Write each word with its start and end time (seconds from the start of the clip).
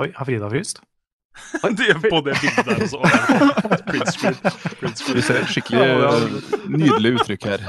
Oi, 0.00 0.12
har 0.16 0.24
Frida 0.24 0.48
fryst? 0.50 0.80
De 1.78 1.90
er 1.90 1.98
på 2.00 2.20
det 2.24 2.36
bildet 2.40 2.66
der 2.66 2.82
også. 2.84 2.98
Print 3.90 4.12
screen. 4.14 4.38
Print 4.80 4.98
screen. 4.98 5.22
Ser 5.22 5.40
et 5.42 5.52
skikkelig 5.52 5.82
eh, 5.82 6.64
nydelig 6.72 7.12
uttrykk 7.18 7.46
her. 7.50 7.66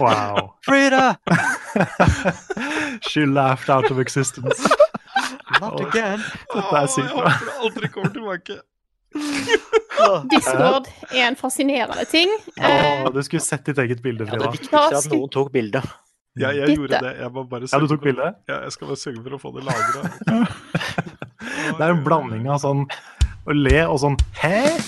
Wow. 0.00 0.52
Frida! 0.66 1.14
She 3.08 3.24
laughed 3.26 3.70
out 3.70 3.90
of 3.90 4.02
existence. 4.02 4.68
Not 5.60 5.80
again. 5.86 6.20
Dette 6.52 6.82
er 6.82 6.90
sykt 6.90 7.08
Jeg 7.08 7.16
håper 7.16 7.46
det 7.46 7.56
aldri 7.62 7.92
kommer 7.94 8.14
tilbake. 8.18 8.60
Discord 10.32 10.88
er 11.12 11.26
en 11.28 11.36
fascinerende 11.36 12.04
ting. 12.10 12.30
Åh, 12.58 13.10
du 13.12 13.22
skulle 13.22 13.44
sett 13.44 13.66
ditt 13.66 13.78
eget 13.78 14.02
bilde, 14.02 14.26
Ja, 14.26 14.38
det 14.38 14.46
er 14.48 14.56
viktigste 14.56 14.86
er 14.88 14.98
at 14.98 15.10
noen 15.12 15.30
tok 15.32 15.52
bilde. 15.54 15.82
Ja, 16.40 16.48
jeg 16.56 16.78
gjorde 16.78 16.98
det. 17.04 17.16
Jeg 17.20 17.28
Ja, 17.72 17.78
du 17.78 17.86
tok 17.90 18.00
bilde? 18.04 18.32
Ja, 18.48 18.62
jeg 18.64 18.72
skal 18.72 18.88
bare 18.88 19.00
sørge 19.00 19.22
for 19.26 19.36
å 19.36 19.42
få 19.42 19.52
det 19.58 19.66
lagra. 19.68 21.18
Det 21.62 21.84
er 21.84 21.94
en 21.94 22.02
blanding 22.04 22.48
av 22.50 22.62
sånn 22.62 22.86
å 23.46 23.56
le 23.56 23.78
og 23.86 24.00
sånn 24.02 24.18
hæ? 24.38 24.78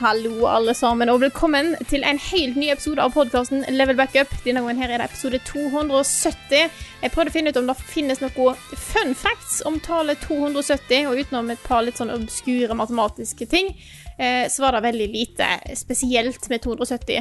Hallo, 0.00 0.46
alle 0.48 0.72
sammen, 0.74 1.10
og 1.12 1.18
velkommen 1.20 1.74
til 1.90 2.04
en 2.08 2.18
helt 2.30 2.56
ny 2.56 2.70
episode 2.72 3.02
av 3.04 3.12
podkasten 3.12 3.66
Level 3.68 3.98
Backup. 3.98 4.30
Denne 4.46 4.62
gangen 4.62 4.80
her 4.80 4.94
er 4.94 5.02
det 5.02 5.10
episode 5.10 5.40
270. 5.44 6.70
Jeg 7.02 7.12
prøvde 7.12 7.28
å 7.28 7.34
finne 7.34 7.52
ut 7.52 7.58
om 7.60 7.68
det 7.68 7.76
finnes 7.84 8.22
noe 8.22 8.54
fun 8.80 9.12
facts 9.18 9.58
om 9.68 9.76
tallet 9.84 10.22
270, 10.24 11.10
og 11.10 11.20
utenom 11.20 11.52
et 11.52 11.66
par 11.66 11.84
litt 11.84 12.00
sånn 12.00 12.14
obskure 12.14 12.78
matematiske 12.80 13.48
ting, 13.50 13.74
eh, 14.16 14.46
så 14.48 14.64
var 14.64 14.78
det 14.78 14.86
veldig 14.88 15.10
lite 15.12 15.50
spesielt 15.76 16.48
med 16.48 16.64
270. 16.64 17.20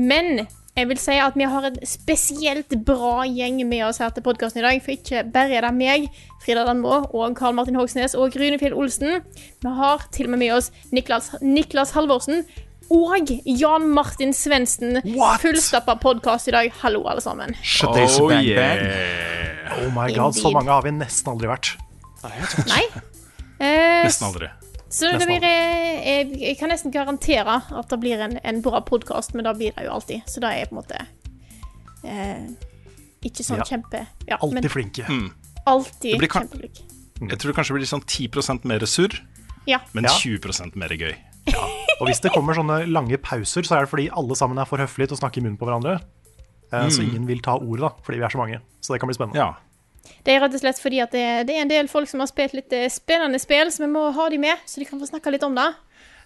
Men 0.00 0.46
jeg 0.76 0.88
vil 0.90 0.98
si 1.00 1.14
at 1.22 1.36
vi 1.38 1.46
har 1.48 1.66
en 1.70 1.76
spesielt 1.88 2.74
bra 2.84 3.24
gjeng 3.24 3.62
med 3.68 3.86
oss 3.86 4.00
her 4.02 4.12
til 4.12 4.24
podkasten 4.26 4.60
i 4.60 4.66
dag. 4.66 4.82
For 4.84 4.92
ikke 4.92 5.22
bare 5.32 5.56
er 5.56 5.64
det 5.64 5.72
meg, 5.76 6.06
Frida 6.44 6.66
Danmo 6.68 6.98
og 7.16 7.36
Karl 7.38 7.56
Martin 7.56 7.78
Hogsnes 7.80 8.16
og 8.18 8.36
Runefjell 8.36 8.76
Olsen. 8.76 9.22
Vi 9.64 9.72
har 9.80 10.04
til 10.12 10.28
og 10.28 10.34
med 10.34 10.44
med 10.44 10.52
oss 10.58 10.68
Niklas, 10.92 11.32
Niklas 11.40 11.94
Halvorsen 11.96 12.44
og 12.92 13.32
Jan 13.48 13.88
Martin 13.90 14.36
Svendsen. 14.36 15.00
Fullstappa 15.42 15.96
podkast 16.02 16.52
i 16.52 16.54
dag. 16.54 16.70
Hallo, 16.82 17.06
alle 17.08 17.24
sammen. 17.24 17.56
Oh, 17.88 18.28
bang 18.28 18.44
yeah. 18.44 19.80
Oh 19.80 19.90
my 19.90 20.12
god, 20.14 20.36
så 20.36 20.52
mange 20.54 20.70
har 20.70 20.84
vi 20.84 20.92
nesten 20.94 21.32
aldri 21.32 21.50
vært. 21.50 21.72
Nei? 22.68 22.84
Eh, 23.56 24.04
Nesten 24.04 24.28
aldri. 24.28 24.52
Så 24.96 25.10
det 25.12 25.26
blir, 25.28 25.44
eh, 25.44 25.98
jeg, 26.06 26.30
jeg 26.40 26.56
kan 26.60 26.70
nesten 26.72 26.92
garantere 26.94 27.58
at 27.76 27.90
det 27.92 27.98
blir 28.00 28.22
en, 28.24 28.38
en 28.40 28.60
bra 28.64 28.80
podkast, 28.86 29.34
men 29.36 29.44
det 29.44 29.52
blir 29.58 29.74
det 29.76 29.84
jo 29.84 29.92
alltid. 29.98 30.22
Så 30.30 30.40
det 30.40 30.52
er 30.56 30.70
på 30.70 30.76
en 30.76 30.80
måte 30.80 31.00
eh, 32.06 32.46
ikke 33.26 33.44
sånn 33.44 33.60
Ja. 33.60 33.66
kjempe 33.68 34.04
ja, 34.28 34.38
Alltid 34.40 34.54
men 34.62 34.70
flinke. 34.72 35.06
alltid 35.66 36.20
Det 36.20 36.30
kjempeflink. 36.32 36.80
Jeg 37.20 37.38
tror 37.40 37.50
det 37.52 37.56
kanskje 37.58 37.76
blir 37.76 37.88
sånn 37.88 38.04
10% 38.04 38.64
mer 38.68 38.84
surr, 38.86 39.20
Ja. 39.66 39.80
men 39.92 40.04
20% 40.04 40.76
mer 40.76 40.88
gøy. 40.96 41.14
Og 42.00 42.06
hvis 42.08 42.20
det 42.20 42.32
kommer 42.34 42.54
sånne 42.54 42.84
lange 42.90 43.16
pauser, 43.18 43.62
så 43.64 43.76
er 43.76 43.84
det 43.86 43.90
fordi 43.90 44.08
alle 44.12 44.36
sammen 44.36 44.58
er 44.60 44.64
for 44.68 44.78
høflige 44.82 45.08
til 45.12 45.16
å 45.16 45.20
snakke 45.22 45.38
i 45.40 45.44
munnen 45.46 45.56
på 45.58 45.64
hverandre. 45.68 46.00
Eh, 46.72 46.88
Så 46.90 47.02
ingen 47.02 47.26
vil 47.26 47.40
ta 47.40 47.54
ordet, 47.56 47.80
da, 47.86 47.90
fordi 48.04 48.18
vi 48.18 48.24
er 48.26 48.28
så 48.34 48.38
mange. 48.38 48.60
Så 48.82 48.92
det 48.92 49.00
kan 49.00 49.08
bli 49.08 49.14
spennende. 49.16 49.36
Ja. 49.38 49.54
Det 50.26 50.32
er 50.34 50.40
rett 50.42 50.54
og 50.54 50.60
slett 50.62 50.80
fordi 50.82 51.00
at 51.04 51.12
det, 51.14 51.24
det 51.48 51.54
er 51.56 51.62
en 51.64 51.70
del 51.72 51.86
folk 51.88 52.08
som 52.10 52.20
har 52.22 52.28
spilt 52.30 52.54
litt 52.58 52.72
eh, 52.76 52.88
spennende 52.92 53.38
spill, 53.42 53.68
så 53.72 53.78
vi 53.84 53.88
må 53.92 54.02
ha 54.16 54.24
de 54.32 54.38
med, 54.42 54.56
så 54.66 54.74
de 54.82 54.86
kan 54.88 55.00
få 55.02 55.06
snakke 55.10 55.30
litt 55.34 55.44
om 55.46 55.54
det. 55.58 55.70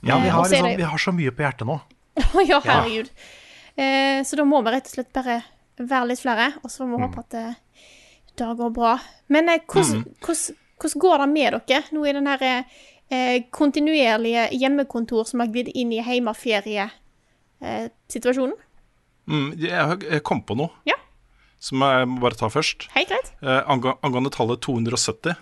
Ja, 0.02 0.14
vi 0.18 0.28
Eh, 0.28 0.34
har, 0.34 0.42
liksom, 0.48 0.76
vi 0.76 0.82
har 0.92 0.98
så 0.98 1.12
mye 1.12 1.30
på 1.36 1.42
hjertet 1.44 1.66
nå. 1.68 1.76
Ja, 2.50 2.58
herregud. 2.64 3.08
Eh, 3.76 4.20
så 4.26 4.36
da 4.36 4.44
må 4.48 4.62
vi 4.66 4.70
rett 4.74 4.86
og 4.88 4.92
slett 4.96 5.12
bare 5.16 5.36
være 5.80 6.06
litt 6.10 6.20
flere, 6.20 6.46
og 6.64 6.70
så 6.72 6.78
må 6.86 6.96
vi 6.98 7.02
håpe 7.06 7.20
at 7.24 7.30
det, 7.36 7.48
det 8.40 8.48
går 8.58 8.70
bra. 8.76 8.94
Men 9.32 9.44
eh, 9.48 9.60
hvordan, 9.66 10.04
hvordan 10.24 11.00
går 11.04 11.16
det 11.24 11.28
med 11.34 11.48
dere 11.68 11.82
nå 11.96 12.00
i 12.08 12.12
den 12.16 12.26
her 12.28 12.40
eh, 12.48 13.38
kontinuerlige 13.54 14.42
hjemmekontor 14.56 15.22
som 15.28 15.40
har 15.44 15.48
glidd 15.52 15.68
inn 15.74 15.92
i 15.96 16.00
hjemmeferiesituasjonen? 16.02 18.56
Mm, 19.30 19.50
jeg, 19.60 19.70
jeg 20.10 20.22
kom 20.26 20.40
på 20.42 20.54
noe 20.58 20.70
Ja. 20.88 20.96
Som 21.60 21.82
jeg 21.84 22.08
må 22.08 22.20
bare 22.24 22.38
ta 22.40 22.48
først. 22.52 22.86
Helt 22.96 23.10
greit. 23.12 23.32
Eh, 23.44 23.62
angå- 23.68 23.98
angående 24.06 24.32
tallet 24.32 24.62
270. 24.64 25.36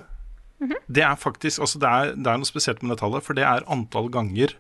Mhm. 0.61 0.75
Det 0.91 1.05
er 1.07 1.15
faktisk 1.15 1.61
altså 1.63 1.79
det, 1.79 1.89
er, 1.89 2.15
det 2.19 2.27
er 2.33 2.39
noe 2.43 2.49
spesielt 2.49 2.83
med 2.83 2.91
det 2.97 2.99
tallet, 3.05 3.23
for 3.23 3.39
det 3.39 3.45
er 3.47 3.63
antall 3.71 4.09
ganger 4.11 4.57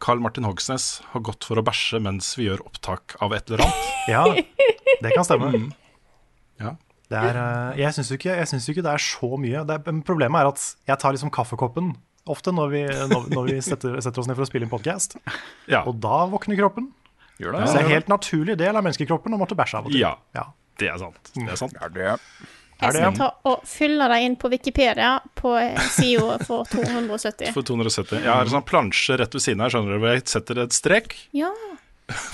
Carl 0.00 0.20
Martin 0.20 0.44
Hogsnes 0.48 1.00
har 1.12 1.20
gått 1.24 1.44
for 1.44 1.56
å 1.60 1.64
bæsje 1.64 2.00
mens 2.04 2.34
vi 2.36 2.46
gjør 2.48 2.62
opptak 2.68 3.14
av 3.24 3.32
et 3.36 3.48
eller 3.50 3.64
annet. 3.66 3.92
Ja, 4.08 4.22
det 5.02 5.10
kan 5.16 5.24
stemme. 5.26 5.48
Mm. 5.52 5.70
Ja. 6.62 6.74
Det 7.10 7.18
er, 7.20 7.36
eh, 7.38 7.78
jeg 7.82 7.94
syns 7.96 8.10
jo, 8.10 8.16
jo 8.18 8.72
ikke 8.74 8.82
det 8.86 8.92
er 8.92 9.02
så 9.02 9.30
mye. 9.40 9.64
Det 9.66 9.76
er, 9.80 10.00
problemet 10.06 10.40
er 10.40 10.50
at 10.52 10.62
jeg 10.88 10.98
tar 11.02 11.12
liksom 11.16 11.30
kaffekoppen 11.34 11.94
ofte 12.26 12.50
når 12.54 12.70
vi, 12.72 12.82
når, 13.12 13.26
når 13.34 13.48
vi 13.50 13.56
setter, 13.62 13.96
setter 14.02 14.20
oss 14.22 14.28
ned 14.30 14.36
for 14.38 14.46
å 14.46 14.48
spille 14.48 14.66
inn 14.66 14.72
podkast. 14.72 15.16
Ja. 15.70 15.84
Og 15.86 15.98
da 16.02 16.24
våkner 16.30 16.58
kroppen. 16.58 16.90
Gjør 17.38 17.58
Så 17.66 17.74
det 17.76 17.82
er 17.82 17.84
en 17.84 17.92
helt 17.92 18.08
naturlig 18.10 18.56
del 18.58 18.76
av 18.78 18.82
menneskekroppen 18.86 19.34
å 19.36 19.38
måtte 19.40 19.56
bæsje 19.58 19.78
av 19.80 19.86
og 19.90 19.92
til. 19.92 20.00
ja, 20.00 20.14
Ja. 20.34 20.46
Det 20.80 20.88
er 20.92 20.98
sant. 21.00 21.30
Det 21.34 21.48
er 21.52 21.56
sant. 21.60 21.76
Ja, 21.80 21.88
det 21.88 22.04
Jeg 22.06 22.90
Er 22.90 22.92
det, 22.92 23.00
skal 23.00 23.14
ta 23.16 23.28
og 23.48 23.62
fylle 23.64 24.06
deg 24.12 24.24
inn 24.26 24.34
på 24.36 24.50
Wikipedia 24.52 25.14
på 25.38 25.54
eh, 25.56 25.78
sida 25.94 26.36
for 26.44 26.68
270. 26.68 27.52
For 27.56 27.64
270. 27.64 28.18
Jeg 28.20 28.28
har 28.28 28.44
en 28.44 28.52
sånn 28.52 28.66
plansje 28.68 29.16
rett 29.16 29.32
ved 29.32 29.40
siden 29.46 29.62
her, 29.64 29.72
skjønner 29.72 29.96
du, 29.96 30.00
hvor 30.02 30.12
jeg 30.12 30.26
setter 30.28 30.60
et 30.66 30.76
strek 30.76 31.16
Ja, 31.32 31.48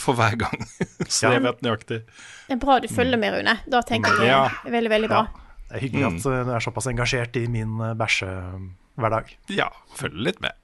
for 0.02 0.18
hver 0.18 0.34
gang. 0.40 0.66
Så 1.08 1.30
jeg 1.30 1.44
vet 1.46 1.62
nøyaktig. 1.62 2.00
det 2.48 2.56
er 2.56 2.60
bra 2.64 2.80
du 2.82 2.88
følger 2.90 3.20
med, 3.22 3.36
Rune. 3.38 3.54
Da 3.70 3.84
tenker 3.86 4.18
jeg 4.18 4.32
Ja. 4.34 4.42
veldig, 4.66 4.90
veldig 4.96 5.08
bra. 5.14 5.22
Det 5.70 5.78
er 5.78 5.84
hyggelig 5.86 6.04
at 6.10 6.26
eh, 6.26 6.42
du 6.44 6.52
er 6.58 6.66
såpass 6.66 6.90
engasjert 6.90 7.38
i 7.38 7.46
min 7.48 7.78
eh, 7.80 7.94
bæsjehverdag. 8.02 9.30
Ja, 9.54 9.70
følger 9.96 10.26
litt 10.26 10.42
med. 10.42 10.58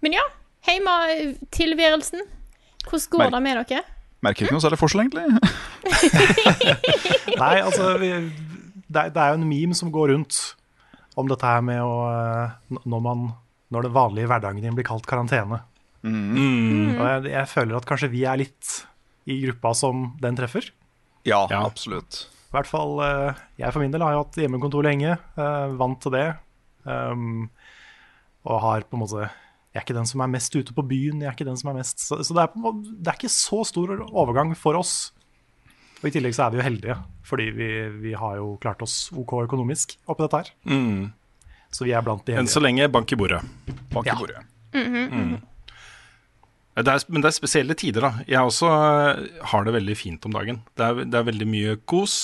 Men 0.00 0.12
ja, 0.16 0.24
heimatilværelsen. 0.66 2.24
Hvordan 2.88 3.10
går 3.12 3.30
det 3.36 3.40
med 3.44 3.60
dere? 3.68 3.84
Merker 4.24 4.44
ikke 4.46 4.52
noe 4.56 4.60
særlig 4.64 4.78
forskjell, 4.80 5.06
egentlig. 5.06 5.26
Nei, 7.40 7.54
altså 7.64 7.94
vi, 8.00 8.10
det, 8.90 9.04
er, 9.06 9.12
det 9.14 9.20
er 9.22 9.32
jo 9.32 9.38
en 9.40 9.46
meme 9.48 9.76
som 9.78 9.92
går 9.94 10.12
rundt 10.14 10.40
om 11.18 11.28
dette 11.30 11.46
her 11.48 11.62
med 11.64 11.80
å 11.82 11.94
eh, 12.10 12.76
Når, 12.84 13.00
man, 13.04 13.24
når 13.72 13.88
den 13.88 13.94
vanlige 13.96 14.30
hverdagen 14.30 14.62
din 14.64 14.76
blir 14.76 14.86
kalt 14.88 15.08
karantene. 15.08 15.62
Mm. 16.04 16.96
Og 16.96 17.04
jeg, 17.04 17.32
jeg 17.32 17.48
føler 17.50 17.76
at 17.80 17.88
kanskje 17.88 18.10
vi 18.12 18.22
er 18.28 18.40
litt 18.40 18.74
i 19.30 19.40
gruppa 19.44 19.72
som 19.76 20.10
den 20.22 20.36
treffer. 20.38 20.70
Ja, 21.28 21.42
Ja. 21.50 21.64
absolutt. 21.66 22.26
I 22.50 22.56
hvert 22.56 22.66
fall 22.66 22.96
eh, 23.04 23.40
jeg 23.60 23.70
for 23.72 23.82
min 23.84 23.92
del 23.94 24.02
har 24.02 24.16
jo 24.16 24.22
hatt 24.24 24.38
hjemmekontor 24.40 24.82
lenge, 24.86 25.12
eh, 25.38 25.66
vant 25.78 26.00
til 26.02 26.14
det. 26.16 26.28
Um, 26.88 27.44
og 28.48 28.56
har 28.64 28.86
på 28.88 28.96
en 28.96 29.02
måte 29.02 29.26
Jeg 29.70 29.78
er 29.80 29.84
ikke 29.86 29.94
den 30.00 30.08
som 30.10 30.20
er 30.24 30.30
mest 30.32 30.56
ute 30.56 30.74
på 30.74 30.82
byen. 30.82 31.20
Jeg 31.22 31.30
er 31.30 31.36
ikke 31.36 31.46
den 31.46 31.58
som 31.60 31.68
er 31.70 31.76
mest 31.78 32.00
Så, 32.02 32.16
så 32.26 32.34
det, 32.34 32.42
er 32.42 32.50
på, 32.56 32.72
det 32.82 33.06
er 33.12 33.18
ikke 33.20 33.30
så 33.30 33.60
stor 33.68 33.92
overgang 34.10 34.50
for 34.58 34.74
oss. 34.80 35.12
Og 36.00 36.08
i 36.08 36.12
tillegg 36.14 36.34
så 36.34 36.46
er 36.46 36.54
vi 36.54 36.58
jo 36.58 36.64
heldige, 36.64 36.96
fordi 37.28 37.50
vi, 37.54 37.68
vi 38.02 38.12
har 38.16 38.38
jo 38.40 38.54
klart 38.62 38.80
oss 38.82 39.10
OK 39.12 39.34
økonomisk 39.44 39.94
oppi 40.08 40.24
dette 40.24 40.40
her. 40.40 40.50
Mm. 40.64 41.10
Så 41.70 41.84
vi 41.86 41.92
er 41.94 42.02
blant 42.02 42.24
de 42.26 42.32
heldige. 42.34 42.46
Enn 42.48 42.50
så 42.50 42.62
lenge 42.64 42.88
bank 42.90 43.12
i 43.14 43.18
bordet. 43.20 43.42
Bak 43.92 44.08
Ja. 44.08 44.16
i 44.16 44.22
bordet. 44.24 44.42
Det 46.80 46.88
er, 46.88 47.02
men 47.12 47.20
det 47.20 47.28
er 47.28 47.36
spesielle 47.36 47.74
tider, 47.76 48.06
da. 48.06 48.10
Jeg 48.30 48.40
også 48.46 48.68
eh, 48.72 49.22
har 49.52 49.64
det 49.66 49.74
veldig 49.76 49.96
fint 49.98 50.24
om 50.24 50.32
dagen. 50.32 50.62
Det 50.78 50.86
er, 50.86 51.00
det 51.04 51.18
er 51.18 51.26
veldig 51.28 51.48
mye 51.50 51.74
kos. 51.90 52.14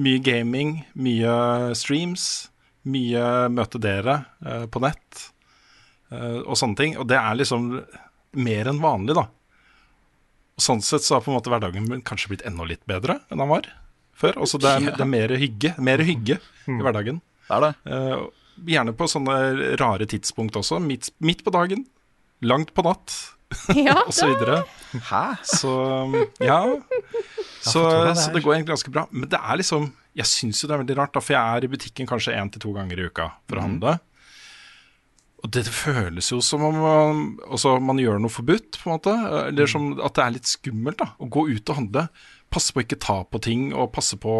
Mye 0.00 0.20
gaming, 0.24 0.78
mye 0.96 1.34
streams. 1.76 2.48
Mye 2.88 3.24
møte 3.52 3.80
dere 3.82 4.20
eh, 4.46 4.64
på 4.72 4.80
nett 4.84 5.26
og 6.12 6.54
sånne 6.58 6.78
ting. 6.78 6.96
Og 7.00 7.08
det 7.10 7.18
er 7.18 7.38
liksom 7.38 7.70
mer 8.36 8.70
enn 8.70 8.82
vanlig, 8.82 9.16
da. 9.18 9.26
Og 10.56 10.64
sånn 10.64 10.82
sett 10.84 11.04
så 11.04 11.16
har 11.16 11.24
på 11.24 11.32
en 11.32 11.36
måte 11.36 11.52
hverdagen 11.52 11.88
min 11.88 12.04
kanskje 12.06 12.32
blitt 12.32 12.44
enda 12.48 12.64
litt 12.68 12.84
bedre 12.88 13.18
enn 13.28 13.42
den 13.42 13.50
var. 13.50 13.68
før. 14.16 14.38
Også 14.46 14.60
det, 14.62 14.72
er, 14.72 14.90
det 14.96 15.04
er 15.04 15.10
mer 15.10 15.34
hygge, 15.36 15.74
mer 15.82 16.00
hygge 16.06 16.38
i 16.66 16.78
hverdagen. 16.80 17.20
Det 17.48 17.58
er 17.58 17.66
det. 17.66 17.72
Uh, 17.90 18.28
gjerne 18.70 18.94
på 18.96 19.08
sånne 19.10 19.36
rare 19.80 20.08
tidspunkt 20.08 20.56
også. 20.56 20.80
Midt, 20.80 21.10
midt 21.18 21.44
på 21.44 21.52
dagen, 21.52 21.84
langt 22.40 22.72
på 22.72 22.86
natt, 22.86 23.14
Ja, 23.86 24.00
og 24.08 24.14
så 24.14 24.30
videre. 24.32 24.62
Hæ? 25.10 25.24
Så 25.44 25.72
ja. 26.42 26.60
Så, 27.60 27.82
det 28.06 28.16
så 28.18 28.32
det 28.32 28.42
går 28.42 28.54
egentlig 28.56 28.74
ganske 28.74 28.90
bra. 28.94 29.06
Men 29.10 29.28
det 29.30 29.38
er 29.42 29.60
liksom 29.60 29.90
Jeg 30.16 30.30
syns 30.30 30.62
jo 30.62 30.68
det 30.68 30.76
er 30.76 30.82
veldig 30.84 30.98
rart, 30.98 31.14
da, 31.14 31.20
for 31.20 31.36
jeg 31.36 31.56
er 31.58 31.66
i 31.66 31.70
butikken 31.70 32.08
kanskje 32.08 32.36
én 32.38 32.50
til 32.52 32.62
to 32.62 32.72
ganger 32.76 33.00
i 33.00 33.08
uka 33.10 33.30
for 33.44 33.60
å 33.60 33.66
handle. 33.66 33.98
Og 35.46 35.52
det 35.54 35.62
føles 35.70 36.26
jo 36.32 36.40
som 36.42 36.64
om 36.66 36.78
man, 36.82 37.18
også 37.54 37.76
man 37.78 38.00
gjør 38.02 38.18
noe 38.18 38.32
forbudt, 38.32 38.80
på 38.82 38.88
en 38.90 38.96
måte. 38.96 39.12
Eller 39.46 39.68
som 39.70 39.92
at 40.02 40.16
det 40.16 40.24
er 40.24 40.32
litt 40.34 40.48
skummelt 40.50 40.98
da, 40.98 41.12
å 41.22 41.28
gå 41.30 41.44
ut 41.52 41.70
og 41.70 41.78
handle. 41.78 42.02
Passe 42.50 42.74
på 42.74 42.80
å 42.80 42.84
ikke 42.86 42.98
ta 43.02 43.16
på 43.30 43.38
ting, 43.42 43.68
og 43.70 43.92
passe 43.94 44.18
på 44.18 44.32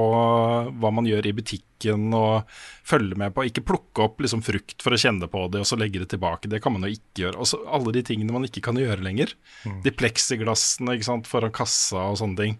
hva 0.82 0.90
man 0.94 1.06
gjør 1.06 1.28
i 1.30 1.34
butikken. 1.36 2.08
Og 2.16 2.56
følge 2.86 3.18
med 3.22 3.36
på 3.36 3.44
Ikke 3.46 3.62
plukke 3.66 4.02
opp 4.02 4.24
liksom, 4.24 4.42
frukt 4.46 4.82
for 4.82 4.96
å 4.96 4.98
kjenne 4.98 5.28
på 5.30 5.44
det, 5.52 5.62
og 5.62 5.68
så 5.70 5.78
legge 5.78 6.02
det 6.02 6.08
tilbake. 6.10 6.50
Det 6.50 6.58
kan 6.64 6.74
man 6.74 6.88
jo 6.88 6.96
ikke 6.96 7.22
gjøre. 7.22 7.38
Også, 7.44 7.60
alle 7.78 7.94
de 7.94 8.02
tingene 8.08 8.34
man 8.34 8.48
ikke 8.48 8.64
kan 8.66 8.80
gjøre 8.80 9.04
lenger. 9.06 9.36
De 9.84 9.92
pleksiglassene 9.94 10.96
ikke 10.96 11.10
sant, 11.12 11.30
foran 11.30 11.54
kassa 11.54 12.08
og 12.10 12.18
sånne 12.22 12.40
ting. 12.40 12.58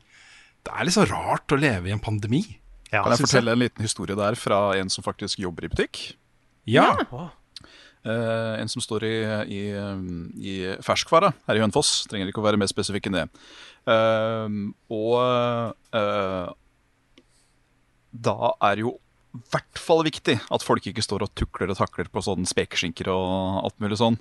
Det 0.67 0.75
er 0.75 0.87
litt 0.87 0.95
så 0.99 1.07
rart 1.11 1.51
å 1.55 1.59
leve 1.59 1.91
i 1.91 1.97
en 1.97 2.03
pandemi. 2.03 2.45
Ja, 2.93 3.03
Kan 3.03 3.11
jeg 3.11 3.25
fortelle 3.25 3.27
fortelle 3.27 3.57
en 3.57 3.65
liten 3.65 3.87
historie 3.87 4.19
der 4.19 4.39
fra 4.39 4.61
en 4.79 4.93
som 4.93 5.03
faktisk 5.03 5.43
jobber 5.43 5.67
i 5.67 5.73
butikk? 5.73 6.05
Ja. 6.71 6.93
Eh, 7.03 7.27
en 8.12 8.70
som 8.70 8.82
står 8.85 9.06
i, 9.08 9.17
i, 9.50 9.62
i 10.38 10.55
ferskvare 10.85 11.32
her 11.49 11.58
i 11.58 11.62
Hønefoss. 11.62 12.05
Trenger 12.11 12.31
ikke 12.31 12.43
å 12.43 12.47
være 12.47 12.61
mer 12.61 12.70
spesifikk 12.70 13.08
enn 13.08 13.19
det. 13.19 13.25
Eh, 13.87 14.61
og 14.94 15.17
eh, 15.94 16.47
da 18.17 18.53
er 18.70 18.82
jo 18.82 18.97
i 19.37 19.43
hvert 19.53 19.81
fall 19.81 20.00
viktig 20.06 20.38
at 20.41 20.64
folk 20.64 20.87
ikke 20.88 21.05
står 21.05 21.26
og 21.26 21.35
tukler 21.37 21.70
og 21.73 21.79
takler 21.79 22.08
på 22.08 22.23
sånne 22.25 22.49
spekeskinker 22.49 23.11
og 23.12 23.67
alt 23.67 23.76
mulig 23.85 23.99
sånn. 24.00 24.17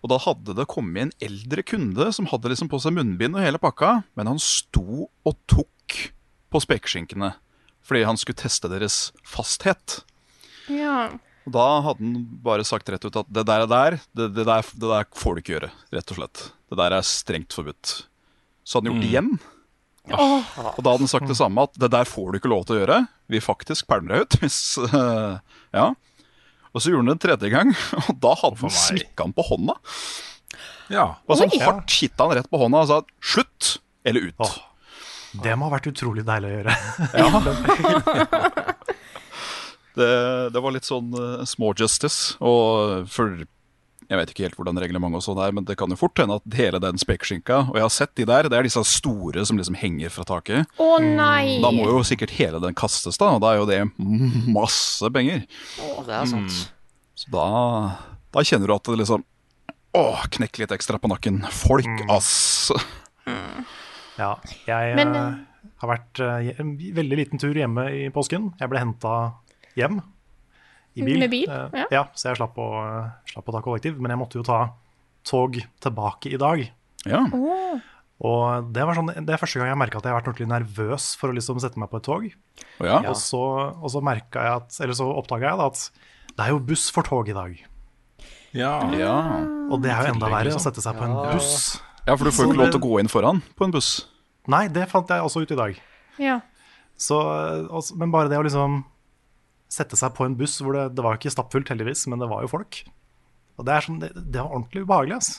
Og 0.00 0.12
da 0.12 0.20
hadde 0.22 0.54
det 0.56 0.68
kommet 0.70 1.08
en 1.08 1.14
eldre 1.26 1.64
kunde 1.66 2.08
som 2.14 2.28
hadde 2.30 2.52
liksom 2.52 2.70
på 2.70 2.80
seg 2.80 2.94
munnbind 2.96 3.36
og 3.36 3.44
hele 3.44 3.60
pakka, 3.60 4.04
men 4.16 4.30
han 4.30 4.40
sto 4.40 5.08
og 5.08 5.38
tok 5.50 5.98
på 6.48 6.64
spekeskinkene 6.64 7.34
fordi 7.88 8.02
han 8.04 8.18
skulle 8.20 8.36
teste 8.36 8.68
deres 8.68 9.08
fasthet. 9.24 10.02
ja. 10.68 11.08
Og 11.48 11.54
da 11.54 11.66
hadde 11.86 12.04
han 12.04 12.24
bare 12.44 12.64
sagt 12.68 12.90
rett 12.92 13.06
ut 13.06 13.14
at 13.16 13.28
det 13.32 13.46
der, 13.48 13.64
er 13.64 13.70
der, 13.70 13.94
det, 14.12 14.26
det, 14.36 14.44
der, 14.44 14.66
det 14.76 14.90
der 14.90 15.06
får 15.16 15.34
du 15.34 15.40
ikke 15.42 15.54
gjøre, 15.54 15.70
rett 15.96 16.12
og 16.12 16.18
slett. 16.20 16.42
Det 16.68 16.76
der 16.80 16.96
er 16.98 17.06
strengt 17.06 17.56
forbudt. 17.56 17.94
Så 18.68 18.78
hadde 18.78 18.92
han 18.92 18.98
gjort 18.98 19.06
det 19.06 19.12
igjen. 19.14 19.30
Og 20.12 20.80
da 20.82 20.92
hadde 20.92 21.06
han 21.06 21.10
sagt 21.10 21.30
det 21.30 21.38
samme, 21.40 21.64
at 21.64 21.80
det 21.80 21.90
der 21.92 22.08
får 22.08 22.30
du 22.30 22.40
ikke 22.40 22.52
lov 22.52 22.66
til 22.68 22.76
å 22.76 22.80
gjøre. 22.82 23.00
Vi 23.32 23.40
faktisk 23.44 23.88
pælmer 23.88 24.12
deg 24.12 24.26
ut. 24.26 24.38
Hvis, 24.44 24.60
uh, 24.92 25.40
ja. 25.72 25.88
Og 26.72 26.84
så 26.84 26.92
gjorde 26.92 27.06
han 27.06 27.10
det 27.10 27.16
en 27.16 27.24
tredje 27.24 27.52
gang, 27.56 27.74
og 28.04 28.14
da 28.20 28.36
hadde 28.44 28.60
han 28.66 28.78
smikka 28.84 29.24
han 29.24 29.36
på 29.36 29.48
hånda. 29.48 29.78
ja. 30.92 31.10
Og 31.24 31.40
så 31.40 31.48
hardt 31.64 31.96
hitta 31.96 32.28
han 32.28 32.40
rett 32.42 32.52
på 32.52 32.60
hånda 32.60 32.84
og 32.84 32.90
sa 32.92 33.00
'slutt' 33.24 33.78
eller 34.04 34.28
'ut'. 34.28 34.44
Åh. 34.44 34.56
Det 35.44 35.52
må 35.60 35.68
ha 35.68 35.76
vært 35.76 35.90
utrolig 35.90 36.24
deilig 36.24 36.48
å 36.48 36.54
gjøre. 36.56 36.76
Det, 39.98 40.10
det 40.54 40.62
var 40.64 40.74
litt 40.74 40.88
sånn 40.88 41.12
uh, 41.14 41.44
small 41.48 41.74
justice. 41.78 42.36
Og 42.38 43.06
for 43.10 43.44
Jeg 44.08 44.16
vet 44.16 44.30
ikke 44.32 44.46
helt 44.46 44.56
hvordan 44.56 44.80
reglementet 44.80 45.20
og 45.20 45.24
sånn 45.26 45.40
er, 45.44 45.52
men 45.52 45.66
det 45.68 45.76
kan 45.76 45.90
jo 45.92 45.98
fort 46.00 46.16
hende 46.16 46.38
at 46.38 46.54
hele 46.56 46.78
den 46.80 46.96
spekeskinka 46.96 47.58
Og 47.68 47.76
jeg 47.76 47.84
har 47.84 47.92
sett 47.92 48.14
de 48.16 48.24
der. 48.30 48.48
Det 48.48 48.56
er 48.56 48.64
disse 48.64 48.80
store 48.88 49.44
som 49.44 49.60
liksom 49.60 49.76
henger 49.76 50.14
fra 50.14 50.24
taket. 50.28 50.78
Å 50.80 50.90
nei! 51.04 51.58
Da 51.64 51.72
må 51.74 51.90
jo 51.90 52.00
sikkert 52.08 52.32
hele 52.38 52.62
den 52.64 52.76
kastes, 52.78 53.20
da. 53.20 53.34
Og 53.36 53.42
da 53.44 53.52
er 53.52 53.60
jo 53.60 53.68
det 53.68 53.82
masse 54.58 55.10
penger. 55.12 55.44
Det 56.06 56.20
er 56.22 56.30
sant. 56.30 56.62
Så 57.18 57.34
da, 57.34 57.48
da 58.32 58.46
kjenner 58.46 58.70
du 58.70 58.76
at 58.78 58.88
det 58.88 59.02
liksom 59.02 59.26
Å, 59.98 60.04
knekk 60.36 60.60
litt 60.62 60.72
ekstra 60.76 61.00
på 61.02 61.10
nakken. 61.10 61.40
Folk, 61.50 61.88
ass. 62.12 62.70
Ja, 64.18 64.36
jeg 64.66 64.94
Men, 64.98 65.14
eh, 65.14 65.22
eh, 65.22 65.70
har 65.82 65.90
vært 65.92 66.20
uh, 66.22 66.48
en 66.58 66.74
veldig 66.76 67.18
liten 67.20 67.40
tur 67.40 67.54
hjemme 67.54 67.86
i 67.94 68.08
påsken. 68.14 68.52
Jeg 68.58 68.70
ble 68.70 68.82
henta 68.82 69.12
hjem 69.76 70.00
i 70.98 71.04
bil. 71.04 71.20
Med 71.22 71.30
bil, 71.30 71.46
Ja. 71.48 71.86
ja. 71.92 72.02
Så 72.14 72.30
jeg 72.30 72.40
slapp 72.40 72.58
å, 72.58 72.68
slapp 73.30 73.48
å 73.50 73.54
ta 73.54 73.62
kollektiv. 73.64 73.98
Men 74.00 74.14
jeg 74.14 74.20
måtte 74.20 74.40
jo 74.40 74.46
ta 74.46 74.60
tog 75.28 75.58
tilbake 75.82 76.32
i 76.32 76.40
dag. 76.40 76.64
Ja. 77.06 77.22
Oh. 77.32 77.78
Og 78.18 78.72
det, 78.74 78.82
var 78.82 78.98
sånn, 78.98 79.12
det 79.14 79.34
er 79.34 79.38
første 79.38 79.60
gang 79.60 79.70
jeg 79.70 79.78
merka 79.78 80.00
at 80.00 80.06
jeg 80.08 80.10
har 80.10 80.18
vært 80.18 80.30
ordentlig 80.32 80.50
nervøs 80.50 81.12
for 81.20 81.30
å 81.30 81.36
liksom 81.36 81.60
sette 81.62 81.78
meg 81.78 81.90
på 81.92 82.00
et 82.00 82.06
tog. 82.08 82.24
Og 82.80 82.86
ja. 82.88 82.98
Og 83.06 83.14
så, 83.20 83.42
og 83.78 83.92
så 83.92 84.02
jeg 84.02 84.24
at 84.34 84.78
Eller 84.82 84.98
så 84.98 85.06
oppdaga 85.06 85.52
jeg 85.52 85.60
da 85.60 85.68
at 85.70 85.82
det 86.38 86.46
er 86.46 86.54
jo 86.54 86.62
buss 86.62 86.88
for 86.94 87.06
tog 87.06 87.28
i 87.30 87.36
dag. 87.36 87.54
ja. 88.56 88.74
ja. 88.98 89.14
Og 89.68 89.82
det 89.84 89.92
er 89.92 90.08
jo 90.08 90.14
enda 90.16 90.30
verre 90.32 90.54
å 90.56 90.62
sette 90.62 90.82
seg 90.82 90.98
på 90.98 91.06
en 91.06 91.14
buss. 91.34 91.78
Ja, 92.08 92.16
for 92.16 92.24
du 92.24 92.32
får 92.32 92.46
jo 92.46 92.52
ikke 92.52 92.62
lov 92.62 92.70
til 92.72 92.80
å 92.80 92.86
gå 92.86 93.00
inn 93.02 93.10
foran 93.12 93.42
på 93.54 93.66
en 93.66 93.74
buss. 93.74 93.90
Nei, 94.48 94.64
det 94.72 94.86
fant 94.88 95.10
jeg 95.12 95.22
også 95.22 95.44
ut 95.44 95.54
i 95.54 95.58
dag. 95.58 95.82
ja. 96.22 96.40
Så, 96.98 97.14
også, 97.70 97.94
men 97.94 98.10
bare 98.10 98.26
det 98.26 98.40
å 98.40 98.42
liksom 98.42 98.80
sette 99.72 99.98
seg 100.00 100.14
på 100.16 100.24
en 100.24 100.36
buss 100.38 100.56
hvor 100.64 100.76
det, 100.76 100.86
det 100.96 101.04
var 101.04 101.18
ikke 101.18 101.32
stappfullt, 101.32 101.68
heldigvis, 101.72 102.06
men 102.08 102.22
det 102.22 102.30
var 102.30 102.44
jo 102.44 102.52
folk. 102.52 102.82
Og 103.58 103.66
det, 103.66 103.74
er 103.74 103.86
sånn, 103.86 104.00
det, 104.02 104.12
det 104.16 104.40
var 104.40 104.54
ordentlig 104.54 104.84
ubehagelig. 104.86 105.18
ass. 105.18 105.30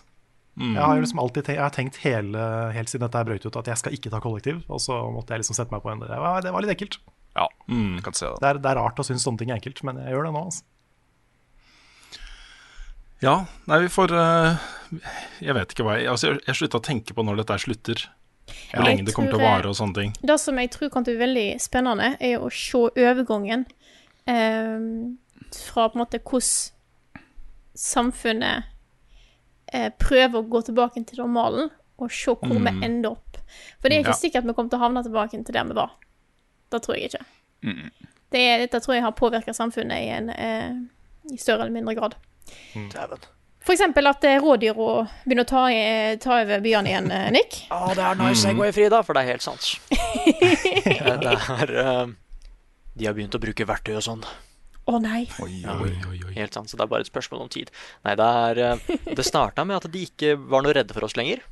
Jeg 0.60 0.82
har 0.84 0.98
jo 0.98 1.04
liksom 1.06 1.22
alltid 1.24 1.46
tenkt, 1.48 1.56
jeg 1.56 1.64
har 1.64 1.76
tenkt 1.76 1.98
hele, 2.04 2.48
helt 2.76 2.92
siden 2.92 3.06
dette 3.06 3.22
brøt 3.30 3.46
ut, 3.48 3.58
at 3.62 3.70
jeg 3.72 3.80
skal 3.80 3.94
ikke 3.96 4.12
ta 4.12 4.20
kollektiv. 4.24 4.60
Og 4.68 4.82
så 4.84 4.98
måtte 5.14 5.32
jeg 5.32 5.44
liksom 5.44 5.56
sette 5.56 5.72
meg 5.72 5.86
på 5.86 5.94
en 5.94 6.04
Det 6.04 6.20
var, 6.20 6.42
det 6.44 6.52
var 6.52 6.66
litt 6.66 6.74
ekkelt. 6.74 7.00
Ja, 7.38 7.46
mm, 7.72 8.02
kan 8.04 8.18
se 8.18 8.28
det. 8.28 8.42
Det 8.42 8.50
er, 8.50 8.60
det 8.60 8.74
er 8.74 8.82
rart 8.82 9.00
å 9.00 9.06
synes 9.08 9.24
sånne 9.24 9.40
ting 9.40 9.54
er 9.54 9.60
enkelt, 9.62 9.80
men 9.88 10.02
jeg 10.04 10.12
gjør 10.12 10.28
det 10.28 10.34
nå. 10.36 10.44
altså. 10.50 10.68
Ja, 13.24 13.36
nei, 13.68 13.82
vi 13.84 13.90
får 13.92 14.14
uh, 14.16 14.68
Jeg 15.44 15.52
vet 15.58 15.74
ikke 15.74 15.84
hva 15.84 15.98
jeg 16.00 16.08
Altså, 16.08 16.30
jeg, 16.30 16.40
jeg 16.48 16.56
slutta 16.56 16.80
å 16.80 16.86
tenke 16.88 17.16
på 17.16 17.26
når 17.28 17.42
dette 17.42 17.58
slutter. 17.66 18.06
Hvor 18.50 18.80
ja, 18.80 18.86
lenge 18.88 19.04
det 19.06 19.14
kommer 19.14 19.34
til 19.34 19.42
å 19.42 19.44
eh, 19.44 19.52
vare 19.52 19.70
og 19.70 19.76
sånne 19.78 19.96
ting. 19.96 20.14
Det 20.26 20.38
som 20.42 20.58
jeg 20.60 20.72
tror 20.74 20.92
kan 20.94 21.06
bli 21.06 21.16
veldig 21.20 21.48
spennende, 21.62 22.14
er 22.18 22.42
å 22.42 22.50
se 22.54 22.82
overgangen 22.90 23.68
eh, 23.68 23.79
fra 24.30 25.88
på 25.90 25.98
en 25.98 26.04
måte 26.04 26.20
hvordan 26.22 26.76
samfunnet 27.80 28.64
eh, 29.74 29.90
prøver 30.02 30.42
å 30.42 30.48
gå 30.52 30.62
tilbake 30.68 31.04
til 31.08 31.22
normalen, 31.24 31.70
og 32.00 32.12
se 32.12 32.32
hvor 32.34 32.60
vi 32.64 32.74
ender 32.86 33.12
opp. 33.14 33.40
For 33.82 33.90
det 33.90 33.98
er 33.98 34.04
ikke 34.04 34.14
Ja. 34.16 34.20
sikkert 34.22 34.46
vi 34.48 34.54
kommer 34.54 34.70
til 34.72 34.80
å 34.80 34.84
havne 34.86 35.04
tilbake 35.04 35.40
til 35.44 35.54
der 35.56 35.66
vi 35.68 35.76
var. 35.78 35.92
Det 36.72 36.82
tror 36.86 36.96
jeg 36.98 37.10
ikke. 37.10 37.26
Det 38.32 38.40
er, 38.46 38.58
dette 38.62 38.80
tror 38.80 38.96
jeg 38.96 39.04
har 39.04 39.12
påvirka 39.18 39.54
samfunnet 39.54 40.00
i 40.06 40.10
en 40.14 40.30
eh, 40.30 40.72
i 41.34 41.38
større 41.38 41.66
eller 41.66 41.74
mindre 41.74 41.96
grad. 41.98 42.16
Mm. 42.76 42.90
For 43.60 43.74
eksempel 43.74 44.08
at 44.08 44.24
eh, 44.24 44.38
rådyra 44.42 45.08
begynner 45.26 45.44
å 45.46 45.50
ta, 45.50 45.64
i, 45.74 46.16
ta 46.22 46.38
over 46.44 46.62
byene 46.64 46.90
igjen, 46.90 47.12
eh, 47.12 47.28
Nick. 47.36 47.58
oh, 47.72 47.90
det 47.96 48.04
er 48.06 48.16
nice 48.22 48.42
Segway, 48.46 48.72
Frida, 48.72 49.02
for 49.04 49.14
det 49.18 49.24
er 49.26 49.32
helt 49.34 49.46
sant. 49.46 49.76
Eh, 50.90 51.18
det 51.20 51.36
er 51.36 51.72
eh, 51.84 52.08
De 53.00 53.08
har 53.08 53.16
begynt 53.18 53.36
å 53.38 53.42
bruke 53.42 53.66
verktøy 53.68 53.96
og 53.98 54.04
sånn. 54.06 54.24
Å 54.90 54.98
nei. 55.02 55.22
Oi, 55.44 55.62
Ja, 55.64 55.76
oi. 55.80 55.92
Oi, 56.10 56.18
oi. 56.28 56.34
Helt 56.36 56.56
sant, 56.56 56.70
så 56.72 56.78
det 56.78 56.84
er 56.86 56.92
bare 56.92 57.06
et 57.06 57.12
spørsmål 57.12 57.46
om 57.46 57.52
tid. 57.54 57.70
Nei, 58.08 58.16
det 58.20 58.26
er 58.26 58.62
eh, 58.66 58.98
Det 59.16 59.26
starta 59.28 59.66
med 59.68 59.78
at 59.78 59.88
de 59.94 60.02
ikke 60.08 60.34
var 60.50 60.66
noe 60.66 60.74
redde 60.76 60.96
for 60.98 61.06
oss 61.08 61.16
lenger. 61.20 61.44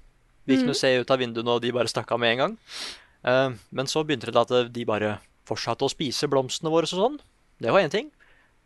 Vi 0.48 0.58
kunne 0.62 0.76
se 0.80 0.94
ut 1.02 1.12
av 1.12 1.20
vinduene, 1.20 1.52
og 1.58 1.62
de 1.62 1.74
bare 1.76 1.92
stakk 1.92 2.12
av 2.16 2.22
med 2.24 2.34
en 2.36 2.42
gang. 2.44 2.54
Eh, 3.28 3.50
men 3.76 3.90
så 3.92 4.04
begynte 4.08 4.32
det 4.32 4.42
at 4.42 4.74
de 4.74 4.86
bare 4.88 5.18
fortsatte 5.48 5.86
å 5.86 5.92
spise 5.92 6.28
blomstene 6.32 6.72
våre 6.74 6.88
og 6.90 6.94
sånn. 6.94 7.20
Det 7.62 7.72
var 7.74 7.84
én 7.84 7.92
ting. 7.94 8.10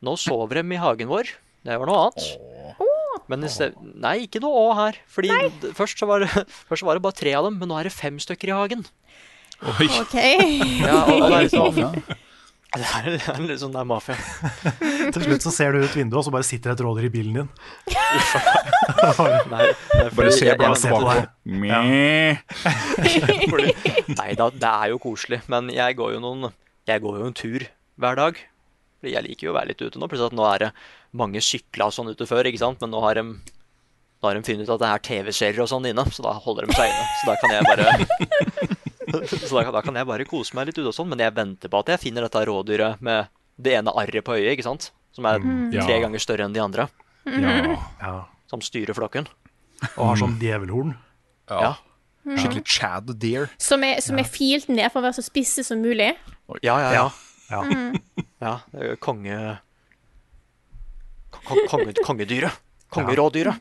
Nå 0.01 0.15
sover 0.17 0.61
de 0.61 0.75
i 0.77 0.81
hagen 0.81 1.09
vår. 1.11 1.29
Det 1.65 1.77
var 1.77 1.89
noe 1.89 2.07
annet. 2.07 2.31
Men 3.29 3.45
i 3.45 3.49
sted, 3.51 3.75
nei, 4.01 4.25
ikke 4.25 4.41
noe 4.43 4.63
å 4.65 4.71
her. 4.75 4.97
Fordi 5.07 5.29
først 5.77 5.99
så, 6.01 6.07
var 6.09 6.23
det, 6.23 6.31
først 6.69 6.81
så 6.81 6.87
var 6.89 6.97
det 6.97 7.03
bare 7.05 7.17
tre 7.19 7.35
av 7.37 7.45
dem, 7.47 7.59
men 7.61 7.69
nå 7.69 7.77
er 7.79 7.87
det 7.89 7.93
fem 7.95 8.17
stykker 8.21 8.49
i 8.51 8.55
hagen. 8.57 8.85
Oi. 9.61 9.87
OK. 10.01 10.15
Ja, 10.81 11.03
og, 11.05 11.21
og 11.21 11.27
det 11.29 11.39
er 11.43 11.51
sånn, 11.53 11.81
Ja. 11.83 11.91
Det 12.71 12.87
er, 12.87 13.07
det 13.17 13.33
er 13.33 13.41
litt 13.43 13.59
sånn 13.59 13.73
det 13.75 13.81
er 13.81 13.87
mafia. 13.89 14.15
Til 15.13 15.25
slutt 15.25 15.43
så 15.43 15.51
ser 15.51 15.75
du 15.75 15.81
ut 15.83 15.95
vinduet, 15.97 16.21
og 16.21 16.25
så 16.27 16.31
bare 16.31 16.47
sitter 16.47 16.71
et 16.71 16.83
rådyr 16.85 17.09
i 17.09 17.11
bilen 17.11 17.41
din. 17.41 17.49
Nei, 19.51 19.65
Bare 20.15 20.31
se 20.31 20.53
på 20.55 20.69
tilbake. 20.79 21.25
Meh. 21.51 22.39
Nei 24.21 24.29
da, 24.39 24.47
det 24.55 24.71
er 24.71 24.93
jo 24.93 25.01
koselig, 25.03 25.41
men 25.51 25.67
jeg 25.75 25.99
går 25.99 26.15
jo 26.15 26.23
noen 26.23 26.47
Jeg 26.87 27.03
går 27.03 27.19
jo 27.19 27.27
en 27.27 27.35
tur 27.37 27.67
hver 28.01 28.15
dag. 28.21 28.39
Jeg 29.03 29.25
liker 29.25 29.49
jo 29.49 29.51
å 29.51 29.57
være 29.57 29.73
litt 29.73 29.81
ute 29.83 29.99
nå. 29.99 30.07
Plutselig 30.07 30.31
at 30.31 30.37
nå 30.39 30.47
er 30.53 30.63
det 30.67 30.71
mange 31.17 31.41
sykla 31.43 31.89
sånn 31.91 32.13
ute 32.13 32.27
før, 32.29 32.47
ikke 32.47 32.61
sant. 32.63 32.79
Men 32.83 32.93
nå 32.95 33.01
har 33.03 33.19
de, 33.19 33.25
nå 33.35 34.29
har 34.29 34.37
de 34.37 34.45
funnet 34.47 34.63
ut 34.69 34.75
at 34.77 34.83
det 34.85 34.91
er 34.93 35.03
TV-serier 35.09 35.63
og 35.65 35.69
sånn 35.73 35.89
inne, 35.91 36.05
så 36.13 36.23
da 36.23 36.37
holder 36.39 36.69
de 36.69 36.77
seg 36.77 36.87
inne. 36.87 37.07
Så 37.19 37.27
da 37.27 37.35
kan 37.41 37.51
jeg 37.57 37.67
bare 37.67 38.70
Så 39.49 39.51
da, 39.57 39.71
da 39.75 39.81
kan 39.85 39.95
jeg 39.99 40.07
bare 40.09 40.25
kose 40.29 40.55
meg 40.57 40.67
litt 40.69 40.77
ute 40.79 40.87
og 40.91 40.95
sånn. 40.95 41.09
Men 41.11 41.19
jeg 41.23 41.33
venter 41.37 41.71
på 41.71 41.79
at 41.83 41.91
jeg 41.93 42.01
finner 42.03 42.25
dette 42.27 42.41
rådyret 42.47 43.01
med 43.03 43.27
det 43.61 43.75
ene 43.77 43.93
arret 43.97 44.23
på 44.25 44.35
øyet, 44.37 44.53
ikke 44.55 44.65
sant. 44.67 44.89
Som 45.15 45.27
er 45.27 45.41
Ja. 45.75 45.85
tre 45.85 45.99
ganger 46.03 46.19
større 46.23 46.45
enn 46.47 46.53
de 46.55 46.61
andre. 46.63 46.87
Ja. 47.27 47.77
Ja. 48.01 48.13
Som 48.49 48.61
styrer 48.65 48.95
flokken. 48.97 49.27
Og 49.97 50.05
har 50.11 50.19
sånn 50.21 50.37
djevelhorn. 50.41 50.95
Ja. 51.49 51.75
Skikkelig 52.25 52.63
Chad 52.69 53.09
Deer. 53.19 53.49
Som 53.57 53.83
er, 53.83 53.99
som 54.05 54.19
er 54.21 54.27
filt 54.29 54.69
ned 54.69 54.91
for 54.93 55.01
å 55.01 55.07
være 55.07 55.17
så 55.19 55.23
spisse 55.25 55.63
som 55.65 55.81
mulig. 55.81 56.11
Ja, 56.61 56.75
ja, 56.77 56.91
ja. 56.93 57.05
Ja. 57.51 57.61
Ja, 58.41 58.53
det 58.71 58.79
er 58.81 58.89
jo 58.93 58.97
konge... 59.03 59.37
Konge 61.31 61.93
kongedyret. 62.05 62.57
Kongerådyret. 62.91 63.59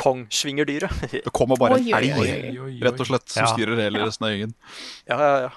Kongsvingerdyret. 0.00 1.02
Det 1.26 1.32
kommer 1.36 1.58
bare 1.60 1.76
en 1.80 1.88
elg, 1.98 2.14
oi, 2.16 2.28
oi, 2.30 2.52
oi. 2.64 2.76
rett 2.84 3.00
og 3.02 3.08
slett, 3.10 3.26
som 3.28 3.44
Ja. 3.44 3.50
styrer 3.52 3.80
hele 3.82 4.00
resten 4.06 4.26
av 4.28 4.32
gjengen. 4.32 4.54
Ja, 5.10 5.18
ja, 5.20 5.34
ja. 5.48 5.50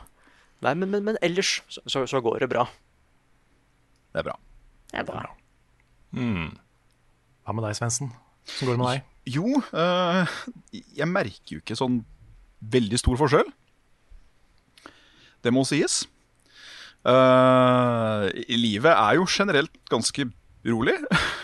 Nei, 0.63 0.74
men, 0.79 0.91
men, 0.91 1.03
men 1.07 1.17
ellers 1.24 1.57
så, 1.72 1.81
så, 1.88 2.03
så 2.07 2.22
går 2.24 2.43
det 2.43 2.50
bra. 2.51 2.65
Det 4.13 4.22
er 4.22 4.27
bra. 4.27 4.36
Det 4.91 5.00
er 5.01 5.07
bra. 5.07 5.24
Mm. 6.15 6.51
Hva 7.43 7.55
med 7.57 7.65
deg, 7.67 7.75
Svendsen? 7.79 8.12
Hvordan 8.60 8.67
går 8.67 8.75
det 8.75 8.81
med 8.83 8.91
deg? 8.91 9.10
Jo, 9.33 9.48
øh, 9.72 10.38
jeg 11.00 11.07
merker 11.07 11.55
jo 11.55 11.62
ikke 11.63 11.77
sånn 11.79 12.01
veldig 12.74 13.00
stor 13.00 13.19
forskjell. 13.19 13.50
Det 15.43 15.51
må 15.51 15.63
sies. 15.67 16.03
Uh, 17.03 18.29
livet 18.55 18.91
er 18.93 19.17
jo 19.19 19.25
generelt 19.27 19.74
ganske 19.91 20.27
rolig. 20.67 20.95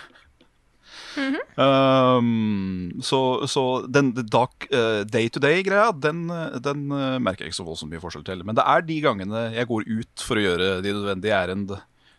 Um, 1.59 2.99
så 3.03 3.47
så 3.49 3.63
den 3.89 4.11
day-to-day-greia, 4.13 5.89
den, 5.97 6.27
den 6.63 6.85
eh, 6.95 7.17
merker 7.23 7.45
jeg 7.45 7.51
ikke 7.51 7.59
så 7.59 7.65
voldsomt 7.67 7.91
mye 7.93 8.03
forskjell 8.03 8.25
til. 8.27 8.43
Men 8.47 8.57
det 8.59 8.65
er 8.67 8.85
de 8.85 8.99
gangene 9.03 9.41
jeg 9.55 9.69
går 9.71 9.87
ut 9.89 10.25
for 10.25 10.39
å 10.39 10.45
gjøre 10.45 10.69
de 10.85 10.93
nødvendige 10.93 11.35
ærend, 11.35 11.73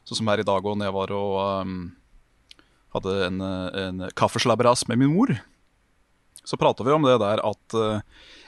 sånn 0.08 0.20
som 0.20 0.32
her 0.32 0.42
i 0.42 0.48
dag 0.48 0.66
og 0.66 0.76
når 0.76 0.90
jeg 0.90 0.96
var 0.96 1.14
og 1.16 1.38
um, 1.62 1.78
hadde 2.96 3.16
en, 3.28 3.40
eh, 3.46 3.80
en 3.86 4.04
kaffeslabberas 4.18 4.86
med 4.90 5.00
min 5.02 5.14
mor. 5.14 5.34
Så 6.44 6.58
prata 6.58 6.84
vi 6.86 6.94
om 6.94 7.04
det 7.06 7.18
der 7.22 7.42
at 7.46 7.76
uh, 7.76 8.00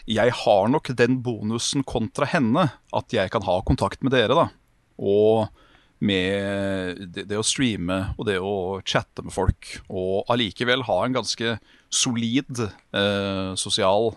jeg 0.08 0.34
har 0.42 0.70
nok 0.72 0.90
den 0.98 1.20
bonusen 1.22 1.84
kontra 1.86 2.26
henne 2.26 2.70
at 2.92 3.14
jeg 3.14 3.30
kan 3.30 3.44
ha 3.46 3.60
kontakt 3.66 4.02
med 4.02 4.14
dere, 4.16 4.34
da. 4.34 4.48
Og 4.98 5.46
med 6.02 6.98
det, 7.14 7.24
det 7.30 7.38
å 7.38 7.44
streame 7.46 7.98
og 8.18 8.26
det 8.26 8.38
å 8.42 8.54
chatte 8.82 9.22
med 9.22 9.32
folk, 9.34 9.68
og 9.88 10.24
allikevel 10.32 10.82
ha 10.88 10.96
en 11.06 11.14
ganske 11.14 11.56
solid 11.92 12.64
eh, 12.66 13.52
sosial 13.60 14.10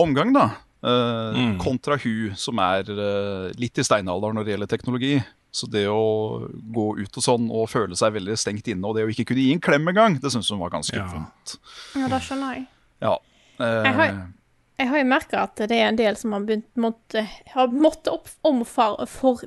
omgang, 0.00 0.32
da. 0.36 0.50
Eh, 0.82 1.40
Kontra 1.62 1.96
hun 2.02 2.34
som 2.38 2.58
er 2.62 2.88
eh, 2.92 3.46
litt 3.60 3.78
i 3.80 3.86
steinalderen 3.86 4.36
når 4.38 4.44
det 4.48 4.54
gjelder 4.56 4.70
teknologi. 4.74 5.14
Så 5.52 5.66
det 5.68 5.82
å 5.92 6.48
gå 6.72 6.84
ut 7.02 7.16
og 7.20 7.24
sånn 7.26 7.50
og 7.52 7.66
føle 7.68 7.96
seg 7.98 8.14
veldig 8.14 8.38
stengt 8.40 8.70
inne, 8.72 8.88
og 8.88 8.96
det 8.96 9.02
å 9.04 9.10
ikke 9.12 9.26
kunne 9.28 9.42
gi 9.44 9.52
en 9.52 9.60
klem 9.60 9.90
engang, 9.92 10.14
det 10.22 10.30
syns 10.32 10.48
hun 10.48 10.62
var 10.62 10.72
ganske 10.72 10.96
Ja. 10.96 11.04
vondt. 11.12 11.58
Ja, 11.98 12.08
det 12.08 12.20
skjønner 12.24 12.54
jeg. 12.56 12.62
Ja. 13.04 13.18
eh, 13.60 13.82
Jeg 13.84 13.94
har- 13.98 14.14
Jeg 14.78 14.88
har 14.88 14.98
jo 14.98 15.04
merka 15.04 15.42
at 15.42 15.54
det 15.68 15.70
er 15.76 15.88
en 15.88 15.96
del 15.96 16.16
som 16.16 16.32
har 16.32 16.40
begynt 16.40 16.64
måtte, 16.76 17.28
har 17.52 17.68
måttet 17.68 18.08
opp, 18.10 18.28
omfar, 18.42 19.06
for, 19.06 19.42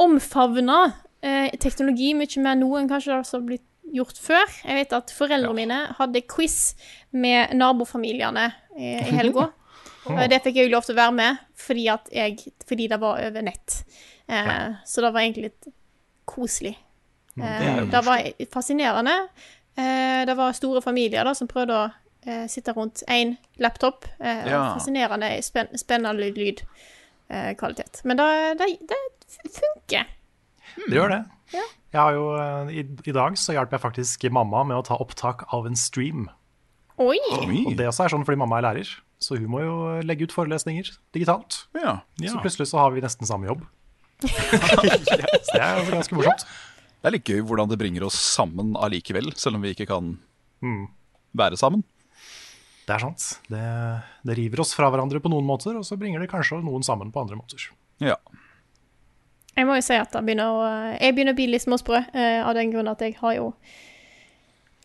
omfavne 0.00 0.78
eh, 1.22 1.50
teknologi 1.60 2.12
mye 2.16 2.42
mer 2.44 2.56
nå 2.60 2.70
enn 2.80 2.88
kanskje 2.90 3.12
det 3.12 3.30
har 3.32 3.46
blitt 3.46 3.66
gjort 3.90 4.18
før. 4.22 4.46
Jeg 4.64 4.76
vet 4.78 4.92
at 4.94 5.10
foreldrene 5.14 5.56
mine 5.56 5.78
hadde 5.98 6.20
quiz 6.30 6.74
med 7.12 7.54
nabofamiliene 7.58 8.48
i, 8.76 8.94
i 9.00 9.16
helga. 9.20 9.48
Eh, 10.10 10.26
Det 10.32 10.38
fikk 10.42 10.56
jeg 10.56 10.70
jo 10.70 10.72
lov 10.72 10.86
til 10.86 10.94
å 10.94 10.96
være 10.96 11.12
med 11.12 11.40
fordi, 11.60 11.82
jeg, 12.16 12.38
fordi 12.66 12.86
det 12.88 12.96
var 13.02 13.18
over 13.20 13.42
nett. 13.44 13.74
Eh, 14.32 14.70
Så 14.88 15.02
det 15.04 15.10
var 15.12 15.20
egentlig 15.20 15.50
litt 15.50 15.68
koselig. 16.26 16.72
Eh, 17.36 17.82
det 17.92 18.00
var 18.06 18.22
fascinerende. 18.50 19.12
Eh, 19.76 20.22
det 20.26 20.34
var 20.40 20.56
store 20.56 20.80
familier 20.82 21.28
da, 21.28 21.34
som 21.36 21.46
prøvde 21.52 21.76
å 21.76 21.84
eh, 22.24 22.46
sitte 22.48 22.72
rundt 22.72 23.04
én 23.12 23.36
laptop. 23.60 24.08
Eh, 24.18 24.48
Ja. 24.48 24.62
Fascinerende, 24.78 25.34
spenn, 25.44 25.68
spennende 25.78 26.32
lydkvalitet. 27.30 28.02
Men 28.04 28.18
det, 28.20 28.28
det, 28.60 28.68
det 28.90 29.00
funker. 29.56 30.10
Det 30.88 30.96
gjør 30.96 31.14
det. 31.16 31.20
Jeg 31.90 31.98
har 31.98 32.14
jo, 32.14 32.26
eh, 32.38 32.68
i, 32.78 32.84
I 33.10 33.14
dag 33.16 33.34
så 33.40 33.54
hjalp 33.56 33.72
jeg 33.74 33.82
faktisk 33.82 34.26
mamma 34.30 34.60
med 34.68 34.78
å 34.78 34.84
ta 34.86 34.98
opptak 35.02 35.46
av 35.54 35.66
en 35.66 35.74
stream. 35.78 36.28
Oi! 37.00 37.16
Oi. 37.40 37.62
Og 37.66 37.76
det 37.78 37.88
også 37.90 38.04
er 38.06 38.12
sånn 38.12 38.26
fordi 38.28 38.38
mamma 38.38 38.60
er 38.60 38.66
lærer, 38.68 38.90
så 39.20 39.38
hun 39.40 39.48
må 39.50 39.62
jo 39.64 39.74
legge 40.06 40.28
ut 40.28 40.34
forelesninger 40.36 40.90
digitalt. 41.16 41.64
Ja. 41.74 41.98
Så 42.20 42.38
plutselig 42.44 42.68
så 42.70 42.78
har 42.82 42.94
vi 42.94 43.02
nesten 43.02 43.26
samme 43.28 43.48
jobb. 43.50 43.64
så 44.20 45.56
det 45.56 45.62
er 45.64 45.80
jo 45.80 45.94
ganske 45.94 46.16
morsomt. 46.18 46.44
Det 47.00 47.08
er 47.08 47.14
litt 47.16 47.30
gøy 47.32 47.40
hvordan 47.48 47.70
det 47.70 47.78
bringer 47.80 48.04
oss 48.04 48.18
sammen 48.20 48.74
allikevel, 48.76 49.30
selv 49.40 49.56
om 49.58 49.64
vi 49.64 49.72
ikke 49.74 49.88
kan 49.90 50.18
Mm. 50.60 50.90
være 51.32 51.56
sammen. 51.56 51.80
Det 52.90 52.96
er 52.96 53.02
sant. 53.04 53.24
Det, 53.46 53.64
det 54.26 54.34
river 54.34 54.64
oss 54.64 54.72
fra 54.74 54.88
hverandre 54.90 55.20
på 55.22 55.30
noen 55.30 55.46
måter, 55.46 55.76
og 55.78 55.84
så 55.86 55.94
bringer 56.00 56.18
det 56.18 56.30
kanskje 56.32 56.58
noen 56.64 56.82
sammen 56.82 57.12
på 57.14 57.22
andre 57.22 57.36
måter. 57.38 57.68
Ja. 58.02 58.16
Jeg 59.54 59.68
må 59.68 59.76
jo 59.78 59.84
si 59.84 59.94
at 59.94 60.10
jeg 60.16 60.26
begynner 60.26 60.56
å, 60.56 60.64
jeg 60.96 61.14
begynner 61.14 61.36
å 61.36 61.38
bli 61.38 61.46
litt 61.52 61.62
småsprø, 61.62 62.00
eh, 62.10 62.40
av 62.42 62.56
den 62.58 62.72
grunn 62.72 62.90
at 62.90 63.04
jeg 63.04 63.14
har 63.20 63.36
jo 63.36 63.52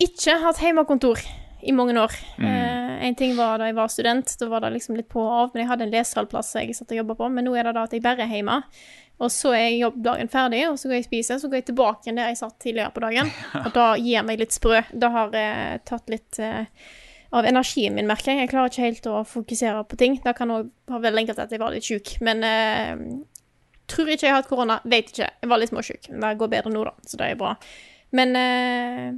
ikke 0.06 0.36
hatt 0.44 0.60
hjemmekontor 0.62 1.24
i 1.66 1.74
mange 1.74 1.96
år. 1.98 2.14
Eh, 2.38 2.92
en 3.08 3.18
ting 3.18 3.34
var 3.34 3.58
da 3.58 3.72
jeg 3.72 3.78
var 3.78 3.90
student, 3.90 4.36
da 4.38 4.48
var 4.52 4.62
det 4.62 4.74
liksom 4.76 4.98
litt 5.00 5.08
på 5.10 5.24
og 5.24 5.32
av, 5.40 5.48
men 5.50 5.64
jeg 5.64 5.70
hadde 5.72 5.86
en 5.88 5.94
lesehallplass 5.96 6.52
jeg 6.60 6.76
satt 6.78 6.94
og 6.94 7.00
jobba 7.00 7.16
på. 7.18 7.30
Men 7.32 7.48
nå 7.48 7.56
er 7.58 7.66
det 7.66 7.74
da 7.74 7.86
at 7.88 7.96
jeg 7.96 8.04
bare 8.04 8.22
er 8.22 8.36
hjemme. 8.38 8.60
Og 9.16 9.32
så 9.32 9.54
er 9.56 9.72
jobbdagen 9.80 10.30
ferdig, 10.30 10.62
og 10.68 10.78
så 10.78 10.90
går 10.90 10.98
jeg 10.98 11.06
og 11.06 11.08
spiser, 11.08 11.40
så 11.40 11.50
går 11.50 11.62
jeg 11.62 11.68
tilbake 11.72 12.06
igjen 12.06 12.20
der 12.20 12.30
jeg 12.30 12.38
satt 12.42 12.58
tidligere 12.62 12.92
på 12.92 13.02
dagen. 13.02 13.32
Og 13.64 13.70
da 13.72 13.86
gir 13.96 14.12
jeg 14.18 14.26
meg 14.28 14.42
litt 14.42 14.52
sprø. 14.52 14.82
Det 14.92 15.10
har 15.14 15.36
eh, 15.40 15.78
tatt 15.88 16.12
litt 16.12 16.36
eh, 16.44 16.68
av 17.34 17.46
energien 17.48 17.94
min, 17.96 18.06
merker 18.06 18.32
jeg. 18.32 18.44
Jeg 18.44 18.52
klarer 18.52 18.70
ikke 18.70 18.86
helt 18.86 19.08
å 19.10 19.22
fokusere 19.26 19.84
på 19.90 19.98
ting. 20.00 20.18
Det 20.22 20.34
kan 20.38 20.52
òg 20.54 20.70
ha 20.92 21.00
vel 21.02 21.22
enkelt 21.22 21.40
at 21.42 21.52
jeg 21.52 21.62
var 21.62 21.74
litt 21.74 21.86
sjuk. 21.86 22.16
Men 22.24 22.44
eh, 22.46 22.92
tror 23.90 24.10
ikke 24.10 24.28
jeg 24.28 24.34
har 24.34 24.42
hatt 24.42 24.50
korona. 24.50 24.78
Vet 24.84 25.12
ikke. 25.12 25.30
Jeg 25.42 25.50
var 25.50 25.62
litt 25.62 25.72
småsjuk. 25.72 26.10
Det 26.10 26.34
går 26.40 26.52
bedre 26.52 26.72
nå, 26.72 26.84
da, 26.86 26.94
så 27.06 27.20
det 27.20 27.30
er 27.32 27.40
bra. 27.40 27.54
Men 28.16 28.38
eh, 28.38 29.08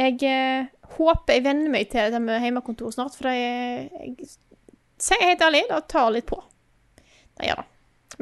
jeg 0.00 0.18
eh, 0.26 0.72
håper 0.96 1.36
jeg 1.36 1.44
venner 1.44 1.70
meg 1.70 1.92
til 1.92 2.10
det 2.14 2.22
med 2.22 2.42
hjemmekontor 2.42 2.94
snart, 2.94 3.16
for 3.18 3.28
det 3.28 3.36
er 3.36 3.86
jeg, 4.00 4.34
Sier 5.04 5.24
helt 5.26 5.42
ærlig, 5.42 5.64
det 5.68 5.80
tar 5.90 6.12
litt 6.14 6.26
på. 6.28 6.36
Det 7.34 7.48
gjør 7.48 7.58
det. 7.58 7.64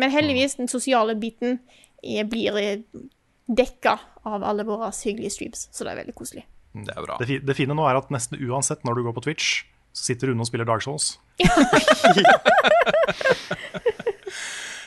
Men 0.01 0.11
heldigvis, 0.11 0.57
den 0.57 0.71
sosiale 0.73 1.15
biten 1.21 1.59
eh, 2.03 2.25
blir 2.27 2.81
dekka 3.47 3.99
av 4.25 4.45
alle 4.47 4.65
våre 4.67 4.89
hyggelige 4.97 5.35
streams, 5.35 5.67
så 5.71 5.85
det 5.85 5.93
er 5.93 6.01
veldig 6.01 6.15
koselig. 6.17 6.47
Det 6.73 6.95
er 6.95 7.05
bra. 7.05 7.19
Det, 7.21 7.41
det 7.45 7.57
fine 7.59 7.77
nå 7.77 7.85
er 7.89 7.99
at 8.01 8.13
nesten 8.15 8.41
uansett 8.49 8.85
når 8.87 8.97
du 8.97 9.07
går 9.07 9.17
på 9.19 9.25
Twitch, 9.27 9.49
så 9.93 10.09
sitter 10.09 10.31
Rune 10.33 10.45
og 10.45 10.49
spiller 10.49 10.69
Dark 10.69 10.85
Souls. 10.85 11.17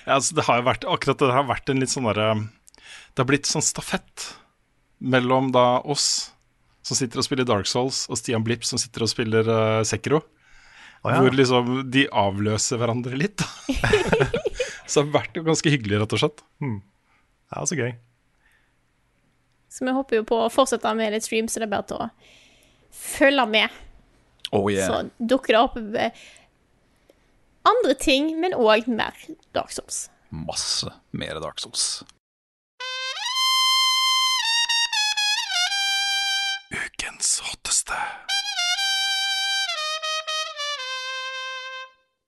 Ja, 0.05 0.19
altså, 0.19 0.35
det 0.37 0.45
har 0.45 0.59
jo 0.59 0.67
vært, 0.67 0.85
akkurat 0.85 1.21
det 1.21 1.33
har 1.33 1.47
vært 1.49 1.69
en 1.71 1.81
litt 1.81 1.89
sånn 1.89 2.05
derre 2.05 2.27
Det 2.37 3.23
har 3.23 3.25
blitt 3.25 3.49
sånn 3.49 3.63
stafett 3.65 4.27
mellom 5.01 5.49
da 5.53 5.81
oss 5.81 6.29
som 6.85 6.97
sitter 6.97 7.17
og 7.17 7.25
spiller 7.25 7.47
Dark 7.49 7.65
Souls, 7.65 8.03
og 8.13 8.19
Stian 8.19 8.45
Blipp 8.45 8.61
som 8.69 8.77
sitter 8.77 9.01
og 9.01 9.09
spiller 9.09 9.47
uh, 9.49 9.81
Sekiro. 9.81 10.19
Oh, 11.01 11.09
ja. 11.09 11.17
Hvor 11.17 11.33
liksom 11.33 11.71
de 11.89 12.03
avløser 12.13 12.77
hverandre 12.77 13.17
litt. 13.17 13.41
Så 14.85 15.01
det 15.01 15.07
har 15.07 15.13
vært 15.15 15.39
jo 15.39 15.41
ganske 15.47 15.73
hyggelig, 15.73 15.97
rett 16.03 16.13
og 16.13 16.21
slett. 16.21 16.43
Ja, 16.61 17.63
så 17.65 17.77
gøy. 17.77 17.95
Så 19.75 19.85
vi 19.85 19.91
håper 19.91 20.21
jo 20.21 20.23
på 20.23 20.37
å 20.39 20.51
fortsette 20.53 20.93
med 20.95 21.11
litt 21.11 21.25
stream, 21.25 21.49
så 21.51 21.59
det 21.59 21.65
er 21.67 21.71
bare 21.73 21.87
til 21.89 21.97
å 21.99 22.05
følge 22.95 23.43
med. 23.51 23.73
Oh 24.55 24.69
yeah. 24.71 24.87
Så 24.87 25.25
dukker 25.31 25.51
det 25.51 25.63
opp 25.65 25.75
eh, 25.99 26.21
andre 27.67 27.95
ting, 27.99 28.29
men 28.39 28.55
òg 28.55 28.87
mer 28.87 29.17
Dark 29.57 29.73
Souls. 29.75 30.05
Masse 30.31 30.93
mer 31.11 31.41
Dark 31.43 31.59
Souls. 31.59 32.05
Ukens 36.71 37.33
hotteste. 37.43 37.99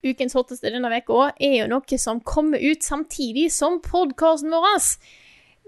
Ukens 0.04 0.36
hotteste 0.36 0.74
denne 0.75 0.92
uka 1.00 1.30
er 1.39 1.56
jo 1.62 1.70
noe 1.72 2.01
som 2.01 2.20
kommer 2.27 2.60
ut 2.60 2.84
samtidig 2.84 3.48
som 3.56 3.80
podkasten 3.88 4.51
vår. 4.51 4.92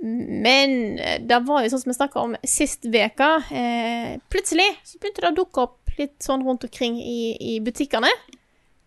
Men 0.02 1.00
eh, 1.00 1.20
det 1.22 1.42
var 1.48 1.64
jo 1.64 1.72
sånn 1.74 1.84
som 1.84 1.92
vi 1.92 1.98
snakka 1.98 2.24
om 2.24 2.36
sist 2.48 2.88
veka. 2.88 3.30
Eh, 3.52 4.12
plutselig 4.32 4.68
så 4.88 5.00
begynte 5.00 5.26
det 5.26 5.32
å 5.34 5.38
dukke 5.42 5.66
opp 5.66 5.96
litt 6.00 6.16
sånn 6.24 6.46
rundt 6.48 6.64
omkring 6.68 7.00
i, 7.04 7.36
i 7.36 7.58
butikkene. 7.64 8.12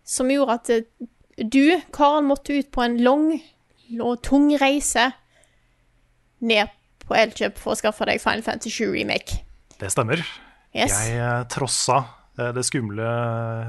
Som 0.03 0.31
gjorde 0.33 0.57
at 0.57 0.71
eh, 0.73 0.87
du, 1.37 1.77
Karen, 1.93 2.25
måtte 2.29 2.57
ut 2.57 2.71
på 2.73 2.85
en 2.85 2.97
lang 3.05 3.27
og 4.01 4.23
tung 4.25 4.49
reise 4.57 5.11
ned 6.43 6.71
på 7.03 7.15
Elkjøp 7.19 7.59
for 7.61 7.75
å 7.75 7.77
skaffe 7.77 8.07
deg 8.09 8.21
Final 8.23 8.45
Fantasy 8.45 8.73
7 8.73 8.95
Remake. 8.95 9.43
Det 9.77 9.91
stemmer. 9.93 10.23
Yes. 10.73 10.95
Jeg 10.97 11.19
eh, 11.21 11.39
trossa 11.53 12.01
det 12.33 12.63
skumle 12.65 13.05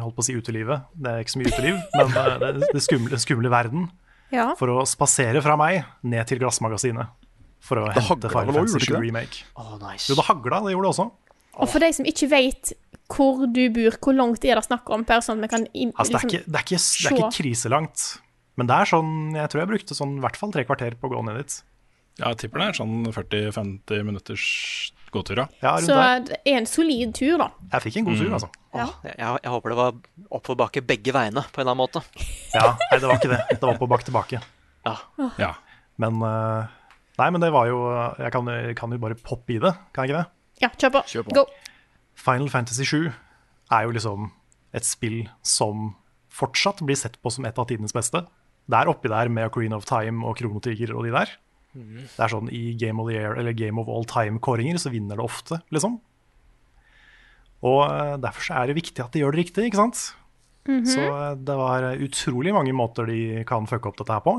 holdt 0.01 0.15
på 0.17 0.23
å 0.23 0.25
si 0.25 0.33
utelivet. 0.33 0.87
Det 0.97 1.11
er 1.11 1.21
ikke 1.21 1.35
så 1.35 1.41
mye 1.43 1.51
uteliv, 1.53 1.81
men 1.99 2.15
det, 2.41 2.71
det 2.73 2.81
skumle, 2.81 3.19
skumle 3.21 3.51
verden. 3.53 3.85
Ja. 4.33 4.47
For 4.57 4.73
å 4.73 4.87
spasere 4.89 5.43
fra 5.45 5.59
meg 5.61 5.83
ned 6.01 6.25
til 6.31 6.41
Glassmagasinet. 6.41 7.13
For 7.65 7.81
å 7.81 7.87
hente 7.89 8.29
hagla 8.29 8.31
Final 8.31 8.57
Fantasy 8.59 8.77
gjorde 8.77 8.85
7 8.85 8.85
det 8.85 8.89
ikke 8.89 9.03
Remake. 9.07 9.45
Oh, 9.57 9.75
nice. 9.81 10.09
Jo, 10.11 10.19
det 10.21 10.27
hagla, 10.29 10.61
det 10.67 10.75
gjorde 10.75 10.89
det 10.89 10.93
også. 10.95 11.07
Og 11.55 11.71
for 11.71 11.85
deg 11.85 11.95
som 11.97 12.09
ikke 12.11 12.29
vet 12.33 12.73
hvor 13.15 13.45
du 13.47 13.63
bor, 13.71 13.97
hvor 14.03 14.17
langt 14.17 14.45
er 14.45 14.59
det 14.59 14.65
snakk 14.67 14.89
om? 14.91 15.05
Per, 15.07 15.21
sånn 15.25 15.41
vi 15.45 15.49
kan 15.53 15.67
im- 15.73 15.93
Altså, 15.95 16.13
det, 16.13 16.19
er 16.19 16.27
liksom- 16.27 16.33
ikke, 16.35 16.45
det, 16.51 16.59
er 16.61 16.65
ikke, 16.65 16.81
det 16.81 17.11
er 17.11 17.17
ikke 17.19 17.37
kriselangt. 17.39 18.05
Men 18.57 18.67
det 18.71 18.75
er 18.81 18.91
sånn, 18.91 19.13
jeg 19.35 19.51
tror 19.51 19.61
jeg 19.65 19.69
brukte 19.71 19.95
sånn 19.99 20.17
i 20.19 20.21
hvert 20.25 20.37
fall 20.41 20.53
tre 20.55 20.65
kvarter 20.65 20.95
på 20.99 21.09
å 21.09 21.15
gå 21.15 21.25
ned 21.25 21.37
dit. 21.43 21.63
Ja, 22.19 22.29
jeg 22.31 22.39
tipper 22.45 22.61
det 22.63 22.67
er 22.69 22.79
sånn 22.79 23.07
40-50 23.11 24.05
minutters 24.07 24.93
gåtur, 25.11 25.41
ja. 25.43 25.73
Så 25.83 25.95
det 26.27 26.39
er 26.47 26.59
en 26.59 26.67
solid 26.67 27.15
tur, 27.15 27.39
da. 27.39 27.49
Jeg 27.73 27.83
fikk 27.87 27.97
en 27.99 28.05
god 28.05 28.19
tur, 28.19 28.31
altså. 28.35 28.49
Ja. 28.75 28.87
Jeg, 29.03 29.17
jeg 29.19 29.51
håper 29.51 29.69
det 29.75 29.79
var 29.79 29.93
oppoverbakke 30.31 30.83
begge 30.87 31.15
veiene, 31.15 31.43
på 31.51 31.63
en 31.63 31.67
eller 31.67 31.75
annen 31.75 31.83
måte. 31.83 32.03
Ja, 32.55 32.77
nei, 32.91 32.99
det 32.99 33.09
var 33.11 33.19
ikke 33.19 33.31
det. 33.35 33.41
Det 33.51 33.61
var 33.63 33.75
oppoverbakke 33.75 34.11
bak 34.15 34.31
tilbake. 34.31 34.43
Ja. 34.87 35.31
ja. 35.39 35.53
Men 35.99 36.23
eh, 36.23 36.67
Nei, 37.21 37.29
men 37.31 37.43
det 37.43 37.53
var 37.55 37.69
jo 37.71 37.79
Jeg 38.19 38.33
kan, 38.35 38.49
jeg 38.51 38.75
kan 38.79 38.91
jo 38.91 38.99
bare 38.99 39.15
poppe 39.15 39.55
i 39.55 39.61
det, 39.63 39.71
kan 39.95 40.05
jeg 40.05 40.11
ikke 40.13 40.23
det? 40.23 40.31
Ja, 40.65 40.71
kjør 40.79 40.95
på. 40.97 41.03
Kjør 41.11 41.27
på. 41.29 41.37
Go. 41.39 41.45
Final 42.19 42.51
Fantasy 42.51 42.87
7 42.87 43.13
er 43.75 43.87
jo 43.87 43.95
liksom 43.95 44.31
et 44.75 44.87
spill 44.87 45.25
som 45.47 45.93
fortsatt 46.35 46.83
blir 46.87 46.99
sett 46.99 47.21
på 47.23 47.31
som 47.31 47.47
et 47.47 47.59
av 47.59 47.67
tidenes 47.71 47.95
beste. 47.95 48.25
Det 48.67 48.79
er 48.79 48.91
oppi 48.91 49.11
der 49.13 49.31
med 49.31 49.47
Ocarina 49.51 49.79
of 49.79 49.87
Time 49.87 50.25
og 50.27 50.39
Kronotiger 50.39 50.95
og 50.95 51.07
de 51.07 51.13
der. 51.15 51.31
Det 51.75 52.23
er 52.23 52.31
sånn 52.31 52.51
I 52.55 52.75
Game 52.79 53.03
of 53.03 53.09
the 53.11 53.17
Year 53.17 53.35
eller 53.39 53.55
Game 53.59 53.81
of 53.83 53.89
All 53.91 54.07
Time-kåringer 54.07 54.79
så 54.79 54.93
vinner 54.95 55.19
det 55.19 55.25
ofte, 55.27 55.59
liksom. 55.75 55.99
Og 57.65 57.81
eh, 57.89 58.15
derfor 58.23 58.47
så 58.47 58.61
er 58.61 58.71
det 58.71 58.77
viktig 58.79 59.03
at 59.03 59.15
de 59.15 59.23
gjør 59.25 59.35
det 59.35 59.43
riktig, 59.43 59.67
ikke 59.69 59.81
sant? 59.81 60.03
Så 60.89 61.03
eh, 61.03 61.35
det 61.37 61.57
var 61.59 61.87
utrolig 61.99 62.55
mange 62.55 62.75
måter 62.77 63.09
de 63.11 63.43
kan 63.49 63.67
fucke 63.67 63.91
opp 63.91 63.99
dette 63.99 64.15
her 64.15 64.23
på. 64.25 64.37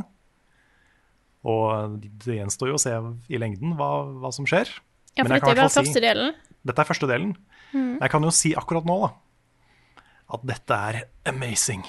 Og 1.46 2.00
det 2.26 2.40
gjenstår 2.40 2.72
jo 2.72 2.78
å 2.80 2.82
se 2.82 2.94
i 3.30 3.38
lengden 3.42 3.76
hva, 3.78 3.90
hva 4.24 4.32
som 4.34 4.48
skjer. 4.50 4.72
Ja, 5.16 5.24
Men 5.24 5.38
for 5.40 5.54
dette 5.54 5.66
er 5.68 5.70
si- 5.70 5.80
første 5.84 6.02
delen. 6.04 6.34
Dette 6.66 6.82
er 6.82 6.90
første 6.90 7.08
delen. 7.12 7.36
Jeg 7.76 8.10
kan 8.10 8.24
jo 8.26 8.32
si 8.34 8.54
akkurat 8.58 8.86
nå 8.88 8.96
da, 9.04 9.12
at 10.36 10.46
dette 10.48 10.78
er 10.90 11.02
amazing. 11.30 11.84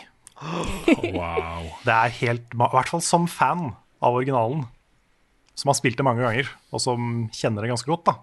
Wow. 1.15 1.71
Det 1.87 1.95
er 1.95 2.13
helt, 2.21 2.53
i 2.53 2.59
hvert 2.59 2.91
fall 2.91 3.01
som 3.05 3.25
fan 3.31 3.71
av 4.05 4.17
originalen, 4.19 4.67
som 5.57 5.71
har 5.71 5.79
spilt 5.79 5.97
det 5.97 6.05
mange 6.05 6.21
ganger, 6.27 6.51
og 6.75 6.83
som 6.85 7.07
kjenner 7.33 7.65
det 7.65 7.71
ganske 7.73 7.89
godt, 7.89 8.05
da, 8.11 8.17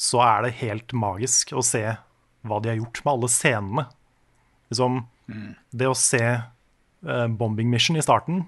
så 0.00 0.22
er 0.24 0.46
det 0.46 0.54
helt 0.62 0.94
magisk 0.96 1.52
å 1.52 1.64
se 1.66 1.82
hva 2.48 2.60
de 2.64 2.70
har 2.72 2.78
gjort 2.80 3.02
med 3.04 3.12
alle 3.12 3.28
scenene. 3.28 3.84
Liksom, 4.72 5.02
det 5.76 5.90
å 5.90 5.98
se 5.98 6.22
uh, 6.24 7.26
Bombing 7.28 7.68
Mission 7.68 7.98
i 8.00 8.04
starten, 8.06 8.46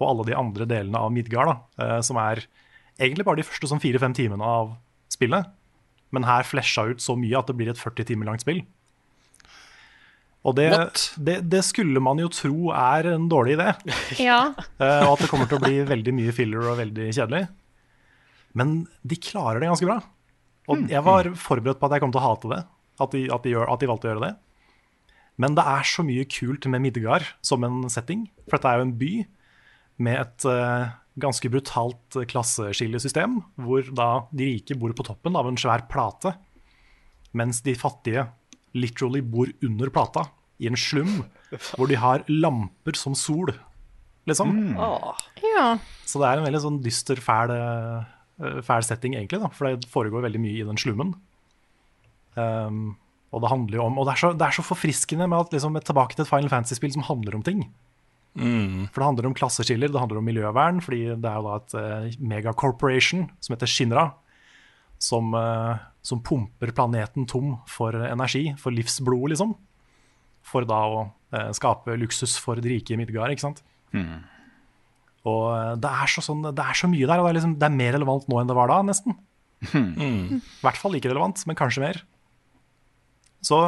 og 0.00 0.08
alle 0.08 0.28
de 0.30 0.36
andre 0.38 0.66
delene 0.68 1.00
av 1.00 1.12
Midgard, 1.14 1.52
da, 1.52 1.84
eh, 1.84 2.00
som 2.06 2.18
er 2.20 2.44
egentlig 3.00 3.26
bare 3.28 3.40
de 3.40 3.46
første 3.46 3.70
sånn 3.70 3.82
fire-fem 3.82 4.16
timene 4.16 4.44
av 4.44 4.74
spillet, 5.12 5.48
men 6.14 6.26
her 6.26 6.46
flesja 6.46 6.88
ut 6.90 7.02
så 7.02 7.16
mye 7.18 7.38
at 7.38 7.50
det 7.50 7.56
blir 7.58 7.70
et 7.72 7.80
40 7.80 8.08
timer 8.08 8.30
langt 8.30 8.44
spill. 8.44 8.64
Og 10.40 10.56
det, 10.56 10.70
det, 11.20 11.36
det 11.52 11.60
skulle 11.66 12.00
man 12.00 12.20
jo 12.22 12.30
tro 12.32 12.70
er 12.72 13.10
en 13.12 13.28
dårlig 13.30 13.58
idé. 13.58 13.74
Ja. 14.30 14.40
Eh, 14.80 15.02
og 15.04 15.14
at 15.18 15.24
det 15.24 15.30
kommer 15.32 15.48
til 15.50 15.60
å 15.60 15.64
bli 15.64 15.82
veldig 15.88 16.14
mye 16.16 16.34
filler 16.34 16.70
og 16.72 16.80
veldig 16.80 17.10
kjedelig. 17.12 17.44
Men 18.56 18.80
de 19.06 19.18
klarer 19.20 19.60
det 19.60 19.68
ganske 19.70 19.88
bra. 19.88 20.00
Og 20.70 20.86
jeg 20.90 21.02
var 21.04 21.28
forberedt 21.38 21.80
på 21.80 21.88
at 21.88 21.96
jeg 21.96 22.02
kom 22.04 22.14
til 22.14 22.22
å 22.22 22.24
hate 22.24 22.50
det, 22.52 22.60
at 23.00 23.12
de, 23.14 23.26
at 23.32 23.44
de, 23.44 23.52
gjør, 23.52 23.68
at 23.72 23.82
de 23.82 23.90
valgte 23.90 24.08
å 24.08 24.12
gjøre 24.14 24.24
det. 24.28 24.32
Men 25.40 25.56
det 25.56 25.64
er 25.72 25.86
så 25.88 26.04
mye 26.04 26.26
kult 26.28 26.66
med 26.72 26.84
Midgard 26.84 27.28
som 27.44 27.64
en 27.66 27.84
setting. 27.92 28.26
For 28.48 28.58
dette 28.58 28.72
er 28.72 28.80
jo 28.80 28.88
en 28.88 28.96
by 29.00 29.12
med 30.02 30.20
et 30.22 30.46
uh, 30.48 30.90
ganske 31.20 31.50
brutalt 31.52 32.18
klasseskillesystem, 32.30 33.38
hvor 33.60 33.88
da 33.96 34.10
de 34.32 34.52
rike 34.54 34.76
bor 34.78 34.94
på 34.96 35.06
toppen 35.06 35.36
av 35.38 35.48
en 35.48 35.58
svær 35.60 35.84
plate, 35.90 36.34
mens 37.36 37.62
de 37.66 37.76
fattige 37.78 38.26
literally 38.76 39.22
bor 39.22 39.50
under 39.66 39.90
plata, 39.92 40.28
i 40.60 40.68
en 40.68 40.76
slum, 40.76 41.22
hvor 41.72 41.88
de 41.88 41.96
har 41.98 42.24
lamper 42.28 42.98
som 42.98 43.16
sol, 43.16 43.52
liksom. 44.28 44.52
Ah, 44.76 45.16
ja. 45.40 45.66
Så 46.04 46.20
det 46.20 46.28
er 46.28 46.40
en 46.40 46.46
veldig 46.46 46.62
sånn 46.66 46.80
dyster, 46.84 47.20
fæl, 47.24 47.54
eh, 47.54 48.58
fæl 48.66 48.84
setting, 48.84 49.16
egentlig. 49.16 49.40
Da, 49.40 49.48
for 49.56 49.70
det 49.70 49.88
foregår 49.90 50.26
veldig 50.26 50.42
mye 50.42 50.58
i 50.60 50.66
den 50.68 50.80
slummen. 50.80 51.14
Um, 52.36 52.98
og 53.34 53.42
det 53.42 53.48
handler 53.50 53.74
jo 53.74 53.84
om 53.88 53.96
Og 53.98 54.04
det 54.06 54.12
er 54.12 54.20
så, 54.20 54.28
det 54.38 54.44
er 54.46 54.54
så 54.54 54.62
forfriskende 54.62 55.26
med 55.26 55.48
at 55.48 55.54
liksom, 55.56 55.74
tilbake 55.82 56.14
til 56.14 56.22
et 56.22 56.30
Final 56.30 56.52
Fantasy-spill 56.52 56.92
som 56.94 57.06
handler 57.08 57.34
om 57.38 57.42
ting. 57.46 57.64
For 58.90 59.02
det 59.02 59.06
handler 59.08 59.28
om 59.30 59.36
klasseskiller, 59.36 59.90
det 59.90 60.00
handler 60.00 60.20
om 60.20 60.28
miljøvern, 60.30 60.82
fordi 60.84 61.00
det 61.12 61.30
er 61.30 61.38
jo 61.40 61.46
da 61.48 61.56
et 61.58 61.74
uh, 61.76 62.18
megacorporation 62.30 63.24
som 63.42 63.56
heter 63.56 63.70
Shinra, 63.70 64.04
som, 65.02 65.34
uh, 65.34 65.80
som 66.06 66.22
pumper 66.22 66.70
planeten 66.76 67.26
tom 67.30 67.56
for 67.68 67.96
energi, 68.06 68.50
for 68.60 68.74
livsblod, 68.76 69.32
liksom. 69.34 69.56
For 70.46 70.68
da 70.68 70.82
å 70.86 71.00
uh, 71.08 71.50
skape 71.56 71.98
luksus 71.98 72.38
for 72.40 72.62
de 72.62 72.76
rike 72.76 72.94
i 72.94 73.00
Midgard, 73.00 73.34
ikke 73.34 73.48
sant. 73.48 73.64
Og 75.28 75.50
eh, 75.52 75.74
det 75.76 75.90
er, 75.90 76.08
så 76.08 76.22
sånn, 76.24 76.46
det 76.48 76.64
er 76.64 76.78
så 76.78 76.88
mye 76.88 77.04
der, 77.04 77.20
og 77.20 77.26
det 77.26 77.32
er, 77.32 77.38
liksom, 77.40 77.56
det 77.60 77.66
er 77.66 77.76
mer 77.76 77.92
relevant 77.98 78.28
nå 78.30 78.40
enn 78.40 78.48
det 78.48 78.56
var 78.56 78.70
da, 78.72 78.78
nesten. 78.86 79.18
I 79.74 80.38
hvert 80.62 80.80
fall 80.80 80.94
like 80.96 81.10
relevant, 81.10 81.42
men 81.44 81.58
kanskje 81.58 81.82
mer. 81.84 82.00
Så, 83.44 83.58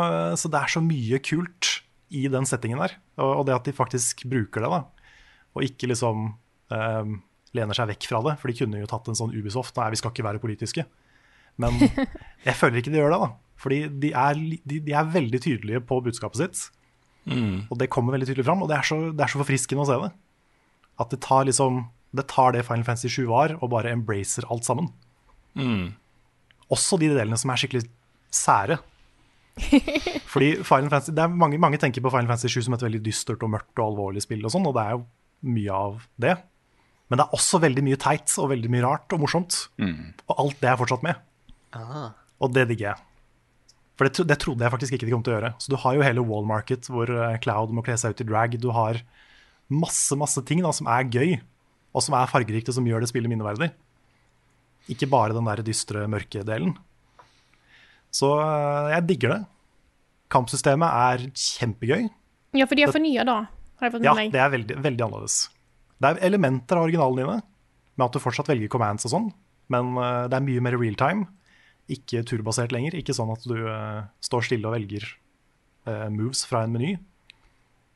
så 0.41 0.49
det 0.53 0.61
er 0.61 0.73
så 0.73 0.81
mye 0.85 1.21
kult 1.25 1.82
i 2.13 2.27
den 2.33 2.47
settingen 2.49 2.81
der, 2.83 2.97
og, 3.23 3.45
det 3.49 3.57
at 3.57 3.69
de 3.69 3.75
faktisk 3.77 4.25
bruker 4.31 4.65
det, 4.65 4.71
da. 4.73 5.09
Og 5.57 5.67
ikke 5.67 5.91
liksom 5.91 6.29
eh, 6.73 7.15
lener 7.57 7.77
seg 7.77 7.91
vekk 7.93 8.09
fra 8.11 8.21
det, 8.27 8.37
for 8.41 8.51
de 8.51 8.59
kunne 8.61 8.83
jo 8.83 8.91
tatt 8.91 9.09
en 9.11 9.19
sånn 9.19 9.35
Ubisoft. 9.37 9.77
Nei, 9.79 9.91
vi 9.93 10.01
skal 10.01 10.13
ikke 10.15 10.27
være 10.27 10.43
politiske. 10.43 10.87
Men 11.61 11.77
jeg 12.47 12.57
føler 12.59 12.81
ikke 12.81 12.93
de 12.95 13.01
gjør 13.03 13.15
det, 13.15 13.23
da. 13.25 13.33
Fordi 13.63 13.81
de 14.03 14.13
er, 14.19 14.45
de, 14.67 14.79
de 14.83 14.95
er 14.99 15.11
veldig 15.15 15.41
tydelige 15.45 15.83
på 15.87 16.01
budskapet 16.05 16.41
sitt. 16.41 16.63
Og 17.71 17.79
det 17.79 17.91
kommer 17.93 18.17
veldig 18.17 18.29
tydelig 18.33 18.47
fram, 18.49 18.65
og 18.65 18.71
det 18.71 18.79
er 18.81 18.87
så, 18.87 18.99
det 19.15 19.25
er 19.25 19.31
så 19.31 19.41
forfriskende 19.43 19.85
å 19.85 19.89
se 19.89 19.99
det. 20.03 20.13
At 21.03 21.13
det 21.15 21.23
tar 21.25 21.47
liksom 21.49 21.87
Det 22.13 22.27
tar 22.29 22.53
det 22.53 22.67
Final 22.67 22.85
Fantasy 22.85 23.09
7 23.09 23.25
var, 23.31 23.55
og 23.65 23.71
bare 23.73 23.93
embracer 23.95 24.45
alt 24.53 24.67
sammen. 24.67 24.91
Også 26.69 26.99
de 27.01 27.09
delene 27.09 27.39
som 27.41 27.53
er 27.53 27.61
skikkelig 27.61 27.87
sære. 28.29 28.77
Fordi 30.33 30.55
Final 30.65 30.89
Fantasy, 30.89 31.13
det 31.17 31.25
er 31.25 31.35
mange, 31.43 31.59
mange 31.61 31.81
tenker 31.81 32.05
på 32.05 32.13
Final 32.13 32.31
Fantasy 32.31 32.53
7 32.57 32.67
som 32.69 32.77
et 32.77 32.87
veldig 32.87 33.03
dystert 33.05 33.45
og 33.45 33.53
mørkt 33.53 33.75
og 33.79 33.91
alvorlig 33.91 34.25
spill, 34.25 34.43
og 34.47 34.55
sånn, 34.55 34.67
og 34.69 34.75
det 34.79 34.87
er 34.87 34.97
jo 34.97 35.05
mye 35.53 35.77
av 35.77 36.03
det. 36.25 36.35
Men 37.11 37.21
det 37.21 37.27
er 37.27 37.37
også 37.37 37.61
veldig 37.61 37.85
mye 37.85 38.01
teit 38.01 38.33
og 38.41 38.53
veldig 38.55 38.71
mye 38.73 38.85
rart 38.87 39.13
og 39.13 39.21
morsomt. 39.21 39.57
Og 40.31 40.39
alt 40.41 40.61
det 40.63 40.71
er 40.71 40.79
fortsatt 40.81 41.03
med. 41.05 41.19
Og 42.41 42.55
det 42.57 42.69
digger 42.71 42.93
jeg. 42.93 43.09
For 44.01 44.09
det, 44.09 44.25
det 44.31 44.39
trodde 44.41 44.65
jeg 44.65 44.73
faktisk 44.73 44.97
ikke 44.97 45.09
de 45.09 45.13
kom 45.13 45.25
til 45.27 45.35
å 45.35 45.37
gjøre. 45.37 45.51
Så 45.61 45.73
du 45.73 45.77
har 45.83 45.99
jo 45.99 46.07
hele 46.07 46.25
Wall 46.25 46.47
Market 46.49 46.89
hvor 46.89 47.11
eh, 47.13 47.37
Cloud 47.45 47.75
må 47.77 47.85
kle 47.85 47.99
seg 48.01 48.15
ut 48.15 48.23
i 48.25 48.29
drag. 48.31 48.57
Du 48.63 48.71
har 48.73 49.03
masse 49.73 50.17
masse 50.19 50.41
ting 50.49 50.63
da, 50.65 50.73
som 50.75 50.89
er 50.91 51.09
gøy, 51.13 51.37
og 51.93 52.05
som 52.05 52.17
er 52.17 52.31
fargerikt, 52.31 52.71
og 52.73 52.79
som 52.79 52.89
gjør 52.89 53.05
det 53.05 53.11
spillet 53.13 53.31
minneverdig. 53.31 53.69
Ikke 54.93 55.11
bare 55.13 55.37
den 55.37 55.47
der 55.47 55.63
dystre, 55.67 56.07
mørke 56.11 56.43
delen. 56.49 56.75
Så 58.13 58.31
eh, 58.39 58.93
jeg 58.95 59.09
digger 59.09 59.37
det. 59.37 59.41
Kampsystemet 60.33 60.89
er 60.89 61.27
kjempegøy. 61.33 62.07
ja, 62.57 62.69
for 62.69 62.77
de 62.77 62.85
er 62.85 62.93
fornya, 62.93 63.25
da. 63.29 63.41
Ja, 63.83 64.15
det 64.31 64.39
er 64.39 64.53
veldig, 64.53 64.77
veldig 64.85 65.05
annerledes. 65.09 65.39
Det 65.99 66.11
er 66.11 66.27
elementer 66.29 66.79
av 66.79 66.87
originalen 66.87 67.23
dine, 67.23 67.39
med 67.99 68.05
at 68.07 68.15
du 68.15 68.23
fortsatt 68.23 68.51
velger 68.51 68.71
commands 68.71 69.07
og 69.09 69.15
sånn, 69.15 69.31
men 69.73 69.97
eh, 69.99 70.27
det 70.31 70.39
er 70.39 70.45
mye 70.47 70.65
mer 70.65 70.77
real 70.79 70.99
time. 71.01 71.27
Ikke 71.93 72.23
turbasert 72.29 72.73
lenger. 72.75 72.95
Ikke 72.99 73.17
sånn 73.17 73.33
at 73.35 73.43
du 73.49 73.57
uh, 73.67 74.05
står 74.23 74.45
stille 74.47 74.69
og 74.69 74.77
velger 74.77 75.03
uh, 75.89 76.07
moves 76.15 76.45
fra 76.47 76.63
en 76.63 76.73
meny, 76.73 76.93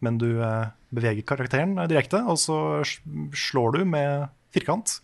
men 0.05 0.19
du 0.21 0.27
uh, 0.41 0.67
beveger 0.93 1.25
karakteren 1.25 1.79
direkte, 1.89 2.19
og 2.27 2.37
så 2.43 2.59
slår 2.83 3.79
du 3.79 3.85
med 3.95 4.27
firkant. 4.53 4.99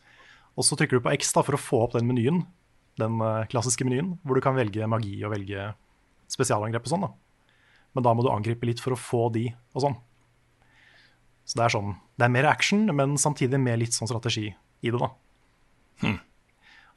Og 0.58 0.66
så 0.66 0.76
trykker 0.76 0.98
du 0.98 1.06
på 1.06 1.14
X 1.14 1.30
da, 1.36 1.46
for 1.46 1.56
å 1.56 1.62
få 1.62 1.84
opp 1.86 1.94
den 1.94 2.10
menyen, 2.10 2.42
den 3.00 3.20
eh, 3.24 3.46
klassiske 3.52 3.86
menyen, 3.88 4.16
hvor 4.22 4.36
du 4.36 4.44
kan 4.44 4.56
velge 4.58 4.88
magi 4.90 5.14
og 5.24 5.32
velge 5.34 5.70
spesialangrep 6.32 6.84
og 6.86 6.92
sånn. 6.92 7.06
da. 7.06 7.12
Men 7.96 8.06
da 8.06 8.14
må 8.16 8.24
du 8.24 8.32
angripe 8.32 8.66
litt 8.68 8.80
for 8.80 8.96
å 8.96 9.00
få 9.00 9.26
de 9.34 9.50
og 9.74 9.84
sånn. 9.84 9.96
Så 11.44 11.58
det 11.58 11.64
er 11.66 11.74
sånn, 11.74 11.96
det 12.16 12.24
er 12.26 12.32
mer 12.32 12.46
action, 12.48 12.86
men 12.94 13.16
samtidig 13.20 13.58
med 13.60 13.80
litt 13.82 13.96
sånn 13.96 14.08
strategi 14.08 14.46
i 14.52 14.90
det, 14.92 14.98
da. 15.00 15.10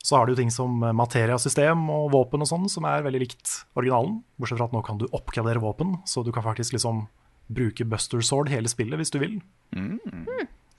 Så 0.05 0.19
har 0.19 0.29
du 0.29 0.35
ting 0.37 0.51
som 0.53 0.69
materiasystem 0.93 1.87
og 1.89 2.11
våpen 2.13 2.43
og 2.45 2.49
sånn, 2.49 2.67
som 2.69 2.85
er 2.85 3.01
veldig 3.01 3.23
likt 3.23 3.55
originalen. 3.73 4.19
Bortsett 4.37 4.59
fra 4.59 4.67
at 4.69 4.75
nå 4.75 4.83
kan 4.85 4.99
du 5.01 5.07
oppgradere 5.09 5.63
våpen, 5.63 5.95
så 6.05 6.21
du 6.21 6.29
kan 6.31 6.45
faktisk 6.45 6.75
liksom 6.77 7.07
bruke 7.49 7.85
Buster 7.89 8.21
Sword 8.25 8.51
hele 8.53 8.69
spillet 8.69 9.01
hvis 9.01 9.13
du 9.13 9.17
vil. 9.21 9.39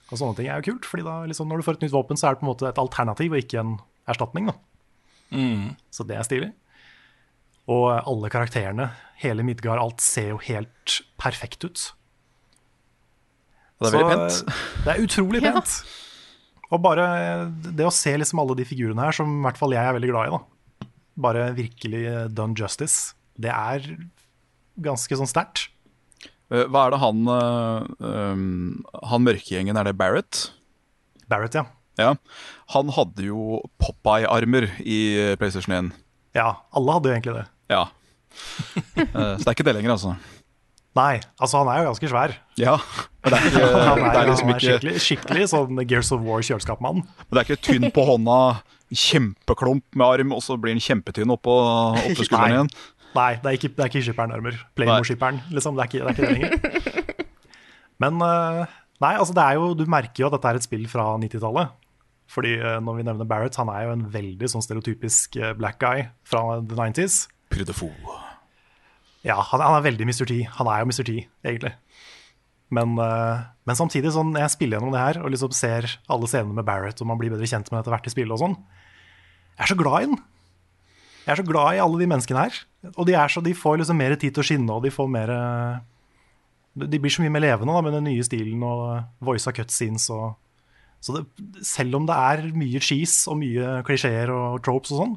Og 0.07 0.15
sånne 0.21 0.37
ting 0.37 0.47
er 0.47 0.61
jo 0.61 0.71
kult, 0.71 0.87
fordi 0.87 1.03
da 1.03 1.17
liksom, 1.27 1.49
når 1.51 1.59
du 1.59 1.67
får 1.67 1.77
et 1.77 1.85
nytt 1.85 1.95
våpen, 1.95 2.19
så 2.19 2.29
er 2.29 2.35
det 2.35 2.39
på 2.41 2.47
en 2.47 2.51
måte 2.53 2.69
et 2.69 2.79
alternativ 2.79 3.35
og 3.35 3.43
ikke 3.43 3.59
en 3.59 3.75
erstatning. 4.07 4.47
da. 4.47 4.55
Så 5.91 6.05
det 6.07 6.17
er 6.17 6.23
stilig. 6.27 6.49
Og 7.67 7.89
alle 8.07 8.29
karakterene, 8.31 8.89
hele 9.19 9.43
Midgard, 9.43 9.79
alt 9.81 10.01
ser 10.01 10.29
jo 10.31 10.37
helt 10.45 11.01
perfekt 11.19 11.65
ut. 11.67 11.81
Det 13.77 13.89
er 13.89 13.93
veldig 13.97 14.07
Så, 14.07 14.45
pent. 14.45 14.59
Det 14.85 14.93
er 14.93 15.03
utrolig 15.03 15.41
Ja. 15.43 15.51
pent. 15.53 15.73
Og 16.71 16.81
bare 16.83 17.03
det 17.63 17.85
å 17.85 17.91
se 17.93 18.11
liksom 18.17 18.39
alle 18.41 18.55
de 18.55 18.65
figurene 18.65 18.99
her, 19.05 19.11
som 19.15 19.29
i 19.39 19.43
hvert 19.45 19.57
fall 19.59 19.71
jeg 19.71 19.83
er 19.85 19.93
veldig 19.95 20.09
glad 20.11 20.27
i, 20.27 20.31
da. 20.37 20.87
Bare 21.17 21.53
virkelig 21.55 22.03
done 22.35 22.55
justice. 22.55 23.13
Det 23.39 23.49
er 23.51 23.85
ganske 24.79 25.15
sånn 25.15 25.29
sterkt. 25.29 25.69
Eh, 26.51 26.65
Hva 26.65 26.87
er 26.87 26.91
det 26.91 26.99
han 26.99 27.27
eh, 27.27 27.87
um, 28.31 28.85
Han 29.03 29.23
mørkegjengen, 29.25 29.75
er 29.77 29.83
det 29.83 29.97
Barrett? 29.97 30.51
Barrett, 31.27 31.53
ja. 31.59 31.65
Ja. 31.97 32.13
Han 32.75 32.89
hadde 32.93 33.25
jo 33.29 33.61
Popeye-armer 33.81 34.67
i 34.83 34.97
PlayStation 35.39 35.73
1. 35.77 35.93
Ja, 36.37 36.51
alle 36.77 36.93
hadde 36.97 37.09
jo 37.09 37.15
egentlig 37.17 37.37
det. 37.39 37.45
Ja. 37.73 37.85
Eh, 38.97 39.37
Så 39.37 39.43
det 39.43 39.47
er 39.49 39.55
ikke 39.55 39.65
det 39.67 39.75
lenger, 39.79 39.95
altså. 39.95 40.15
Nei, 40.97 41.19
altså 41.37 41.59
han 41.61 41.69
er 41.69 41.83
jo 41.83 41.89
ganske 41.91 42.09
svær. 42.09 42.31
Ja, 42.57 42.75
men 43.21 43.33
det 43.33 43.37
er, 43.37 43.47
ikke, 43.51 43.65
Han 43.89 43.99
er, 44.01 44.11
det 44.13 44.19
er 44.21 44.29
liksom 44.31 44.47
han 44.49 44.55
er 44.55 44.57
ikke 44.57 44.71
skikkelig, 44.71 45.01
skikkelig 45.05 45.47
sånn 45.51 45.81
Gears 45.89 46.09
of 46.15 46.23
War 46.25 46.41
kjøleskapmann. 46.45 47.03
Men 47.05 47.37
det 47.37 47.41
er 47.43 47.49
ikke 47.51 47.65
tynn 47.67 47.89
på 47.93 48.05
hånda, 48.07 48.37
kjempeklump 48.93 49.85
med 49.97 50.05
arm, 50.07 50.33
og 50.37 50.41
så 50.45 50.57
blir 50.61 50.73
han 50.73 50.81
kjempetynn 50.81 51.33
oppå, 51.35 51.53
oppå 52.01 52.25
skulderen 52.25 52.55
igjen. 52.55 52.71
Nei, 53.17 53.29
det 53.41 53.49
er 53.51 53.57
ikke, 53.59 53.69
det 53.77 53.83
er 53.85 53.91
ikke 53.91 54.03
skipperen-armer. 54.05 54.57
Playmo-skipperen, 54.77 55.39
liksom. 55.53 55.77
Det 55.77 55.85
er, 55.85 55.89
ikke, 55.89 56.01
det 56.01 56.09
er 56.09 56.13
ikke 56.13 56.25
det 56.25 56.35
lenger. 56.37 57.23
Men 58.03 58.21
eh, 58.21 58.75
Nei, 59.01 59.13
altså 59.17 59.33
det 59.37 59.43
er 59.45 59.57
jo 59.57 59.71
Du 59.77 59.83
merker 59.89 60.23
jo 60.23 60.27
at 60.29 60.35
dette 60.37 60.49
er 60.51 60.57
et 60.59 60.65
spill 60.65 60.85
fra 60.89 61.03
90-tallet. 61.21 61.73
Fordi 62.31 62.57
eh, 62.59 62.77
når 62.83 62.99
vi 62.99 63.07
nevner 63.07 63.27
Barrett, 63.27 63.57
han 63.59 63.71
er 63.71 63.87
jo 63.87 63.95
en 63.95 64.05
veldig 64.11 64.49
sånn 64.51 64.63
stereotypisk 64.65 65.37
eh, 65.39 65.53
black 65.57 65.79
guy 65.81 66.07
fra 66.27 66.59
the 66.59 66.75
90s. 66.75 67.25
Prudefo. 67.53 67.89
Ja, 69.25 69.39
han, 69.39 69.63
han 69.63 69.77
er 69.79 69.85
veldig 69.87 70.07
Mr. 70.07 70.25
T. 70.27 70.41
Han 70.59 70.69
er 70.71 70.83
jo 70.83 70.89
Mr. 70.91 71.03
T, 71.07 71.19
egentlig. 71.47 71.73
Men, 72.73 72.97
eh, 72.99 73.45
men 73.67 73.79
samtidig, 73.79 74.11
sånn, 74.15 74.35
jeg 74.35 74.53
spiller 74.53 74.77
gjennom 74.77 74.95
det 74.95 75.03
her 75.03 75.21
og 75.23 75.31
liksom 75.31 75.53
ser 75.55 75.87
alle 76.11 76.27
scenene 76.27 76.57
med 76.57 76.67
Barrett, 76.67 76.99
og 77.01 77.09
man 77.09 77.19
blir 77.19 77.31
bedre 77.31 77.47
kjent 77.47 77.71
med 77.71 77.79
etter 77.79 77.95
hvert 77.95 78.09
i 78.09 78.13
spillet 78.13 78.35
og 78.35 78.43
sånn, 78.43 78.57
jeg 79.55 79.63
er 79.65 79.71
så 79.71 79.77
glad 79.79 80.03
i 80.03 80.09
den. 80.11 80.19
Jeg 81.23 81.33
er 81.33 81.39
så 81.39 81.47
glad 81.47 81.75
i 81.75 81.83
alle 81.83 81.99
de 81.99 82.07
menneskene 82.11 82.43
her. 82.43 82.57
Og 82.93 83.07
de, 83.07 83.15
er 83.19 83.31
så, 83.31 83.41
de 83.43 83.55
får 83.57 83.79
liksom 83.81 83.97
mer 83.99 84.15
tid 84.19 84.35
til 84.35 84.43
å 84.43 84.47
skinne, 84.47 84.75
og 84.75 84.83
de 84.85 84.91
får 84.93 85.07
mer 85.11 85.31
De 86.77 86.99
blir 87.01 87.11
så 87.11 87.23
mye 87.23 87.33
mer 87.33 87.41
levende 87.41 87.73
da, 87.73 87.81
med 87.81 87.95
den 87.97 88.05
nye 88.05 88.23
stilen 88.23 88.61
og 88.63 89.25
voice 89.25 89.49
av 89.49 89.55
cutscenes 89.57 90.05
og 90.13 90.37
Så 91.07 91.15
det, 91.15 91.23
selv 91.63 91.95
om 92.01 92.07
det 92.09 92.17
er 92.19 92.49
mye 92.57 92.81
cheese 92.83 93.29
og 93.31 93.39
mye 93.39 93.79
klisjeer 93.87 94.31
og 94.33 94.59
tropes 94.65 94.91
og 94.91 95.01
sånn, 95.03 95.15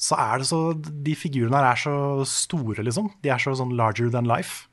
så 0.00 0.16
er 0.16 0.40
det 0.40 0.48
så 0.48 0.58
De 0.72 1.12
figurene 1.18 1.58
her 1.60 1.74
er 1.74 1.80
så 1.82 1.94
store, 2.24 2.80
liksom. 2.86 3.10
De 3.20 3.32
er 3.32 3.42
så 3.42 3.52
sånn 3.58 3.76
larger 3.76 4.08
than 4.12 4.28
life. 4.28 4.64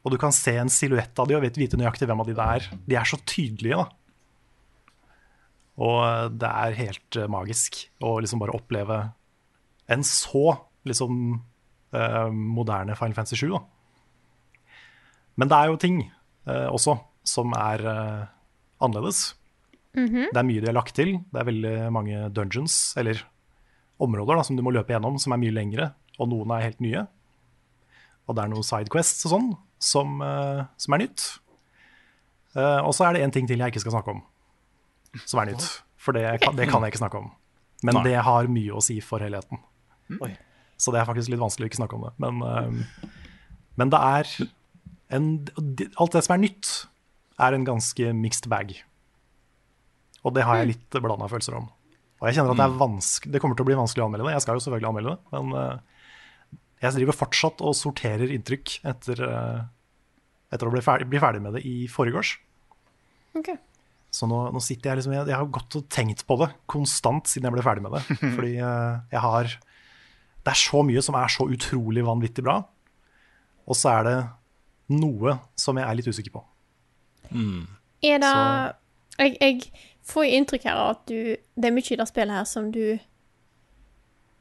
Og 0.00 0.14
du 0.14 0.16
kan 0.20 0.32
se 0.32 0.54
en 0.56 0.72
silhuett 0.72 1.20
av 1.20 1.28
de 1.28 1.36
og 1.36 1.44
vite 1.44 1.76
nøyaktig 1.76 2.08
hvem 2.08 2.22
av 2.22 2.30
de 2.30 2.36
det 2.38 2.46
er. 2.56 2.68
De 2.88 2.96
er 2.96 3.08
så 3.08 3.20
tydelige, 3.28 3.82
da. 3.82 3.90
Og 5.80 5.98
eh, 6.06 6.26
det 6.40 6.54
er 6.64 6.78
helt 6.78 7.20
eh, 7.20 7.28
magisk 7.30 7.82
å 8.04 8.16
liksom 8.24 8.40
bare 8.40 8.56
oppleve 8.56 9.02
en 9.92 10.06
så 10.06 10.56
liksom 10.88 11.14
eh, 11.92 12.28
moderne 12.32 12.96
Final 12.96 13.16
Fantasy 13.18 13.36
7, 13.42 13.52
da. 13.52 13.60
Men 15.40 15.52
det 15.52 15.56
er 15.56 15.70
jo 15.70 15.80
ting 15.80 16.02
eh, 16.04 16.68
også 16.68 16.96
som 17.28 17.52
er 17.56 17.84
eh, 17.92 18.28
annerledes. 18.80 19.34
Det 19.94 20.38
er 20.38 20.46
mye 20.46 20.62
de 20.62 20.68
har 20.70 20.76
lagt 20.76 20.94
til. 20.96 21.16
Det 21.32 21.40
er 21.40 21.48
veldig 21.48 21.74
mange 21.94 22.28
dungeons, 22.34 22.94
eller 23.00 23.22
områder, 24.00 24.38
da, 24.38 24.44
som 24.46 24.56
du 24.56 24.64
må 24.64 24.72
løpe 24.74 24.94
gjennom, 24.94 25.18
som 25.20 25.34
er 25.34 25.40
mye 25.42 25.54
lengre, 25.54 25.90
og 26.20 26.30
noen 26.30 26.54
er 26.54 26.64
helt 26.68 26.80
nye. 26.84 27.04
Og 28.28 28.36
det 28.36 28.44
er 28.44 28.52
noen 28.52 28.66
sidequests 28.66 29.26
og 29.26 29.34
sånn 29.34 29.48
som, 29.82 30.20
uh, 30.22 30.64
som 30.80 30.96
er 30.96 31.04
nytt. 31.04 31.26
Uh, 32.54 32.80
og 32.84 32.92
så 32.96 33.08
er 33.08 33.16
det 33.16 33.24
én 33.26 33.34
ting 33.34 33.48
til 33.50 33.60
jeg 33.60 33.74
ikke 33.74 33.82
skal 33.82 33.98
snakke 33.98 34.14
om, 34.16 34.22
som 35.24 35.42
er 35.42 35.52
nytt. 35.52 35.66
For 36.00 36.16
det 36.16 36.24
kan, 36.44 36.56
det 36.56 36.70
kan 36.70 36.84
jeg 36.84 36.94
ikke 36.94 37.02
snakke 37.02 37.20
om. 37.20 37.28
Men 37.84 37.98
Nei. 37.98 38.06
det 38.10 38.22
har 38.24 38.48
mye 38.52 38.76
å 38.76 38.84
si 38.84 38.98
for 39.04 39.22
helheten. 39.24 39.60
Oi. 40.20 40.32
Så 40.80 40.92
det 40.94 41.02
er 41.02 41.08
faktisk 41.08 41.32
litt 41.32 41.42
vanskelig 41.42 41.66
å 41.66 41.70
ikke 41.70 41.80
snakke 41.82 41.98
om 41.98 42.06
det. 42.06 42.14
Men, 42.22 42.40
uh, 42.40 43.10
men 43.80 43.92
det 43.92 44.00
er 44.00 44.32
en, 45.10 45.30
Alt 45.98 46.14
det 46.14 46.22
som 46.22 46.36
er 46.36 46.44
nytt, 46.44 46.70
er 47.40 47.56
en 47.56 47.66
ganske 47.66 48.12
mixed 48.16 48.48
bag. 48.52 48.74
Og 50.26 50.34
det 50.36 50.44
har 50.44 50.60
jeg 50.60 50.74
litt 50.74 50.98
blanda 51.00 51.28
følelser 51.30 51.56
om. 51.58 51.70
Og 52.20 52.28
jeg 52.28 52.36
kjenner 52.36 52.52
at 52.52 52.60
det 52.60 52.66
er 52.68 53.30
Det 53.32 53.40
kommer 53.40 53.56
til 53.56 53.64
å 53.64 53.70
bli 53.70 53.78
vanskelig 53.78 54.04
å 54.04 54.08
anmelde 54.10 54.28
det. 54.28 54.34
Jeg 54.36 54.44
skal 54.44 54.58
jo 54.58 54.64
selvfølgelig 54.66 54.90
anmelde 54.90 55.14
det, 55.14 55.20
men 55.32 55.56
eh, 55.56 56.04
jeg 56.84 56.96
driver 56.96 57.16
fortsatt 57.16 57.64
og 57.64 57.76
sorterer 57.76 58.32
inntrykk 58.34 58.74
etter, 58.88 59.24
eh, 59.24 59.62
etter 60.52 60.68
å 60.68 60.74
bli 60.74 60.84
ferdig, 60.84 61.08
bli 61.08 61.22
ferdig 61.22 61.42
med 61.44 61.56
det 61.56 61.64
i 61.68 61.88
forgårs. 61.92 62.34
Okay. 63.40 63.56
Så 64.10 64.26
nå, 64.26 64.42
nå 64.50 64.60
sitter 64.64 64.90
jeg 64.90 64.98
liksom 64.98 65.12
Jeg, 65.14 65.28
jeg 65.30 65.38
har 65.38 65.50
gått 65.54 65.76
og 65.78 65.84
tenkt 65.92 66.24
på 66.26 66.34
det 66.40 66.48
konstant 66.70 67.28
siden 67.30 67.46
jeg 67.46 67.54
ble 67.54 67.64
ferdig 67.64 67.84
med 67.86 67.96
det. 67.96 68.02
Fordi 68.36 68.52
eh, 68.58 68.94
jeg 69.14 69.24
har 69.26 69.54
Det 69.54 70.52
er 70.52 70.60
så 70.60 70.84
mye 70.84 71.04
som 71.04 71.16
er 71.20 71.32
så 71.32 71.48
utrolig 71.48 72.04
vanvittig 72.04 72.44
bra. 72.44 72.58
Og 73.70 73.78
så 73.78 73.94
er 73.94 74.08
det 74.08 74.18
noe 74.90 75.38
som 75.60 75.78
jeg 75.78 75.86
er 75.86 75.96
litt 75.96 76.10
usikker 76.10 76.34
på. 76.34 76.42
Er 78.02 78.22
det 78.22 78.34
jeg, 79.20 79.36
jeg 79.40 79.86
får 80.08 80.26
jo 80.26 80.38
inntrykk 80.38 80.64
her 80.64 80.78
av 80.80 80.94
at 80.94 81.02
du 81.10 81.36
Det 81.36 81.68
er 81.68 81.74
mye 81.74 81.92
i 81.92 81.98
det 82.00 82.08
spillet 82.08 82.38
her 82.38 82.48
som 82.48 82.70
du 82.72 82.84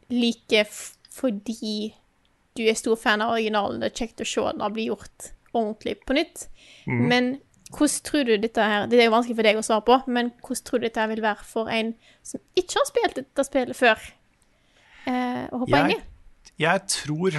liker 0.10 0.70
fordi 1.14 1.92
du 2.58 2.64
er 2.66 2.78
stor 2.80 2.98
fan 2.98 3.22
av 3.22 3.36
originalen. 3.36 3.82
Det 3.82 3.92
er 3.92 4.00
kjekt 4.02 4.24
å 4.24 4.28
se 4.28 4.42
den 4.42 4.74
blir 4.74 4.90
gjort 4.94 5.30
ordentlig 5.54 5.98
på 6.06 6.16
nytt. 6.18 6.48
Men 6.88 7.38
hvordan 7.70 8.06
tror 8.08 8.24
du 8.26 8.38
dette 8.42 8.66
her 8.66 8.88
Det 8.90 8.98
er 8.98 9.06
jo 9.06 9.14
vanskelig 9.14 9.38
for 9.38 9.46
deg 9.46 9.60
å 9.60 9.66
svare 9.66 9.86
på, 9.86 9.98
men 10.10 10.32
hvordan 10.42 10.66
tror 10.66 10.82
du 10.82 10.88
dette 10.88 11.04
her 11.04 11.12
vil 11.12 11.22
være 11.22 11.46
for 11.46 11.70
en 11.70 11.94
som 12.26 12.42
ikke 12.58 12.80
har 12.80 12.88
spilt 12.90 13.20
dette 13.20 13.46
spillet 13.46 13.78
før? 13.78 14.02
Eh, 15.06 15.46
og 15.52 15.66
hoppe 15.66 15.84
inn 15.84 15.94
i? 15.94 16.00
Jeg, 16.00 16.64
jeg 16.66 16.86
tror 16.96 17.38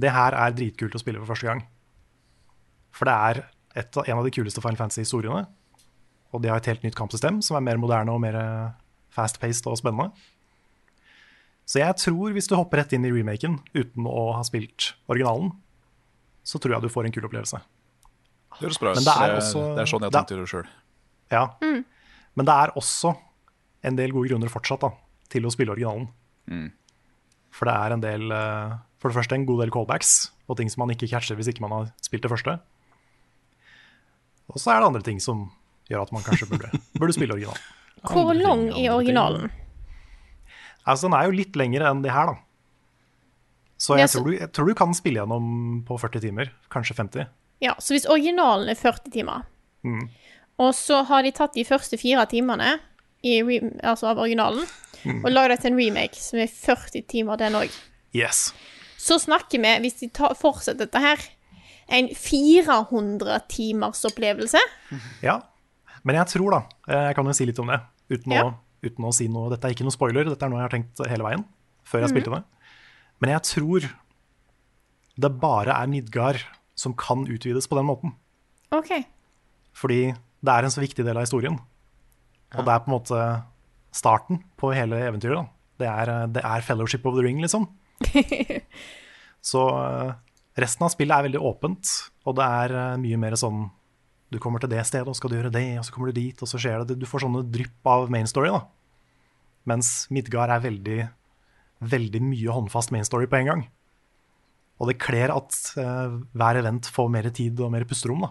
det 0.00 0.12
her 0.12 0.36
er 0.36 0.56
dritkult 0.56 0.94
å 0.96 1.00
spille 1.00 1.22
for 1.22 1.32
første 1.32 1.48
gang. 1.48 1.64
For 2.92 3.08
det 3.08 3.16
er 3.16 3.42
et, 3.76 3.96
en 3.96 4.18
av 4.18 4.24
de 4.26 4.30
kuleste 4.34 4.60
Final 4.62 4.76
Fantasy-historiene. 4.80 5.46
Og 6.32 6.42
de 6.42 6.48
har 6.50 6.60
et 6.60 6.66
helt 6.70 6.82
nytt 6.86 6.94
kampsystem 6.98 7.40
som 7.42 7.56
er 7.58 7.64
mer 7.66 7.78
moderne 7.82 8.12
og 8.14 8.20
mer 8.22 8.36
fast-paced 9.14 9.66
og 9.66 9.78
spennende. 9.80 10.12
Så 11.66 11.78
jeg 11.82 11.94
tror 12.02 12.32
hvis 12.34 12.48
du 12.50 12.56
hopper 12.58 12.80
rett 12.82 12.92
inn 12.96 13.04
i 13.06 13.12
remaken 13.14 13.58
uten 13.76 14.06
å 14.10 14.32
ha 14.34 14.42
spilt 14.46 14.92
originalen, 15.10 15.52
så 16.46 16.58
tror 16.58 16.74
jeg 16.76 16.82
du 16.86 16.90
får 16.90 17.06
en 17.06 17.14
kul 17.14 17.26
opplevelse. 17.28 17.60
Det 18.58 18.64
høres 18.66 18.80
bra 18.82 18.90
ut. 18.94 18.98
Det 18.98 19.06
er 19.14 19.34
Det, 19.36 19.38
er 19.38 19.90
sånn 19.90 20.02
jeg 20.02 20.10
det- 20.10 20.18
tenkte 20.18 20.38
det 20.40 20.48
sjøl. 20.50 20.66
Ja. 21.30 21.44
Men 21.60 22.46
det 22.46 22.54
er 22.54 22.72
også 22.74 23.16
en 23.84 23.96
del 23.96 24.10
gode 24.12 24.28
grunner 24.30 24.48
fortsatt 24.50 24.80
da, 24.80 24.90
til 25.30 25.42
å 25.46 25.50
spille 25.52 25.70
originalen. 25.74 26.08
For 27.50 27.66
det 27.66 27.74
er 27.74 27.92
en 27.92 28.00
del 28.02 28.30
eh, 28.32 28.74
For 28.98 29.08
det 29.10 29.16
første 29.16 29.34
en 29.34 29.46
god 29.46 29.60
del 29.62 29.70
callbacks 29.70 30.30
og 30.48 30.56
ting 30.58 30.68
som 30.70 30.82
man 30.86 30.90
ikke 30.94 31.08
catcher 31.08 31.36
hvis 31.38 31.48
ikke 31.48 31.60
man 31.62 31.70
har 31.70 31.92
spilt 32.02 32.22
det 32.22 32.30
første. 32.30 32.58
Og 34.50 34.58
så 34.60 34.72
er 34.74 34.80
det 34.82 34.88
andre 34.90 35.02
ting 35.06 35.20
som 35.22 35.46
gjør 35.90 36.02
at 36.06 36.12
man 36.14 36.22
kanskje 36.26 36.48
burde, 36.50 36.70
burde 36.98 37.14
spille 37.16 37.34
originalen. 37.34 37.62
Hvor 38.10 38.32
lang 38.34 38.66
er 38.74 38.92
originalen? 38.94 39.50
Altså, 40.86 41.06
den 41.08 41.16
er 41.18 41.26
jo 41.28 41.34
litt 41.36 41.56
lengre 41.60 41.90
enn 41.90 42.00
de 42.04 42.10
her, 42.14 42.30
da. 42.32 42.38
Så 43.80 43.96
Ja, 43.96 44.04
jeg, 44.04 44.10
så- 44.12 44.20
tror 44.20 44.30
du, 44.30 44.36
jeg 44.38 44.52
tror 44.56 44.66
du 44.68 44.74
kan 44.76 44.94
spille 44.96 45.20
gjennom 45.22 45.84
på 45.88 45.96
40 46.00 46.20
timer, 46.26 46.50
kanskje 46.72 46.96
50. 46.98 47.26
Ja, 47.64 47.74
så 47.80 47.94
hvis 47.94 48.06
originalen 48.08 48.68
er 48.72 48.78
40 48.80 49.10
timer, 49.12 49.42
og 50.60 50.74
så 50.76 51.02
har 51.08 51.22
de 51.24 51.30
tatt 51.36 51.54
de 51.56 51.64
første 51.64 51.96
fire 52.00 52.24
timene 52.28 52.78
i 53.24 53.38
re 53.44 53.58
altså 53.84 54.10
av 54.12 54.18
originalen, 54.20 54.64
og 55.24 55.28
lagd 55.32 55.52
det 55.54 55.58
til 55.62 55.72
en 55.72 55.78
remake 55.80 56.16
som 56.20 56.40
er 56.40 56.48
40 56.52 57.02
timer, 57.08 57.36
den 57.40 57.56
òg, 57.56 57.72
Yes. 58.16 58.50
så 59.00 59.16
snakker 59.20 59.60
vi, 59.62 59.74
hvis 59.84 60.00
de 60.00 60.08
tar, 60.08 60.34
fortsetter 60.36 60.84
dette 60.88 61.00
her, 61.04 61.20
en 61.90 62.08
400 62.14 63.38
timers 63.50 64.02
opplevelse. 64.08 64.60
Ja. 65.24 65.38
Men 66.06 66.16
jeg 66.16 66.30
tror, 66.32 66.54
da 66.54 66.60
eh, 66.88 67.06
Jeg 67.10 67.16
kan 67.18 67.26
jo 67.28 67.34
si 67.36 67.44
litt 67.48 67.58
om 67.60 67.68
det 67.68 67.80
uten, 68.10 68.32
Ja. 68.32 68.44
å, 68.48 68.54
uten 68.86 69.04
å 69.04 69.10
si 69.12 69.26
noe 69.28 69.50
Dette 69.52 69.68
er 69.68 69.74
ikke 69.74 69.84
noe 69.84 69.92
spoiler, 69.94 70.24
dette 70.30 70.46
er 70.46 70.48
noe 70.52 70.62
jeg 70.62 70.68
har 70.68 70.72
tenkt 70.72 71.02
hele 71.10 71.26
veien 71.26 71.44
før 71.90 72.04
jeg 72.04 72.12
spilte 72.14 72.30
det. 72.32 72.42
Men 73.20 73.32
jeg 73.34 73.42
tror 73.48 73.86
det 75.20 75.30
bare 75.42 75.74
er 75.74 75.90
Midgard 75.90 76.40
som 76.78 76.94
kan 76.96 77.26
utvides 77.28 77.66
på 77.68 77.76
den 77.76 77.88
måten. 77.88 78.12
OK. 78.72 78.92
Fordi 79.76 80.12
det 80.14 80.52
er 80.54 80.64
en 80.64 80.72
så 80.72 80.80
viktig 80.84 81.04
del 81.04 81.18
av 81.18 81.26
historien. 81.26 81.58
Og 82.54 82.64
det 82.64 82.72
er 82.72 82.84
på 82.84 82.88
en 82.90 82.94
måte 82.94 83.18
starten 83.92 84.40
på 84.60 84.70
hele 84.74 85.00
eventyret. 85.08 85.42
Da. 85.42 85.44
Det, 85.82 85.88
er, 85.90 86.12
det 86.38 86.44
er 86.46 86.64
Fellowship 86.64 87.04
of 87.10 87.18
the 87.18 87.24
Ring, 87.26 87.42
liksom. 87.42 87.66
Så 89.50 89.62
eh, 89.82 90.12
resten 90.62 90.86
av 90.86 90.92
spillet 90.92 91.16
er 91.16 91.26
veldig 91.28 91.42
åpent, 91.50 91.92
og 92.28 92.36
det 92.38 92.46
er 92.46 92.74
eh, 92.76 92.98
mye 93.02 93.20
mer 93.20 93.36
sånn 93.38 93.68
Du 94.30 94.38
kommer 94.38 94.62
til 94.62 94.70
det 94.70 94.84
stedet, 94.86 95.08
og 95.10 95.16
skal 95.18 95.32
du 95.32 95.36
gjøre 95.40 95.50
det, 95.50 95.78
og 95.80 95.84
så 95.86 95.94
kommer 95.94 96.10
du 96.10 96.20
dit, 96.20 96.38
og 96.38 96.46
så 96.46 96.58
skjer 96.60 96.84
det 96.86 97.00
Du 97.00 97.06
får 97.08 97.24
sånne 97.24 97.42
drypp 97.50 97.90
av 97.90 98.10
main 98.14 98.28
story, 98.30 98.52
da. 98.54 98.62
Mens 99.66 100.06
Midgard 100.14 100.52
er 100.54 100.62
veldig, 100.62 101.00
veldig 101.82 102.22
mye 102.22 102.54
håndfast 102.54 102.94
main 102.94 103.04
story 103.04 103.26
på 103.26 103.40
en 103.40 103.50
gang. 103.50 103.64
Og 104.80 104.88
det 104.88 105.00
kler 105.02 105.34
at 105.34 105.56
uh, 105.76 106.14
hver 106.32 106.60
event 106.62 106.88
får 106.88 107.10
mer 107.12 107.28
tid 107.36 107.58
og 107.60 107.74
mer 107.74 107.84
pusterom, 107.84 108.22
da. 108.24 108.30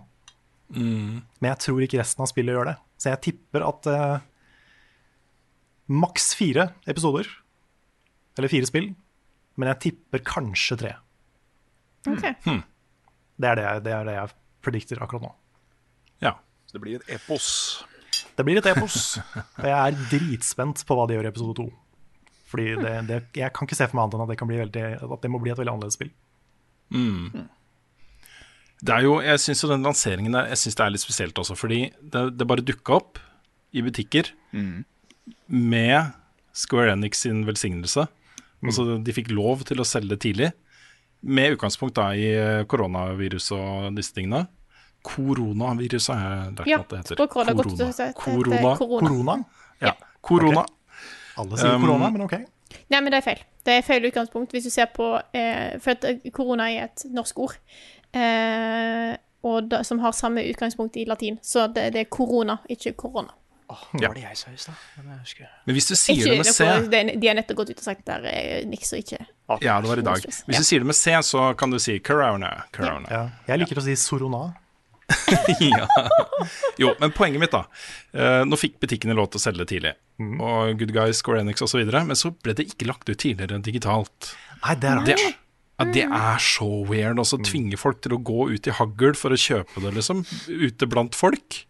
Men 0.74 1.50
jeg 1.52 1.62
tror 1.66 1.84
ikke 1.86 2.00
resten 2.02 2.26
av 2.26 2.32
spillet 2.32 2.56
gjør 2.56 2.72
det. 2.72 2.78
Så 2.98 3.12
jeg 3.12 3.22
tipper 3.28 3.68
at 3.68 3.92
uh, 3.92 4.24
maks 5.90 6.32
fire 6.40 6.72
episoder, 6.90 7.30
eller 8.38 8.52
fire 8.52 8.70
spill, 8.70 8.90
men 9.60 9.72
jeg 9.74 9.84
tipper 9.90 10.26
kanskje 10.26 10.80
tre. 10.80 10.96
Ok. 12.08 12.22
Det 13.40 13.48
er 13.50 13.56
det, 13.56 13.64
jeg- 13.66 13.84
det 13.84 13.94
er 13.94 14.04
det 14.06 14.14
jeg 14.16 14.34
predikter 14.62 15.02
akkurat 15.04 15.22
nå. 15.28 15.34
Ja. 16.22 16.34
Så 16.68 16.74
det 16.78 16.82
blir 16.82 16.96
et 17.00 17.10
epos. 17.16 17.84
Det 18.38 18.46
blir 18.46 18.58
et 18.58 18.66
epos. 18.66 19.18
Og 19.58 19.66
jeg 19.66 19.76
er 19.94 20.00
dritspent 20.12 20.84
på 20.86 20.96
hva 20.96 21.08
de 21.08 21.16
gjør 21.18 21.26
i 21.26 21.32
episode 21.32 21.56
to. 21.56 21.70
Fordi 22.50 22.76
det, 22.82 22.94
det, 23.08 23.20
jeg 23.38 23.54
kan 23.54 23.68
ikke 23.68 23.76
se 23.78 23.88
for 23.88 23.96
meg 24.00 24.04
annet 24.08 24.16
enn 24.18 24.24
at 24.26 24.30
det, 24.34 24.38
kan 24.40 24.48
bli 24.50 24.58
veldig, 24.58 24.84
at 25.14 25.22
det 25.22 25.30
må 25.32 25.40
bli 25.44 25.52
et 25.52 25.58
veldig 25.60 25.72
annerledes 25.76 25.98
spill. 26.00 26.12
Det 28.80 28.94
er 28.96 29.04
jo, 29.04 29.18
jeg 29.22 29.40
syns 29.44 29.62
den 29.68 29.84
lanseringen 29.84 30.32
der, 30.36 30.48
jeg 30.54 30.58
synes 30.62 30.76
det 30.80 30.86
er 30.86 30.94
litt 30.94 31.04
spesielt 31.04 31.36
også, 31.42 31.56
fordi 31.60 31.80
det, 32.00 32.22
det 32.40 32.48
bare 32.48 32.64
dukka 32.64 32.96
opp 32.96 33.20
i 33.76 33.82
butikker 33.86 34.32
med 35.52 36.14
Square 36.56 36.94
Enix 36.96 37.20
sin 37.26 37.44
velsignelse. 37.46 38.08
Altså 38.64 38.98
de 39.04 39.14
fikk 39.16 39.30
lov 39.32 39.62
til 39.68 39.80
å 39.80 39.86
selge 39.88 40.18
tidlig, 40.20 40.50
med 41.22 41.56
utgangspunkt 41.56 41.96
da 42.00 42.12
i 42.16 42.30
eh, 42.32 42.64
koronavirus 42.70 43.52
og 43.56 43.96
disse 43.98 44.16
tingene. 44.16 44.46
Koronaviruset 45.06 46.16
har 46.16 46.34
jeg 46.36 46.56
lært 46.58 46.68
Ja, 46.68 46.80
at 46.80 46.90
det 46.90 46.98
heter. 47.04 47.28
Korona. 47.28 47.56
Korona. 48.16 48.76
korona. 48.76 49.08
Korona? 49.10 49.38
Ja, 49.82 49.94
korona. 50.22 50.66
Alle 51.40 51.58
sier 51.60 51.76
Um, 51.76 51.86
korona, 51.86 52.10
men 52.12 52.26
ok. 52.26 52.36
Nei, 52.90 53.00
men 53.02 53.12
det 53.14 53.22
er 53.22 53.26
feil. 53.26 53.44
Det 53.66 53.78
er 53.80 53.86
feil 53.86 54.06
utgangspunkt 54.10 54.52
hvis 54.54 54.68
du 54.68 54.72
ser 54.74 54.90
på 54.94 55.08
eh, 55.34 55.80
For 55.82 55.96
at 55.96 56.06
eh, 56.06 56.32
korona 56.36 56.70
er 56.72 56.90
et 56.90 57.06
norsk 57.14 57.40
ord. 57.40 57.58
Eh, 58.14 59.16
og 59.48 59.70
da, 59.72 59.84
som 59.88 60.02
har 60.04 60.12
samme 60.12 60.44
utgangspunkt 60.50 60.98
i 61.00 61.06
latin. 61.08 61.40
Så 61.42 61.68
det, 61.72 61.94
det 61.96 62.06
er 62.06 62.10
korona, 62.12 62.60
ikke 62.70 62.94
korona. 63.00 63.32
Åh, 63.70 63.84
hva 63.94 64.08
var 64.10 64.18
det 64.18 64.24
jeg 64.26 64.38
sa 64.38 64.52
i 64.52 64.58
stad? 64.58 64.86
Men 64.98 65.20
Men 65.66 65.76
hvis 65.78 65.86
du 65.86 65.96
sier 65.96 66.18
Ikke 66.18 66.30
det 66.32 66.38
med 66.38 66.46
C 66.50 66.66
det, 66.90 67.02
de 67.22 67.28
har 67.28 67.36
nettopp 67.38 67.60
gått 67.62 67.70
ut 67.70 67.78
og 67.78 67.86
sagt 67.86 68.08
der 68.08 68.26
er 68.26 68.66
niks 68.66 68.94
og 68.94 69.04
ikke 69.04 69.20
Ja, 69.66 69.80
det 69.82 69.90
var 69.90 69.98
i 70.02 70.06
dag. 70.06 70.26
Hvis 70.26 70.62
du 70.62 70.66
sier 70.68 70.84
det 70.84 70.90
med 70.92 70.96
C, 70.98 71.12
så 71.26 71.50
kan 71.58 71.72
du 71.74 71.80
si 71.82 71.98
corona. 72.06 72.52
corona. 72.76 73.08
Ja. 73.10 73.22
Jeg 73.50 73.64
liker 73.64 73.82
å 73.82 73.86
si 73.86 73.96
sorona. 73.98 74.44
ja. 75.60 75.88
Jo, 76.78 76.92
men 77.02 77.12
poenget 77.18 77.42
mitt, 77.42 77.52
da. 77.56 77.64
eh, 78.14 78.44
nå 78.46 78.58
fikk 78.62 78.76
butikkene 78.84 79.16
lov 79.18 79.32
til 79.34 79.40
å 79.42 79.44
selge 79.48 79.66
tidlig. 79.72 79.96
Og 80.22 80.76
Good 80.78 80.94
Guys, 80.94 81.22
Square 81.24 81.42
Enix 81.42 81.64
osv. 81.66 81.82
Men 81.90 82.18
så 82.20 82.30
ble 82.36 82.54
det 82.60 82.68
ikke 82.70 82.88
lagt 82.92 83.10
ut 83.10 83.18
tidligere 83.18 83.58
digitalt. 83.66 84.34
Nei, 84.62 84.76
det 84.78 84.92
er 84.92 85.02
Det, 85.08 85.16
rart. 85.18 85.40
ja, 85.80 85.86
det 85.98 86.06
er 86.06 86.44
så 86.44 86.70
weird. 86.90 87.18
også 87.24 87.42
tvinge 87.48 87.80
folk 87.82 88.02
til 88.06 88.14
å 88.18 88.22
gå 88.22 88.50
ut 88.54 88.68
i 88.70 88.76
hagl 88.78 89.16
for 89.18 89.34
å 89.34 89.40
kjøpe 89.40 89.82
det, 89.82 89.96
liksom. 89.98 90.22
Ute 90.52 90.90
blant 90.92 91.18
folk. 91.18 91.64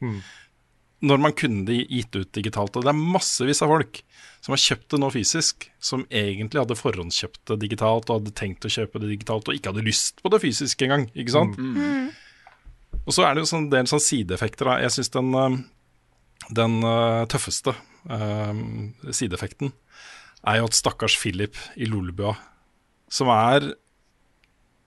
Når 0.99 1.21
man 1.23 1.31
kunne 1.31 1.63
det 1.69 1.85
gitt 1.87 2.15
ut 2.19 2.31
digitalt. 2.35 2.75
Og 2.75 2.83
det 2.83 2.91
er 2.91 2.99
massevis 3.15 3.61
av 3.63 3.71
folk 3.71 4.01
som 4.39 4.55
har 4.55 4.61
kjøpt 4.61 4.93
det 4.93 4.99
nå 5.01 5.09
fysisk, 5.13 5.67
som 5.83 6.05
egentlig 6.07 6.61
hadde 6.61 6.77
forhåndskjøpt 6.79 7.41
det 7.51 7.59
digitalt 7.65 8.09
og 8.09 8.21
hadde 8.21 8.35
tenkt 8.39 8.65
å 8.65 8.71
kjøpe 8.71 9.01
det 9.03 9.11
digitalt 9.11 9.49
og 9.49 9.57
ikke 9.57 9.73
hadde 9.73 9.85
lyst 9.85 10.23
på 10.23 10.31
det 10.31 10.41
fysisk 10.43 10.85
engang. 10.85 11.09
Ikke 11.11 11.35
sant? 11.35 11.59
Og 13.03 13.15
så 13.15 13.25
er 13.25 13.35
det 13.35 13.43
jo 13.43 13.57
en 13.57 13.69
del 13.71 13.89
sånn 13.89 14.03
sideeffekter. 14.03 14.69
Da. 14.69 14.77
Jeg 14.85 14.95
syns 14.95 15.11
den, 15.13 15.33
eh, 15.35 15.59
den 16.55 16.79
eh, 16.87 17.25
tøffeste 17.31 17.75
um, 18.07 18.93
sideeffekten 19.11 19.73
er 20.47 20.61
jo 20.61 20.69
at 20.69 20.77
stakkars 20.77 21.17
Philip 21.19 21.57
i 21.75 21.89
Lolebua, 21.89 22.37
som 23.11 23.31
er 23.33 23.73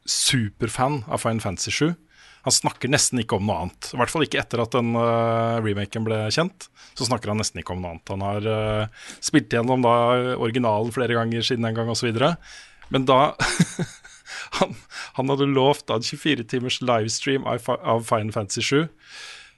superfan 0.08 1.02
av 1.12 1.20
Fine 1.22 1.44
Fantasy 1.44 1.74
7 1.76 1.92
Han 2.42 2.54
snakker 2.54 2.90
nesten 2.90 3.20
ikke 3.22 3.38
om 3.38 3.46
noe 3.46 3.60
annet. 3.64 3.92
I 3.94 4.00
hvert 4.00 4.12
fall 4.12 4.26
ikke 4.26 4.40
etter 4.42 4.62
at 4.64 4.74
den 4.74 4.96
uh, 4.98 5.60
remaken 5.62 6.06
ble 6.06 6.20
kjent. 6.34 6.68
Så 6.98 7.06
snakker 7.06 7.30
han 7.32 7.38
nesten 7.40 7.62
ikke 7.62 7.76
om 7.76 7.82
noe 7.84 7.94
annet. 7.94 8.12
Han 8.14 8.24
har 8.26 8.48
uh, 8.50 9.10
spilt 9.22 9.52
gjennom 9.54 9.84
da 9.86 9.94
originalen 10.36 10.94
flere 10.94 11.14
ganger 11.18 11.46
siden 11.46 11.68
den 11.68 11.78
gang 11.78 11.92
osv. 11.92 12.10
Men 12.92 13.06
da 13.08 13.20
han, 14.58 14.74
han 15.18 15.30
hadde 15.32 15.52
lovt 15.52 15.92
en 15.94 16.02
24 16.02 16.48
timers 16.50 16.80
livestream 16.82 17.46
av, 17.46 17.62
av 17.68 18.02
Final 18.08 18.34
Fantasy 18.34 18.62
7. 18.62 18.82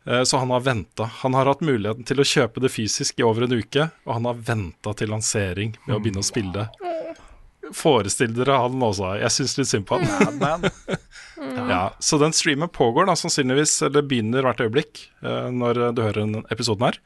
Eh, 0.07 0.23
Så 0.23 0.37
han 0.37 0.51
har 0.51 0.61
venta. 0.61 1.05
Han 1.05 1.35
har 1.35 1.47
hatt 1.47 1.61
muligheten 1.65 2.05
til 2.05 2.21
å 2.21 2.27
kjøpe 2.29 2.61
det 2.61 2.73
fysisk 2.73 3.21
i 3.21 3.25
over 3.27 3.47
en 3.47 3.57
uke, 3.57 3.89
og 4.05 4.19
han 4.19 4.29
har 4.29 4.43
venta 4.53 4.93
til 4.95 5.13
lansering 5.15 5.77
med 5.87 5.97
å 5.97 6.03
begynne 6.03 6.21
å 6.25 6.27
spille. 6.29 6.69
Forestill 7.73 8.35
dere 8.37 8.59
han 8.61 8.83
også. 8.85 9.15
Jeg 9.23 9.33
syns 9.33 9.55
litt 9.59 9.71
synd 9.71 9.87
på 9.89 10.01
han. 10.01 10.37
Madman. 10.41 10.69
Ja, 11.69 11.95
så 11.99 12.19
den 12.21 12.33
streamen 12.37 12.69
pågår 12.69 13.09
da 13.09 13.17
sannsynligvis, 13.19 13.79
eller 13.87 14.05
begynner 14.07 14.47
hvert 14.47 14.61
øyeblikk 14.65 15.01
eh, 15.25 15.49
når 15.53 15.81
du 15.97 16.03
hører 16.05 16.21
den 16.23 16.45
episoden 16.53 16.87
her. 16.89 16.99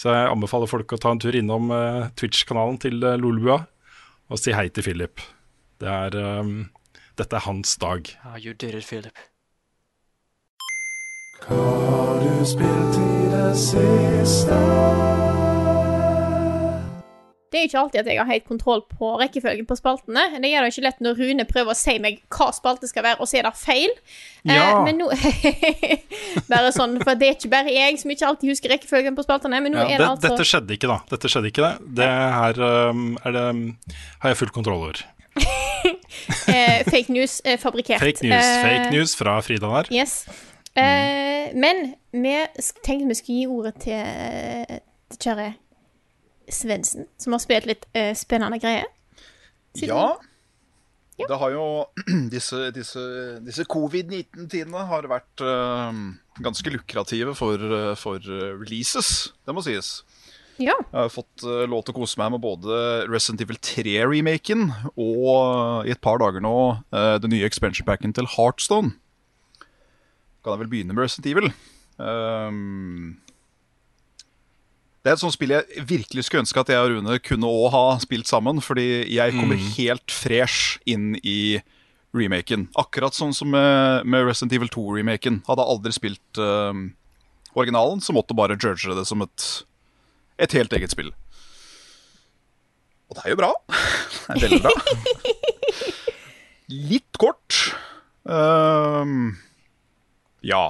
Så 0.00 0.12
jeg 0.14 0.30
anbefaler 0.30 0.70
folk 0.70 0.92
å 0.94 1.00
ta 1.00 1.12
en 1.12 1.20
tur 1.22 1.36
innom 1.36 1.70
eh, 1.74 2.08
Twitch-kanalen 2.16 2.78
til 2.80 3.02
uh, 3.04 3.18
Lolbua 3.20 3.58
og 4.30 4.40
si 4.40 4.54
hei 4.56 4.68
til 4.72 4.86
Philip. 4.86 5.20
Det 5.82 5.90
er, 5.90 6.16
um, 6.40 6.70
dette 7.18 7.36
er 7.36 7.44
hans 7.44 7.76
dag. 7.82 8.08
Ja, 8.24 8.38
you 8.38 8.54
did 8.54 8.74
it, 8.78 8.86
Philip. 8.86 9.18
Hva 11.46 11.56
har 11.56 12.20
du 12.20 12.44
spilt 12.46 13.00
i 13.00 13.10
Det 13.32 13.54
er 17.58 17.62
jo 17.64 17.68
ikke 17.70 17.80
alltid 17.80 18.00
at 18.00 18.06
jeg 18.10 18.18
har 18.20 18.28
helt 18.30 18.46
kontroll 18.48 18.82
på 18.86 19.08
rekkefølgen 19.20 19.66
på 19.66 19.76
spaltene. 19.78 20.22
Det 20.42 20.50
gjør 20.52 20.66
det 20.66 20.72
ikke 20.74 20.84
lett 20.86 21.00
når 21.04 21.18
Rune 21.20 21.46
prøver 21.48 21.74
å 21.74 21.78
si 21.78 21.94
meg 22.02 22.20
hva 22.30 22.50
spalte 22.54 22.86
skal 22.90 23.06
være, 23.08 23.18
og 23.20 23.26
så 23.30 23.40
er 23.40 23.48
det 23.48 23.54
feil. 23.58 23.94
Eh, 24.44 24.54
Ja. 24.54 24.82
men 24.84 24.98
nå 25.02 25.08
Bare 26.52 26.70
sånn, 26.74 26.98
for 27.02 27.14
det 27.18 27.28
er 27.28 27.34
ikke 27.36 27.50
bare 27.52 27.72
jeg 27.74 27.98
som 28.00 28.10
ikke 28.14 28.26
alltid 28.28 28.52
husker 28.54 28.72
rekkefølgen 28.74 29.16
på 29.18 29.24
spaltene, 29.26 29.60
men 29.64 29.74
nå 29.74 29.82
Ja, 29.82 29.86
er 29.86 29.96
det 29.96 30.04
det, 30.04 30.10
altså 30.14 30.28
Dette 30.30 30.46
skjedde 30.48 30.76
ikke, 30.78 30.90
da. 30.92 30.98
Dette 31.10 31.30
skjedde 31.32 31.50
ikke, 31.52 31.64
det. 31.66 31.96
Det 32.00 32.10
her 32.40 32.60
um, 32.90 33.06
det, 33.24 33.46
har 34.22 34.32
jeg 34.34 34.38
full 34.40 34.52
kontroll 34.54 34.84
over. 34.86 35.02
eh, 36.50 36.82
fake 36.90 37.12
news 37.12 37.40
eh, 37.44 37.58
fabrikkert. 37.60 38.00
Fake 38.02 38.22
news, 38.26 38.44
Eh, 38.44 38.62
fake 38.66 38.90
news 38.94 39.14
fra 39.18 39.38
Frida 39.44 39.70
der. 39.76 39.90
Yes. 39.94 40.24
Eh, 40.74 41.50
men 41.54 41.94
vi 42.14 42.36
tenkte 42.86 43.08
vi 43.10 43.18
skulle 43.18 43.38
gi 43.42 43.46
ordet 43.50 43.74
til, 43.82 43.98
eh, 43.98 44.78
til 45.10 45.18
kjære 45.26 45.48
Svendsen, 46.54 47.06
som 47.20 47.34
har 47.36 47.42
spilt 47.42 47.68
litt 47.70 47.86
eh, 47.96 48.12
spennende 48.18 48.58
greier. 48.62 48.88
Siden- 49.76 49.94
Ja. 49.94 50.18
Det 51.28 51.36
har 51.36 51.50
jo 51.52 51.64
Disse, 52.32 52.70
disse, 52.72 53.00
disse 53.44 53.66
covid-19-tidene 53.68 54.86
har 54.88 55.04
vært 55.10 55.42
uh, 55.44 55.92
ganske 56.40 56.72
lukrative 56.72 57.34
for, 57.36 57.60
uh, 57.60 57.92
for 58.00 58.24
releases, 58.24 59.28
det 59.44 59.52
må 59.52 59.60
sies. 59.66 59.98
Ja. 60.56 60.72
Jeg 60.80 60.96
har 60.96 61.12
fått 61.12 61.44
uh, 61.44 61.66
lov 61.68 61.84
til 61.84 61.92
å 61.92 61.98
kose 62.00 62.16
meg 62.22 62.32
med 62.32 62.40
både 62.40 62.80
Resident 63.12 63.44
Evil 63.44 63.60
3-remaken 63.60 64.64
og 64.96 65.84
i 65.84 65.92
et 65.92 66.00
par 66.00 66.20
dager 66.24 66.40
nå 66.40 66.54
den 66.90 67.32
nye 67.34 67.44
expansion 67.48 67.84
packen 67.88 68.16
til 68.16 68.28
Heartstone. 68.38 68.94
Kan 70.40 70.54
jeg 70.56 70.62
vel 70.64 70.72
begynne 70.72 70.96
med 70.96 71.04
Resident 71.04 71.28
Evil. 71.34 71.50
Um, 72.00 73.20
det 75.00 75.08
er 75.08 75.16
et 75.16 75.22
sånt 75.22 75.32
spill 75.32 75.54
jeg 75.54 75.84
virkelig 75.88 76.26
skulle 76.26 76.44
ønske 76.44 76.60
at 76.60 76.70
jeg 76.74 76.80
og 76.84 76.90
Rune 76.92 77.14
kunne 77.24 77.48
også 77.48 77.70
ha 77.72 77.84
spilt 78.02 78.28
sammen. 78.28 78.60
Fordi 78.60 78.86
jeg 79.08 79.36
kommer 79.36 79.60
helt 79.78 80.12
fresh 80.12 80.76
inn 80.84 81.14
i 81.24 81.60
remaken. 82.16 82.66
Akkurat 82.78 83.16
sånn 83.16 83.32
som 83.36 83.52
med, 83.54 84.04
med 84.04 84.26
Resident 84.28 84.58
Evil 84.58 84.68
2-remaken. 84.74 85.40
Hadde 85.48 85.66
aldri 85.72 85.94
spilt 85.96 86.40
uh, 86.42 86.74
originalen, 87.56 88.02
så 88.04 88.12
måtte 88.16 88.36
bare 88.36 88.58
judge 88.60 88.92
det 88.96 89.06
som 89.08 89.24
et, 89.24 89.48
et 90.42 90.58
helt 90.58 90.76
eget 90.76 90.92
spill. 90.92 91.12
Og 93.10 93.16
det 93.16 93.24
er 93.24 93.34
jo 93.34 93.40
bra. 93.40 93.54
Det 94.30 94.36
er 94.36 94.42
veldig 94.44 94.60
bra. 94.62 94.72
Litt 96.92 97.18
kort. 97.18 97.56
Um, 98.22 99.32
ja. 100.46 100.68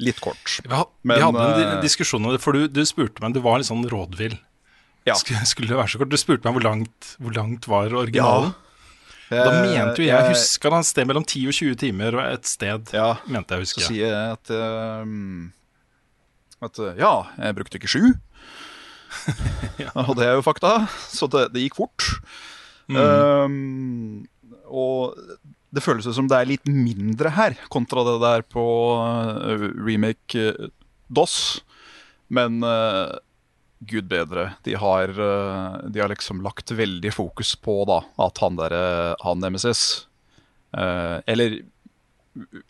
Litt 0.00 0.20
kort. 0.24 0.58
Vi, 0.64 0.72
ha, 0.72 0.86
Men, 1.04 1.18
vi 1.18 1.26
hadde 1.26 1.44
en 1.60 1.74
eh, 1.76 1.82
diskusjon 1.84 2.24
om 2.24 2.32
det, 2.32 2.40
for 2.42 2.56
du, 2.56 2.64
du 2.72 2.80
spurte 2.88 3.20
meg, 3.22 3.34
du 3.36 3.42
var 3.44 3.60
litt 3.60 3.68
sånn 3.68 3.84
rådvill. 3.90 4.38
Ja. 5.08 5.14
Skulle, 5.16 5.44
skulle 5.48 5.72
det 5.72 5.78
være 5.78 5.92
så 5.92 6.00
kort? 6.00 6.12
Du 6.12 6.18
spurte 6.20 6.48
meg 6.48 6.56
hvor 6.56 6.66
langt, 6.66 7.14
hvor 7.20 7.36
langt 7.36 7.68
var 7.70 7.94
originalen. 8.02 8.52
Da 9.30 9.46
Eh, 9.46 9.60
mente 9.62 10.02
jo 10.02 10.08
jeg, 10.08 10.10
jeg 10.10 10.32
huska 10.32 10.70
det 10.72 10.78
et 10.80 10.88
sted 10.88 11.06
mellom 11.06 11.22
10 11.22 11.44
og 11.46 11.54
20 11.54 11.76
timer, 11.78 12.16
og 12.18 12.32
et 12.32 12.48
sted 12.50 12.90
Ja, 12.96 13.12
mente 13.30 13.54
jeg 13.54 13.62
husker. 13.62 13.84
så 13.84 13.92
sier 13.92 14.10
jeg 14.10 14.32
at 14.34 14.50
uh, 14.50 15.04
At 16.66 16.80
ja, 16.98 17.12
jeg 17.38 17.56
brukte 17.60 17.78
ikke 17.78 17.92
sju. 17.92 18.08
Og 20.02 20.10
det 20.18 20.26
er 20.26 20.34
jo 20.34 20.42
fakta, 20.46 20.72
så 21.10 21.28
det, 21.30 21.44
det 21.54 21.62
gikk 21.64 21.78
fort. 21.78 22.08
Mm. 22.90 22.98
Um, 22.98 24.26
og 24.66 25.14
det 25.70 25.82
føles 25.84 26.08
som 26.16 26.28
det 26.30 26.38
er 26.38 26.50
litt 26.50 26.70
mindre 26.70 27.32
her, 27.36 27.56
kontra 27.72 28.04
det 28.06 28.18
der 28.24 28.44
på 28.46 28.64
uh, 28.98 29.66
remake 29.78 30.50
uh, 30.54 30.70
DOS. 31.08 31.36
Men 32.30 32.62
uh, 32.66 33.18
gud 33.90 34.08
bedre, 34.10 34.52
de 34.66 34.76
har, 34.78 35.14
uh, 35.14 35.80
de 35.86 36.02
har 36.02 36.10
liksom 36.12 36.42
lagt 36.46 36.70
veldig 36.74 37.14
fokus 37.14 37.54
på 37.56 37.82
da, 37.90 38.02
at 38.22 38.42
han 38.42 38.58
der, 38.58 38.76
han 39.24 39.42
Nemesis 39.42 40.06
uh, 40.76 41.18
Eller 41.26 41.62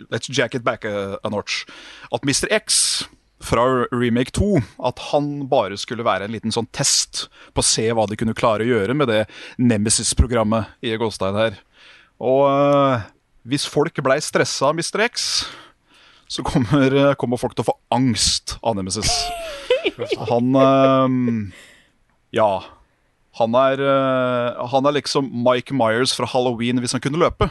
let's 0.09 0.31
jack 0.31 0.55
it 0.55 0.65
back 0.65 0.85
a, 0.85 1.19
a 1.23 1.29
notch. 1.29 1.65
At 2.13 2.25
Mr. 2.25 2.49
X 2.51 3.05
fra 3.41 3.65
Remake 3.93 4.31
2 4.31 4.61
at 4.85 4.99
han 5.11 5.49
bare 5.49 5.79
skulle 5.81 6.05
være 6.05 6.27
en 6.27 6.35
liten 6.35 6.53
sånn 6.53 6.69
test 6.77 7.27
på 7.55 7.63
å 7.63 7.67
se 7.67 7.87
hva 7.97 8.05
de 8.09 8.19
kunne 8.21 8.37
klare 8.37 8.67
å 8.67 8.71
gjøre 8.71 8.97
med 8.97 9.09
det 9.09 9.23
Nemesis-programmet 9.61 10.85
i 10.85 10.93
Gåstein 11.01 11.39
her. 11.39 11.57
Og 12.21 12.43
øh, 12.51 13.01
hvis 13.49 13.65
folk 13.71 13.97
blei 14.05 14.19
stressa 14.23 14.69
av 14.69 14.77
Mr. 14.77 15.07
X, 15.09 15.25
så 16.31 16.45
kommer, 16.47 16.93
eh, 16.95 17.15
kommer 17.19 17.41
folk 17.41 17.57
til 17.57 17.65
å 17.65 17.71
få 17.73 17.77
angst 17.97 18.59
av 18.63 18.77
Nemesis. 18.79 19.09
Han 20.29 20.55
eh, 20.61 21.17
Ja. 22.37 22.51
Han 23.41 23.55
er, 23.57 23.81
eh, 23.81 24.61
han 24.71 24.87
er 24.91 24.97
liksom 24.99 25.27
Mike 25.47 25.75
Myers 25.75 26.13
fra 26.17 26.29
Halloween 26.29 26.83
hvis 26.83 26.93
han 26.97 27.03
kunne 27.03 27.21
løpe. 27.23 27.49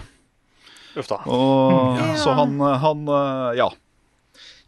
Uff 1.00 1.10
da. 1.10 1.20
Og, 1.26 1.98
Ja. 2.00 2.14
Så 2.20 2.36
han, 2.38 2.60
han 2.60 3.06
Ja. 3.58 3.70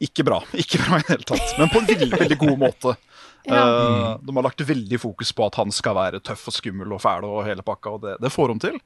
Ikke 0.01 0.25
bra. 0.25 0.41
Ikke 0.57 0.79
bra 0.81 0.97
i 0.97 1.05
det 1.05 1.13
hele 1.13 1.27
tatt. 1.29 1.55
Men 1.59 1.69
på 1.69 1.77
en 1.83 1.89
veldig, 1.91 2.17
veldig 2.17 2.37
god 2.41 2.57
måte. 2.57 2.95
Eh, 3.45 4.17
de 4.21 4.35
har 4.37 4.45
lagt 4.45 4.61
veldig 4.65 4.99
fokus 5.01 5.31
på 5.33 5.45
at 5.45 5.57
han 5.61 5.71
skal 5.73 5.95
være 5.97 6.21
tøff 6.25 6.47
og 6.49 6.55
skummel 6.55 6.93
og 6.93 7.01
fæl 7.01 7.25
og 7.25 7.43
hele 7.47 7.63
pakka, 7.65 7.95
og 7.95 8.03
det, 8.05 8.15
det 8.21 8.31
får 8.33 8.53
de 8.53 8.65
til. 8.67 8.79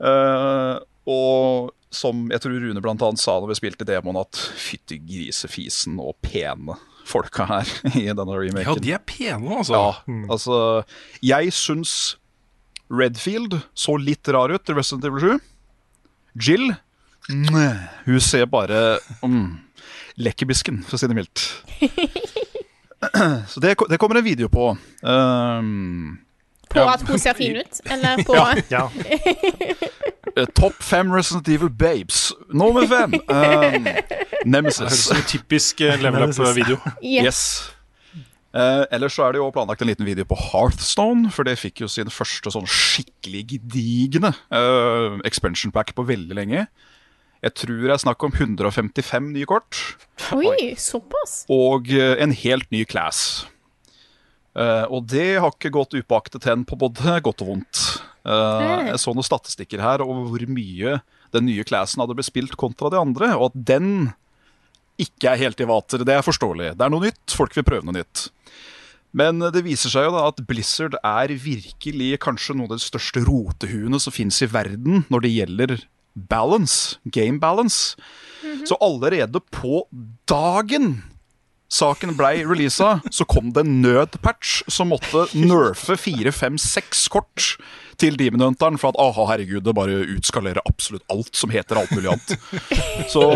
Eh, 0.00 0.74
og 1.06 1.72
som 1.94 2.26
jeg 2.32 2.42
tror 2.42 2.58
Rune 2.60 2.82
blant 2.84 3.02
annet 3.06 3.22
sa 3.22 3.38
når 3.38 3.52
vi 3.54 3.58
spilte 3.60 3.86
demoen, 3.88 4.18
at 4.20 4.38
fytti 4.60 4.98
grisefisen 5.00 6.00
og 6.02 6.16
pene 6.24 6.76
folka 7.06 7.46
her 7.48 7.70
i 7.94 8.08
denne 8.10 8.38
remaken. 8.38 8.66
Ja, 8.66 8.82
de 8.82 8.94
er 8.96 9.02
pene, 9.06 9.60
altså. 9.60 9.78
Ja, 9.78 10.16
altså 10.32 10.56
Jeg 11.24 11.54
syns 11.54 12.16
Redfield 12.90 13.60
så 13.74 13.96
litt 13.98 14.28
rar 14.30 14.52
ut 14.52 14.70
i 14.70 14.76
Resident 14.76 15.06
Evil 15.08 15.38
7. 15.38 15.46
Jill 16.36 16.66
mm, 17.30 17.54
Hun 18.04 18.20
ser 18.22 18.46
bare 18.50 18.98
mm, 19.22 19.48
lekkerbisken, 20.22 20.82
for 20.86 20.98
å 20.98 21.00
si 21.00 21.08
det 21.10 21.16
mildt. 21.18 21.46
Så 23.52 23.60
det, 23.62 23.74
det 23.90 23.98
kommer 24.00 24.18
en 24.18 24.24
video 24.24 24.48
på. 24.50 24.70
Um, 25.04 26.16
På 26.72 26.82
at 26.90 27.02
hun 27.06 27.18
ser 27.22 27.36
fin 27.38 27.56
ut? 27.60 27.80
Eller 27.90 28.22
på 28.26 28.34
Ja. 28.36 28.56
ja. 28.70 30.44
Top 30.56 30.76
fem 30.84 31.12
Resident 31.12 31.48
Evil 31.48 31.70
babes. 31.70 32.32
Nummer 32.52 32.84
fem 32.90 33.14
um, 33.14 33.86
Nemesis. 34.44 35.06
typisk 35.30 35.80
eh, 35.80 35.96
level 36.02 36.28
up-video. 36.28 36.76
Yes. 37.02 37.24
Yes. 37.24 37.40
Uh, 38.56 38.84
ellers 38.92 39.12
så 39.16 39.26
er 39.26 39.34
det 39.36 39.40
jo 39.42 39.50
planlagt 39.52 39.82
en 39.84 39.90
liten 39.90 40.06
video 40.08 40.24
på 40.24 40.36
Hearthstone, 40.40 41.30
for 41.32 41.44
det 41.44 41.58
fikk 41.60 41.82
jo 41.84 41.88
sin 41.92 42.08
første 42.12 42.52
sånn 42.54 42.64
skikkelig 42.68 43.42
gedigne 43.50 44.30
uh, 44.48 45.18
expansion 45.28 45.72
pack 45.74 45.92
på 45.96 46.06
veldig 46.08 46.38
lenge. 46.38 46.62
Jeg 47.44 47.52
tror 47.60 47.82
det 47.84 47.92
er 47.92 48.00
snakk 48.00 48.24
om 48.24 48.32
155 48.32 49.28
nye 49.34 49.48
kort, 49.48 49.76
Oi, 50.32 50.72
såpass? 50.80 51.42
og 51.52 51.92
uh, 51.92 52.14
en 52.16 52.32
helt 52.32 52.70
ny 52.72 52.86
class. 52.88 53.44
Eh, 54.56 54.84
og 54.88 55.08
det 55.12 55.36
har 55.42 55.52
ikke 55.52 55.74
gått 55.74 55.96
upåaktet 55.98 56.46
hen 56.48 56.64
på 56.68 56.78
både 56.80 57.18
godt 57.24 57.44
og 57.44 57.50
vondt. 57.52 57.82
Eh, 58.26 58.90
jeg 58.90 59.00
så 59.02 59.12
noen 59.12 59.26
statistikker 59.26 59.82
her 59.84 60.04
over 60.04 60.30
hvor 60.32 60.46
mye 60.48 61.00
den 61.34 61.48
nye 61.50 61.66
classen 61.68 62.00
hadde 62.00 62.16
blitt 62.16 62.30
spilt 62.30 62.56
kontra 62.58 62.90
de 62.92 63.00
andre, 63.00 63.34
og 63.36 63.50
at 63.50 63.58
den 63.74 63.90
ikke 65.02 65.34
er 65.34 65.42
helt 65.42 65.60
i 65.60 65.68
vater. 65.68 66.06
Det 66.08 66.14
er 66.16 66.24
forståelig. 66.24 66.72
Det 66.78 66.86
er 66.86 66.92
noe 66.92 67.04
nytt. 67.04 67.36
Folk 67.36 67.52
vil 67.56 67.66
prøve 67.66 67.84
noe 67.84 67.98
nytt. 67.98 68.30
Men 69.16 69.40
det 69.52 69.62
viser 69.64 69.92
seg 69.92 70.08
jo 70.08 70.14
da 70.14 70.26
at 70.28 70.40
Blizzard 70.48 70.96
er 71.00 71.32
virkelig 71.40 72.16
kanskje 72.24 72.56
noen 72.56 72.70
av 72.70 72.80
de 72.80 72.84
største 72.84 73.22
rotehuene 73.24 74.00
som 74.02 74.12
finnes 74.12 74.40
i 74.44 74.48
verden 74.50 75.04
når 75.12 75.24
det 75.24 75.34
gjelder 75.34 75.76
balance, 76.16 76.96
game 77.04 77.40
balance. 77.40 77.96
Så 78.68 78.76
allerede 78.80 79.40
på 79.52 79.84
dagen 80.28 81.02
saken 81.72 82.14
blei 82.18 82.44
releasa, 82.46 83.00
så 83.10 83.26
kom 83.28 83.50
det 83.54 83.64
en 83.64 83.80
nødpatch 83.82 84.62
som 84.72 84.92
måtte 84.92 85.26
nerfe 85.34 85.96
fire, 85.98 86.32
fem, 86.34 86.58
seks 86.60 87.06
kort 87.12 87.56
til 88.00 88.18
Demon 88.20 88.44
Hunteren 88.44 88.78
for 88.80 88.92
at 88.92 89.00
aha, 89.02 89.26
herregud, 89.32 89.64
det 89.66 89.74
bare 89.76 90.04
utskalerer 90.16 90.62
absolutt 90.68 91.06
alt 91.12 91.32
som 91.36 91.52
heter 91.54 91.80
alt 91.80 91.92
mulig 91.96 92.12
annet. 92.12 92.36
Så 93.12 93.26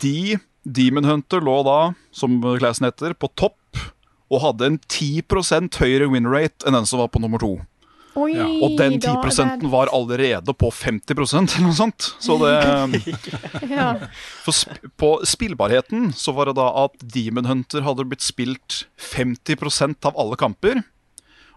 de 0.00 0.38
Demon 0.64 1.04
Hunter 1.04 1.44
lå 1.44 1.58
da, 1.66 1.78
som 2.14 2.40
classen 2.56 2.88
heter, 2.88 3.12
på 3.18 3.28
topp 3.36 3.60
og 4.32 4.40
hadde 4.40 4.70
en 4.70 4.78
10 4.88 5.22
høyere 5.76 6.08
win 6.10 6.26
rate 6.30 6.64
enn 6.66 6.76
den 6.76 6.88
som 6.88 7.02
var 7.02 7.10
på 7.12 7.20
nummer 7.22 7.42
to. 7.42 7.58
Oi, 8.14 8.34
Og 8.62 8.76
den 8.78 9.00
da 9.02 9.16
10 9.18 9.42
er 9.42 9.64
var 9.72 9.90
allerede 9.94 10.54
på 10.54 10.70
50 10.70 11.16
eller 11.16 11.64
noe 11.64 11.74
sånt. 11.74 12.12
Så 12.22 12.36
det 12.38 12.52
ja. 13.74 13.88
For 14.44 14.54
sp 14.54 14.78
på 15.00 15.10
spillbarheten 15.26 16.12
så 16.14 16.34
var 16.36 16.50
det 16.50 16.56
da 16.60 16.68
at 16.84 16.94
Demon 17.02 17.48
Hunter 17.50 17.82
hadde 17.82 18.06
blitt 18.06 18.22
spilt 18.22 18.84
50% 19.00 20.06
av 20.06 20.14
alle 20.20 20.38
kamper. 20.38 20.84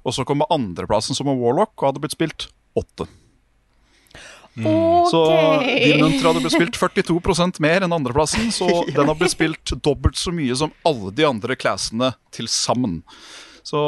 Og 0.08 0.16
så 0.16 0.26
kom 0.26 0.42
andreplassen 0.50 1.18
som 1.18 1.30
en 1.30 1.40
Warlock 1.40 1.76
og 1.78 1.92
hadde 1.92 2.04
blitt 2.04 2.18
spilt 2.18 2.50
8. 2.80 3.06
Så 4.58 5.22
Demon 5.62 6.08
Hunter 6.08 6.32
hadde 6.32 6.42
blitt 6.42 6.58
spilt 6.58 6.80
42% 6.82 7.62
mer 7.62 7.86
enn 7.86 7.94
andreplassen, 7.94 8.50
så 8.52 8.68
den 8.96 9.06
har 9.06 9.18
blitt 9.20 9.36
spilt 9.36 9.74
dobbelt 9.86 10.18
så 10.18 10.34
mye 10.34 10.56
som 10.58 10.74
alle 10.88 11.14
de 11.14 11.28
andre 11.28 11.58
classene 11.60 12.16
til 12.34 12.50
sammen. 12.50 13.04
Så 13.68 13.84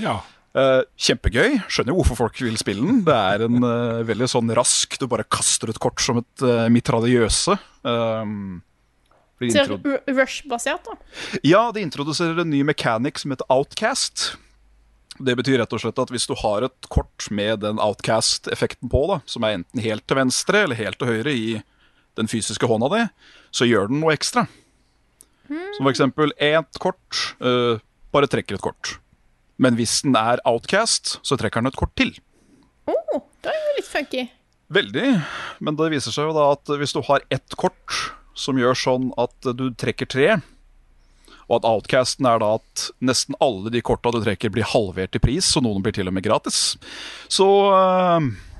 Ja. 0.00 0.20
Uh, 0.50 0.82
kjempegøy. 0.98 1.60
Skjønner 1.70 1.94
jo 1.94 2.00
hvorfor 2.00 2.18
folk 2.24 2.40
vil 2.42 2.58
spille 2.58 2.82
den. 2.82 3.04
Det 3.06 3.14
er 3.14 3.44
en 3.46 3.62
uh, 3.62 4.00
veldig 4.08 4.26
sånn 4.32 4.50
rask 4.56 4.96
Du 4.98 5.06
bare 5.10 5.28
kaster 5.30 5.70
et 5.70 5.78
kort 5.82 6.02
som 6.02 6.18
et 6.22 6.44
uh, 6.46 6.66
mitraljøse. 6.72 7.54
Um, 7.86 8.60
Rush-basert, 9.40 10.84
da. 10.84 10.96
ja, 11.46 11.62
de 11.72 11.80
introduserer 11.80 12.42
en 12.42 12.50
ny 12.52 12.60
mechanic 12.66 13.22
som 13.22 13.32
heter 13.32 13.48
Outcast. 13.48 14.34
Det 15.20 15.32
betyr 15.38 15.62
rett 15.62 15.72
og 15.72 15.80
slett 15.80 16.00
at 16.02 16.12
hvis 16.12 16.28
du 16.28 16.34
har 16.42 16.66
et 16.66 16.88
kort 16.92 17.28
med 17.32 17.62
den 17.64 17.80
Outcast-effekten 17.80 18.90
på, 18.92 19.04
da, 19.08 19.20
som 19.28 19.46
er 19.46 19.56
enten 19.58 19.80
helt 19.84 20.04
til 20.08 20.20
venstre 20.20 20.66
eller 20.66 20.76
helt 20.76 21.00
til 21.00 21.08
høyre 21.08 21.32
i 21.32 21.46
den 22.20 22.28
fysiske 22.28 22.68
hånda 22.68 22.90
di, 22.92 23.02
så 23.54 23.68
gjør 23.68 23.88
den 23.88 24.02
noe 24.02 24.12
ekstra. 24.16 24.44
Som 25.50 25.84
for 25.84 25.90
eksempel 25.90 26.34
ett 26.38 26.78
kort 26.82 27.22
eh, 27.42 27.80
bare 28.14 28.28
trekker 28.30 28.58
et 28.58 28.64
kort. 28.64 28.98
Men 29.60 29.76
hvis 29.76 30.00
den 30.06 30.16
er 30.18 30.40
Outcast, 30.48 31.18
så 31.26 31.36
trekker 31.36 31.60
den 31.60 31.70
et 31.70 31.78
kort 31.78 31.92
til. 32.00 32.14
Oh, 32.88 33.20
det 33.44 33.52
er 33.52 33.58
jo 33.60 33.74
litt 33.78 33.90
funky. 33.90 34.24
Veldig. 34.72 35.08
Men 35.60 35.76
det 35.76 35.90
viser 35.92 36.14
seg 36.14 36.30
jo 36.30 36.36
da 36.36 36.52
at 36.54 36.72
hvis 36.80 36.94
du 36.96 37.02
har 37.08 37.26
ett 37.34 37.58
kort 37.60 37.98
som 38.38 38.58
gjør 38.58 38.78
sånn 38.78 39.10
at 39.20 39.52
du 39.58 39.68
trekker 39.76 40.08
tre, 40.08 40.30
og 41.50 41.58
at 41.58 41.66
outcasten 41.66 42.28
er 42.30 42.38
da 42.38 42.52
at 42.60 42.86
nesten 43.02 43.36
alle 43.42 43.72
de 43.74 43.82
korta 43.82 44.12
du 44.14 44.20
trekker, 44.22 44.52
blir 44.54 44.68
halvert 44.70 45.18
i 45.18 45.22
pris, 45.22 45.48
så 45.50 45.62
noen 45.64 45.82
blir 45.82 45.94
til 45.96 46.08
og 46.08 46.14
med 46.14 46.24
gratis, 46.24 46.78
så 47.28 47.48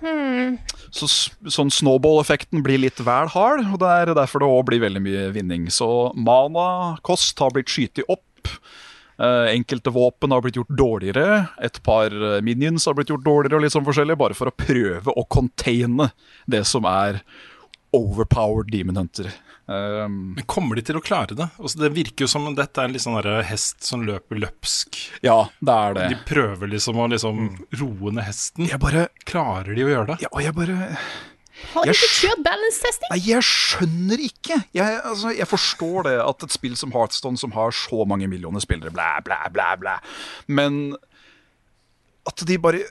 hmm. 0.03 0.59
Så 0.91 1.07
sånn 1.07 1.71
snowball-effekten 1.71 2.65
blir 2.67 2.81
litt 2.83 2.99
vel 3.07 3.29
hard, 3.31 3.61
og 3.71 3.77
det 3.79 3.91
er 3.95 4.11
derfor 4.19 4.43
det 4.43 4.49
òg 4.51 4.65
blir 4.67 4.81
veldig 4.83 5.03
mye 5.05 5.29
vinning. 5.37 5.69
Så 5.71 5.87
mana-kost 6.19 7.39
har 7.39 7.55
blitt 7.55 7.71
skytet 7.71 8.11
opp. 8.11 8.51
Eh, 9.21 9.53
enkelte 9.55 9.91
våpen 9.93 10.33
har 10.33 10.41
blitt 10.41 10.57
gjort 10.57 10.73
dårligere. 10.73 11.47
Et 11.61 11.83
par 11.85 12.09
eh, 12.09 12.41
minions 12.41 12.87
har 12.89 12.97
blitt 12.97 13.13
gjort 13.13 13.27
dårligere, 13.27 13.59
og 13.59 13.67
litt 13.67 13.75
sånn 13.75 13.85
forskjellig, 13.85 14.17
bare 14.21 14.37
for 14.39 14.49
å 14.49 14.57
prøve 14.57 15.13
å 15.13 15.27
containe 15.29 16.09
det 16.49 16.63
som 16.69 16.89
er 16.89 17.21
overpowered 17.97 18.71
Demon 18.73 18.97
Hunter. 18.97 19.29
Um, 19.71 20.33
Men 20.35 20.47
kommer 20.51 20.79
de 20.79 20.83
til 20.89 20.97
å 20.99 21.03
klare 21.05 21.37
det? 21.37 21.47
Altså, 21.61 21.79
det 21.83 21.93
virker 21.95 22.25
jo 22.25 22.31
som 22.33 22.49
om 22.49 22.57
dette 22.59 22.81
er 22.81 22.89
en 22.89 22.95
litt 22.97 23.05
sånn 23.05 23.19
hest 23.47 23.85
som 23.87 24.03
løper 24.07 24.41
løpsk. 24.43 24.99
ja, 25.23 25.45
det 25.61 25.77
er 25.77 25.99
det. 25.99 26.07
De 26.15 26.19
prøver 26.27 26.73
liksom 26.73 26.99
å 26.99 27.07
liksom 27.13 27.43
roe 27.79 28.15
ned 28.17 28.27
hesten. 28.27 28.67
Jeg 28.71 28.81
bare 28.83 29.11
Klarer 29.29 29.77
de 29.77 29.85
å 29.85 29.93
gjøre 29.93 30.15
det? 30.15 30.25
Ja, 30.25 30.33
og 30.33 30.43
jeg 30.43 30.57
bare 30.57 30.97
Har 31.75 31.87
du 31.87 31.93
ikke 31.93 32.11
kjørt 32.17 32.43
balance-testing? 32.47 33.13
Nei, 33.13 33.21
jeg 33.29 33.47
skjønner 33.47 34.23
ikke. 34.25 34.57
Jeg, 34.77 34.97
altså, 35.05 35.33
jeg 35.37 35.49
forstår 35.49 36.09
det 36.09 36.17
at 36.25 36.47
et 36.47 36.57
spill 36.57 36.75
som 36.79 36.95
Heartstone, 36.95 37.41
som 37.41 37.55
har 37.57 37.75
så 37.77 38.05
mange 38.09 38.29
millioner 38.31 38.63
spillere, 38.65 38.93
blæ, 38.95 39.13
blæ, 39.27 39.39
blæ, 39.55 39.69
blæ 39.81 39.97
Men 40.49 40.97
at 42.29 42.43
de 42.47 42.59
bare 42.59 42.85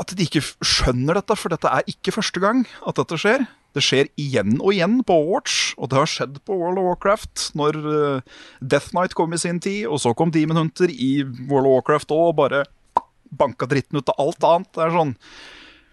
At 0.00 0.14
de 0.16 0.24
ikke 0.24 0.40
skjønner 0.64 1.18
dette, 1.18 1.36
for 1.36 1.52
dette 1.52 1.68
er 1.68 1.88
ikke 1.90 2.14
første 2.14 2.40
gang 2.40 2.62
at 2.88 2.96
dette 2.96 3.18
skjer. 3.20 3.42
Det 3.76 3.82
skjer 3.84 4.08
igjen 4.18 4.56
og 4.58 4.72
igjen 4.72 5.02
på 5.06 5.14
Overwatch, 5.14 5.74
og 5.78 5.90
det 5.92 5.98
har 6.00 6.08
skjedd 6.08 6.38
på 6.48 6.56
World 6.56 6.80
of 6.80 6.88
Warcraft 6.88 7.50
når 7.58 7.76
eh, 7.78 8.38
Death 8.64 8.94
Knight 8.94 9.14
kom 9.14 9.36
i 9.36 9.38
sin 9.38 9.60
tid, 9.62 9.84
og 9.86 10.00
så 10.02 10.14
kom 10.16 10.32
Demon 10.32 10.58
Hunter 10.58 10.90
i 10.90 11.20
World 11.50 11.68
of 11.68 11.76
Warcraft 11.76 12.14
og 12.16 12.32
bare 12.40 12.64
banka 13.30 13.68
dritten 13.70 14.00
ut 14.00 14.10
av 14.10 14.24
alt 14.24 14.48
annet. 14.48 14.72
Det 14.74 14.86
er 14.86 14.96
sånn 14.96 15.14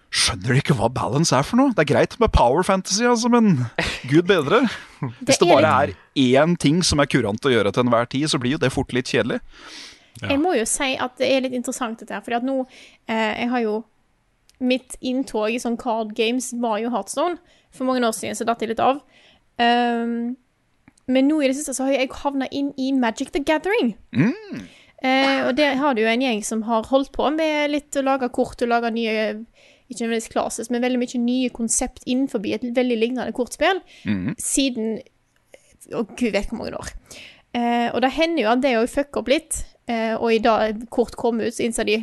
Skjønner 0.08 0.55
de 0.55 0.62
ikke 0.62 0.76
hva 0.78 0.88
balance 0.93 1.36
er 1.36 1.43
for 1.43 1.60
noe? 1.60 1.74
Det 1.76 1.84
er 1.84 1.89
greit 1.89 2.16
med 2.22 2.32
power 2.36 2.64
fantasy, 2.64 3.03
altså, 3.08 3.30
men 3.32 3.66
gud 4.08 4.24
bedre. 4.30 4.64
Hvis 5.28 5.41
det 5.41 5.49
bare 5.49 5.74
er 5.84 5.93
én 6.16 6.55
ting 6.60 6.80
som 6.86 7.03
er 7.03 7.10
kurant 7.12 7.45
å 7.45 7.51
gjøre 7.51 7.74
til 7.76 7.84
enhver 7.84 8.08
tid, 8.10 8.30
så 8.32 8.39
blir 8.41 8.55
jo 8.55 8.62
det 8.62 8.72
fort 8.74 8.95
litt 8.95 9.12
kjedelig. 9.12 9.41
Jeg 10.24 10.39
må 10.41 10.55
jo 10.58 10.64
si 10.66 10.95
at 10.97 11.20
det 11.20 11.28
er 11.30 11.43
litt 11.45 11.53
interessant 11.53 11.99
dette 12.01 12.16
her, 12.16 12.24
fordi 12.26 12.39
at 12.39 12.45
nå 12.47 12.55
eh, 12.64 13.43
Jeg 13.43 13.51
har 13.51 13.62
jo 13.62 13.76
Mitt 14.58 14.95
inntog 15.05 15.53
i 15.53 15.60
sånn 15.62 15.76
card 15.78 16.16
games 16.18 16.49
var 16.58 16.80
jo 16.82 16.89
Heartstone. 16.89 17.38
For 17.70 17.86
mange 17.86 18.01
år 18.08 18.16
siden 18.18 18.34
så 18.34 18.47
datt 18.47 18.64
jeg 18.64 18.72
litt 18.72 18.82
av. 18.82 19.03
Um, 19.62 20.34
men 21.05 21.30
nå 21.30 21.38
i 21.43 21.51
det 21.51 21.60
siste 21.60 21.76
så 21.78 21.86
har 21.86 21.93
jeg 21.93 22.10
havna 22.24 22.47
inn 22.49 22.72
i 22.82 22.89
Magic 22.97 23.30
the 23.36 23.43
Gathering. 23.45 23.93
Eh, 25.05 25.45
og 25.45 25.53
der 25.60 25.78
har 25.78 25.93
du 25.93 26.01
jo 26.01 26.10
en 26.10 26.24
gjeng 26.26 26.41
som 26.41 26.64
har 26.66 26.88
holdt 26.89 27.12
på 27.14 27.30
med 27.36 27.70
litt 27.70 27.95
å 27.99 28.01
lage 28.01 28.32
kort 28.34 28.64
og 28.66 28.72
lage 28.72 28.89
nye 28.95 29.28
ikke 29.88 30.03
nødvendigvis 30.03 30.31
classes, 30.33 30.69
men 30.69 30.83
veldig 30.83 30.99
mye 30.99 31.21
nye 31.23 31.49
konsept 31.55 32.03
innenfor 32.05 32.43
et 32.45 32.65
veldig 32.75 32.97
lignende 32.99 33.35
kortspill 33.35 33.79
siden 34.38 34.99
og 35.95 36.13
gud 36.19 36.33
vet 36.35 36.49
hvor 36.51 36.59
mange 36.59 36.77
år. 36.77 36.91
Eh, 37.55 37.89
og 37.93 38.01
det 38.03 38.11
hender 38.17 38.43
jo 38.43 38.51
at 38.51 38.63
det 38.63 38.75
òg 38.77 38.89
fucker 38.91 39.21
opp 39.21 39.31
litt, 39.31 39.61
eh, 39.88 40.15
og 40.15 40.33
i 40.33 40.41
dag 40.43 40.81
kort 40.93 41.15
kom 41.19 41.39
ut, 41.41 41.53
så 41.55 41.63
innser 41.63 41.88
de 41.88 42.01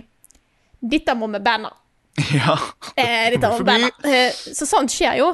dette 0.84 1.16
må 1.16 1.30
vi 1.32 1.42
banne. 1.44 1.72
Ja. 2.34 2.54
Eh, 2.96 3.32
dette 3.34 3.50
må 3.50 3.58
vi 3.58 3.66
banne. 3.68 3.90
Eh, 4.06 4.30
så 4.32 4.68
sånt 4.68 4.92
skjer 4.94 5.18
jo. 5.22 5.32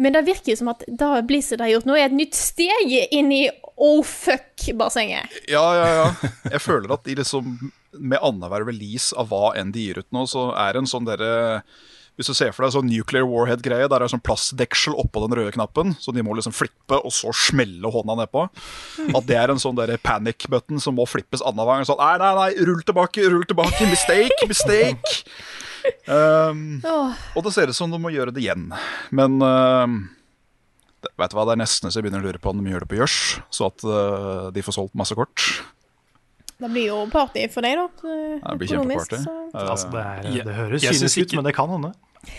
Men 0.00 0.16
det 0.16 0.24
virker 0.26 0.54
jo 0.54 0.58
som 0.58 0.72
at 0.72 0.82
da 0.88 1.20
Blizzard 1.26 1.62
har 1.62 1.70
gjort 1.70 1.86
nå, 1.86 1.94
er 1.94 2.08
et 2.08 2.16
nytt 2.16 2.34
steg 2.34 2.94
inn 3.14 3.30
i 3.34 3.44
oh 3.76 4.00
fuck-bassenget. 4.06 5.30
Ja, 5.50 5.62
ja, 5.78 5.86
ja. 6.00 6.32
Jeg 6.50 6.62
føler 6.64 6.96
at 6.96 7.04
de 7.06 7.14
liksom 7.20 7.54
med 7.98 8.22
annenhver 8.22 8.66
release 8.68 9.14
av 9.16 9.30
hva 9.32 9.52
enn 9.58 9.72
de 9.74 9.88
gir 9.88 10.00
ut 10.00 10.08
nå, 10.14 10.24
så 10.30 10.50
er 10.58 10.74
det 10.74 10.84
en 10.84 10.90
sånn 10.90 11.08
derre 11.08 11.34
Hvis 12.14 12.28
du 12.30 12.34
ser 12.38 12.52
for 12.54 12.62
deg 12.62 12.74
sånn 12.76 12.86
nuclear 12.86 13.26
warhead-greie, 13.26 13.88
der 13.90 13.96
er 13.96 14.06
det 14.06 14.12
sånn 14.12 14.22
plastdeksel 14.22 14.94
oppå 15.02 15.24
den 15.24 15.34
røde 15.34 15.50
knappen, 15.56 15.96
så 15.98 16.14
de 16.14 16.22
må 16.22 16.36
liksom 16.38 16.54
flippe 16.54 17.00
og 17.00 17.10
så 17.10 17.32
smelle 17.34 17.90
hånda 17.90 18.14
nedpå. 18.20 18.44
At 19.18 19.26
det 19.26 19.34
er 19.40 19.50
en 19.50 19.58
sånn 19.58 19.80
panic 19.98 20.46
button 20.46 20.78
som 20.78 20.94
må 20.94 21.08
flippes 21.10 21.42
annenhver 21.42 21.80
gang. 21.80 21.88
Sånn 21.88 21.98
nei, 21.98 22.14
nei, 22.22 22.30
nei, 22.38 22.66
rull 22.70 22.86
tilbake, 22.86 23.26
rull 23.34 23.42
tilbake, 23.50 23.90
mistake, 23.90 24.46
mistake. 24.46 25.24
Um, 26.08 26.80
og 27.34 27.44
det 27.44 27.52
ser 27.54 27.70
ut 27.70 27.76
som 27.76 27.92
de 27.92 28.00
må 28.00 28.12
gjøre 28.14 28.32
det 28.34 28.44
igjen. 28.44 28.70
Men 29.14 29.36
um, 29.42 29.98
vet 31.04 31.32
du 31.32 31.36
hva, 31.36 31.46
det 31.48 31.56
er 31.56 31.62
nesten 31.64 31.90
så 31.90 32.00
jeg 32.00 32.06
begynner 32.06 32.24
å 32.24 32.30
lure 32.30 32.40
på 32.40 32.52
om 32.52 32.60
de 32.60 32.72
gjør 32.72 32.84
det 32.84 32.90
på 32.90 32.98
gjørs, 33.00 33.18
så 33.52 33.68
at 33.70 33.84
uh, 33.86 34.50
de 34.54 34.64
får 34.64 34.78
solgt 34.78 34.96
masse 34.98 35.16
kort. 35.18 35.50
Det 36.62 36.70
blir 36.70 36.86
jo 36.86 36.98
party 37.12 37.44
for 37.52 37.66
deg, 37.66 37.76
da. 37.80 37.86
eh, 38.08 38.40
Det 38.44 38.58
blir 38.60 38.68
kjempeparty. 38.70 39.20
Altså, 39.54 39.88
det, 39.90 40.02
er, 40.02 40.44
det 40.46 40.54
høres 40.58 40.84
synes 40.86 41.00
kynisk 41.00 41.18
ut, 41.24 41.36
men 41.40 41.48
det 41.48 41.54
kan 41.56 41.72
hende. 41.74 41.92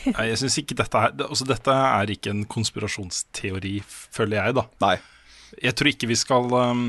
Nei, 0.10 0.24
jeg 0.32 0.38
synes 0.42 0.56
ikke 0.64 0.78
dette 0.80 0.98
er 0.98 1.12
altså, 1.28 1.46
Dette 1.46 1.74
er 1.78 2.10
ikke 2.16 2.32
en 2.34 2.46
konspirasjonsteori, 2.50 3.76
føler 3.86 4.40
jeg, 4.40 4.56
da. 4.58 4.64
nei. 4.82 4.96
Jeg 5.62 5.76
tror 5.78 5.88
ikke 5.92 6.08
vi 6.10 6.16
skal 6.20 6.50
um, 6.58 6.86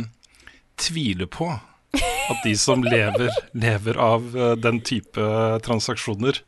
tvile 0.80 1.26
på 1.30 1.50
at 1.96 2.40
de 2.42 2.54
som 2.58 2.82
lever, 2.82 3.28
lever 3.54 3.98
av 4.02 4.24
uh, 4.34 4.54
den 4.58 4.80
type 4.84 5.22
transaksjoner 5.62 6.40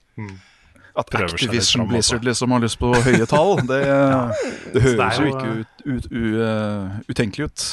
At 0.99 1.07
Prøver 1.13 1.37
Activision 1.37 1.87
Blizzard 1.89 2.25
liksom 2.27 2.51
har 2.57 2.65
lyst 2.65 2.81
på 2.81 2.91
høye 2.91 3.29
tall, 3.31 3.61
det, 3.69 3.83
det 4.75 4.83
høres 4.83 4.99
det 4.99 5.21
jo 5.21 5.29
jo, 5.29 5.37
ikke 5.37 5.53
ut, 5.61 5.85
ut, 5.85 6.09
u, 6.11 6.25
uh, 6.43 6.99
utenkelig 7.13 7.51
ut. 7.53 7.67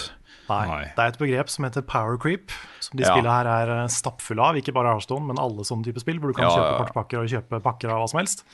Nei. 0.50 0.84
Det 0.94 1.02
er 1.02 1.08
et 1.14 1.18
begrep 1.18 1.50
som 1.50 1.66
heter 1.66 1.82
power 1.90 2.18
creep, 2.22 2.52
som 2.84 2.98
de 3.00 3.04
Ja. 3.04 3.16
spillene 3.16 3.34
her 3.34 3.48
er 3.50 3.72
eh, 3.84 3.88
stappfulle 3.90 4.44
av. 4.46 4.56
Ikke 4.60 4.74
bare 4.76 4.92
Hearthstone, 4.94 5.26
men 5.26 5.40
alle 5.42 5.66
sånne 5.66 5.84
type 5.88 6.00
spill, 6.04 6.20
hvor 6.22 6.30
du 6.30 6.38
kan 6.38 6.46
Ja, 6.46 6.56
kjøpe 6.56 6.86
kortpakker 6.86 7.24
og 7.24 7.30
kjøpe 7.32 7.62
pakker 7.66 7.90
av 7.90 8.04
hva 8.04 8.10
som 8.12 8.20
helst. 8.22 8.46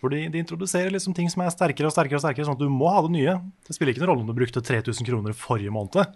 Hvor 0.00 0.10
de, 0.12 0.22
de 0.32 0.38
introduserer 0.40 0.90
liksom 0.92 1.14
ting 1.16 1.28
som 1.32 1.42
er 1.44 1.50
sterkere 1.52 1.88
og 1.88 1.92
sterkere, 1.92 2.16
og 2.20 2.24
sterkere, 2.24 2.44
sånn 2.48 2.56
at 2.56 2.62
du 2.64 2.68
må 2.72 2.88
ha 2.92 3.02
det 3.04 3.12
nye. 3.16 3.36
Det 3.66 3.76
spiller 3.76 3.92
ikke 3.94 4.04
noen 4.04 4.12
rolle 4.14 4.24
om 4.24 4.30
du 4.32 4.36
brukte 4.36 4.60
3000 4.64 5.04
kroner 5.08 5.32
forrige 5.36 5.72
måned. 5.72 6.12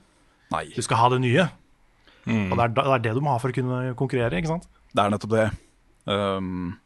Nei, 0.53 0.65
Du 0.77 0.83
skal 0.83 0.97
ha 1.01 1.09
det 1.13 1.21
nye. 1.25 1.49
Og 2.27 2.57
det 2.57 2.65
er, 2.65 2.69
det 2.77 2.85
er 2.85 3.05
det 3.09 3.15
du 3.17 3.21
må 3.25 3.33
ha 3.33 3.39
for 3.41 3.49
å 3.53 3.57
kunne 3.57 3.95
konkurrere, 3.97 4.37
ikke 4.41 4.53
sant? 4.57 4.67
det 4.93 5.05
er 5.05 5.11
nettopp 5.15 5.31
det. 5.37 5.47
Um, 6.11 6.79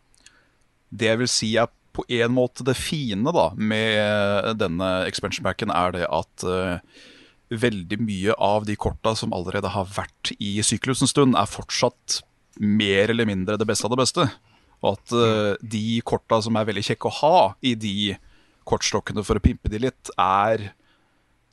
det 0.95 1.07
jeg 1.09 1.19
vil 1.23 1.29
si 1.33 1.49
er 1.57 1.71
på 1.95 2.05
en 2.11 2.33
måte 2.35 2.65
det 2.67 2.75
fine 2.77 3.33
da 3.35 3.49
med 3.57 4.59
denne 4.59 4.89
expansion 5.09 5.45
packen, 5.47 5.71
er 5.71 5.95
det 5.95 6.07
at 6.11 6.45
uh, 6.47 6.79
veldig 7.61 7.99
mye 8.03 8.37
av 8.43 8.67
de 8.69 8.77
korta 8.81 9.15
som 9.19 9.35
allerede 9.37 9.71
har 9.75 9.89
vært 9.95 10.33
i 10.39 10.57
syklus 10.67 11.03
en 11.05 11.11
stund, 11.11 11.39
er 11.39 11.51
fortsatt 11.51 12.21
mer 12.61 13.11
eller 13.11 13.27
mindre 13.29 13.59
det 13.59 13.67
beste 13.69 13.89
av 13.89 13.95
det 13.95 14.03
beste. 14.03 14.29
Og 14.85 14.95
at 14.95 15.17
uh, 15.17 15.55
de 15.61 16.01
korta 16.07 16.41
som 16.45 16.57
er 16.59 16.69
veldig 16.69 16.85
kjekke 16.91 17.11
å 17.11 17.19
ha 17.23 17.37
i 17.65 17.75
de 17.79 18.15
kortstokkene 18.69 19.25
for 19.25 19.39
å 19.39 19.45
pimpe 19.45 19.71
de 19.73 19.83
litt, 19.87 20.13
er 20.21 20.73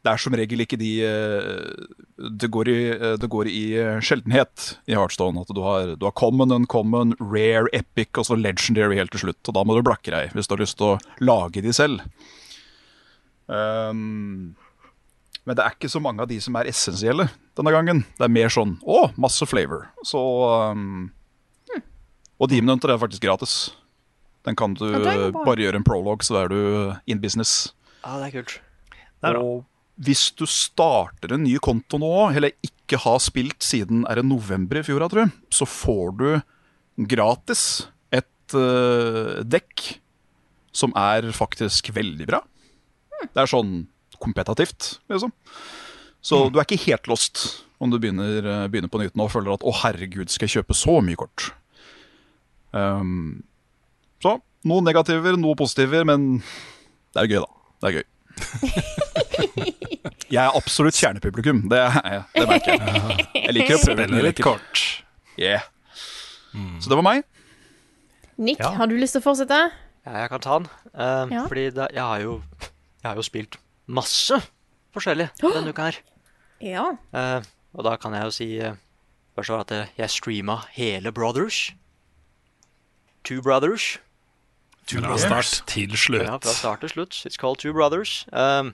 det 0.01 0.09
er 0.09 0.21
som 0.21 0.33
regel 0.33 0.63
ikke 0.63 0.79
de 0.81 0.91
eh, 1.05 1.97
Det 2.41 2.47
går 2.49 2.69
i, 2.71 2.77
eh, 2.89 3.17
det 3.21 3.27
går 3.29 3.49
i 3.51 3.65
sjeldenhet 4.01 4.71
i 4.89 4.95
Heartstone. 4.97 5.43
At 5.43 5.53
du 5.53 5.61
har, 5.61 5.91
du 5.93 6.07
har 6.07 6.15
common, 6.17 6.53
uncommon, 6.55 7.13
rare, 7.21 7.69
epic 7.77 8.17
og 8.17 8.25
så 8.25 8.37
legendary 8.39 8.97
helt 8.97 9.13
til 9.13 9.27
slutt. 9.27 9.43
Og 9.45 9.57
da 9.57 9.61
må 9.61 9.77
du 9.77 9.83
blakke 9.85 10.13
deg 10.13 10.33
hvis 10.33 10.49
du 10.49 10.55
har 10.55 10.63
lyst 10.63 10.79
til 10.79 10.95
å 10.95 10.97
lage 11.21 11.61
de 11.61 11.75
selv. 11.75 12.01
Um, 13.45 14.55
men 15.47 15.57
det 15.57 15.63
er 15.63 15.73
ikke 15.73 15.89
så 15.89 16.01
mange 16.03 16.21
av 16.21 16.29
de 16.29 16.37
som 16.43 16.55
er 16.59 16.69
essensielle 16.69 17.27
denne 17.57 17.73
gangen. 17.73 18.03
Det 18.17 18.27
er 18.27 18.33
mer 18.33 18.51
sånn 18.53 18.75
å, 18.85 19.07
masse 19.21 19.45
flavor. 19.49 19.87
Så 20.05 20.21
um, 20.21 21.09
Og 22.37 22.51
Demon 22.51 22.75
Hunter 22.75 22.93
er 22.93 23.01
faktisk 23.01 23.25
gratis. 23.25 23.55
Den 24.45 24.57
kan 24.57 24.75
du 24.77 24.85
bra. 24.93 25.15
bare 25.45 25.65
gjøre 25.65 25.81
en 25.81 25.85
prolog, 25.85 26.23
så 26.25 26.43
er 26.43 26.53
du 26.53 26.61
in 27.09 27.21
business. 27.21 27.73
Ja, 28.01 28.17
det 28.21 28.29
er 28.29 28.37
kult. 28.39 28.55
Det 29.21 29.31
er. 29.31 29.41
Og 29.41 29.65
hvis 30.01 30.29
du 30.37 30.47
starter 30.49 31.35
en 31.35 31.43
ny 31.45 31.57
konto 31.61 31.99
nå, 32.01 32.13
eller 32.33 32.53
ikke 32.65 32.99
har 33.03 33.19
spilt 33.21 33.61
siden 33.65 34.05
er 34.09 34.21
det 34.21 34.25
november 34.25 34.79
i 34.79 34.85
fjor, 34.85 35.03
jeg 35.03 35.13
tror, 35.13 35.33
så 35.53 35.67
får 35.69 36.15
du 36.17 36.27
gratis 37.11 37.65
et 38.13 38.55
uh, 38.57 39.41
dekk 39.45 39.87
som 40.73 40.93
er 40.97 41.27
faktisk 41.35 41.91
veldig 41.93 42.29
bra. 42.29 42.41
Det 43.21 43.43
er 43.43 43.49
sånn 43.49 43.83
kompetativt, 44.21 44.99
liksom. 45.11 45.31
Så 46.21 46.51
du 46.53 46.59
er 46.61 46.65
ikke 46.67 46.83
helt 46.85 47.07
lost 47.09 47.63
om 47.81 47.89
du 47.89 47.97
begynner, 47.97 48.45
eh, 48.45 48.67
begynner 48.69 48.91
på 48.93 48.99
nytt 49.01 49.15
nå 49.17 49.23
og 49.25 49.31
føler 49.33 49.53
at 49.55 49.63
'å, 49.65 49.73
herregud, 49.81 50.29
skal 50.29 50.45
jeg 50.47 50.53
kjøpe 50.61 50.73
så 50.77 50.99
mye 51.01 51.17
kort'? 51.17 51.49
Um, 52.73 53.41
så 54.21 54.37
noen 54.63 54.83
negativer, 54.85 55.33
noe 55.37 55.55
positiver, 55.57 56.03
men 56.05 56.43
det 57.11 57.19
er 57.23 57.27
gøy, 57.27 57.39
da. 57.41 57.47
Det 57.81 57.87
er 57.89 57.93
gøy. 57.97 58.05
Jeg 60.31 60.39
er 60.47 60.55
absolutt 60.55 60.95
kjernepublikum. 60.95 61.65
Det, 61.67 61.75
er 61.77 61.91
jeg, 62.07 62.21
det 62.37 62.45
merker 62.47 62.71
jeg. 62.77 62.83
Jeg 63.35 63.53
liker 63.57 63.75
å 63.75 63.79
prøve 63.81 64.05
Spiller 64.05 64.23
litt 64.23 64.39
kort. 64.39 65.03
Yeah. 65.35 65.59
Så 66.79 66.87
det 66.87 66.95
var 66.95 67.03
meg. 67.03 67.23
Nick, 68.39 68.59
Ja. 68.63 68.69
har 68.77 68.87
du 68.87 68.95
lyst 68.95 69.11
til 69.17 69.21
å 69.21 69.25
fortsette? 69.25 69.57
Ja, 70.07 70.11
jeg 70.23 70.29
kan 70.31 70.39
ta 70.39 70.55
den. 70.61 70.69
Uh, 70.95 71.27
Ja. 71.35 71.43
Fordi 71.51 71.65
det, 71.75 71.87
jeg, 71.91 71.99
har 72.01 72.19
jo, 72.23 72.39
jeg 73.03 73.09
har 73.09 73.15
jo 73.19 73.25
spilt 73.27 73.57
masse 73.93 74.37
forskjellig 74.95 75.29
denne 75.41 75.71
uka 75.73 75.89
her. 75.89 75.99
Ja. 76.61 76.85
Eh, 77.15 77.49
og 77.75 77.85
da 77.87 77.95
kan 78.01 78.13
jeg 78.17 78.27
jo 78.29 78.33
si 78.35 78.49
eh, 78.61 78.79
Først 79.31 79.71
at 79.71 79.71
jeg 79.97 80.09
streama 80.11 80.57
hele 80.75 81.13
Brothers. 81.15 81.69
Two 83.23 83.41
Brothers. 83.41 83.97
Fra 84.91 85.15
start 85.17 85.61
til 85.71 85.93
slutt. 85.97 86.25
Ja, 86.27 86.35
fra 86.41 86.51
start 86.57 86.81
til 86.83 86.91
slutt. 86.91 87.15
It's 87.25 87.39
called 87.39 87.61
Two 87.63 87.71
Brothers. 87.73 88.25
Um, 88.33 88.73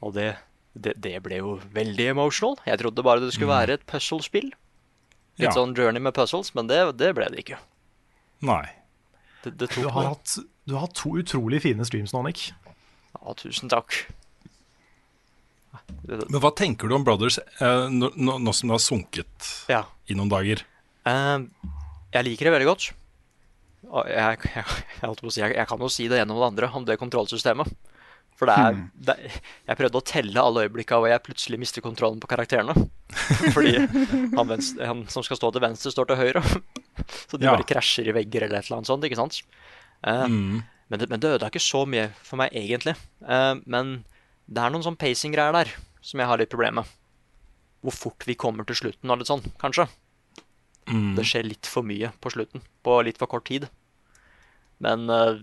og 0.00 0.14
det, 0.16 0.30
det, 0.72 0.94
det 1.04 1.12
ble 1.22 1.42
jo 1.42 1.58
veldig 1.76 2.06
emotional. 2.14 2.56
Jeg 2.66 2.80
trodde 2.80 3.04
bare 3.04 3.20
det 3.20 3.34
skulle 3.36 3.52
være 3.52 3.76
et 3.76 3.84
puzzlespill. 3.90 4.48
Litt 5.40 5.50
Ja. 5.50 5.52
sånn 5.56 5.76
journey 5.76 6.00
med 6.00 6.14
puzzles, 6.16 6.54
men 6.56 6.66
det, 6.70 6.80
det 7.00 7.12
ble 7.16 7.28
det 7.32 7.44
ikke. 7.44 7.58
Nei. 8.40 8.64
Det, 9.44 9.52
det 9.60 9.68
Du 9.76 9.84
har, 9.88 10.14
hatt, 10.14 10.38
du 10.64 10.74
har 10.78 10.86
hatt 10.88 10.96
to 10.96 11.12
utrolig 11.20 11.60
fine 11.64 11.84
streams 11.84 12.12
nå, 12.16 12.24
Nick. 12.24 12.50
Ja, 13.20 13.36
tusen 13.36 13.68
takk. 13.72 14.06
Men 16.06 16.40
hva 16.42 16.52
tenker 16.56 16.90
du 16.90 16.96
om 16.96 17.04
Brothers 17.06 17.38
eh, 17.38 17.86
nå, 17.90 18.10
nå, 18.16 18.52
som 18.56 18.70
det 18.70 18.76
har 18.76 18.82
sunket 18.84 19.50
ja. 19.70 19.84
i 20.10 20.16
noen 20.18 20.32
dager? 20.32 20.64
Uh, 21.06 21.46
jeg 22.14 22.26
liker 22.26 22.48
det 22.48 22.56
veldig 22.56 22.68
godt. 22.70 22.90
Og 23.90 24.10
jeg, 24.10 24.42
jeg, 24.56 24.66
jeg, 25.02 25.30
jeg, 25.40 25.54
jeg 25.56 25.70
kan 25.70 25.86
jo 25.86 25.92
si 25.92 26.08
det 26.10 26.20
gjennom 26.20 26.40
det 26.40 26.50
andre 26.50 26.72
om 26.80 26.88
det 26.88 27.00
kontrollsystemet. 27.00 27.72
For 28.40 28.48
det 28.48 28.56
er, 28.56 28.76
det, 29.04 29.14
Jeg 29.68 29.76
prøvde 29.76 30.00
å 30.00 30.06
telle 30.08 30.42
alle 30.42 30.62
øyeblikka 30.64 30.96
hvor 30.96 31.10
jeg 31.10 31.20
plutselig 31.26 31.58
mister 31.60 31.84
kontrollen 31.84 32.22
på 32.22 32.30
karakterene. 32.30 32.72
Fordi 33.54 33.74
han, 33.76 34.46
venstre, 34.48 34.86
han 34.88 35.02
som 35.12 35.26
skal 35.26 35.36
stå 35.36 35.50
til 35.52 35.64
venstre, 35.66 35.92
står 35.92 36.08
til 36.08 36.20
høyre. 36.22 36.44
Så 37.28 37.36
de 37.36 37.44
Ja. 37.44 37.52
bare 37.52 37.68
krasjer 37.68 38.08
i 38.08 38.14
vegger 38.16 38.46
eller 38.46 38.62
et 38.62 38.70
eller 38.70 38.80
annet 38.80 38.88
sånt. 38.88 39.04
ikke 39.04 39.20
sant? 39.20 39.42
Eh, 40.08 40.24
men, 40.30 40.96
det, 40.96 41.10
men 41.12 41.20
det 41.20 41.34
ødela 41.34 41.50
ikke 41.52 41.62
så 41.62 41.84
mye 41.84 42.08
for 42.24 42.40
meg, 42.40 42.56
egentlig. 42.56 42.96
Uh, 43.20 43.60
men 43.68 44.00
det 44.50 44.62
er 44.64 44.72
noen 44.74 44.82
sånn 44.86 44.98
pacing-greier 44.98 45.54
der 45.54 45.70
som 46.02 46.20
jeg 46.22 46.26
har 46.30 46.40
litt 46.40 46.50
problemer 46.52 46.82
med. 46.82 46.96
Hvor 47.86 47.94
fort 47.96 48.26
vi 48.28 48.34
kommer 48.36 48.66
til 48.68 48.76
slutten 48.76 49.12
og 49.12 49.20
litt 49.20 49.30
sånn, 49.30 49.44
kanskje. 49.62 49.86
Det 50.90 51.22
skjer 51.28 51.46
litt 51.46 51.68
for 51.70 51.86
mye 51.86 52.10
på 52.20 52.32
slutten, 52.34 52.64
på 52.84 52.96
litt 53.06 53.20
for 53.20 53.30
kort 53.30 53.46
tid. 53.46 53.68
Men 54.82 55.04
uh, 55.12 55.38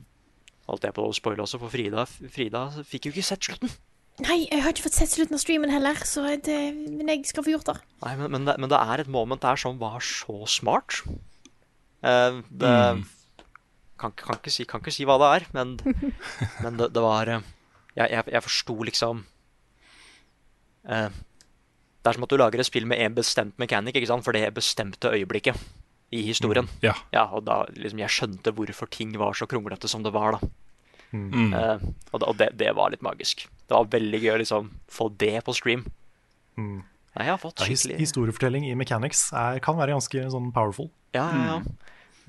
holdt 0.68 0.84
jeg 0.88 0.96
på 0.98 1.06
å 1.08 1.14
spoile 1.16 1.46
også, 1.46 1.60
for 1.62 1.72
Frida, 1.72 2.04
Frida 2.34 2.66
fikk 2.84 3.08
jo 3.08 3.14
ikke 3.16 3.24
sett 3.30 3.48
slutten. 3.48 3.72
Nei, 4.26 4.42
jeg 4.50 4.64
har 4.66 4.74
ikke 4.74 4.88
fått 4.88 4.98
sett 4.98 5.14
slutten 5.14 5.38
av 5.38 5.42
streamen 5.44 5.72
heller, 5.72 6.00
så 6.10 6.24
det, 6.42 6.58
men 6.76 7.12
jeg 7.14 7.24
skal 7.30 7.46
få 7.46 7.54
gjort 7.54 7.70
det. 7.70 7.78
Nei, 8.04 8.16
men, 8.20 8.32
men, 8.34 8.48
det, 8.50 8.56
men 8.60 8.72
det 8.74 8.80
er 8.82 9.04
et 9.06 9.12
moment 9.14 9.44
der 9.46 9.62
som 9.62 9.78
var 9.80 10.02
så 10.04 10.40
smart. 10.50 11.00
Uh, 12.04 12.42
det 12.50 12.74
kan, 13.98 14.12
ikke- 14.12 14.26
kan, 14.28 14.42
ikke 14.42 14.54
si, 14.54 14.66
kan 14.70 14.82
ikke 14.84 14.94
si 14.98 15.06
hva 15.08 15.16
det 15.22 15.30
er, 15.38 15.48
men, 15.56 15.78
men 16.66 16.82
det, 16.82 16.90
det 16.98 17.06
var 17.06 17.32
eh, 17.38 17.46
Jeg, 17.98 18.12
jeg, 18.14 18.24
jeg 18.32 18.44
forsto 18.46 18.76
liksom 18.86 19.24
eh, 20.90 21.10
Det 22.04 22.12
er 22.12 22.18
som 22.18 22.24
at 22.28 22.30
du 22.34 22.38
lager 22.40 22.62
et 22.62 22.68
spill 22.70 22.86
med 22.90 23.02
en 23.04 23.16
bestemt 23.18 23.58
mechanic 23.60 23.98
ikke 23.98 24.10
sant? 24.10 24.24
for 24.26 24.38
det 24.38 24.46
bestemte 24.56 25.12
øyeblikket. 25.12 25.58
i 26.12 26.22
historien. 26.24 26.70
Ja. 26.82 26.94
og 27.36 27.44
da 27.44 27.66
liksom 27.76 28.00
jeg 28.00 28.10
skjønte 28.16 28.54
hvorfor 28.56 28.88
ting 28.90 29.12
var 29.20 29.34
så 29.36 29.44
kronglete 29.46 29.90
som 29.92 30.04
det 30.06 30.14
var, 30.16 30.38
da. 30.38 30.48
Mm. 31.12 31.52
Eh, 31.54 31.82
og 32.14 32.20
det, 32.22 32.28
og 32.30 32.38
det, 32.40 32.48
det 32.62 32.70
var 32.78 32.94
litt 32.94 33.02
magisk. 33.04 33.44
Det 33.68 33.76
var 33.76 33.90
veldig 33.92 34.22
gøy 34.24 34.32
å 34.32 34.38
liksom 34.40 34.70
få 34.88 35.10
det 35.20 35.42
på 35.44 35.52
stream. 35.58 35.84
Mm. 36.56 36.78
Nei, 37.18 37.26
jeg 37.26 37.34
har 37.34 37.42
fått 37.42 37.60
Ja, 37.60 37.68
skikkelig 37.68 38.00
historiefortelling 38.00 38.70
i 38.70 38.76
mechanics 38.80 39.26
er, 39.36 39.60
kan 39.60 39.76
være 39.76 39.98
ganske 39.98 40.24
sånn 40.32 40.48
powerful. 40.56 40.88
Ja, 41.18 41.28
ja, 41.28 41.44
ja. 41.44 41.60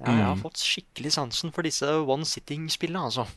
ja 0.03 0.11
jeg 0.17 0.25
har 0.27 0.35
Mm. 0.35 0.43
fått 0.43 0.59
skikkelig 0.59 1.13
sansen 1.15 1.53
for 1.55 1.63
disse 1.63 1.87
one 1.87 2.25
sitting-spillene, 2.27 3.05
altså. 3.13 3.29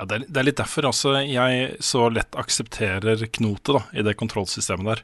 Ja, 0.00 0.06
det, 0.08 0.16
er, 0.16 0.22
det 0.32 0.40
er 0.40 0.46
litt 0.48 0.56
derfor 0.56 0.86
altså, 0.88 1.10
jeg 1.28 1.74
så 1.84 2.06
lett 2.08 2.36
aksepterer 2.40 3.20
knotet 3.36 3.74
da, 3.76 3.80
i 3.92 4.04
det 4.06 4.14
kontrollsystemet 4.16 4.88
der. 4.88 5.02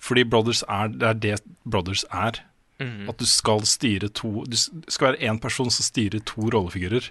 Fordi 0.00 0.22
Brothers 0.22 0.60
er, 0.70 0.92
det 0.94 1.08
er 1.08 1.16
det 1.18 1.38
Brothers 1.66 2.04
er. 2.14 2.38
Mm. 2.78 3.08
At 3.10 3.18
du 3.18 3.26
skal 3.28 3.66
styre 3.68 4.08
to 4.16 4.46
Du 4.48 4.54
skal 4.56 5.10
være 5.10 5.26
én 5.28 5.40
person 5.42 5.68
som 5.68 5.84
styrer 5.84 6.22
to 6.24 6.46
rollefigurer. 6.46 7.10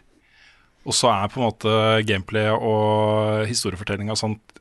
Og 0.88 0.96
så 0.96 1.12
er 1.12 1.28
på 1.30 1.42
en 1.42 1.50
måte 1.50 1.74
gameplay 2.08 2.48
og 2.56 3.44
historiefortellinga 3.52 4.16
sånt 4.18 4.56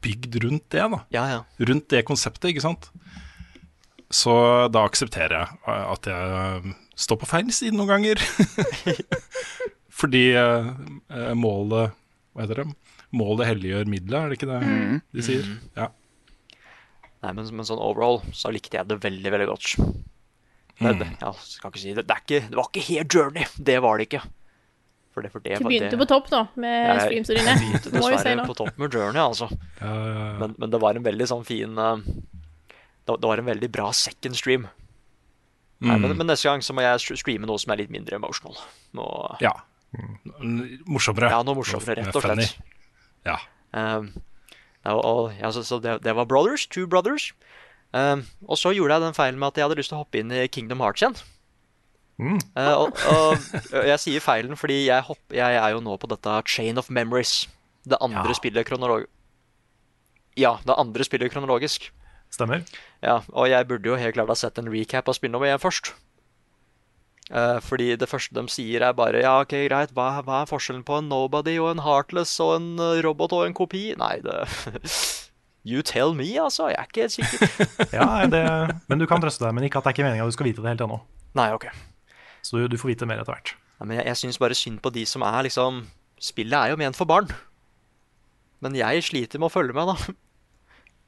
bygd 0.00 0.40
rundt 0.42 0.64
det. 0.72 0.80
da 0.80 1.02
Ja, 1.12 1.26
ja. 1.28 1.42
Rundt 1.68 1.90
det 1.92 2.06
konseptet, 2.08 2.48
ikke 2.50 2.64
sant. 2.64 2.88
Så 4.10 4.32
da 4.72 4.86
aksepterer 4.88 5.36
jeg 5.36 5.84
at 5.92 6.08
jeg 6.08 6.40
eh, 6.64 6.72
står 6.96 7.20
på 7.20 7.28
feil 7.28 7.52
side 7.54 7.76
noen 7.76 7.92
ganger. 7.92 8.24
Fordi 10.00 10.22
eh, 10.38 10.68
eh, 11.12 11.32
målet 11.38 11.92
Hva 12.32 12.44
heter 12.44 12.62
det? 12.62 12.66
Målet 13.16 13.48
helliggjør 13.50 13.88
middelet, 13.90 14.20
er 14.20 14.28
det 14.32 14.38
ikke 14.38 14.48
det 14.50 14.58
mm. 14.64 14.98
de 15.18 15.24
sier? 15.26 15.46
Ja. 15.76 15.88
Nei, 17.20 17.32
men, 17.36 17.48
men 17.58 17.66
sånn 17.68 17.80
overall 17.82 18.20
så 18.32 18.52
likte 18.54 18.78
jeg 18.78 18.86
det 18.88 18.96
veldig, 19.02 19.32
veldig 19.34 19.48
godt. 19.50 19.72
Det, 20.80 20.92
mm. 20.96 21.16
ja, 21.20 21.32
skal 21.44 21.72
ikke 21.72 21.82
si 21.82 21.90
det. 21.96 22.04
Det, 22.08 22.14
er 22.14 22.22
ikke, 22.24 22.38
det 22.52 22.56
var 22.60 22.68
ikke 22.70 22.84
helt 22.86 23.16
journey. 23.18 23.48
Det 23.58 23.76
var 23.84 23.98
det 24.00 24.06
ikke. 24.08 24.22
For 25.10 25.26
det, 25.26 25.32
for 25.34 25.42
det 25.44 25.58
Du 25.58 25.66
begynte 25.66 25.90
det. 25.90 25.98
på 26.00 26.06
topp, 26.08 26.30
da, 26.30 26.44
med 26.54 26.76
Jeg- 26.78 27.02
streamsa 27.08 27.34
dine. 27.36 27.50
Jeg 27.50 27.60
begynte 27.66 27.92
dessverre 27.98 28.46
på 28.46 28.56
topp 28.62 28.78
med 28.80 28.94
journey, 28.94 29.20
altså. 29.20 29.50
Men, 29.82 30.54
men 30.56 30.70
det 30.72 30.80
var 30.86 30.96
en 30.96 31.04
veldig 31.10 31.26
sånn 31.28 31.42
fin 31.44 31.74
eh, 31.82 32.04
det, 33.10 33.16
det 33.18 33.26
var 33.26 33.42
en 33.42 33.50
veldig 33.50 33.70
bra 33.74 33.90
second 33.96 34.38
stream. 34.38 34.68
Nei, 35.80 35.96
men, 35.96 36.12
Mm. 36.12 36.16
men 36.20 36.28
neste 36.28 36.46
gang 36.46 36.62
så 36.62 36.74
må 36.76 36.82
jeg 36.84 37.18
streame 37.18 37.48
noe 37.48 37.58
som 37.58 37.72
er 37.72 37.80
litt 37.82 37.90
mindre 37.92 38.16
emotional. 38.20 38.54
Nå, 38.96 39.04
ja. 39.42 39.52
Morsommere. 40.86 41.30
Ja, 41.32 41.40
noe 41.46 41.58
morsommere, 41.58 42.04
rett 42.04 42.16
og 42.16 42.22
slett. 42.24 42.56
Ja. 43.26 43.36
Um, 43.74 44.12
og, 44.86 45.32
ja, 45.36 45.50
så, 45.52 45.64
så 45.66 45.80
det, 45.82 45.98
det 46.06 46.14
var 46.16 46.28
Brothers, 46.30 46.66
Two 46.70 46.86
Brothers. 46.90 47.30
Um, 47.92 48.22
og 48.46 48.56
så 48.60 48.70
gjorde 48.76 48.94
jeg 48.96 49.02
den 49.08 49.16
feilen 49.18 49.40
med 49.42 49.50
at 49.50 49.58
jeg 49.58 49.66
hadde 49.66 49.78
lyst 49.80 49.90
til 49.90 49.98
å 49.98 50.04
hoppe 50.04 50.20
inn 50.22 50.30
i 50.32 50.44
Kingdom 50.48 50.82
Hearts 50.84 51.02
igjen. 51.02 51.18
Uh, 52.20 52.74
og, 52.84 52.98
og 53.08 53.86
jeg 53.88 53.96
sier 54.02 54.20
feilen 54.20 54.58
fordi 54.60 54.82
jeg, 54.84 55.04
hopp, 55.06 55.20
jeg 55.32 55.56
er 55.56 55.70
jo 55.72 55.80
nå 55.80 55.94
på 56.02 56.10
dette 56.12 56.34
Chain 56.52 56.78
of 56.78 56.90
Memories. 56.92 57.46
Det 57.88 57.98
andre 58.04 58.28
Ja. 58.30 58.36
spillet 58.36 58.68
kronolog... 58.68 59.06
Ja, 60.38 60.58
det 60.64 60.76
andre 60.78 61.04
spillet 61.04 61.32
kronologisk. 61.32 61.88
Stemmer. 62.30 62.62
Ja, 63.02 63.18
og 63.34 63.48
jeg 63.50 63.66
burde 63.66 63.88
jo 63.90 63.96
helt 63.98 64.14
klart 64.14 64.30
ha 64.30 64.36
sett 64.38 64.60
en 64.60 64.68
recap 64.70 65.08
av 65.10 65.16
spillet 65.18 65.48
igjen 65.48 65.60
først. 65.64 65.90
Eh, 67.30 67.58
fordi 67.62 67.92
det 67.94 68.08
første 68.10 68.34
de 68.34 68.42
sier, 68.50 68.82
er 68.82 68.94
bare 68.98 69.22
Ja, 69.22 69.36
OK, 69.44 69.54
greit, 69.68 69.92
hva, 69.94 70.08
hva 70.26 70.42
er 70.42 70.50
forskjellen 70.50 70.82
på 70.86 70.96
en 70.98 71.10
Nobody 71.12 71.60
og 71.62 71.68
en 71.76 71.82
Heartless 71.84 72.32
og 72.42 72.56
en 72.56 72.70
eh, 72.82 73.02
robot 73.06 73.36
og 73.36 73.44
en 73.46 73.54
kopi? 73.54 73.90
Nei, 73.98 74.16
det 74.24 74.40
You 75.68 75.84
tell 75.84 76.14
me, 76.16 76.26
altså. 76.40 76.70
Jeg 76.72 76.80
er 76.80 76.88
ikke 76.88 77.04
helt 77.04 77.14
sikker. 77.14 77.64
Ja, 77.98 78.26
det, 78.26 78.42
men 78.88 78.98
du 78.98 79.06
kan 79.06 79.20
trøste 79.22 79.44
deg, 79.44 79.54
men 79.54 79.68
ikke 79.68 79.78
at 79.78 79.86
det 79.86 79.92
er 79.92 79.98
ikke 79.98 80.06
meninga 80.08 80.26
du 80.26 80.34
skal 80.34 80.48
vite 80.48 80.64
det 80.64 80.72
helt 80.72 80.84
ennå. 80.86 80.96
Nei, 81.36 81.50
ok. 81.54 81.68
Så 82.42 82.56
du, 82.56 82.64
du 82.72 82.78
får 82.80 82.94
vite 82.94 83.06
mer 83.06 83.20
etter 83.20 83.36
hvert. 83.36 83.52
Nei, 83.78 83.90
men 83.90 84.00
jeg, 84.00 84.08
jeg 84.08 84.20
syns 84.22 84.40
bare 84.40 84.56
synd 84.56 84.80
på 84.82 84.92
de 84.94 85.04
som 85.08 85.24
er 85.26 85.44
liksom 85.46 85.84
Spillet 86.20 86.52
er 86.52 86.72
jo 86.72 86.80
ment 86.80 86.98
for 86.98 87.08
barn. 87.08 87.30
Men 88.60 88.74
jeg 88.76 89.04
sliter 89.06 89.40
med 89.40 89.48
å 89.48 89.52
følge 89.54 89.72
med, 89.76 89.88
da. 89.88 90.16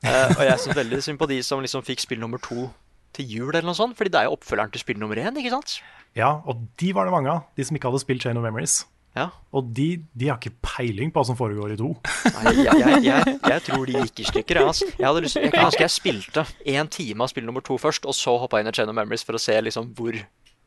uh, 0.08 0.30
og 0.38 0.44
jeg 0.46 0.60
syns 0.62 0.78
veldig 0.78 1.00
synd 1.04 1.20
på 1.20 1.28
de 1.28 1.42
som 1.44 1.60
liksom 1.60 1.84
fikk 1.84 2.00
spill 2.04 2.22
nummer 2.22 2.40
to 2.40 2.70
til 3.16 3.28
jul, 3.28 3.50
eller 3.52 3.68
noe 3.68 3.78
sånt. 3.78 3.96
Fordi 3.98 4.12
det 4.12 4.22
er 4.22 4.30
jo 4.30 4.36
oppfølgeren 4.38 4.72
til 4.74 4.84
spill 4.84 5.00
nummer 5.00 5.20
én, 5.20 5.36
ikke 5.38 5.52
sant? 5.54 5.78
Ja, 6.18 6.40
og 6.48 6.66
de 6.80 6.92
var 6.96 7.08
det 7.08 7.14
mange 7.14 7.32
av, 7.32 7.46
de 7.56 7.64
som 7.64 7.76
ikke 7.76 7.88
hadde 7.92 8.02
spilt 8.02 8.24
Chain 8.24 8.40
of 8.40 8.44
Memories. 8.44 8.82
Ja. 9.16 9.26
Og 9.52 9.68
de, 9.76 9.88
de 10.16 10.28
har 10.30 10.38
ikke 10.40 10.54
peiling 10.64 11.10
på 11.12 11.20
hva 11.20 11.26
som 11.28 11.36
foregår 11.36 11.74
i 11.74 11.78
to. 11.80 11.90
Nei, 12.38 12.54
jeg, 12.64 12.78
jeg, 12.80 13.00
jeg, 13.04 13.34
jeg 13.52 13.64
tror 13.66 13.88
de 13.88 13.96
gikk 13.98 14.22
i 14.24 14.28
stykker. 14.30 14.60
Altså. 14.64 14.88
jeg, 14.88 15.04
hadde 15.04 15.24
lyst, 15.26 15.40
jeg 15.40 15.52
huske 15.52 15.84
jeg 15.84 15.92
spilte 15.92 16.46
én 16.72 16.88
time 16.92 17.24
av 17.24 17.32
spill 17.32 17.44
nummer 17.48 17.64
to 17.64 17.76
først, 17.80 18.08
og 18.08 18.16
så 18.16 18.38
hoppa 18.40 18.62
inn 18.62 18.70
i 18.70 18.74
Chain 18.76 18.88
of 18.88 18.96
Memories 18.96 19.24
for 19.28 19.36
å 19.36 19.42
se 19.42 19.58
liksom 19.60 19.92
hvor 19.98 20.16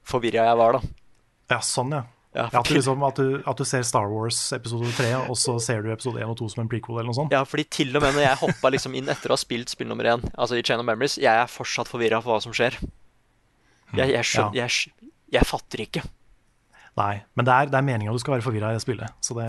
forvirra 0.05 0.45
jeg 0.51 0.59
var, 0.61 0.77
da. 0.77 0.93
Ja, 1.55 1.59
sånn, 1.65 1.93
ja. 1.97 2.03
Ja, 2.35 2.49
Ja, 2.51 2.59
at, 2.59 2.67
du 2.67 2.75
liksom, 2.75 3.03
at, 3.07 3.15
du, 3.21 3.37
at 3.47 3.61
du 3.61 3.63
ser 3.67 3.85
Star 3.87 4.09
Wars 4.11 4.39
episode 4.57 4.89
3, 4.97 5.13
og 5.31 5.37
så 5.39 5.53
ser 5.63 5.85
du 5.85 5.91
episode 5.93 6.19
1 6.19 6.33
og 6.33 6.37
2 6.41 6.49
som 6.51 6.65
en 6.65 6.71
prequel, 6.71 6.97
eller 6.99 7.07
noe 7.07 7.15
sånt. 7.15 7.31
Ja, 7.31 7.45
fordi 7.47 7.63
til 7.71 7.95
og 7.95 8.03
med 8.03 8.17
når 8.17 8.25
jeg 8.25 8.39
hoppa 8.41 8.71
liksom 8.75 8.97
inn 8.99 9.07
etter 9.13 9.31
å 9.31 9.37
ha 9.37 9.39
spilt 9.39 9.71
spill 9.71 9.87
nummer 9.87 10.09
1, 10.17 10.25
altså 10.35 10.59
i 10.59 10.63
Chain 10.67 10.83
of 10.83 10.87
Memories, 10.89 11.15
jeg 11.21 11.31
er 11.31 11.47
fortsatt 11.47 11.87
forvirra 11.87 12.19
for 12.25 12.35
hva 12.35 12.41
som 12.43 12.51
skjer. 12.55 12.75
Jeg, 13.95 14.11
jeg 14.11 14.27
skjønner 14.27 14.59
jeg, 14.59 14.91
jeg 15.37 15.47
fatter 15.47 15.85
ikke. 15.85 16.03
Nei, 16.99 17.13
men 17.35 17.47
det 17.47 17.53
er, 17.55 17.69
det 17.71 17.79
er 17.79 17.87
meninga 17.87 18.11
du 18.15 18.19
skal 18.23 18.35
være 18.37 18.43
forvirra 18.45 18.71
i 18.71 18.77
det 18.77 18.83
spillet. 18.83 19.15
Så 19.23 19.35
det, 19.39 19.47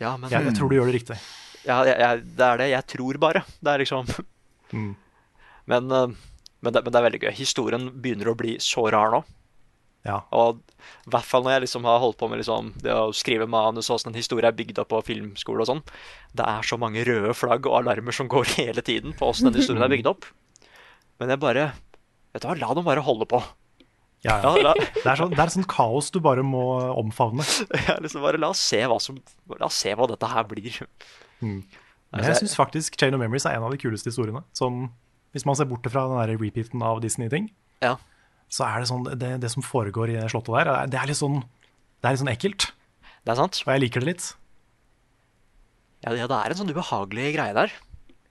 Ja, 0.00 0.16
men 0.20 0.32
jeg, 0.32 0.48
jeg 0.48 0.56
tror 0.56 0.72
du 0.72 0.76
gjør 0.78 0.88
det 0.90 0.96
riktig. 0.98 1.16
Ja, 1.64 1.78
det 1.84 1.94
er 2.00 2.58
det. 2.60 2.70
Jeg 2.72 2.86
tror 2.92 3.18
bare. 3.20 3.44
Det 3.60 3.72
er 3.74 3.84
liksom 3.84 4.08
Mm. 4.74 4.94
men, 5.70 5.90
eh, 5.92 6.08
men, 6.64 6.72
det, 6.72 6.80
men 6.82 6.90
det 6.90 6.98
er 6.98 7.04
veldig 7.04 7.18
gøy. 7.22 7.32
Historien 7.36 7.84
begynner 8.02 8.32
å 8.32 8.34
bli 8.34 8.56
så 8.64 8.88
rar 8.90 9.12
nå. 9.12 9.20
Ja. 10.08 10.16
Og 10.34 10.58
i 11.06 11.10
hvert 11.12 11.24
fall 11.28 11.42
når 11.44 11.56
jeg 11.56 11.64
liksom 11.66 11.84
har 11.88 11.98
holdt 12.02 12.18
på 12.20 12.28
med 12.30 12.40
liksom 12.40 12.72
det 12.82 12.92
å 12.94 13.10
skrive 13.16 13.46
manus 13.50 13.90
og 13.90 13.96
åssen 13.98 14.12
en 14.12 14.18
historie 14.18 14.48
er 14.48 14.56
bygd 14.56 14.78
opp 14.82 14.88
på 14.92 15.02
filmskole 15.06 15.64
og 15.64 15.68
sånn. 15.70 15.82
Det 16.36 16.46
er 16.46 16.62
så 16.66 16.78
mange 16.80 17.04
røde 17.06 17.34
flagg 17.36 17.66
og 17.66 17.78
alarmer 17.82 18.12
som 18.16 18.28
går 18.34 18.44
hele 18.58 18.82
tiden 18.86 19.12
på 19.18 19.28
åssen 19.32 19.50
den 19.50 19.60
historien 19.60 19.84
er 19.86 19.92
bygd 19.92 20.06
opp. 20.12 20.24
Men 21.20 21.30
jeg 21.34 21.40
bare 21.44 21.72
Vet 22.34 22.42
du 22.42 22.48
hva, 22.48 22.56
la 22.58 22.74
dem 22.74 22.82
bare 22.88 23.02
holde 23.06 23.26
på. 23.30 23.38
Ja, 24.26 24.40
ja. 24.42 24.50
La, 24.64 24.72
Det 24.74 25.04
er, 25.06 25.18
sånn, 25.20 25.30
det 25.30 25.38
er 25.38 25.46
et 25.50 25.52
sånt 25.54 25.68
kaos 25.70 26.08
du 26.10 26.16
bare 26.24 26.42
må 26.42 26.62
omfavne. 26.98 27.44
ja, 27.86 27.94
liksom 28.02 28.24
bare 28.24 28.40
la 28.42 28.48
oss 28.50 28.62
se 28.72 28.80
hva 28.90 28.96
som 28.98 29.20
La 29.60 29.68
oss 29.68 29.76
se 29.84 29.92
hva 29.94 30.08
dette 30.10 30.26
her 30.32 30.42
blir. 30.50 30.80
Men 31.44 31.60
Altså, 32.14 32.24
jeg 32.24 32.32
jeg- 32.32 32.40
syns 32.42 32.56
faktisk 32.58 32.96
Chain 32.98 33.14
of 33.14 33.20
Memories 33.22 33.46
er 33.46 33.54
en 33.58 33.62
av 33.68 33.70
de 33.70 33.78
kuleste 33.78 34.10
historiene. 34.10 34.42
Sånn, 34.56 34.88
hvis 35.34 35.46
man 35.46 35.54
ser 35.58 35.66
bort 35.70 35.86
fra 35.90 36.08
den 36.10 36.18
der 36.18 36.34
repeaten 36.38 36.82
av 36.82 37.00
Disney-ting, 37.02 37.50
Ja. 37.82 37.96
Så 38.54 38.68
er 38.68 38.82
det 38.82 38.90
sånn 38.90 39.06
det, 39.18 39.32
det 39.42 39.50
som 39.50 39.64
foregår 39.66 40.12
i 40.12 40.18
det 40.20 40.28
slottet 40.30 40.54
der, 40.60 40.72
det 40.92 41.00
er 41.00 41.10
litt 41.10 41.18
sånn, 41.18 41.40
det 41.42 42.06
er 42.06 42.14
litt 42.14 42.22
sånn 42.22 42.34
ekkelt. 42.34 42.68
Det 43.24 43.32
er 43.32 43.40
sant. 43.40 43.58
Og 43.64 43.72
jeg 43.72 43.82
liker 43.82 44.04
det 44.04 44.12
litt. 44.12 44.28
Ja, 46.04 46.12
ja, 46.12 46.28
det 46.28 46.36
er 46.36 46.52
en 46.52 46.60
sånn 46.60 46.70
ubehagelig 46.70 47.32
greie 47.38 47.56
der. 47.56 47.74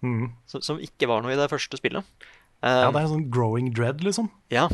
Mm. 0.06 0.30
Som, 0.48 0.64
som 0.64 0.82
ikke 0.84 1.10
var 1.10 1.24
noe 1.26 1.34
i 1.34 1.40
det 1.40 1.50
første 1.52 1.80
spillet. 1.80 2.08
Ja, 2.24 2.32
Um, 2.64 2.94
det 2.96 3.00
er 3.02 3.04
en 3.04 3.12
sånn 3.12 3.32
growing 3.34 3.74
dread, 3.76 4.04
liksom. 4.06 4.30
Ja. 4.54 4.70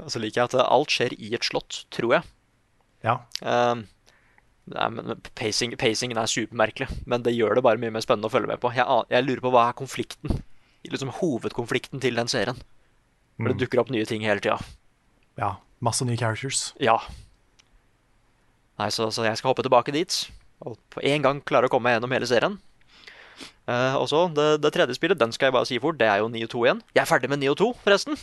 Og 0.00 0.08
så 0.12 0.22
liker 0.22 0.40
jeg 0.40 0.48
at 0.48 0.56
alt 0.64 0.94
skjer 0.94 1.12
i 1.20 1.34
et 1.36 1.44
slott, 1.44 1.82
tror 1.92 2.14
jeg. 2.16 2.30
Ja. 3.04 3.18
Um, 3.44 3.84
nei, 4.72 4.86
men 4.94 5.20
pacing, 5.36 5.74
pacingen 5.76 6.16
er 6.16 6.30
supermerkelig, 6.32 6.88
men 7.04 7.26
det 7.26 7.36
gjør 7.36 7.58
det 7.58 7.66
bare 7.66 7.82
mye 7.82 7.92
mer 7.92 8.04
spennende 8.04 8.30
å 8.30 8.32
følge 8.32 8.48
med 8.48 8.62
på. 8.62 8.72
Jeg, 8.72 8.88
jeg 9.12 9.26
lurer 9.26 9.44
på 9.44 9.52
hva 9.52 9.66
er 9.68 9.76
konflikten? 9.76 10.40
Liksom 10.86 11.12
hovedkonflikten 11.18 12.00
til 12.00 12.16
den 12.16 12.30
serien. 12.30 12.58
For 13.36 13.48
det 13.50 13.56
Mm. 13.56 13.60
dukker 13.64 13.80
opp 13.82 13.90
nye 13.92 14.04
ting 14.08 14.22
hele 14.24 14.40
tida. 14.40 14.58
ja. 15.38 15.56
Masse 15.80 16.04
nye 16.08 16.16
characters. 16.16 16.72
Ja. 16.80 16.96
Nei, 18.80 18.88
så, 18.90 19.10
så 19.12 19.24
jeg 19.26 19.36
skal 19.36 19.50
hoppe 19.52 19.62
tilbake 19.64 19.92
dit. 19.92 20.14
Og 20.64 20.78
på 20.90 21.02
en 21.04 21.22
gang 21.24 21.42
klare 21.44 21.68
å 21.68 21.72
komme 21.72 21.84
meg 21.90 21.98
gjennom 21.98 22.14
hele 22.16 22.26
serien. 22.28 22.56
Uh, 23.68 23.96
og 24.00 24.06
så, 24.08 24.22
det, 24.32 24.46
det 24.64 24.70
tredje 24.72 24.96
spillet, 24.96 25.18
den 25.20 25.32
skal 25.36 25.50
jeg 25.50 25.52
bare 25.56 25.68
si 25.68 25.76
fort, 25.82 25.98
det 26.00 26.08
er 26.08 26.22
jo 26.22 26.30
Nio 26.32 26.48
2 26.48 26.64
igjen. 26.64 26.80
Jeg 26.96 27.02
er 27.02 27.10
ferdig 27.10 27.28
med 27.28 27.42
Nio 27.42 27.52
2, 27.58 27.68
forresten. 27.84 28.16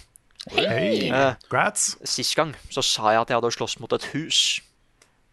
Hei! 0.56 1.12
Uh, 1.14 1.36
Grats. 1.52 1.92
Sist 2.10 2.34
gang 2.36 2.56
så 2.74 2.82
sa 2.82 3.14
jeg 3.14 3.22
at 3.22 3.30
jeg 3.30 3.38
hadde 3.38 3.54
slåss 3.54 3.78
mot 3.84 3.94
et 3.94 4.10
hus. 4.16 4.40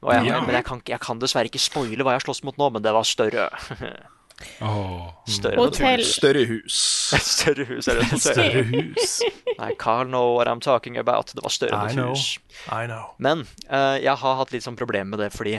Og 0.04 0.12
jeg, 0.12 0.26
Ja. 0.28 0.40
Men 0.44 0.54
jeg 0.60 0.64
kan, 0.68 0.82
jeg 0.92 1.00
kan 1.00 1.18
dessverre 1.24 1.48
ikke 1.48 1.60
spoile 1.62 2.04
hva 2.04 2.12
jeg 2.12 2.20
har 2.20 2.26
slåss 2.28 2.44
mot 2.44 2.60
nå, 2.60 2.68
men 2.76 2.82
det 2.84 2.92
var 2.92 3.08
større. 3.08 3.48
Åh. 4.60 5.10
Større 5.28 5.56
Hotell. 5.56 6.00
hus. 6.00 6.14
Større 6.16 6.44
hus. 6.48 6.78
Større 7.34 7.66
hus 7.68 7.88
eller 7.88 8.06
et 8.06 8.14
hotell. 8.14 8.34
Større 8.34 8.64
hus. 8.70 9.14
Nei, 9.60 9.70
Carl 9.78 10.08
know 10.08 10.34
what 10.36 10.48
I'm 10.48 10.62
talking 10.64 10.98
about. 11.00 11.34
Det 11.34 11.44
var 11.44 11.54
større 11.54 11.76
I 11.76 11.92
enn 11.92 12.00
know. 12.00 12.12
et 12.12 12.18
hus. 12.18 12.66
I 12.68 12.86
know. 12.88 13.12
Men 13.18 13.46
uh, 13.68 13.96
jeg 14.00 14.16
har 14.22 14.40
hatt 14.40 14.52
litt 14.54 14.66
sånn 14.66 14.78
problem 14.80 15.12
med 15.14 15.22
det 15.22 15.30
fordi 15.34 15.58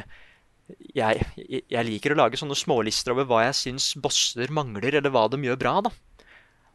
jeg, 0.96 1.24
jeg, 1.36 1.84
liker 1.84 2.14
å 2.14 2.22
lage 2.22 2.40
sånne 2.40 2.56
smålister 2.56 3.12
over 3.12 3.28
hva 3.28 3.42
jeg 3.50 3.58
syns 3.60 3.92
bosser 4.00 4.52
mangler, 4.56 4.96
eller 5.02 5.12
hva 5.12 5.26
de 5.32 5.42
gjør 5.44 5.60
bra. 5.60 5.74
da. 5.88 5.92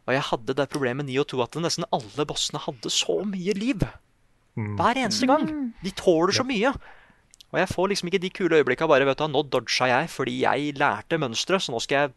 Og 0.07 0.13
jeg 0.15 0.25
hadde 0.29 0.55
det 0.55 0.67
problemet 0.71 1.03
med 1.03 1.11
9 1.11 1.23
og 1.23 1.31
2 1.33 1.41
at 1.43 1.57
nesten 1.65 1.87
alle 1.95 2.27
bossene 2.29 2.61
hadde 2.63 2.91
så 2.93 3.19
mye 3.27 3.55
liv. 3.57 3.83
Mm. 4.57 4.75
Hver 4.79 5.01
eneste 5.03 5.27
gang. 5.29 5.49
De 5.83 5.93
tåler 5.97 6.33
så 6.37 6.45
mye. 6.47 6.71
Og 7.53 7.59
jeg 7.61 7.69
får 7.71 7.91
liksom 7.91 8.09
ikke 8.09 8.21
de 8.23 8.31
kule 8.33 8.57
øyeblikka 8.59 8.87
bare 8.89 9.05
vet 9.07 9.19
du, 9.19 9.27
Nå 9.31 9.43
dodga 9.47 9.87
jeg 9.87 10.09
fordi 10.11 10.41
jeg 10.43 10.73
lærte 10.79 11.19
mønsteret, 11.21 11.63
så 11.63 11.71
nå 11.71 11.79
skal 11.83 11.95
jeg, 12.01 12.15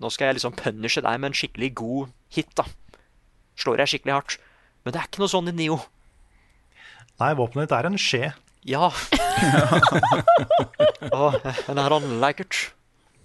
nå 0.00 0.10
skal 0.10 0.26
jeg 0.30 0.40
liksom 0.40 0.56
punishe 0.58 1.02
deg 1.04 1.20
med 1.20 1.30
en 1.30 1.38
skikkelig 1.38 1.70
god 1.78 2.14
hit. 2.34 2.50
da. 2.58 2.66
Slår 3.56 3.84
jeg 3.84 3.94
skikkelig 3.94 4.16
hardt. 4.16 4.38
Men 4.84 4.92
det 4.94 5.00
er 5.00 5.08
ikke 5.08 5.22
noe 5.22 5.32
sånn 5.32 5.50
i 5.52 5.54
Nio. 5.54 5.78
Nei, 7.22 7.30
våpenet 7.38 7.68
ditt 7.68 7.76
er 7.78 7.86
en 7.88 8.00
skje. 8.00 8.32
Ja. 8.66 8.88
oh, 11.12 11.34
and 11.68 11.78
I 11.78 11.88
don't 11.92 12.18
like 12.20 12.40
it. 12.42 12.72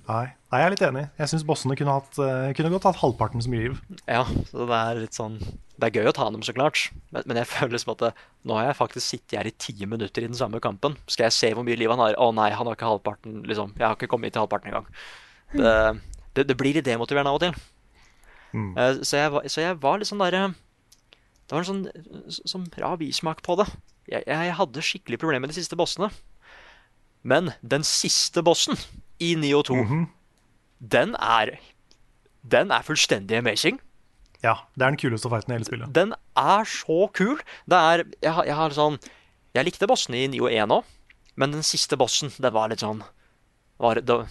Nei, 0.10 0.26
Nei 0.50 0.60
jeg 0.62 0.66
er 0.66 0.74
litt 0.74 0.84
enig. 0.88 1.04
Jeg 1.20 1.30
syns 1.30 1.44
bossene 1.46 1.76
kunne, 1.78 1.94
hatt, 2.00 2.18
eh, 2.24 2.50
kunne 2.58 2.72
godt 2.74 2.88
hatt 2.90 3.00
halvparten 3.04 3.44
så 3.46 3.52
mye 3.52 3.68
liv. 3.68 3.76
Ja, 4.10 4.24
så 4.50 4.66
det 4.66 4.78
er 4.80 5.02
litt 5.04 5.18
sånn 5.18 5.36
Det 5.40 5.86
er 5.86 6.00
gøy 6.00 6.10
å 6.10 6.14
ta 6.18 6.26
dem, 6.34 6.42
så 6.46 6.56
klart. 6.56 6.88
Men, 7.14 7.28
men 7.30 7.38
jeg 7.40 7.50
føler 7.52 7.82
som 7.82 7.92
at 7.94 8.02
det, 8.02 8.12
nå 8.50 8.58
har 8.58 8.72
jeg 8.72 8.80
faktisk 8.80 9.06
sittet 9.06 9.38
her 9.38 9.50
i 9.50 9.54
ti 9.54 9.76
minutter 9.86 10.26
i 10.26 10.30
den 10.32 10.38
samme 10.40 10.62
kampen. 10.64 10.98
Skal 11.06 11.28
jeg 11.28 11.36
se 11.38 11.52
hvor 11.54 11.68
mye 11.68 11.78
liv 11.78 11.94
han 11.94 12.02
har? 12.02 12.18
Å 12.18 12.32
nei, 12.36 12.50
han 12.56 12.66
har 12.68 12.78
ikke 12.78 12.90
halvparten, 12.90 13.44
liksom. 13.48 13.76
Jeg 13.78 13.86
har 13.86 13.98
ikke 14.00 14.10
kommet 14.12 14.34
til 14.34 14.42
halvparten 14.42 14.72
engang. 14.74 14.90
Det, 15.54 15.76
det, 16.38 16.48
det 16.50 16.58
blir 16.58 16.80
litt 16.80 16.88
demotiverende 16.90 17.32
av 17.32 17.38
og 17.38 17.46
til. 17.46 17.62
Mm. 18.58 18.72
Eh, 18.74 19.04
Så, 19.04 19.20
jeg, 19.22 19.54
så 19.54 19.62
jeg 19.62 19.78
var 19.84 20.02
litt 20.02 20.10
sånn 20.10 20.22
derre 20.24 20.48
Det 20.50 21.54
var 21.54 21.62
en 21.62 21.68
sånn, 21.70 22.32
sånn 22.50 22.66
rar 22.82 22.98
bismak 22.98 23.44
på 23.46 23.60
det. 23.62 23.68
Jeg, 24.10 24.26
jeg 24.26 24.58
hadde 24.58 24.86
skikkelig 24.90 25.22
problemer 25.22 25.46
med 25.46 25.54
de 25.54 25.60
siste 25.62 25.78
bossene. 25.78 26.10
Men 27.22 27.54
den 27.62 27.86
siste 27.86 28.42
bossen 28.46 28.80
i 29.20 29.34
Nio 29.36 29.62
2, 29.64 29.76
den 30.80 31.16
er 31.20 31.58
Den 32.50 32.72
er 32.72 32.82
fullstendig 32.88 33.38
amazing. 33.38 33.80
Ja, 34.42 34.54
det 34.78 34.86
er 34.86 34.92
den 34.94 34.98
kuleste 35.02 35.28
fighten 35.30 35.52
i 35.52 35.58
hele 35.58 35.66
spillet. 35.68 35.92
Den 35.94 36.14
er 36.38 36.64
så 36.64 37.10
kul. 37.14 37.42
Det 37.68 37.76
er 37.78 38.04
Jeg, 38.24 38.32
har- 38.32 38.46
jeg 38.46 38.56
har 38.56 38.70
sånn 38.72 39.00
Jeg 39.54 39.66
likte 39.66 39.88
bossene 39.88 40.16
i 40.24 40.28
Nio 40.28 40.48
1 40.48 40.70
òg, 40.72 40.84
men 41.36 41.52
den 41.52 41.64
siste 41.64 41.98
bossen, 41.98 42.30
det 42.40 42.54
var 42.54 42.70
litt 42.70 42.80
sånn 42.80 43.04
var, 43.80 43.96
det, 43.96 44.28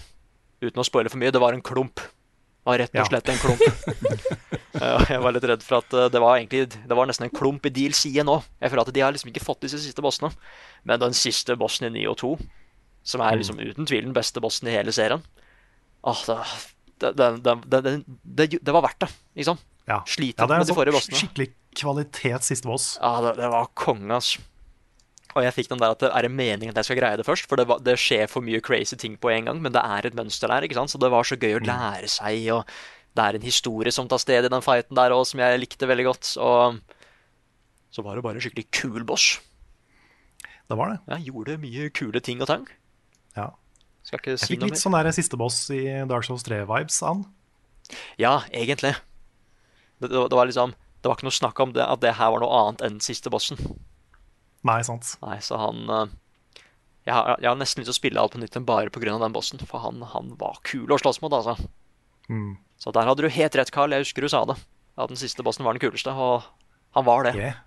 Uten 0.63 0.81
å 0.81 0.85
spoile 0.85 1.09
for 1.11 1.19
mye, 1.19 1.31
det 1.33 1.41
var 1.41 1.53
en 1.53 1.63
klump. 1.63 1.97
Det 1.97 2.67
var 2.67 2.79
rett 2.79 2.91
og 2.91 2.95
Ja. 2.97 3.05
slett 3.05 3.29
en 3.29 3.39
klump. 3.39 3.61
Jeg 5.09 5.21
var 5.21 5.33
litt 5.33 5.45
redd 5.45 5.63
for 5.63 5.79
at 5.79 5.93
eh, 5.95 6.09
det 6.09 6.21
var 6.21 6.37
egentlig 6.39 6.69
Det 6.71 6.97
var 6.97 7.07
nesten 7.07 7.25
en 7.29 7.31
klump 7.35 7.65
i 7.67 7.71
DLC-en 7.71 8.27
nå. 8.29 8.43
Jeg 8.61 8.71
føler 8.71 8.83
at 8.87 8.93
de 8.95 9.01
har 9.01 9.13
liksom 9.13 9.31
ikke 9.33 9.45
fått 9.45 9.61
disse 9.65 9.79
siste 9.83 10.01
bossene. 10.05 10.31
Men 10.85 11.01
den 11.01 11.13
siste 11.17 11.57
bossen 11.57 11.89
i 11.89 11.91
Nio 11.99 12.15
2, 12.15 12.39
som 13.09 13.25
er 13.25 13.39
liksom 13.41 13.61
uten 13.61 13.89
tvil 13.89 14.05
den 14.11 14.17
beste 14.17 14.43
bossen 14.45 14.69
i 14.69 14.77
hele 14.77 14.93
serien 14.95 15.25
Åh, 16.07 16.21
det, 17.01 17.15
det, 17.17 17.29
det, 17.43 17.81
det, 18.23 18.47
det, 18.63 18.73
var 18.75 18.85
verdt 18.85 19.01
det, 19.03 19.09
liksom. 19.41 19.59
Ja. 19.89 20.03
Sliten 20.07 20.45
Ja, 20.45 20.59
med 20.61 20.69
de 20.69 20.77
forrige 20.77 20.95
sånn 20.95 21.01
bossene. 21.01 21.21
skikkelig 21.23 21.49
kvalitet 21.79 22.47
siste 22.47 22.69
boss. 22.71 22.93
Ja, 23.01 23.17
det, 23.25 23.33
det 23.41 23.49
var 23.51 23.67
konge, 23.79 24.13
altså. 24.15 24.45
Og 25.37 25.45
jeg 25.45 25.55
fikk 25.55 25.73
den 25.73 25.83
der 25.83 25.93
at 25.93 26.01
det 26.03 26.09
er 26.15 26.25
det 26.25 26.31
meningen 26.33 26.73
at 26.73 26.81
jeg 26.81 26.89
skal 26.89 26.99
greie 26.99 27.19
det 27.21 27.27
først? 27.27 27.47
For 27.51 27.61
det, 27.61 27.67
var, 27.69 27.83
det 27.85 27.99
skjer 28.01 28.31
for 28.31 28.47
mye 28.47 28.63
crazy 28.65 28.97
ting 28.99 29.19
på 29.21 29.31
en 29.35 29.51
gang, 29.51 29.61
men 29.63 29.75
det 29.75 29.83
er 29.83 30.09
et 30.09 30.17
mønster 30.17 30.51
der, 30.51 30.67
ikke 30.67 30.79
sant? 30.79 30.95
Så 30.95 31.01
det 31.03 31.11
var 31.13 31.27
så 31.27 31.39
gøy 31.39 31.59
å 31.59 31.65
lære 31.67 32.11
seg, 32.11 32.47
og 32.55 32.65
det 33.19 33.27
er 33.27 33.39
en 33.39 33.47
historie 33.47 33.93
som 33.95 34.09
tar 34.11 34.23
sted 34.23 34.47
i 34.47 34.53
den 34.53 34.65
fighten 34.65 34.99
der 34.99 35.15
òg, 35.15 35.27
som 35.29 35.43
jeg 35.43 35.61
likte 35.61 35.91
veldig 35.91 36.07
godt. 36.09 36.33
Og 36.43 36.81
så 37.95 38.05
var 38.07 38.17
det 38.17 38.25
bare 38.25 38.41
en 38.41 38.45
skikkelig 38.45 38.67
kul 38.75 39.05
boss. 39.07 39.37
Det 40.69 40.77
var 40.77 40.93
det. 40.93 40.99
Jeg 41.15 41.31
gjorde 41.33 41.61
mye 41.63 41.89
kule 41.97 42.21
ting 42.25 42.43
og 42.45 42.51
tang. 42.51 42.67
Skal 44.09 44.21
ikke 44.23 44.35
Jeg 44.35 44.41
si 44.43 44.51
fikk 44.55 44.63
noe 44.63 44.71
litt 44.71 44.79
mer. 44.79 44.83
sånn 44.85 44.97
der 44.97 45.13
siste 45.17 45.37
boss 45.41 45.59
i 45.75 45.83
Dark 46.09 46.25
Souls 46.25 46.45
3-vibes 46.47 47.03
av 47.05 47.11
han. 47.13 47.25
Ja, 48.21 48.35
egentlig. 48.53 48.95
Det, 50.01 50.09
det, 50.13 50.33
var- 50.33 50.49
liksom 50.49 50.73
Det 51.03 51.09
var 51.11 51.17
ikke 51.19 51.29
noe 51.29 51.37
snakk 51.39 51.61
om 51.61 51.73
det, 51.77 51.85
at 51.85 52.01
det 52.03 52.15
her 52.19 52.31
var 52.35 52.41
noe 52.43 52.63
annet 52.63 52.83
enn 52.89 52.99
siste 53.05 53.31
bossen. 53.31 53.61
Nei, 54.67 54.81
sant. 54.83 55.13
Nei, 55.23 55.37
så 55.45 55.59
han 55.61 55.85
eh, 55.95 56.17
jeg 57.09 57.15
har, 57.15 57.39
jeg 57.41 57.49
har 57.49 57.57
nesten 57.57 57.81
lyst 57.81 57.89
til 57.89 57.95
å 57.95 58.01
spille 58.01 58.21
alt 58.21 58.35
på 58.35 58.41
nytt 58.43 58.57
enn 58.59 58.67
bare 58.69 58.91
pga. 58.93 59.15
den 59.17 59.33
bossen. 59.33 59.61
For 59.65 59.81
han, 59.81 60.03
han 60.13 60.35
var 60.41 60.59
kul 60.69 60.91
å 60.93 60.99
slåss 61.01 61.23
mot, 61.23 61.33
altså. 61.33 61.55
Mm. 62.29 62.59
Så 62.77 62.93
der 62.93 63.07
hadde 63.09 63.25
du 63.25 63.31
helt 63.33 63.55
rett, 63.57 63.71
Carl. 63.73 63.95
Jeg 63.95 64.05
husker 64.05 64.27
du 64.27 64.29
sa 64.29 64.43
det. 64.45 64.59
At 64.99 65.09
den 65.09 65.17
siste 65.17 65.43
bossen 65.47 65.65
var 65.65 65.73
den 65.79 65.81
kuleste, 65.81 66.13
og 66.13 66.45
han 66.99 67.07
var 67.07 67.25
det. 67.25 67.33
Yeah. 67.39 67.63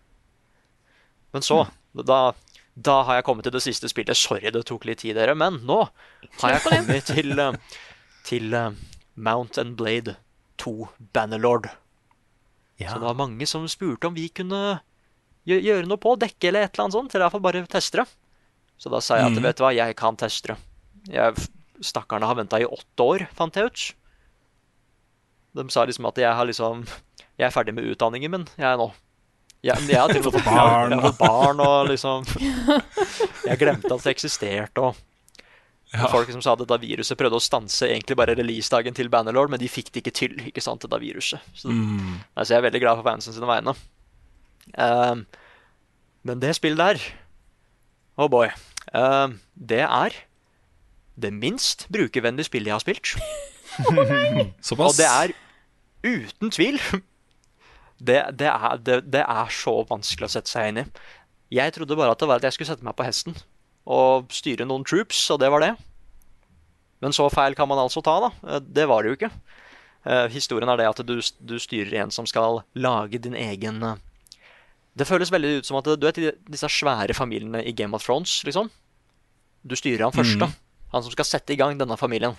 Men 1.33 1.41
så, 1.47 1.63
da, 1.95 2.33
da 2.75 3.01
har 3.07 3.19
jeg 3.19 3.27
kommet 3.27 3.45
til 3.47 3.55
det 3.55 3.63
siste 3.63 3.89
spillet. 3.91 4.17
Sorry 4.17 4.51
det 4.53 4.63
tok 4.69 4.85
litt 4.87 5.01
tid, 5.03 5.17
dere, 5.17 5.35
men 5.37 5.59
nå 5.67 5.83
har 6.41 6.55
jeg 6.55 6.63
kommet 6.65 7.09
til, 7.11 7.33
eh, 7.39 7.79
til 8.27 8.53
eh, 8.55 8.71
Mount 9.15 9.59
and 9.61 9.75
Blade 9.79 10.15
2 10.61 10.87
Bannerlord. 11.13 11.69
Ja. 12.79 12.93
Så 12.93 13.01
det 13.01 13.09
var 13.09 13.19
mange 13.19 13.45
som 13.49 13.67
spurte 13.69 14.09
om 14.09 14.15
vi 14.17 14.29
kunne 14.33 14.81
gjøre 15.45 15.87
noe 15.89 16.01
på, 16.01 16.15
dekke 16.21 16.49
eller 16.49 16.65
et 16.65 16.75
eller 16.75 16.87
annet 16.87 16.97
sånt, 16.97 17.13
eller 17.13 17.27
iallfall 17.27 17.43
bare 17.43 17.63
teste 17.69 18.01
det. 18.01 18.07
Så 18.81 18.89
da 18.89 19.01
sa 19.03 19.19
jeg 19.19 19.29
at 19.29 19.41
vet 19.43 19.59
du 19.59 19.65
hva, 19.65 19.73
jeg 19.75 19.97
kan 19.99 20.17
teste 20.17 20.53
det. 20.53 20.57
Jeg, 21.13 21.47
stakkarene 21.85 22.29
har 22.29 22.37
venta 22.37 22.59
i 22.61 22.65
åtte 22.65 23.05
år, 23.05 23.27
fant 23.37 23.57
jeg 23.57 23.69
ut. 23.69 23.85
De 25.57 25.65
sa 25.73 25.85
liksom 25.85 26.07
at 26.07 26.21
jeg 26.21 26.31
har 26.31 26.47
liksom 26.47 26.85
Jeg 27.35 27.47
er 27.49 27.53
ferdig 27.53 27.73
med 27.75 27.87
utdanningen 27.89 28.31
min, 28.31 28.45
jeg 28.55 28.67
er 28.69 28.77
nå. 28.77 28.91
Jeg, 29.63 29.77
jeg 29.91 29.99
har 30.01 30.09
til 30.09 30.23
og 30.23 30.25
med 30.25 30.33
fått 30.33 30.47
barn, 30.49 30.95
jeg 30.97 31.13
barn 31.19 31.59
og 31.61 31.89
liksom 31.91 32.23
Jeg 33.45 33.59
glemte 33.61 33.91
at 33.93 34.03
det 34.07 34.13
eksisterte 34.15 34.81
og 34.89 34.95
Ja. 35.91 36.05
Folk 36.07 36.29
som 36.31 36.39
sa 36.39 36.53
at 36.55 36.61
dette 36.63 36.77
viruset 36.79 37.17
prøvde 37.19 37.35
å 37.35 37.43
stanse 37.43 37.83
egentlig 37.89 38.15
bare 38.15 38.31
releasedagen 38.39 38.95
til 38.95 39.09
Bannerlord, 39.11 39.49
men 39.51 39.59
de 39.59 39.67
fikk 39.67 39.89
det 39.91 39.99
ikke 40.05 40.13
til, 40.15 40.37
ikke 40.47 40.61
sant, 40.63 40.79
dette 40.85 40.99
viruset. 41.03 41.41
Så, 41.53 41.67
Mm. 41.67 42.13
altså, 42.31 42.53
jeg 42.53 42.57
er 42.61 42.63
veldig 42.69 42.79
glad 42.79 42.95
for 43.01 43.03
fansen 43.09 43.33
sine 43.35 43.49
vegne. 43.49 43.73
Um, 44.79 45.25
men 46.23 46.39
det 46.39 46.53
spillet 46.55 46.79
der, 46.79 47.03
oh 48.17 48.29
boy, 48.31 48.47
Um, 48.95 49.35
det 49.55 49.81
er 49.83 50.15
det 51.21 51.33
minst 51.33 51.85
brukervennlige 51.91 52.47
spillet 52.47 52.71
jeg 52.71 52.73
har 52.73 52.79
spilt. 52.79 53.11
Såpass. 54.63 54.93
Og 54.93 54.97
det 54.97 55.07
er 55.11 55.35
uten 56.07 56.51
tvil 56.55 56.79
det, 58.01 58.19
det, 58.39 58.49
er, 58.49 58.77
det, 58.81 58.97
det 59.13 59.21
er 59.23 59.51
så 59.53 59.75
vanskelig 59.89 60.27
å 60.29 60.33
sette 60.35 60.49
seg 60.51 60.71
inn 60.71 60.81
i. 60.83 60.85
Jeg 61.53 61.73
trodde 61.75 61.97
bare 61.99 62.13
at 62.15 62.21
det 62.21 62.29
var 62.31 62.39
at 62.41 62.47
jeg 62.47 62.55
skulle 62.57 62.71
sette 62.71 62.85
meg 62.87 62.95
på 62.97 63.05
hesten 63.05 63.35
og 63.91 64.29
styre 64.33 64.65
noen 64.69 64.85
troops, 64.87 65.23
og 65.33 65.39
det 65.41 65.49
var 65.51 65.63
det. 65.63 65.71
Men 67.01 67.15
så 67.17 67.25
feil 67.33 67.55
kan 67.57 67.67
man 67.69 67.81
altså 67.81 68.03
ta, 68.05 68.13
da. 68.27 68.29
Eh, 68.47 68.61
Det 68.61 68.85
var 68.89 69.01
det 69.03 69.09
jo 69.11 69.17
ikke. 69.17 69.31
Eh, 70.05 70.27
Historien 70.33 70.69
er 70.69 70.77
det 70.81 70.87
at 70.89 71.01
du, 71.05 71.15
du 71.17 71.55
styrer 71.61 72.03
en 72.03 72.13
som 72.13 72.27
skal 72.29 72.61
lage 72.77 73.19
din 73.21 73.35
egen 73.37 73.81
eh, 73.85 73.97
Det 74.97 75.07
føles 75.09 75.31
veldig 75.33 75.55
ut 75.59 75.67
som 75.69 75.77
at 75.79 75.89
du 75.97 76.05
vet 76.05 76.17
til 76.17 76.31
disse 76.49 76.69
svære 76.69 77.13
familiene 77.17 77.63
i 77.65 77.73
Game 77.73 77.97
of 77.97 78.05
Thrones, 78.05 78.39
liksom. 78.45 78.69
Du 79.65 79.75
styrer 79.77 80.07
han 80.07 80.13
først, 80.15 80.37
da. 80.41 80.49
Han 80.93 81.03
som 81.05 81.13
skal 81.13 81.25
sette 81.29 81.53
i 81.53 81.59
gang 81.59 81.77
denne 81.79 81.97
familien. 81.97 82.33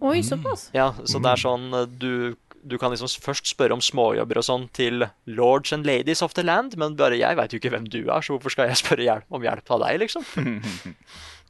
Oi, 0.00 0.22
såpass. 0.24 0.68
Ja, 0.72 0.92
så 1.04 1.18
det 1.20 1.28
er 1.34 1.40
sånn 1.42 1.66
du, 2.00 2.34
du 2.62 2.76
kan 2.80 2.92
liksom 2.92 3.08
først 3.24 3.48
spørre 3.48 3.76
om 3.76 3.82
småjobber 3.84 4.40
og 4.40 4.44
sånn 4.46 4.66
til 4.76 5.06
lords 5.30 5.72
and 5.72 5.86
ladies 5.88 6.20
of 6.24 6.34
the 6.36 6.44
land, 6.44 6.76
men 6.80 6.96
bare 6.98 7.18
jeg 7.18 7.38
veit 7.38 7.54
jo 7.54 7.60
ikke 7.60 7.72
hvem 7.72 7.86
du 7.88 8.02
er, 8.02 8.20
så 8.20 8.34
hvorfor 8.34 8.52
skal 8.52 8.70
jeg 8.70 8.80
spørre 8.84 9.06
hjelp, 9.06 9.28
om 9.32 9.44
hjelp 9.46 9.76
av 9.76 9.84
deg, 9.86 10.00
liksom? 10.06 10.26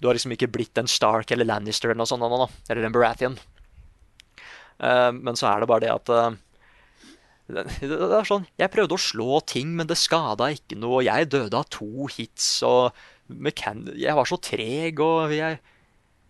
Du 0.01 0.07
har 0.09 0.17
liksom 0.17 0.33
ikke 0.33 0.49
blitt 0.49 0.79
en 0.81 0.89
Stark 0.89 1.29
eller 1.35 1.45
Lannister 1.45 1.91
eller 1.91 2.01
noe 2.01 2.09
sånt, 2.09 2.55
eller 2.73 2.87
en 2.87 2.95
Baratheon. 2.95 3.35
Eh, 4.81 5.11
men 5.13 5.37
så 5.37 5.51
er 5.51 5.61
det 5.61 5.69
bare 5.69 5.85
det 5.85 5.91
at 5.93 6.13
eh, 6.17 6.39
det, 7.51 7.65
det 7.83 7.99
er 8.17 8.25
sånn, 8.25 8.47
Jeg 8.57 8.73
prøvde 8.73 8.97
å 8.97 9.03
slå 9.03 9.43
ting, 9.45 9.75
men 9.77 9.91
det 9.91 9.99
skada 10.01 10.49
ikke 10.55 10.79
noe. 10.81 11.03
og 11.03 11.05
Jeg 11.05 11.29
døde 11.35 11.61
av 11.61 11.69
to 11.69 12.09
hits, 12.15 12.49
og 12.65 12.97
jeg 13.29 14.17
var 14.17 14.31
så 14.31 14.41
treg, 14.41 15.05
og 15.05 15.35
jeg, 15.37 15.61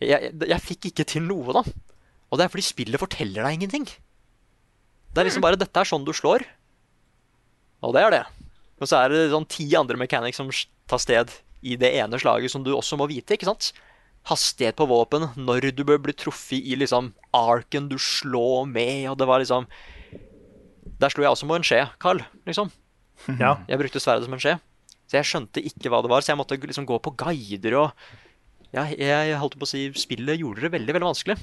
jeg, 0.02 0.34
jeg 0.34 0.66
fikk 0.66 0.90
ikke 0.90 1.06
til 1.14 1.28
noe, 1.28 1.60
da. 1.60 1.62
Og 2.30 2.38
det 2.38 2.46
er 2.46 2.52
fordi 2.52 2.66
spillet 2.66 3.02
forteller 3.02 3.46
deg 3.46 3.60
ingenting. 3.60 3.86
Det 5.10 5.20
er 5.22 5.26
liksom 5.26 5.42
bare 5.42 5.58
'Dette 5.58 5.80
er 5.80 5.88
sånn 5.88 6.04
du 6.06 6.12
slår'. 6.12 6.46
Og 7.82 7.94
det 7.94 8.02
er 8.02 8.10
det. 8.10 8.24
Og 8.80 8.88
så 8.88 9.04
er 9.04 9.12
det 9.12 9.30
sånn 9.32 9.48
ti 9.48 9.66
andre 9.76 9.98
mechanics 10.00 10.36
som 10.40 10.50
tar 10.88 11.00
sted 11.02 11.32
i 11.62 11.76
det 11.76 11.92
ene 12.00 12.18
slaget 12.20 12.52
som 12.52 12.64
du 12.64 12.72
også 12.72 12.96
må 12.96 13.08
vite. 13.10 13.34
ikke 13.34 13.48
sant? 13.48 13.72
Hastighet 14.28 14.76
på 14.76 14.86
våpen, 14.88 15.30
når 15.36 15.72
du 15.74 15.84
bør 15.84 15.98
bli 15.98 16.12
truffet 16.12 16.60
i 16.60 16.76
liksom 16.76 17.12
arken 17.36 17.88
du 17.88 17.96
slår 17.98 18.66
med, 18.68 19.08
og 19.08 19.18
det 19.18 19.26
var 19.28 19.40
liksom 19.40 19.66
Der 21.00 21.08
slo 21.08 21.24
jeg 21.24 21.32
også 21.32 21.46
med 21.48 21.56
en 21.56 21.64
skje, 21.64 21.88
Carl. 21.98 22.20
liksom. 22.46 22.70
Ja. 23.38 23.56
Jeg 23.68 23.78
brukte 23.78 24.00
sverdet 24.00 24.24
som 24.24 24.34
en 24.34 24.40
skje. 24.40 24.58
Så 25.08 25.16
jeg 25.16 25.24
skjønte 25.24 25.64
ikke 25.64 25.88
hva 25.88 26.02
det 26.04 26.10
var, 26.12 26.20
så 26.20 26.32
jeg 26.32 26.38
måtte 26.40 26.60
liksom 26.60 26.84
gå 26.86 26.98
på 27.00 27.16
guider 27.16 27.74
og 27.80 27.92
ja, 28.70 28.84
Jeg 28.84 29.38
holdt 29.40 29.58
på 29.58 29.66
å 29.66 29.70
si 29.70 29.88
spillet 29.98 30.38
gjorde 30.38 30.60
det 30.60 30.70
veldig, 30.76 30.92
veldig 30.94 31.08
vanskelig. 31.08 31.38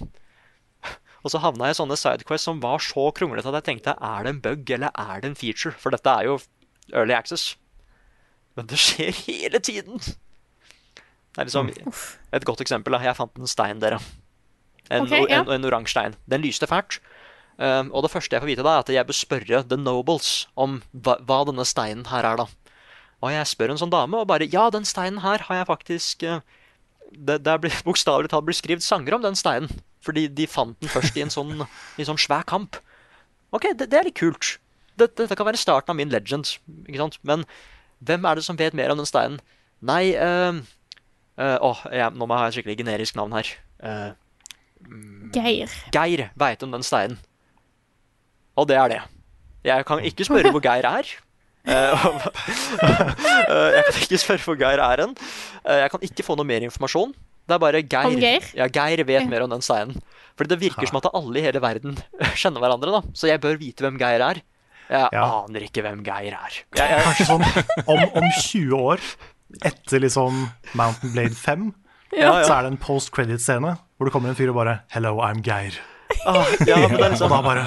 Og 1.25 1.33
så 1.33 1.41
havna 1.43 1.69
jeg 1.69 1.77
i 1.77 1.79
sånne 1.79 1.97
sidequests 1.99 2.47
som 2.47 2.61
var 2.63 2.83
så 2.83 3.09
kronglete 3.15 3.49
at 3.49 3.59
jeg 3.59 3.67
tenkte 3.71 3.95
er 3.97 4.25
det 4.25 4.33
en 4.33 4.43
bug 4.43 4.71
eller 4.77 4.93
er 4.93 5.23
det 5.23 5.31
en 5.31 5.39
feature? 5.39 5.73
For 5.79 5.93
dette 5.93 6.13
er 6.13 6.29
jo 6.29 6.37
early 6.93 7.15
access. 7.17 7.55
Men 8.57 8.69
det 8.69 8.79
skjer 8.81 9.13
hele 9.25 9.59
tiden. 9.59 10.01
Det 10.01 11.43
er 11.43 11.49
liksom 11.49 11.69
Et 12.33 12.45
godt 12.45 12.61
eksempel. 12.61 12.93
da. 12.93 13.03
Jeg 13.05 13.17
fant 13.17 13.37
en 13.37 13.49
stein, 13.49 13.81
dere. 13.81 13.99
En, 14.89 15.03
okay, 15.03 15.25
ja. 15.29 15.41
en, 15.41 15.51
en 15.51 15.65
oransje 15.65 15.93
stein. 15.93 16.15
Den 16.25 16.41
lyste 16.41 16.67
fælt. 16.67 16.99
Um, 17.57 17.89
og 17.91 18.03
det 18.05 18.11
første 18.13 18.35
jeg 18.35 18.41
får 18.41 18.49
vite, 18.51 18.63
da 18.65 18.75
er 18.77 18.83
at 18.83 18.89
jeg 18.93 19.05
bør 19.05 19.17
spørre 19.17 19.63
The 19.65 19.77
Nobles 19.81 20.47
om 20.53 20.81
hva, 20.93 21.17
hva 21.25 21.39
denne 21.49 21.65
steinen 21.65 22.05
her 22.11 22.25
er, 22.25 22.43
da. 22.43 22.45
Og 23.25 23.33
jeg 23.33 23.49
spør 23.49 23.73
en 23.73 23.79
sånn 23.81 23.93
dame, 23.93 24.19
og 24.21 24.29
bare 24.29 24.45
Ja, 24.45 24.67
den 24.69 24.85
steinen 24.85 25.23
her 25.23 25.41
har 25.47 25.63
jeg 25.63 25.69
faktisk 25.69 26.25
uh, 26.29 26.41
Det, 27.09 27.39
det 27.41 27.53
er 27.53 27.81
bokstavelig 27.87 28.29
talt 28.29 28.45
blitt 28.45 28.59
skrevet 28.61 28.85
sanger 28.85 29.17
om 29.17 29.25
den 29.25 29.37
steinen. 29.37 29.73
Fordi 30.07 30.27
de 30.31 30.47
fant 30.47 30.77
den 30.79 30.91
først 30.91 31.17
i 31.19 31.25
en 31.25 31.33
sånn, 31.33 31.65
i 31.97 32.03
en 32.03 32.11
sånn 32.13 32.21
svær 32.21 32.45
kamp. 32.47 32.79
OK, 33.51 33.73
det, 33.75 33.89
det 33.91 33.99
er 33.99 34.07
litt 34.07 34.19
kult. 34.19 34.55
Dette, 34.97 35.25
dette 35.25 35.35
kan 35.37 35.47
være 35.47 35.59
starten 35.59 35.93
av 35.93 35.99
min 35.99 36.13
legend. 36.13 36.55
Ikke 36.87 37.03
sant? 37.03 37.19
Men 37.27 37.43
Hvem 37.99 38.25
er 38.29 38.37
det 38.37 38.45
som 38.45 38.57
vet 38.57 38.75
mer 38.77 38.91
om 38.93 38.99
den 38.99 39.09
steinen? 39.09 39.39
Nei 39.81 40.13
eh, 40.13 40.53
eh, 41.37 41.57
Åh, 41.61 41.85
jeg, 41.93 42.13
nå 42.13 42.25
må 42.25 42.35
jeg 42.35 42.43
ha 42.43 42.49
et 42.49 42.57
skikkelig 42.57 42.77
generisk 42.81 43.17
navn 43.17 43.35
her. 43.37 43.49
Uh, 43.81 44.11
Geir. 45.33 45.71
Geir 45.93 46.27
veit 46.37 46.63
om 46.65 46.73
den 46.73 46.85
steinen. 46.85 47.17
Og 48.57 48.67
det 48.69 48.77
er 48.77 48.93
det. 48.93 49.01
Jeg 49.65 49.85
kan 49.85 50.03
ikke 50.05 50.25
spørre 50.25 50.51
hvor 50.53 50.63
Geir 50.63 50.85
er. 50.87 51.09
Jeg 51.67 51.99
kan 53.83 53.97
ikke 53.99 54.21
spørre 54.21 54.43
hvor 54.45 54.55
Geir 54.55 54.79
er 54.79 55.01
hen. 55.03 55.17
Jeg 55.67 55.91
kan 55.91 56.05
ikke 56.05 56.23
få 56.23 56.37
noe 56.39 56.47
mer 56.47 56.63
informasjon. 56.63 57.11
Det 57.47 57.55
er 57.55 57.61
bare 57.63 57.81
Geir. 57.83 58.17
Geir? 58.19 58.47
Ja, 58.57 58.67
Geir 58.67 59.03
vet 59.07 59.29
mer 59.31 59.45
om 59.45 59.49
den 59.53 59.61
steinen. 59.63 60.01
Fordi 60.37 60.51
det 60.53 60.59
virker 60.61 60.85
som 60.89 60.99
at 60.99 61.07
alle 61.15 61.39
i 61.39 61.45
hele 61.45 61.61
verden 61.63 61.95
kjenner 62.41 62.59
hverandre, 62.61 62.91
da. 62.99 63.01
Så 63.17 63.29
jeg 63.31 63.39
bør 63.41 63.55
vite 63.61 63.85
hvem 63.85 63.97
Geir 64.01 64.21
er. 64.25 64.41
Jeg 64.91 65.09
Ja. 65.15 65.23
aner 65.43 65.63
ikke 65.65 65.81
hvem 65.83 66.03
Geir 66.05 66.35
er. 66.37 66.53
Jeg, 66.75 66.89
jeg, 66.91 67.03
Kanskje 67.07 67.25
sånn 67.27 67.43
om, 67.87 68.03
om 68.21 68.27
20 68.43 68.77
år, 68.77 69.01
etter 69.67 69.99
liksom 70.03 70.37
Mountain 70.79 71.11
Blade 71.15 71.35
5, 71.35 71.65
Ja, 72.15 72.37
ja. 72.39 72.43
så 72.47 72.53
er 72.57 72.63
det 72.67 72.71
en 72.71 72.77
post 72.79 73.11
credit-scene 73.15 73.73
hvor 73.97 74.07
det 74.07 74.13
kommer 74.13 74.29
en 74.31 74.37
fyr 74.37 74.51
og 74.53 74.55
bare 74.61 74.77
'Hello, 74.93 75.17
I'm 75.23 75.41
Geir'. 75.43 75.75
ah, 76.25 76.45
ja, 76.67 76.77
men 76.87 76.95
det 76.95 77.03
er 77.03 77.09
liksom, 77.11 77.31
Og 77.31 77.35
da 77.35 77.41
bare 77.43 77.65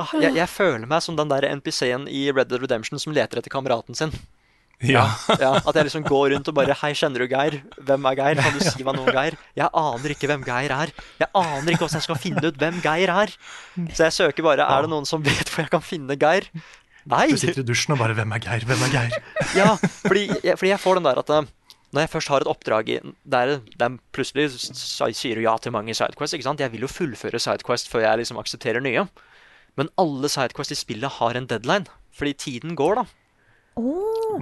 ah, 0.00 0.14
jeg, 0.22 0.32
jeg 0.38 0.48
føler 0.48 0.86
meg 0.88 1.02
som 1.04 1.16
den 1.18 1.28
der 1.28 1.44
NPC-en 1.56 2.06
i 2.08 2.30
Red 2.32 2.48
Dead 2.48 2.62
Redemption 2.62 2.98
som 3.02 3.12
leter 3.12 3.40
etter 3.42 3.50
kameraten 3.52 3.94
sin. 3.98 4.12
Ja. 4.86 5.08
Ja, 5.40 5.56
At 5.58 5.74
jeg 5.74 5.88
liksom 5.88 6.04
går 6.06 6.34
rundt 6.36 6.48
og 6.50 6.54
bare 6.54 6.74
Hei, 6.78 6.92
kjenner 6.94 7.24
du 7.24 7.26
Geir? 7.30 7.56
Hvem 7.82 8.04
er 8.06 8.18
Geir? 8.18 8.42
Kan 8.42 8.54
du 8.54 8.62
si 8.62 8.84
meg 8.86 8.94
noe 8.94 9.08
om 9.08 9.14
Geir? 9.16 9.34
Jeg 9.58 9.70
aner 9.74 10.14
ikke 10.14 10.30
hvem 10.30 10.44
Geir 10.46 10.74
er. 10.74 10.92
Jeg 11.18 11.28
aner 11.34 11.72
ikke 11.74 11.82
hvordan 11.82 11.98
jeg 11.98 12.06
skal 12.06 12.20
finne 12.22 12.44
ut 12.46 12.60
hvem 12.62 12.78
Geir 12.84 13.10
er. 13.10 13.34
Så 13.90 14.06
jeg 14.06 14.14
søker 14.14 14.46
bare 14.46 14.68
Er 14.68 14.86
det 14.86 14.92
noen 14.92 15.08
som 15.08 15.24
vet 15.24 15.50
hvor 15.50 15.64
jeg 15.64 15.72
kan 15.74 15.82
finne 15.82 16.14
Geir? 16.20 16.46
Nei! 17.08 17.26
Du 17.32 17.40
sitter 17.40 17.64
i 17.64 17.66
dusjen 17.66 17.94
og 17.96 18.02
bare 18.02 18.14
'Hvem 18.14 18.34
er 18.36 18.42
Geir? 18.44 18.64
Hvem 18.68 18.82
er 18.84 18.90
Geir?' 18.92 19.14
Ja, 19.56 19.68
fordi 20.04 20.28
fordi 20.28 20.70
jeg 20.74 20.80
får 20.82 20.98
den 20.98 21.06
der 21.08 21.18
at 21.22 21.30
eh, 21.30 21.46
når 21.94 22.04
jeg 22.04 22.10
først 22.12 22.28
har 22.28 22.44
et 22.44 22.50
oppdrag 22.52 22.88
i 22.92 22.98
der, 23.24 23.60
der 23.80 23.94
plutselig 24.12 24.50
sier 25.16 25.40
ja 25.40 25.56
til 25.56 25.72
mange 25.72 25.94
sidequests. 25.96 26.34
ikke 26.36 26.44
sant? 26.44 26.60
Jeg 26.60 26.70
vil 26.72 26.84
jo 26.84 26.90
fullføre 26.92 27.40
sidequest 27.40 27.88
før 27.88 28.04
jeg 28.04 28.18
liksom 28.20 28.36
aksepterer 28.38 28.84
nye. 28.84 29.06
Men 29.78 29.88
alle 29.96 30.28
sidequests 30.28 30.74
i 30.76 30.78
spillet 30.82 31.16
har 31.16 31.34
en 31.38 31.46
deadline, 31.48 31.86
fordi 32.12 32.32
tiden 32.34 32.76
går, 32.76 33.00
da. 33.00 33.04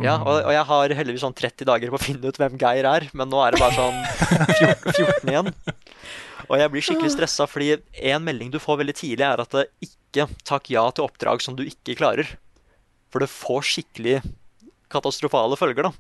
Ja, 0.03 0.17
og, 0.23 0.39
og 0.47 0.53
jeg 0.55 0.65
har 0.69 0.95
heldigvis 0.99 1.23
sånn 1.25 1.37
30 1.37 1.69
dager 1.69 1.93
på 1.93 1.99
å 1.99 2.03
finne 2.03 2.29
ut 2.31 2.39
hvem 2.41 2.57
Geir 2.61 2.89
er, 2.89 3.07
men 3.17 3.31
nå 3.33 3.41
er 3.45 3.55
det 3.57 3.61
bare 3.63 3.77
sånn 3.77 4.01
14, 4.57 4.97
14 4.97 5.31
igjen. 5.33 5.53
Og 6.47 6.57
jeg 6.61 6.73
blir 6.73 6.85
skikkelig 6.87 7.13
stressa, 7.17 7.47
fordi 7.51 7.73
en 8.13 8.25
melding 8.27 8.51
du 8.55 8.59
får 8.63 8.81
veldig 8.83 8.95
tidlig, 8.97 9.27
er 9.27 9.43
at 9.43 9.55
det 9.57 9.67
ikke 9.89 10.27
takk 10.47 10.69
ja 10.73 10.85
til 10.95 11.07
oppdrag 11.09 11.43
som 11.45 11.57
du 11.59 11.65
ikke 11.67 11.97
klarer. 11.99 12.29
For 13.13 13.23
det 13.25 13.31
får 13.33 13.65
skikkelig 13.73 14.21
katastrofale 14.93 15.59
følger, 15.59 15.89
da. 15.89 15.95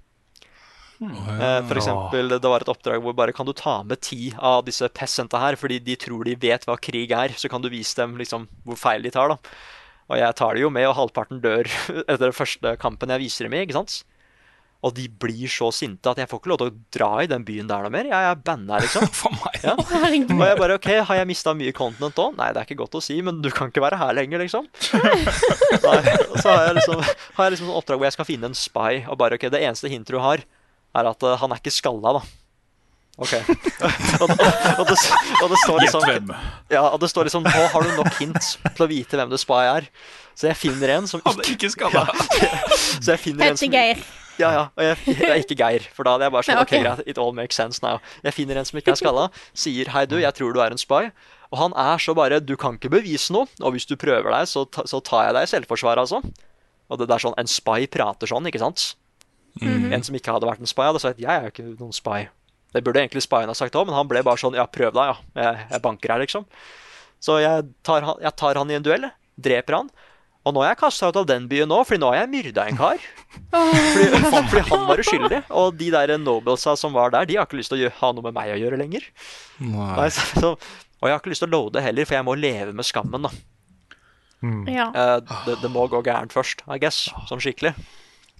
Eh, 0.96 1.60
For 1.68 1.76
eksempel, 1.76 2.30
det 2.40 2.48
var 2.48 2.62
et 2.64 2.70
oppdrag 2.72 3.02
hvor 3.04 3.12
bare 3.18 3.34
kan 3.36 3.44
du 3.48 3.52
ta 3.56 3.82
med 3.84 4.00
ti 4.00 4.30
av 4.38 4.62
disse 4.64 4.88
peasanta 4.96 5.40
her, 5.42 5.58
fordi 5.60 5.80
de 5.84 5.96
tror 6.00 6.24
de 6.24 6.36
vet 6.40 6.64
hva 6.68 6.78
krig 6.80 7.12
er, 7.12 7.34
så 7.36 7.50
kan 7.52 7.60
du 7.64 7.68
vise 7.72 7.98
dem 7.98 8.14
liksom 8.16 8.46
hvor 8.64 8.78
feil 8.80 9.04
de 9.04 9.12
tar, 9.12 9.34
da. 9.34 9.36
Og 10.06 10.20
jeg 10.20 10.36
tar 10.38 10.54
det 10.54 10.62
jo 10.62 10.72
med, 10.72 10.86
og 10.90 10.98
halvparten 11.00 11.40
dør 11.42 11.66
etter 12.06 12.28
den 12.28 12.36
første 12.36 12.76
kampen 12.82 13.12
jeg 13.14 13.26
viser 13.26 13.48
dem 13.48 13.56
i, 13.58 13.64
ikke 13.66 13.78
sant? 13.80 14.02
Og 14.84 14.92
de 14.94 15.06
blir 15.08 15.48
så 15.50 15.70
sinte 15.74 16.10
at 16.10 16.18
jeg 16.20 16.28
får 16.30 16.38
ikke 16.38 16.50
lov 16.52 16.58
til 16.60 16.68
å 16.68 16.74
dra 16.94 17.08
i 17.24 17.28
den 17.30 17.42
byen 17.46 17.66
der 17.66 17.82
noe 17.82 17.90
mer. 17.90 18.06
Jeg 18.10 18.28
er 18.28 18.42
banna, 18.44 18.78
liksom. 18.84 19.06
For 19.18 19.34
meg. 19.34 19.56
Ja. 19.64 19.74
Og 19.74 20.44
jeg 20.44 20.58
bare 20.60 20.76
OK, 20.78 20.88
har 21.08 21.18
jeg 21.18 21.28
mista 21.30 21.54
mye 21.56 21.72
content 21.74 22.20
òg? 22.22 22.36
Nei, 22.38 22.52
det 22.54 22.60
er 22.60 22.68
ikke 22.68 22.78
godt 22.84 22.98
å 23.00 23.02
si, 23.02 23.16
men 23.24 23.40
du 23.42 23.48
kan 23.54 23.72
ikke 23.72 23.82
være 23.82 23.98
her 23.98 24.14
lenger, 24.18 24.44
liksom. 24.44 24.68
Nei, 25.88 25.98
så 26.38 26.52
har 26.52 26.68
jeg 26.68 26.76
liksom, 26.78 27.02
har 27.02 27.48
jeg 27.48 27.56
liksom 27.56 27.72
et 27.72 27.78
oppdrag 27.80 27.98
hvor 27.98 28.10
jeg 28.10 28.18
skal 28.18 28.28
finne 28.28 28.52
en 28.52 28.58
spy, 28.58 29.00
og 29.08 29.18
bare 29.22 29.40
OK, 29.40 29.48
det 29.50 29.64
eneste 29.64 29.90
hintet 29.90 30.14
du 30.14 30.20
har, 30.22 30.44
er 30.96 31.10
at 31.10 31.26
eh, 31.26 31.38
han 31.40 31.52
er 31.56 31.62
ikke 31.64 31.74
skalla, 31.74 32.18
da. 32.20 32.45
OK. 33.16 33.32
og, 33.32 34.28
og, 34.28 34.30
og, 34.80 34.82
det, 34.90 34.96
og 35.40 35.48
det 35.48 35.58
står 35.62 35.78
liksom 35.86 36.02
hvem. 36.04 36.32
Ja, 36.68 36.82
og 36.90 36.98
det 37.00 37.08
står 37.08 37.30
liksom 37.30 37.46
Nå 37.46 37.62
har 37.72 37.86
du 37.86 37.94
nok 37.96 38.10
hint 38.20 38.50
til 38.66 38.84
å 38.84 38.88
vite 38.90 39.16
hvem 39.16 39.30
det 39.32 39.40
spy 39.40 39.62
er. 39.70 39.86
Så 40.36 40.50
jeg 40.50 40.58
finner 40.60 40.92
en 40.98 41.08
som 41.08 41.22
ikke, 41.22 41.46
ikke 41.46 41.54
ikke 41.56 41.70
skalla. 41.72 42.02
Så 43.00 43.14
jeg 43.14 43.22
finner 43.22 43.54
en 43.54 43.56
som 43.60 43.72
Geir. 43.72 44.02
ja, 44.36 44.50
ja. 44.52 44.64
Og 44.76 44.84
jeg, 44.84 44.98
jeg 45.16 45.30
er 45.32 45.40
ikke 45.40 45.56
Geir, 45.62 45.86
for 45.96 46.04
da 46.04 46.12
hadde 46.16 46.28
jeg 46.28 46.34
bare 46.36 46.44
sånn 46.48 46.58
Ja, 46.58 46.66
OK, 46.66 46.74
greit, 46.84 47.00
it 47.08 47.20
all 47.22 47.32
makes 47.38 47.56
sense 47.56 47.80
now. 47.84 48.02
Jeg 48.26 48.36
finner 48.36 48.60
en 48.60 48.68
som 48.68 48.76
ikke 48.82 48.92
er 48.92 49.00
skalla, 49.00 49.30
sier 49.56 49.88
hei, 49.96 50.04
du, 50.10 50.18
jeg 50.20 50.36
tror 50.36 50.52
du 50.52 50.60
er 50.60 50.76
en 50.76 50.82
spy. 50.82 51.08
Og 51.54 51.60
han 51.62 51.72
er 51.78 52.02
så 52.02 52.12
bare 52.18 52.42
Du 52.44 52.52
kan 52.60 52.76
ikke 52.76 52.90
bevise 52.98 53.32
noe, 53.32 53.48
og 53.62 53.72
hvis 53.72 53.88
du 53.88 53.96
prøver 53.96 54.28
deg, 54.28 54.44
så, 54.50 54.66
ta, 54.68 54.84
så 54.84 55.00
tar 55.00 55.30
jeg 55.30 55.38
deg 55.38 55.48
i 55.48 55.52
selvforsvar, 55.56 56.04
altså. 56.04 56.20
Og 56.92 57.00
det 57.00 57.08
er 57.08 57.22
sånn 57.22 57.40
En 57.40 57.48
spy 57.48 57.88
prater 57.88 58.28
sånn, 58.28 58.44
ikke 58.52 58.60
sant? 58.60 58.90
En 59.64 60.02
som 60.04 60.12
ikke 60.18 60.34
hadde 60.36 60.44
vært 60.50 60.60
en 60.60 60.68
spy, 60.68 60.84
hadde 60.84 61.00
sagt 61.00 61.22
jeg 61.22 61.32
er 61.32 61.48
jo 61.48 61.54
ikke 61.54 61.70
noen 61.80 61.94
spy. 61.96 62.26
Det 62.76 62.82
burde 62.84 63.00
egentlig 63.00 63.24
spyen 63.24 63.48
ha 63.48 63.56
sagt 63.56 63.76
òg, 63.78 63.88
men 63.88 63.96
han 63.96 64.08
ble 64.10 64.20
bare 64.26 64.40
sånn 64.40 64.56
ja, 64.58 64.66
prøv 64.68 64.92
deg, 64.92 65.14
ja. 65.14 65.16
Jeg, 65.40 65.68
jeg 65.72 65.84
banker 65.84 66.12
her, 66.12 66.24
liksom. 66.24 66.44
Så 67.24 67.40
jeg 67.40 67.70
tar, 67.86 68.04
han, 68.04 68.20
jeg 68.20 68.36
tar 68.36 68.60
han 68.60 68.70
i 68.70 68.76
en 68.76 68.84
duell, 68.84 69.08
dreper 69.40 69.80
han. 69.80 69.88
Og 70.46 70.54
nå 70.54 70.62
er 70.62 70.70
jeg 70.70 70.78
kasta 70.84 71.08
ut 71.10 71.16
av 71.18 71.24
den 71.26 71.48
byen 71.50 71.66
nå, 71.72 71.80
fordi 71.82 71.98
nå 71.98 72.12
har 72.12 72.20
jeg 72.20 72.30
myrda 72.30 72.68
en 72.70 72.76
kar. 72.78 73.02
Fordi, 73.50 74.20
fordi 74.52 74.62
han 74.68 74.84
var 74.86 75.02
uskyldig. 75.02 75.40
Og 75.58 75.74
de 75.80 75.88
der 75.90 76.12
noblesa 76.22 76.76
som 76.78 76.94
var 76.94 77.10
der, 77.16 77.26
de 77.26 77.40
har 77.40 77.48
ikke 77.48 77.58
lyst 77.58 77.72
til 77.74 77.88
å 77.88 77.92
ha 77.98 78.12
noe 78.14 78.28
med 78.28 78.36
meg 78.36 78.52
å 78.54 78.60
gjøre 78.60 78.78
lenger. 78.78 79.08
Nei, 79.58 79.88
Nei. 79.96 80.06
så, 80.14 80.52
og 80.54 81.08
jeg 81.08 81.16
har 81.16 81.18
ikke 81.18 81.32
lyst 81.34 81.42
til 81.42 81.50
å 81.50 81.56
loade 81.56 81.82
heller, 81.82 82.06
for 82.06 82.18
jeg 82.20 82.28
må 82.28 82.36
leve 82.38 82.76
med 82.78 82.86
skammen. 82.86 83.26
da 83.26 83.34
Ja. 84.70 84.86
Uh, 84.94 85.38
det, 85.48 85.58
det 85.64 85.72
må 85.74 85.88
gå 85.90 86.04
gærent 86.06 86.36
først, 86.36 86.62
I 86.70 86.78
guess. 86.78 87.08
Sånn 87.26 87.42
skikkelig. 87.42 87.74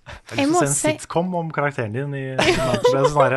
Jeg 0.07 0.39
har 0.39 0.51
lyst 0.51 0.55
til 0.55 0.55
å 0.55 0.61
se 0.61 0.67
en 0.67 0.99
sitcom 1.01 1.35
om 1.39 1.49
karakteren 1.55 1.95
din 1.97 2.15
i 2.15 2.23
Sånn 2.39 3.09
der, 3.17 3.37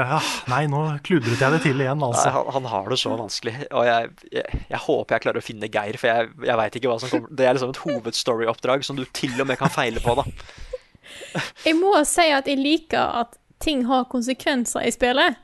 nei, 0.52 0.62
nå 0.70 0.84
kludret 1.06 1.42
jeg 1.42 1.56
det 1.56 1.62
til 1.64 1.82
igjen, 1.82 1.98
Nei, 1.98 2.10
altså. 2.12 2.30
han, 2.36 2.50
han 2.60 2.70
har 2.70 2.90
det 2.94 3.00
så 3.02 3.16
vanskelig. 3.18 3.56
Og 3.74 3.90
jeg, 3.90 4.12
jeg, 4.36 4.62
jeg 4.70 4.82
håper 4.86 5.18
jeg 5.18 5.26
klarer 5.26 5.42
å 5.42 5.46
finne 5.46 5.72
Geir, 5.74 5.98
for 6.02 6.12
jeg, 6.12 6.32
jeg 6.46 6.62
veit 6.62 6.80
ikke 6.80 6.92
hva 6.92 7.00
som 7.02 7.14
kommer 7.14 7.34
Det 7.40 7.48
er 7.48 7.58
liksom 7.58 7.74
et 7.74 7.82
hovedstory-oppdrag 7.88 8.86
som 8.86 9.00
du 9.00 9.06
til 9.18 9.34
og 9.42 9.50
med 9.50 9.62
kan 9.62 9.74
feile 9.74 10.04
på, 10.04 10.18
da. 10.22 10.28
Jeg 11.66 11.74
må 11.80 11.92
si 12.06 12.28
at 12.32 12.48
jeg 12.48 12.60
liker 12.62 13.02
at 13.02 13.34
ting 13.62 13.82
har 13.90 14.06
konsekvenser 14.12 14.86
i 14.86 14.92
spillet. 14.94 15.40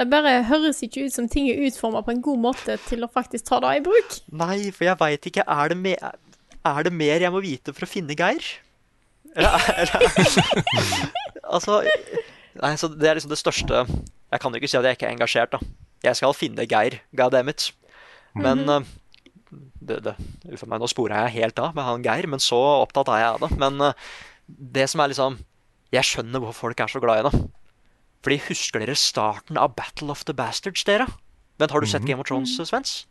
Det 0.00 0.06
bare 0.08 0.38
høres 0.48 0.80
ikke 0.84 1.04
ut 1.06 1.14
som 1.14 1.28
ting 1.30 1.50
er 1.52 1.60
utforma 1.66 2.00
på 2.04 2.14
en 2.14 2.22
god 2.24 2.40
måte 2.40 2.78
til 2.88 3.04
å 3.04 3.10
faktisk 3.12 3.50
ta 3.50 3.60
det 3.62 3.74
i 3.76 3.82
bruk. 3.84 4.16
Nei, 4.40 4.56
for 4.72 4.88
jeg 4.88 4.98
veit 5.02 5.28
ikke. 5.28 5.44
Er 5.44 5.72
det, 5.72 5.78
me 5.84 5.92
er 6.00 6.86
det 6.86 6.92
mer 6.94 7.24
jeg 7.26 7.34
må 7.34 7.42
vite 7.44 7.74
for 7.76 7.84
å 7.84 7.90
finne 7.90 8.16
Geir? 8.16 8.40
Eller 9.36 9.92
Altså 11.54 11.80
Nei, 12.60 12.74
så 12.76 12.90
det 12.92 13.08
er 13.08 13.16
liksom 13.16 13.32
det 13.32 13.40
største 13.40 13.84
Jeg 13.86 14.42
kan 14.42 14.52
jo 14.52 14.60
ikke 14.60 14.68
si 14.68 14.76
at 14.76 14.84
jeg 14.84 14.98
ikke 14.98 15.06
er 15.08 15.14
engasjert, 15.14 15.54
da. 15.54 15.60
Jeg 16.04 16.18
skal 16.18 16.34
finne 16.36 16.66
Geir, 16.68 16.98
goddammit. 17.16 17.70
Men 18.34 18.66
mm 18.66 18.74
eh, 18.76 18.90
det, 19.82 19.98
det, 20.04 20.14
Uff 20.48 20.62
a 20.64 20.68
meg, 20.70 20.80
nå 20.80 20.88
spora 20.88 21.24
jeg 21.26 21.42
helt 21.42 21.58
av 21.60 21.74
med 21.76 21.84
han 21.84 22.04
Geir, 22.04 22.28
men 22.30 22.40
så 22.40 22.56
opptatt 22.56 23.10
er 23.12 23.20
jeg 23.20 23.34
av 23.34 23.42
det. 23.44 23.50
Men 23.60 23.80
eh, 23.88 24.06
det 24.46 24.86
som 24.90 25.02
er 25.02 25.12
liksom 25.12 25.40
Jeg 25.92 26.08
skjønner 26.08 26.40
hvorfor 26.40 26.68
folk 26.68 26.80
er 26.80 26.88
så 26.88 27.02
glad 27.02 27.20
i 27.20 27.26
det. 27.28 27.40
Fordi 28.24 28.38
husker 28.46 28.80
dere 28.80 28.96
starten 28.96 29.58
av 29.60 29.74
Battle 29.76 30.14
of 30.14 30.22
the 30.24 30.32
Bastards, 30.32 30.84
dere? 30.88 31.08
Vent, 31.60 31.74
har 31.74 31.84
du 31.84 31.88
sett 31.90 32.06
Game 32.08 32.22
of 32.22 32.28
Thrones, 32.30 32.54
Svens? 32.56 33.02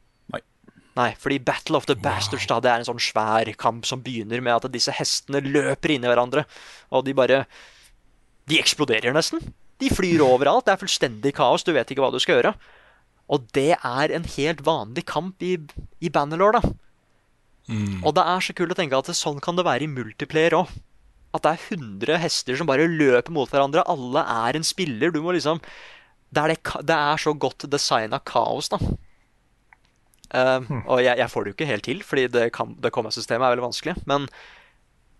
Nei. 0.98 1.12
Fordi 1.20 1.40
Battle 1.40 1.80
of 1.80 1.88
the 1.88 1.96
Bastards 1.96 2.48
da, 2.50 2.60
det 2.64 2.72
er 2.72 2.82
en 2.82 2.90
sånn 2.90 3.02
svær 3.02 3.48
kamp 3.60 3.88
som 3.88 4.04
begynner 4.04 4.44
med 4.44 4.58
at 4.58 4.72
disse 4.74 4.94
hestene 4.96 5.44
løper 5.46 5.94
inn 5.96 6.04
i 6.04 6.12
hverandre, 6.12 6.46
og 6.92 7.06
de 7.08 7.16
bare 7.18 7.46
De 8.50 8.58
eksploderer 8.60 9.14
nesten. 9.16 9.40
De 9.80 9.90
flyr 9.94 10.24
overalt. 10.34 10.66
Det 10.68 10.74
er 10.74 10.82
fullstendig 10.82 11.36
kaos. 11.38 11.64
Du 11.64 11.72
vet 11.72 11.92
ikke 11.92 12.04
hva 12.04 12.12
du 12.12 12.20
skal 12.20 12.40
gjøre. 12.40 12.56
Og 13.32 13.46
det 13.56 13.78
er 13.78 14.12
en 14.12 14.26
helt 14.36 14.64
vanlig 14.66 15.06
kamp 15.08 15.40
i, 15.46 15.54
i 16.04 16.10
Bannerlore, 16.12 16.60
da. 16.60 16.72
Og 18.04 18.16
det 18.18 18.24
er 18.28 18.44
så 18.44 18.56
kult 18.58 18.74
å 18.74 18.76
tenke 18.76 18.98
at 18.98 19.08
det, 19.08 19.16
sånn 19.16 19.40
kan 19.40 19.56
det 19.56 19.64
være 19.64 19.86
i 19.86 19.92
multiplayer 19.92 20.58
òg. 20.58 20.74
At 21.32 21.46
det 21.46 21.54
er 21.54 21.78
100 21.78 22.20
hester 22.20 22.58
som 22.60 22.68
bare 22.68 22.90
løper 22.90 23.32
mot 23.32 23.48
hverandre. 23.48 23.86
Alle 23.88 24.26
er 24.50 24.58
en 24.60 24.68
spiller. 24.68 25.14
Du 25.14 25.22
må 25.24 25.32
liksom 25.38 25.62
Det 26.34 26.42
er, 26.42 26.56
det, 26.56 26.84
det 26.90 26.98
er 26.98 27.18
så 27.22 27.34
godt 27.38 27.70
designa 27.72 28.20
kaos, 28.20 28.68
da. 28.74 28.82
Eh, 30.34 30.60
Og 30.88 31.02
jeg, 31.04 31.18
jeg 31.18 31.30
får 31.30 31.44
det 31.44 31.52
jo 31.52 31.56
ikke 31.58 31.68
helt 31.72 31.84
til, 31.84 32.02
fordi 32.08 32.28
det, 32.32 32.46
kan- 32.56 32.76
det 32.80 32.92
komma-systemet 32.96 33.44
er 33.48 33.56
veldig 33.56 33.66
vanskelig. 33.68 33.96
Men 34.08 34.28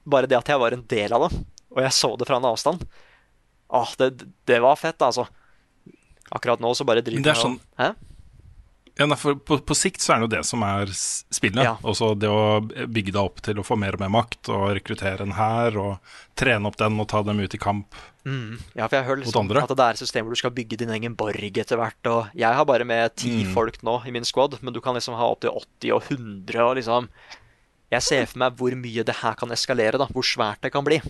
bare 0.08 0.28
det 0.32 0.38
at 0.40 0.48
jeg 0.50 0.60
var 0.60 0.72
en 0.74 0.86
del 0.88 1.14
av 1.14 1.28
det, 1.30 1.42
og 1.72 1.82
jeg 1.84 1.92
så 1.92 2.14
det 2.18 2.28
fra 2.28 2.38
en 2.42 2.48
avstand 2.52 2.86
Åh, 3.72 3.92
det, 4.00 4.08
det 4.50 4.58
var 4.60 4.76
fett, 4.76 5.00
altså. 5.00 5.24
Akkurat 6.36 6.60
nå 6.60 6.74
så 6.76 6.84
bare 6.88 7.00
driter 7.06 7.30
er 7.30 7.36
jeg 7.36 7.40
sånn- 7.44 7.60
Hæ? 7.80 7.94
Ja, 9.00 9.08
for 9.16 9.36
på, 9.40 9.58
på 9.66 9.76
sikt 9.78 10.02
så 10.04 10.14
er 10.14 10.20
det 10.20 10.26
jo 10.28 10.32
det 10.36 10.42
som 10.46 10.62
er 10.68 10.90
spillet. 10.92 11.64
Ja. 11.64 11.78
Også 11.88 12.12
det 12.20 12.28
å 12.30 12.60
bygge 12.62 13.14
deg 13.16 13.22
opp 13.22 13.40
til 13.42 13.58
å 13.62 13.64
få 13.66 13.78
mer 13.80 13.96
og 13.96 14.02
mer 14.04 14.12
makt, 14.14 14.50
og 14.52 14.74
rekruttere 14.78 15.24
en 15.26 15.32
hær, 15.38 15.78
og 15.80 16.16
trene 16.38 16.68
opp 16.68 16.76
den 16.78 17.00
og 17.00 17.08
ta 17.10 17.22
dem 17.24 17.40
ut 17.40 17.56
i 17.56 17.60
kamp. 17.62 17.96
Mm. 18.28 18.60
Ja, 18.78 18.86
for 18.92 18.98
jeg 19.00 19.08
hører 19.08 19.22
Mot 19.24 19.26
liksom 19.26 19.42
andre? 19.48 19.64
at 19.64 19.72
det 19.80 19.86
er 19.88 19.96
et 19.98 20.02
system 20.04 20.28
hvor 20.28 20.36
du 20.36 20.42
skal 20.44 20.54
bygge 20.54 20.78
din 20.84 20.92
egen 20.94 21.16
borg 21.18 21.58
etter 21.64 21.80
hvert. 21.80 22.12
Og 22.12 22.36
jeg 22.38 22.54
har 22.60 22.68
bare 22.70 22.86
med 22.86 23.16
ti 23.18 23.32
Mm. 23.46 23.54
folk 23.56 23.80
nå 23.82 23.96
i 24.06 24.12
min 24.12 24.28
squad, 24.28 24.60
men 24.62 24.74
du 24.76 24.82
kan 24.82 24.94
liksom 24.94 25.16
ha 25.18 25.32
opptil 25.32 25.56
80 25.56 25.96
og 25.96 26.04
100 26.12 26.62
og 26.68 26.76
liksom 26.78 27.08
Jeg 27.92 28.02
ser 28.06 28.26
for 28.26 28.40
meg 28.40 28.54
hvor 28.56 28.72
mye 28.76 29.04
det 29.04 29.16
her 29.24 29.34
kan 29.36 29.50
eskalere, 29.52 29.98
da. 30.00 30.06
Hvor 30.08 30.24
svært 30.24 30.62
det 30.62 30.72
kan 30.72 30.84
bli. 30.86 31.02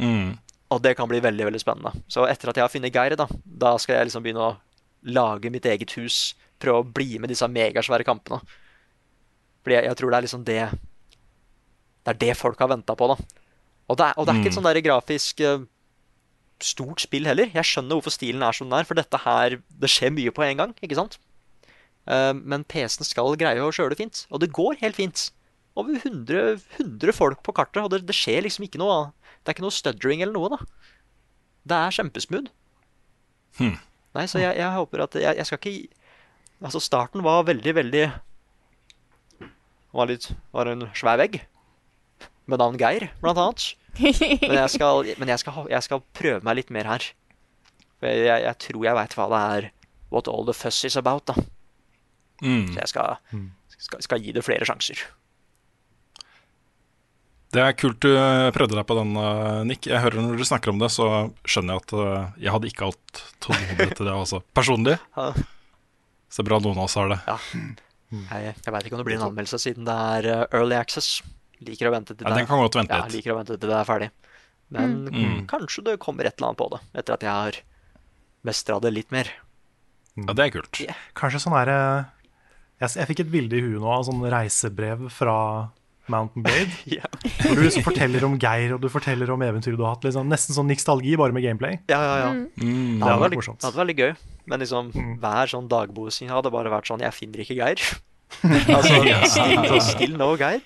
Mm. 0.00 0.38
Og 0.72 0.80
det 0.80 0.94
kan 0.96 1.08
bli 1.10 1.20
veldig 1.20 1.44
veldig 1.50 1.60
spennende. 1.60 1.92
Så 2.08 2.24
etter 2.28 2.48
at 2.48 2.56
jeg 2.56 2.64
har 2.64 2.72
funnet 2.72 2.94
Geir, 2.94 3.16
da, 3.20 3.26
da 3.44 3.74
skal 3.82 3.98
jeg 3.98 4.08
liksom 4.08 4.24
begynne 4.24 4.46
å 4.46 4.54
lage 5.04 5.50
mitt 5.52 5.66
eget 5.68 5.92
hus. 5.98 6.34
Prøve 6.62 6.82
å 6.82 6.86
bli 6.86 7.18
med 7.22 7.32
disse 7.32 7.48
megasvære 7.48 8.06
kampene. 8.06 8.40
Fordi 9.62 9.78
jeg, 9.78 9.88
jeg 9.88 9.98
tror 9.98 10.12
det 10.12 10.18
er 10.18 10.26
liksom 10.26 10.46
det 10.46 10.60
Det 12.02 12.14
er 12.14 12.18
det 12.18 12.38
folk 12.38 12.58
har 12.62 12.70
venta 12.72 12.96
på, 12.98 13.10
da. 13.12 13.18
Og 13.90 13.98
det 13.98 14.08
er, 14.08 14.16
og 14.16 14.26
det 14.26 14.32
er 14.32 14.40
ikke 14.40 14.50
et 14.52 14.56
sånn 14.56 14.66
der 14.66 14.80
grafisk 14.82 15.42
eh, 15.44 15.66
stort 16.62 17.02
spill 17.04 17.26
heller. 17.28 17.50
Jeg 17.52 17.68
skjønner 17.68 17.98
hvorfor 17.98 18.14
stilen 18.14 18.42
er 18.46 18.56
som 18.56 18.70
den 18.70 18.78
er, 18.78 18.86
for 18.88 18.98
dette 18.98 19.20
her 19.24 19.58
Det 19.68 19.90
skjer 19.90 20.14
mye 20.14 20.32
på 20.34 20.44
en 20.46 20.62
gang, 20.62 20.74
ikke 20.82 20.98
sant? 20.98 21.18
Eh, 22.10 22.32
men 22.38 22.66
PC-en 22.66 23.06
skal 23.06 23.38
greie 23.38 23.62
å 23.62 23.72
kjøre 23.74 23.94
det 23.94 24.00
fint. 24.02 24.24
Og 24.30 24.42
det 24.42 24.52
går 24.54 24.80
helt 24.82 24.98
fint. 24.98 25.28
Over 25.78 25.96
100, 25.98 26.58
100 26.78 27.16
folk 27.16 27.42
på 27.46 27.54
kartet, 27.56 27.82
og 27.84 27.92
det, 27.94 28.02
det 28.08 28.16
skjer 28.16 28.42
liksom 28.44 28.66
ikke 28.66 28.80
noe 28.82 29.12
Det 29.40 29.50
er 29.50 29.56
ikke 29.56 29.64
noe 29.64 29.74
stuttering 29.74 30.24
eller 30.24 30.36
noe, 30.36 30.52
da. 30.52 30.90
Det 31.68 31.78
er 31.78 31.96
kjempesmooth. 31.96 32.52
Hmm. 33.58 33.78
Nei, 34.16 34.26
så 34.28 34.40
jeg, 34.42 34.56
jeg 34.58 34.76
håper 34.76 35.04
at 35.06 35.16
jeg, 35.16 35.38
jeg 35.38 35.48
skal 35.48 35.60
ikke 35.60 36.01
Altså, 36.62 36.80
starten 36.82 37.24
var 37.26 37.46
veldig, 37.48 37.74
veldig 37.74 38.04
Var 39.92 40.10
litt 40.10 40.28
Var 40.54 40.70
en 40.72 40.86
svær 40.96 41.18
vegg. 41.20 41.40
Med 42.50 42.62
navn 42.62 42.78
Geir, 42.80 43.10
blant 43.22 43.38
annet. 43.38 43.66
Men 43.98 44.56
jeg 44.56 44.70
skal, 44.72 45.06
men 45.20 45.30
jeg 45.30 45.42
skal, 45.42 45.66
jeg 45.70 45.86
skal 45.86 46.04
prøve 46.16 46.42
meg 46.46 46.58
litt 46.58 46.70
mer 46.74 46.88
her. 46.88 47.04
For 48.00 48.08
jeg, 48.08 48.24
jeg, 48.26 48.44
jeg 48.48 48.58
tror 48.66 48.86
jeg 48.86 48.98
veit 48.98 49.16
hva 49.18 49.26
det 49.32 49.42
er 49.56 49.68
What 50.12 50.28
all 50.28 50.44
the 50.44 50.52
fuss 50.56 50.82
is 50.84 50.98
about, 51.00 51.24
da. 51.30 51.34
Mm. 52.42 52.72
Så 52.72 52.80
jeg 52.80 52.90
skal, 52.90 53.18
skal, 53.78 54.02
skal 54.04 54.24
gi 54.24 54.34
det 54.36 54.42
flere 54.44 54.66
sjanser. 54.68 55.00
Det 57.52 57.60
er 57.60 57.74
kult 57.76 58.00
du 58.00 58.10
prøvde 58.56 58.76
deg 58.78 58.84
på 58.88 58.96
den, 58.96 59.16
eh, 59.20 59.62
Nick. 59.68 59.86
Jeg 59.88 60.00
hører 60.00 60.24
Når 60.24 60.40
du 60.40 60.44
snakker 60.48 60.72
om 60.72 60.80
det, 60.80 60.88
så 60.92 61.08
skjønner 61.44 61.76
jeg 61.76 61.84
at 61.84 61.96
eh, 62.00 62.44
jeg 62.46 62.54
hadde 62.54 62.70
ikke 62.70 62.88
hatt 62.88 63.24
tålmodighet 63.44 63.96
til 63.98 64.08
det 64.08 64.14
også. 64.16 64.40
Personlig. 64.56 64.96
Så 66.32 66.44
bra 66.46 66.58
noen 66.64 66.78
av 66.80 66.86
oss 66.88 66.96
har 66.96 67.10
det. 67.12 67.18
Ja. 67.28 67.36
Jeg, 68.12 68.54
jeg 68.64 68.72
veit 68.74 68.86
ikke 68.88 68.96
om 68.96 69.00
det 69.02 69.08
blir 69.08 69.18
en 69.18 69.26
anmeldelse, 69.28 69.58
siden 69.60 69.86
det 69.88 69.94
er 70.16 70.28
uh, 70.32 70.44
early 70.56 70.76
access. 70.78 71.18
Liker 71.64 71.88
å 71.90 71.92
vente 71.94 72.16
til 72.16 72.26
Ja, 72.26 72.32
det 72.36 72.46
kan 72.48 72.60
godt 72.60 72.76
vente 72.80 72.96
ja, 72.96 73.06
liker 73.12 73.34
å 73.34 73.38
vente 73.38 73.54
til 73.60 73.70
det 73.70 73.76
er 73.78 73.88
ferdig. 73.88 74.08
Men 74.72 74.94
Mm. 75.12 75.46
kanskje 75.50 75.84
det 75.84 75.98
kommer 76.00 76.24
et 76.24 76.34
eller 76.38 76.48
annet 76.52 76.60
på 76.62 76.68
det, 76.72 76.80
etter 76.96 77.14
at 77.18 77.24
jeg 77.26 77.30
har 77.36 77.58
mestra 78.48 78.78
det 78.80 78.92
litt 78.96 79.12
mer. 79.12 79.28
Ja, 80.16 80.32
det 80.32 80.46
er 80.46 80.50
kult. 80.56 80.80
Kanskje 81.16 81.40
sånn 81.44 81.56
er 81.60 81.68
eh, 81.72 82.04
jeg, 82.80 82.96
jeg 82.96 83.08
fikk 83.12 83.20
et 83.26 83.30
bilde 83.32 83.56
i 83.56 83.62
huet 83.64 83.80
nå 83.84 83.92
av 83.92 84.04
sånn 84.08 84.24
reisebrev 84.32 85.06
fra 85.12 85.36
Mountain 86.12 86.44
Blade. 86.46 86.76
Ja. 86.92 87.08
Hvor 87.42 87.56
du 87.56 87.62
liksom 87.64 87.84
forteller 87.86 88.24
om 88.26 88.36
Geir, 88.40 88.74
og 88.76 88.82
du 88.82 88.88
forteller 88.92 89.30
om 89.32 89.42
eventyr 89.44 89.76
du 89.76 89.82
har 89.84 89.96
hatt. 89.96 90.06
Liksom, 90.06 90.28
nesten 90.30 90.56
sånn 90.56 90.68
Nikstalgi, 90.70 91.16
bare 91.20 91.34
med 91.34 91.44
gameplay. 91.46 91.80
Ja, 91.90 92.00
ja, 92.04 92.14
ja. 92.20 92.30
Mm. 92.34 92.46
Det, 92.60 93.00
Det 93.00 93.08
hadde 93.08 93.18
vært 93.24 93.36
det 93.36 93.52
hadde 93.52 93.66
vært 93.70 93.80
veldig 93.82 93.98
gøy. 94.02 94.14
Men 94.52 94.64
liksom, 94.64 94.92
hver 95.22 95.52
sånn 95.52 95.68
dagbokssing 95.70 96.32
hadde 96.32 96.50
bare 96.52 96.72
vært 96.72 96.88
sånn 96.90 97.04
Jeg 97.04 97.14
finner 97.16 97.44
ikke 97.44 97.58
Geir. 97.60 97.82
altså, 98.76 99.02
still, 99.28 99.82
still 99.86 100.16
no 100.20 100.32
Geir. 100.40 100.62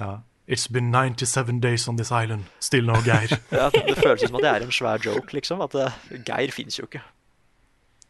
Ja. 0.00 0.14
It's 0.46 0.68
been 0.70 0.92
97 0.92 1.58
days 1.60 1.88
on 1.88 1.96
this 1.96 2.12
island, 2.12 2.44
still 2.60 2.86
no 2.86 3.00
Geir. 3.02 3.34
Ja, 3.50 3.66
det 3.74 3.96
føles 3.98 4.22
som 4.22 4.38
at 4.38 4.44
det 4.44 4.52
er 4.52 4.66
en 4.66 4.74
svær 4.74 5.02
joke, 5.02 5.34
liksom. 5.34 5.62
At 5.64 5.74
uh, 5.74 5.90
Geir 6.26 6.54
fins 6.54 6.78
jo 6.78 6.86
ikke. 6.86 7.02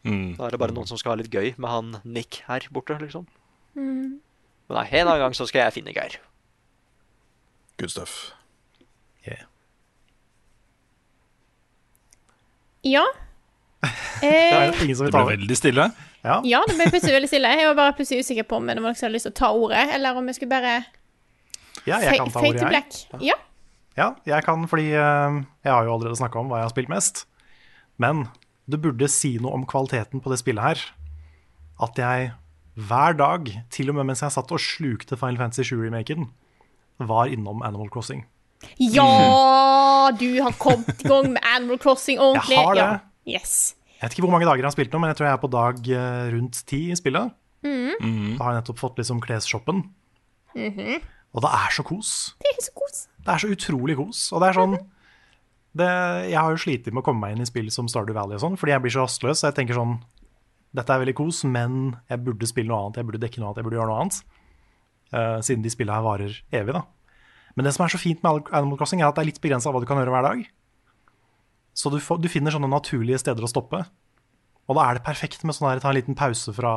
Mm. 0.05 0.35
Da 0.37 0.45
er 0.45 0.53
det 0.53 0.59
bare 0.61 0.75
noen 0.75 0.87
som 0.89 0.99
skal 1.01 1.15
ha 1.15 1.21
litt 1.23 1.33
gøy 1.33 1.55
med 1.57 1.69
han 1.71 1.95
Nick 2.05 2.43
her 2.47 2.67
borte, 2.73 2.99
liksom. 3.01 3.25
Mm. 3.73 4.19
Men 4.67 4.77
nei, 4.77 4.85
en 4.99 5.07
annen 5.07 5.23
gang 5.25 5.37
så 5.37 5.47
skal 5.49 5.65
jeg 5.65 5.79
finne 5.79 5.95
Geir. 5.95 6.19
Good 7.77 7.91
stuff. 7.93 8.17
Ja. 12.87 13.03
Det 14.21 14.27
Eh, 14.27 14.53
er 14.69 14.83
ingen 14.83 14.95
som 14.97 15.05
Det 15.05 15.13
ble 15.13 15.25
veldig 15.37 15.55
stille. 15.57 15.83
Ja. 16.25 16.39
ja, 16.43 16.59
det 16.67 16.75
ble 16.79 16.87
plutselig 16.89 17.13
veldig 17.13 17.27
stille. 17.29 17.51
Jeg 17.59 17.67
var 17.69 17.75
bare 17.77 17.93
plutselig 17.97 18.23
usikker 18.25 18.47
på 18.49 18.57
om 18.57 18.65
det 18.67 18.75
noen 18.79 18.89
hadde 18.97 19.11
lyst 19.13 19.27
til 19.29 19.33
å 19.35 19.37
ta 19.37 19.49
ordet, 19.53 19.83
eller 19.95 20.17
om 20.17 20.25
jeg 20.31 20.39
skulle 20.39 20.53
bare 20.55 20.71
Ja, 21.87 21.99
jeg 22.01 22.17
kan 22.17 22.31
ta 22.33 22.41
ordet, 22.41 22.63
jeg. 22.63 22.71
black. 22.71 22.97
Ja. 23.23 23.35
Ja, 23.97 24.07
jeg 24.29 24.43
kan 24.45 24.65
fordi 24.69 24.87
eh, 24.93 25.37
jeg 25.65 25.71
har 25.73 25.85
jo 25.85 25.93
allerede 25.93 26.17
snakka 26.19 26.41
om 26.41 26.49
hva 26.51 26.59
jeg 26.63 26.67
har 26.67 26.73
spilt 26.73 26.91
mest. 26.91 27.23
Men 28.01 28.25
det 28.69 28.81
burde 28.83 29.07
si 29.09 29.35
noe 29.41 29.53
om 29.57 29.63
kvaliteten 29.69 30.21
på 30.21 30.33
det 30.33 30.39
spillet 30.41 30.65
her. 30.65 30.81
At 31.81 31.97
jeg 32.01 32.31
hver 32.77 33.15
dag, 33.17 33.47
til 33.73 33.89
og 33.93 33.97
med 33.97 34.09
mens 34.09 34.21
jeg 34.25 34.33
satt 34.35 34.51
og 34.53 34.61
slukte 34.61 35.17
Final 35.17 35.37
Fantasy 35.39 35.65
7-remaken, 35.69 36.27
var 36.99 37.31
innom 37.31 37.61
Animal 37.65 37.89
Crossing. 37.93 38.25
Ja, 38.81 40.09
du 40.17 40.41
har 40.41 40.55
kommet 40.57 41.03
i 41.03 41.07
gang 41.07 41.33
med 41.35 41.43
Animal 41.55 41.79
Crossing 41.81 42.19
ordentlig. 42.19 42.57
Jeg 42.57 42.65
har 42.65 42.77
det. 42.77 42.87
Ja. 43.27 43.37
Yes. 43.37 43.75
Jeg 43.97 44.05
vet 44.07 44.15
ikke 44.15 44.25
hvor 44.27 44.33
mange 44.33 44.47
dager 44.47 44.61
jeg 44.61 44.69
har 44.69 44.75
spilt 44.75 44.93
nå, 44.93 45.01
men 45.01 45.11
jeg 45.11 45.19
tror 45.19 45.27
jeg 45.27 45.35
er 45.35 45.43
på 45.43 45.51
dag 45.53 45.91
eh, 45.99 46.25
rundt 46.33 46.59
ti 46.69 46.81
i 46.93 46.97
spillet. 46.97 47.33
Mm. 47.65 48.35
Da 48.37 48.45
har 48.45 48.53
jeg 48.53 48.61
nettopp 48.61 48.81
fått 48.81 48.99
liksom 49.01 49.21
klesshoppen. 49.23 49.83
Mhm. 50.57 50.99
Og 51.35 51.43
det 51.43 51.49
er 51.53 51.73
så 51.75 51.83
kos. 51.85 52.11
Det 52.41 52.49
er 52.49 52.61
så 52.65 52.73
kos. 52.77 53.01
Det 53.21 53.33
er 53.33 53.41
så 53.43 53.49
utrolig 53.51 53.97
kos. 53.99 54.21
Og 54.33 54.41
det 54.41 54.47
er 54.47 54.57
sånn 54.57 54.77
det, 55.77 55.89
Jeg 56.31 56.39
har 56.39 56.53
jo 56.53 56.61
slitt 56.61 56.87
med 56.89 57.03
å 57.03 57.05
komme 57.05 57.21
meg 57.21 57.35
inn 57.35 57.43
i 57.43 57.49
spill 57.49 57.67
som 57.73 57.89
Stardew 57.91 58.15
Valley 58.17 58.39
og 58.39 58.41
sånn, 58.41 58.55
fordi 58.57 58.73
jeg 58.73 58.81
blir 58.85 58.93
så 58.95 59.03
rastløs. 59.03 59.41
Så 59.41 59.51
jeg 59.51 59.57
tenker 59.59 59.77
sånn 59.77 59.99
Dette 60.77 60.93
er 60.93 61.01
veldig 61.01 61.15
kos, 61.17 61.43
men 61.47 61.97
jeg 62.09 62.21
burde 62.25 62.47
spille 62.49 62.69
noe 62.71 62.87
annet. 62.87 62.99
Jeg 63.01 63.07
burde 63.07 63.21
dekke 63.21 63.41
noe 63.41 63.49
annet, 63.49 63.59
jeg 63.61 63.67
burde 63.67 63.77
gjøre 63.79 63.91
noe 63.91 64.01
annet. 64.03 64.17
Eh, 65.15 65.39
siden 65.45 65.63
de 65.63 65.71
spillene 65.71 65.95
her 65.95 66.05
varer 66.05 66.39
evig, 66.51 66.75
da. 66.75 66.83
Men 67.55 67.65
det 67.65 67.73
som 67.73 67.85
er 67.85 67.93
så 67.93 67.99
fint 68.01 68.21
med 68.25 68.49
Animal 68.51 68.77
Crossing, 68.79 69.01
er 69.01 69.09
at 69.09 69.17
det 69.17 69.23
er 69.23 69.31
litt 69.31 69.41
begrensa 69.41 69.71
hva 69.73 69.81
du 69.81 69.87
kan 69.89 69.99
gjøre 70.01 70.13
hver 70.13 70.27
dag. 70.27 70.43
Så 71.77 71.91
du, 71.93 71.97
får, 72.01 72.19
du 72.21 72.29
finner 72.29 72.53
sånne 72.53 72.69
naturlige 72.69 73.21
steder 73.21 73.45
å 73.45 73.49
stoppe. 73.49 73.83
Og 74.67 74.75
da 74.75 74.83
er 74.83 74.97
det 74.97 75.05
perfekt 75.05 75.45
med 75.47 75.55
sånn 75.55 75.69
her, 75.69 75.81
ta 75.81 75.93
en 75.93 75.97
liten 75.97 76.17
pause 76.17 76.51
fra 76.53 76.73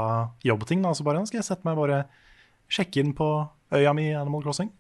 jobbting. 0.47 0.85
Da. 0.85 0.93
Så 0.97 1.05
bare, 1.07 1.21
nå 1.21 1.29
skal 1.29 1.41
jeg 1.41 1.49
sette 1.49 1.67
meg 1.67 1.79
bare 1.81 2.05
sjekke 2.71 3.03
inn 3.03 3.15
på 3.19 3.29
øya 3.75 3.95
mi 3.97 4.11
i 4.13 4.19
Animal 4.19 4.45
Crossing. 4.45 4.71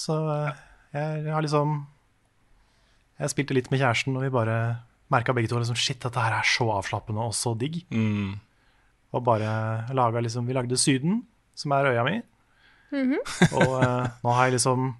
Så 0.00 0.16
eh, 0.32 0.62
jeg 0.94 1.32
har 1.32 1.44
liksom 1.44 1.76
Jeg 3.20 3.30
spilte 3.30 3.54
litt 3.54 3.70
med 3.70 3.78
kjæresten, 3.78 4.16
og 4.16 4.24
vi 4.24 4.32
bare 4.34 4.56
merka 5.12 5.34
begge 5.36 5.50
to 5.52 5.60
liksom, 5.60 5.78
shit, 5.78 6.00
dette 6.02 6.18
her 6.18 6.34
er 6.40 6.48
så 6.48 6.66
avslappende 6.74 7.22
og 7.28 7.36
så 7.36 7.52
digg. 7.58 7.82
Mm. 7.94 8.40
Og 9.14 9.22
bare 9.26 9.52
laga 9.94 10.22
liksom 10.24 10.48
Vi 10.48 10.56
lagde 10.56 10.80
Syden, 10.80 11.22
som 11.58 11.74
er 11.76 11.90
øya 11.92 12.04
mi. 12.06 12.18
Mhm. 12.94 13.18
Og 13.60 13.72
eh, 13.82 14.10
nå 14.24 14.34
har 14.36 14.48
jeg 14.50 14.56
liksom 14.58 14.92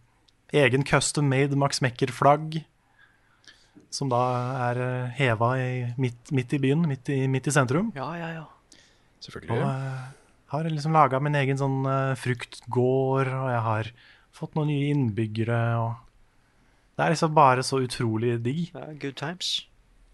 egen 0.55 0.85
custom 0.87 1.29
made 1.31 1.57
Max 1.59 1.81
Mekker-flagg. 1.85 2.61
Som 3.95 4.11
da 4.11 4.21
er 4.71 4.79
uh, 4.83 5.13
heva 5.15 5.53
i, 5.63 5.85
midt, 6.03 6.33
midt 6.35 6.53
i 6.57 6.59
byen, 6.59 6.83
midt 6.91 7.09
i, 7.15 7.21
midt 7.31 7.47
i 7.47 7.53
sentrum. 7.55 7.93
Ja, 7.95 8.09
ja, 8.19 8.33
ja. 8.41 8.45
Og 8.45 9.23
Selvfølgelig. 9.23 9.61
eh, 9.63 10.01
har 10.51 10.67
liksom 10.69 10.93
laga 10.93 11.21
min 11.23 11.37
egen 11.39 11.57
sånn 11.61 11.85
eh, 11.89 12.17
fruktgård, 12.19 13.31
og 13.31 13.47
jeg 13.53 13.63
har 13.65 13.91
fått 14.35 14.59
noen 14.59 14.69
nye 14.73 14.91
innbyggere. 14.93 15.61
Og 15.81 15.95
det 16.99 17.07
er 17.07 17.15
liksom 17.15 17.37
bare 17.39 17.63
så 17.67 17.81
utrolig 17.87 18.35
digg. 18.45 18.67
ja 18.75 18.91
good 19.01 19.17
times. 19.17 19.63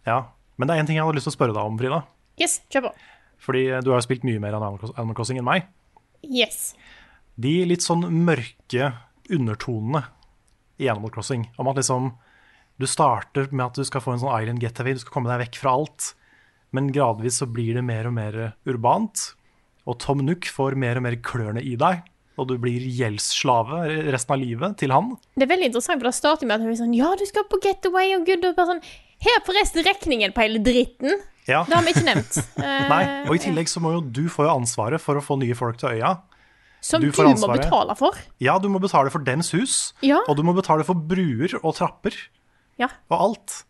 Ja. 0.06 0.26
Men 0.60 0.68
det 0.68 0.76
er 0.76 0.82
én 0.84 0.86
ting 0.90 1.00
jeg 1.00 1.04
hadde 1.08 1.16
lyst 1.16 1.26
til 1.30 1.34
å 1.34 1.38
spørre 1.38 1.56
deg 1.56 1.64
om, 1.72 1.80
Frida. 1.80 2.02
Yes, 2.40 2.60
kjør 2.72 2.90
på. 2.90 2.94
Fordi 3.40 3.64
eh, 3.70 3.80
du 3.80 3.90
har 3.94 4.00
jo 4.00 4.06
spilt 4.06 4.28
mye 4.28 4.40
mer 4.44 4.60
Animal 4.60 5.16
Crossing 5.16 5.40
enn 5.40 5.48
meg. 5.48 5.66
Yes. 6.26 6.74
De 7.40 7.60
litt 7.68 7.84
sånn 7.84 8.04
mørke 8.24 8.92
undertonene 9.30 10.04
i 10.80 10.88
Animal 10.90 11.12
Crossing, 11.14 11.46
om 11.60 11.70
at 11.70 11.80
liksom 11.80 12.12
du 12.80 12.86
starter 12.88 13.50
med 13.52 13.66
at 13.66 13.76
du 13.76 13.84
skal 13.84 14.02
få 14.04 14.14
en 14.14 14.22
sånn 14.22 14.32
island 14.32 14.62
getaway, 14.64 14.96
du 14.96 15.02
skal 15.02 15.14
komme 15.14 15.30
deg 15.30 15.42
vekk 15.44 15.58
fra 15.60 15.74
alt, 15.76 16.14
men 16.72 16.88
gradvis 16.94 17.40
så 17.42 17.48
blir 17.50 17.76
det 17.76 17.84
mer 17.84 18.08
og 18.08 18.16
mer 18.16 18.38
urbant, 18.68 19.34
og 19.88 19.98
Tom 20.00 20.22
Nook 20.24 20.48
får 20.48 20.78
mer 20.80 21.00
og 21.00 21.04
mer 21.04 21.18
klørne 21.24 21.62
i 21.64 21.74
deg, 21.80 22.04
og 22.40 22.48
du 22.48 22.54
blir 22.62 22.84
gjeldsslave 22.96 23.82
resten 24.14 24.36
av 24.36 24.40
livet 24.40 24.78
til 24.80 24.94
han. 24.94 25.12
Det 25.36 25.44
er 25.44 25.52
veldig 25.52 25.68
interessant, 25.68 26.00
for 26.00 26.08
da 26.08 26.16
starter 26.16 26.48
med 26.48 26.56
at 26.56 26.64
hun 26.64 26.72
er 26.72 26.78
sånn 26.80 26.96
Ja, 26.96 27.10
du 27.18 27.26
skal 27.28 27.44
på 27.50 27.60
getaway 27.64 28.14
og 28.16 28.24
gud, 28.28 28.46
og 28.48 28.56
bare 28.56 28.76
sånn 28.76 28.84
Her 29.20 29.36
er 29.36 29.44
forresten 29.44 29.84
regningen 29.84 30.32
på 30.32 30.40
hele 30.46 30.62
dritten. 30.64 31.20
Ja. 31.48 31.62
Det 31.68 31.76
har 31.76 31.84
vi 31.86 31.94
ikke 31.94 32.06
nevnt. 32.06 32.36
Eh, 32.60 32.82
Nei, 32.92 33.04
og 33.26 33.36
i 33.36 33.40
tillegg 33.42 33.70
så 33.70 33.82
må 33.82 33.94
jo 33.96 34.02
du 34.04 34.26
få 34.32 34.48
ansvaret 34.50 35.02
for 35.02 35.18
å 35.18 35.24
få 35.24 35.38
nye 35.40 35.56
folk 35.58 35.80
til 35.80 35.96
øya. 35.96 36.18
Som 36.84 37.02
du 37.04 37.10
du, 37.12 37.22
må 37.22 37.50
betale 37.52 37.94
for. 37.96 38.16
Ja, 38.40 38.56
du 38.58 38.70
må 38.72 38.80
betale 38.80 39.12
for 39.12 39.20
dems 39.24 39.50
hus, 39.52 39.92
Ja. 40.00 40.22
og 40.28 40.38
du 40.38 40.42
må 40.46 40.54
betale 40.56 40.84
for 40.84 40.96
bruer 40.96 41.52
og 41.60 41.74
trapper 41.76 42.16
Ja. 42.80 42.88
og 43.10 43.20
alt. 43.20 43.64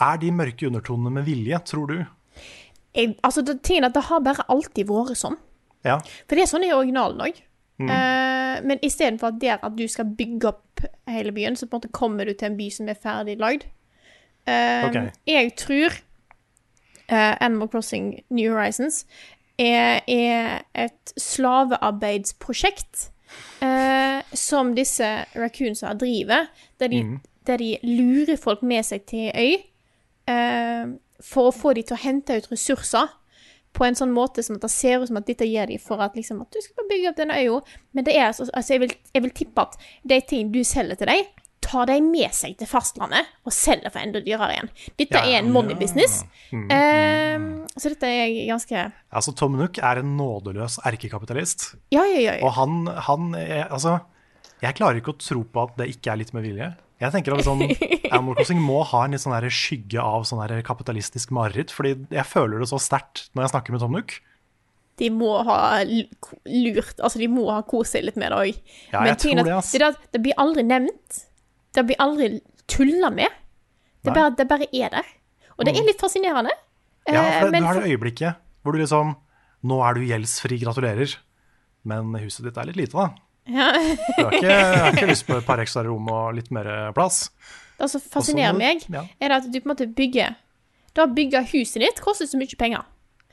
Er 0.00 0.16
de 0.16 0.30
mørke 0.32 0.66
undertonene 0.66 1.12
med 1.12 1.24
vilje, 1.28 1.58
tror 1.68 1.86
du? 1.88 2.04
Jeg, 2.94 3.16
altså, 3.22 3.42
det, 3.44 3.62
tingen 3.62 3.84
at 3.84 3.94
det 3.94 4.04
har 4.08 4.20
bare 4.20 4.44
alltid 4.48 4.88
vært 4.88 5.20
sånn. 5.20 5.36
Ja. 5.84 5.98
For 6.28 6.36
det 6.36 6.44
er 6.44 6.50
sånn 6.50 6.64
i 6.64 6.72
originalen 6.72 7.20
òg. 7.20 7.42
Mm. 7.82 7.88
Uh, 7.90 8.56
men 8.68 8.80
istedenfor 8.84 9.32
at 9.32 9.64
at 9.64 9.76
du 9.76 9.86
skal 9.88 10.06
bygge 10.06 10.48
opp 10.48 10.84
hele 11.08 11.32
byen, 11.32 11.56
så 11.56 11.66
på 11.66 11.76
en 11.76 11.80
måte 11.80 11.92
kommer 11.92 12.24
du 12.24 12.34
til 12.34 12.50
en 12.50 12.56
by 12.56 12.68
som 12.70 12.88
er 12.88 12.98
ferdig 13.00 13.38
lagd. 13.40 13.66
Uh, 14.48 14.88
okay. 14.88 15.10
Jeg 15.26 15.54
tror 15.56 16.00
eh, 17.12 17.36
Animal 17.40 17.68
Crossing 17.68 18.24
New 18.32 18.52
Horizons 18.52 19.04
er, 19.60 20.00
er 20.08 20.62
et 20.74 21.12
slavearbeidsprosjekt 21.20 23.10
uh, 23.62 24.20
som 24.34 24.72
disse 24.76 25.06
raccoonsa 25.36 25.92
driver, 26.00 26.48
der 26.80 26.88
de 26.88 27.02
Mm. 27.02 27.20
der 27.46 27.56
de 27.56 27.76
lurer 27.82 28.36
folk 28.36 28.62
med 28.62 28.82
seg 28.86 29.02
til 29.10 29.32
øy 29.34 29.54
uh, 30.30 30.94
for 31.20 31.48
å 31.50 31.54
få 31.54 31.72
dem 31.72 31.82
til 31.82 31.96
å 31.96 32.02
hente 32.02 32.36
ut 32.36 32.52
ressurser 32.52 33.08
på 33.72 33.84
en 33.84 33.96
sånn 33.96 34.12
måte 34.12 34.42
som 34.44 34.56
at 34.56 34.62
det 34.62 34.70
ser 34.70 35.00
ut 35.00 35.08
som 35.08 35.16
at 35.16 35.26
dette 35.26 35.46
gir 35.48 35.66
de 35.66 35.78
for 35.80 36.02
at, 36.04 36.14
liksom, 36.14 36.42
at 36.44 36.52
du 36.52 36.60
skal 36.60 36.86
bygge 36.90 37.08
opp 37.10 37.16
denne 37.16 37.38
øya. 37.40 37.60
Men 37.92 38.04
det 38.04 38.16
er 38.16 38.26
altså, 38.26 38.46
altså 38.52 38.74
jeg, 38.74 38.80
vil, 38.80 38.92
jeg 39.14 39.22
vil 39.22 39.30
tippe 39.30 39.64
at 39.64 39.78
de 40.04 40.20
ting 40.28 40.52
du 40.52 40.60
selger 40.64 41.00
til 41.00 41.08
dem, 41.08 41.30
tar 41.62 41.88
de 41.88 41.98
med 42.04 42.34
seg 42.36 42.56
til 42.60 42.68
fastlandet 42.68 43.28
og 43.46 43.54
selger 43.54 43.92
for 43.92 44.02
enda 44.02 44.20
dyrere 44.24 44.56
igjen. 44.56 44.70
Dette 45.00 45.22
Ja, 45.22 45.24
er 45.30 45.42
en 45.42 45.52
money 45.54 45.76
ja. 45.78 46.06
Mm, 46.52 46.68
Eh, 46.72 47.68
så 47.78 47.88
dette 47.94 48.08
er 48.10 48.32
ganske 48.50 48.92
Altså, 49.12 49.32
Tom 49.34 49.56
Nook 49.56 49.78
er 49.78 50.02
en 50.02 50.16
nådeløs 50.18 50.80
erkekapitalist. 50.84 51.74
Ja, 51.94 52.04
ja, 52.04 52.20
ja. 52.20 52.38
Og 52.44 52.52
han, 52.58 52.86
han 53.08 53.34
er, 53.38 53.68
Altså, 53.70 54.00
jeg 54.62 54.76
klarer 54.78 55.00
ikke 55.00 55.14
å 55.14 55.20
tro 55.22 55.44
på 55.44 55.64
at 55.68 55.78
det 55.80 55.88
ikke 55.94 56.12
er 56.12 56.20
litt 56.20 56.34
med 56.36 56.44
vilje. 56.44 56.72
Jeg 57.02 57.14
tenker 57.14 57.34
at 57.34 57.46
sånn, 57.46 57.64
Animal 58.12 58.36
Crossing 58.38 58.60
må 58.62 58.82
ha 58.92 59.06
en 59.06 59.16
litt 59.16 59.22
sånn 59.24 59.34
skygge 59.50 60.02
av 60.02 60.26
sånn 60.28 60.42
kapitalistisk 60.66 61.32
mareritt, 61.34 61.72
fordi 61.74 61.96
jeg 62.14 62.28
føler 62.28 62.62
det 62.62 62.70
så 62.70 62.78
sterkt 62.82 63.26
når 63.34 63.46
jeg 63.46 63.54
snakker 63.56 63.74
med 63.74 63.82
Tom 63.82 63.96
Nook. 63.96 64.14
De 65.00 65.08
må 65.10 65.32
ha 65.48 65.80
lurt 65.82 67.00
Altså, 67.00 67.18
de 67.18 67.28
må 67.32 67.46
ha 67.50 67.62
kost 67.66 67.96
seg 67.96 68.04
litt 68.06 68.18
med 68.20 68.30
det 68.30 68.38
òg. 68.38 68.58
Ja, 68.92 69.06
jeg 69.08 69.18
tror 69.22 69.40
det, 69.40 69.54
ass. 69.56 69.72
det, 69.72 69.92
det 70.14 70.20
blir 70.22 70.36
aldri 70.40 70.64
nevnt. 70.68 71.22
Det 71.72 71.84
blir 71.88 72.00
aldri 72.02 72.34
tulla 72.70 73.10
med. 73.10 73.28
Det, 74.02 74.12
bare, 74.12 74.32
det 74.36 74.46
bare 74.50 74.68
er 74.72 74.92
der. 74.92 75.10
Og 75.56 75.66
det 75.66 75.76
er 75.76 75.86
litt 75.86 76.00
fascinerende. 76.00 76.52
Ja, 77.06 77.22
Eh, 77.22 77.40
for 77.40 77.50
det, 77.50 77.58
du 77.58 77.66
har 77.66 77.80
det 77.80 77.90
øyeblikket 77.90 78.36
hvor 78.62 78.76
du 78.76 78.78
liksom 78.78 79.16
Nå 79.66 79.76
er 79.86 79.94
du 79.94 80.04
gjeldsfri, 80.06 80.56
gratulerer. 80.58 81.12
Men 81.86 82.14
huset 82.18 82.46
ditt 82.46 82.56
er 82.58 82.66
litt 82.66 82.78
lite, 82.80 82.98
da. 82.98 83.10
ja. 83.46 83.68
Du 84.18 84.24
har 84.24 84.34
ikke, 84.34 84.56
har 84.82 84.96
ikke 84.96 85.06
lyst 85.06 85.26
på 85.28 85.36
et 85.38 85.46
par 85.46 85.62
ekstra 85.62 85.84
rom 85.86 86.08
og 86.10 86.32
litt 86.34 86.50
mer 86.54 86.66
plass. 86.96 87.28
Det 87.78 87.88
som 87.90 88.02
fascinerer 88.02 88.56
meg, 88.58 88.82
ja. 88.90 89.04
er 89.22 89.30
det 89.30 89.38
at 89.38 89.46
du 89.46 89.60
på 89.60 89.68
en 89.68 89.72
måte 89.72 89.86
bygger 89.86 90.34
Da 90.98 91.06
bygger 91.06 91.46
bygge 91.46 91.60
huset 91.60 91.82
ditt 91.82 92.02
koster 92.02 92.26
så 92.26 92.38
mye 92.38 92.58
penger. 92.58 92.82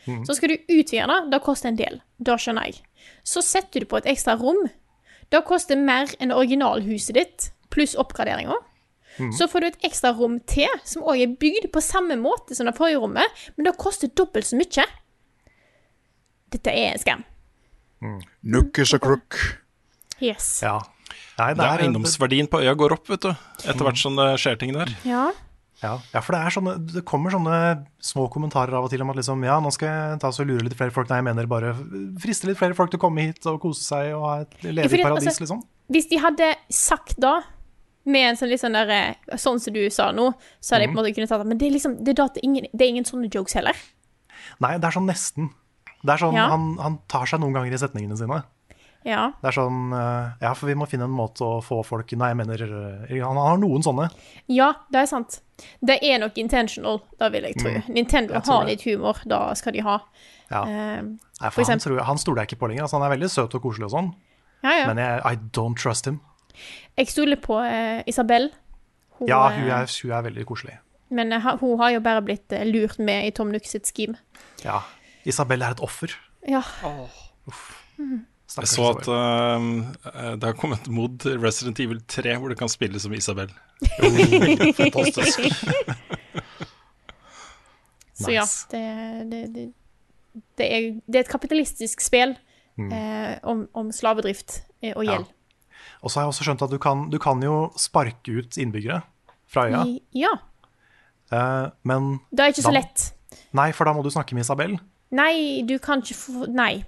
Mm. 0.05 0.21
Så 0.25 0.37
skal 0.37 0.53
du 0.53 0.69
utvide 0.69 1.07
det, 1.09 1.19
det 1.33 1.41
koster 1.43 1.69
en 1.69 1.79
del. 1.81 1.97
Det 2.17 2.37
skjønner 2.41 2.69
jeg. 2.69 2.79
Så 3.25 3.41
setter 3.45 3.83
du 3.83 3.89
på 3.89 3.99
et 3.99 4.07
ekstra 4.13 4.37
rom. 4.39 4.69
Det 5.29 5.41
koster 5.45 5.77
mer 5.77 6.13
enn 6.21 6.33
originalhuset 6.33 7.17
ditt, 7.17 7.49
pluss 7.73 7.95
oppgraderinger. 7.99 8.59
Mm. 9.19 9.33
Så 9.35 9.49
får 9.51 9.61
du 9.61 9.67
et 9.67 9.87
ekstra 9.89 10.13
rom 10.15 10.37
til, 10.47 10.69
som 10.87 11.03
òg 11.03 11.23
er 11.23 11.33
bygd 11.41 11.67
på 11.73 11.83
samme 11.83 12.15
måte 12.19 12.55
som 12.55 12.69
det 12.69 12.75
forrige 12.77 13.01
rommet, 13.01 13.41
men 13.57 13.67
det 13.67 13.75
koster 13.81 14.11
dobbelt 14.15 14.47
så 14.47 14.59
mye. 14.59 14.85
Dette 16.53 16.73
er 16.73 16.93
en 16.93 17.01
skam. 17.01 17.25
Nook 18.47 18.79
is 18.79 18.93
a 18.95 19.01
crook. 19.01 19.37
Yes. 20.23 20.61
Ja. 20.63 20.79
Nei, 21.39 21.53
Det 21.55 21.65
er 21.65 21.83
Eiendomsverdien 21.85 22.49
på 22.51 22.61
øya 22.63 22.73
går 22.77 22.95
opp, 22.97 23.07
vet 23.11 23.27
du. 23.27 23.29
Etter 23.63 23.85
hvert 23.85 23.99
som 23.99 24.17
det 24.19 24.33
skjer 24.41 24.59
ting 24.59 24.73
der. 24.75 24.91
Ja. 25.07 25.29
Ja, 25.79 25.93
ja, 26.11 26.19
for 26.19 26.35
det, 26.35 26.39
er 26.43 26.51
sånne, 26.51 26.73
det 26.91 27.05
kommer 27.07 27.31
sånne 27.31 27.57
små 28.03 28.25
kommentarer 28.31 28.75
av 28.75 28.83
og 28.83 28.91
til 28.91 28.99
om 28.99 29.13
at 29.13 29.19
liksom, 29.21 29.45
ja, 29.47 29.61
nå 29.63 29.69
skal 29.71 29.87
jeg 29.87 30.17
ta 30.19 30.31
så 30.35 30.43
lure 30.43 30.65
litt 30.65 30.75
flere 30.75 30.91
folk. 30.91 31.07
Nei, 31.07 31.21
jeg 31.21 31.27
mener 31.29 31.47
bare 31.47 31.71
friste 32.19 32.49
litt 32.49 32.59
flere 32.59 32.75
folk 32.75 32.91
til 32.91 32.99
å 32.99 33.03
komme 33.05 33.29
hit 33.29 33.47
og 33.47 33.61
kose 33.63 33.85
seg 33.85 34.09
og 34.17 34.25
ha 34.27 34.33
et, 34.43 34.57
leve 34.67 34.91
i 34.91 34.99
paradis, 34.99 35.29
altså, 35.31 35.45
liksom. 35.45 35.61
Hvis 35.95 36.09
de 36.11 36.19
hadde 36.19 36.49
sagt 36.67 37.15
da, 37.23 37.37
med 38.09 38.25
en 38.31 38.39
sånn 38.39 38.49
litt 38.51 38.61
sånn 38.63 38.75
der 38.77 38.89
eh, 38.95 39.37
Sånn 39.39 39.59
som 39.61 39.73
du 39.75 39.81
sa 39.93 40.09
nå, 40.15 40.31
så 40.59 40.75
hadde 40.75 40.87
jeg 40.87 40.93
på 40.93 40.97
en 40.97 41.01
måte 41.03 41.13
kunnet 41.15 41.29
tatt 41.31 41.43
det. 41.45 41.49
Men 41.53 41.61
det 41.61 41.67
er 41.69 41.75
liksom 41.77 41.97
Det 42.03 42.13
er, 42.13 42.19
da 42.19 42.27
at 42.29 42.35
det, 42.37 42.43
er 42.43 42.49
ingen, 42.49 42.67
det 42.73 42.85
er 42.85 42.93
ingen 42.95 43.07
sånne 43.07 43.29
jokes 43.33 43.55
heller. 43.59 43.77
Nei, 44.63 44.75
det 44.77 44.87
er 44.89 44.95
sånn 44.97 45.09
nesten. 45.09 45.51
Det 46.03 46.13
er 46.15 46.21
sånn, 46.21 46.35
Ja. 46.37 46.47
han, 46.53 46.71
han 46.79 46.99
tar 47.11 47.27
seg 47.27 47.41
noen 47.43 47.53
ganger 47.57 47.75
i 47.75 47.79
setningene 47.81 48.17
sine. 48.19 48.41
Ja. 49.07 49.29
Det 49.39 49.47
er 49.47 49.55
sånn 49.55 49.93
eh, 49.95 50.31
Ja, 50.43 50.49
for 50.59 50.67
vi 50.67 50.75
må 50.75 50.83
finne 50.91 51.05
en 51.07 51.13
måte 51.15 51.45
å 51.47 51.61
få 51.63 51.77
folk 51.87 52.09
Nei, 52.19 52.33
jeg 52.33 52.37
mener 52.41 52.63
eh, 52.67 53.13
Han 53.23 53.37
har 53.39 53.55
noen 53.61 53.85
sånne. 53.85 54.09
ja, 54.51 54.73
det 54.91 55.05
er 55.05 55.07
sant. 55.07 55.37
Det 55.79 55.95
er 56.03 56.19
nok 56.19 56.35
intentional, 56.39 56.99
da 57.19 57.29
vil 57.31 57.47
jeg 57.47 57.55
tro. 57.61 57.71
Mm. 57.77 57.87
Nintendo 57.95 58.35
Jeg 58.35 58.43
har 58.47 58.65
litt 58.67 58.83
humor, 58.87 59.21
da 59.27 59.39
skal 59.59 59.75
de 59.75 59.83
ha. 59.87 59.97
Ja. 60.51 60.63
Eh, 60.65 61.01
Nei, 61.03 61.49
for 61.51 61.61
for 61.61 61.71
han, 61.71 61.79
tror, 61.79 61.99
han 62.09 62.19
stoler 62.19 62.43
jeg 62.43 62.51
ikke 62.51 62.59
på 62.65 62.69
lenger. 62.71 62.85
Altså, 62.87 62.99
han 62.99 63.07
er 63.07 63.13
veldig 63.15 63.29
søt 63.31 63.55
og 63.55 63.63
koselig 63.63 63.87
og 63.87 63.93
sånn, 63.95 64.09
ja, 64.63 64.73
ja. 64.81 64.85
men 64.91 64.99
jeg, 64.99 65.19
I 65.23 65.35
don't 65.55 65.79
trust 65.79 66.07
him. 66.11 66.19
Jeg 66.99 67.07
stoler 67.13 67.39
på 67.39 67.57
eh, 67.63 68.01
Isabel. 68.11 68.49
Hun, 69.19 69.27
Ja, 69.31 69.39
eh, 69.49 69.59
hun 69.61 69.69
er, 69.71 69.87
hun 70.03 70.11
er 70.17 70.25
veldig 70.27 70.45
koselig. 70.49 70.75
Men 71.09 71.31
eh, 71.33 71.41
ha- 71.41 71.55
hun 71.61 71.77
har 71.79 71.93
jo 71.95 72.01
bare 72.05 72.21
blitt 72.27 72.51
eh, 72.53 72.65
lurt 72.67 72.99
med 72.99 73.27
i 73.29 73.31
Tom 73.35 73.49
Nook 73.53 73.65
sitt 73.67 73.87
scheme. 73.87 74.17
Ja. 74.65 74.81
Isabel 75.27 75.61
er 75.63 75.71
et 75.77 75.81
offer. 75.83 76.11
Ja. 76.47 76.61
Jeg 78.59 78.67
så 78.71 78.85
at 78.95 79.07
uh, 79.07 79.59
det 80.39 80.43
har 80.47 80.55
kommet 80.57 80.87
mod 80.89 81.25
Resident 81.43 81.79
Evil 81.83 81.99
3 82.09 82.35
hvor 82.39 82.49
det 82.49 82.57
kan 82.57 82.69
spilles 82.71 83.03
som 83.05 83.13
Isabel. 83.13 83.51
Fantastisk. 84.79 85.39
Så 88.19 88.31
ja, 88.33 88.41
Nice. 88.43 88.65
det, 88.71 89.31
det, 89.31 89.41
det, 89.55 89.65
det, 90.57 90.65
er, 90.75 90.87
det 91.07 91.15
er 91.15 91.19
et 91.27 91.31
kapitalistisk 91.31 92.01
spill 92.03 92.35
Mm. 92.79 92.91
eh, 92.95 93.33
om, 93.43 93.65
om 93.75 93.89
slavedrift 93.91 94.61
eh, 94.81 94.93
og 94.95 95.03
gjeld. 95.03 95.25
Og 96.03 96.11
så 96.11 96.19
har 96.19 96.27
jeg 96.27 96.33
også 96.33 96.47
skjønt 96.47 96.61
at 96.65 96.71
du 96.71 96.77
kan, 96.81 97.07
du 97.11 97.17
kan 97.21 97.41
jo 97.43 97.69
sparke 97.79 98.39
ut 98.39 98.57
innbyggere 98.61 99.01
fra 99.49 99.65
øya, 99.67 99.83
ja. 100.15 100.35
Uh, 101.29 101.69
men 101.85 102.19
Det 102.31 102.39
er 102.39 102.53
ikke 102.53 102.63
så 102.63 102.71
Da- 102.71 102.79
lett. 102.79 103.11
Nei, 103.53 103.71
for 103.71 103.85
da 103.85 103.93
må 103.93 104.03
du 104.03 104.09
snakke 104.09 104.33
med 104.33 104.41
Isabel. 104.45 104.79
Nei, 105.11 105.61
du 105.65 105.77
kan 105.81 106.01
ikke 106.01 106.15
få 106.17 106.47
Nei. 106.49 106.83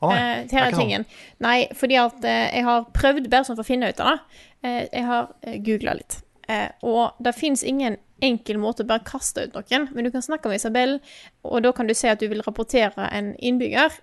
Å 0.00 0.10
nei, 0.12 0.16
Uh, 0.16 0.42
det 0.44 0.52
her 0.52 0.66
er 0.66 0.72
ikke 0.72 0.98
sånn. 0.98 1.06
Nei, 1.40 1.68
fordi 1.72 1.96
at 1.96 2.24
uh, 2.24 2.46
jeg 2.52 2.64
har 2.64 2.86
prøvd 2.92 3.30
bare 3.32 3.44
sånn 3.48 3.56
for 3.56 3.64
å 3.64 3.68
finne 3.68 3.88
ut 3.88 4.00
av 4.00 4.10
det. 4.12 4.40
Eh, 4.62 4.88
jeg 4.92 5.04
har 5.08 5.30
uh, 5.30 5.56
googla 5.64 5.94
litt. 5.96 6.18
Eh, 6.48 6.68
og 6.86 7.16
det 7.22 7.34
fins 7.34 7.64
ingen 7.66 7.96
enkel 8.24 8.58
måte 8.60 8.84
å 8.84 8.88
bare 8.88 9.04
kaste 9.04 9.46
ut 9.46 9.56
noen, 9.56 9.88
men 9.92 10.06
du 10.06 10.10
kan 10.14 10.24
snakke 10.24 10.48
med 10.48 10.60
Isabel, 10.60 10.98
og 11.44 11.62
da 11.64 11.72
kan 11.76 11.88
du 11.88 11.94
si 11.96 12.08
at 12.08 12.20
du 12.20 12.28
vil 12.28 12.44
rapportere 12.46 13.08
en 13.12 13.34
innbygger. 13.36 13.98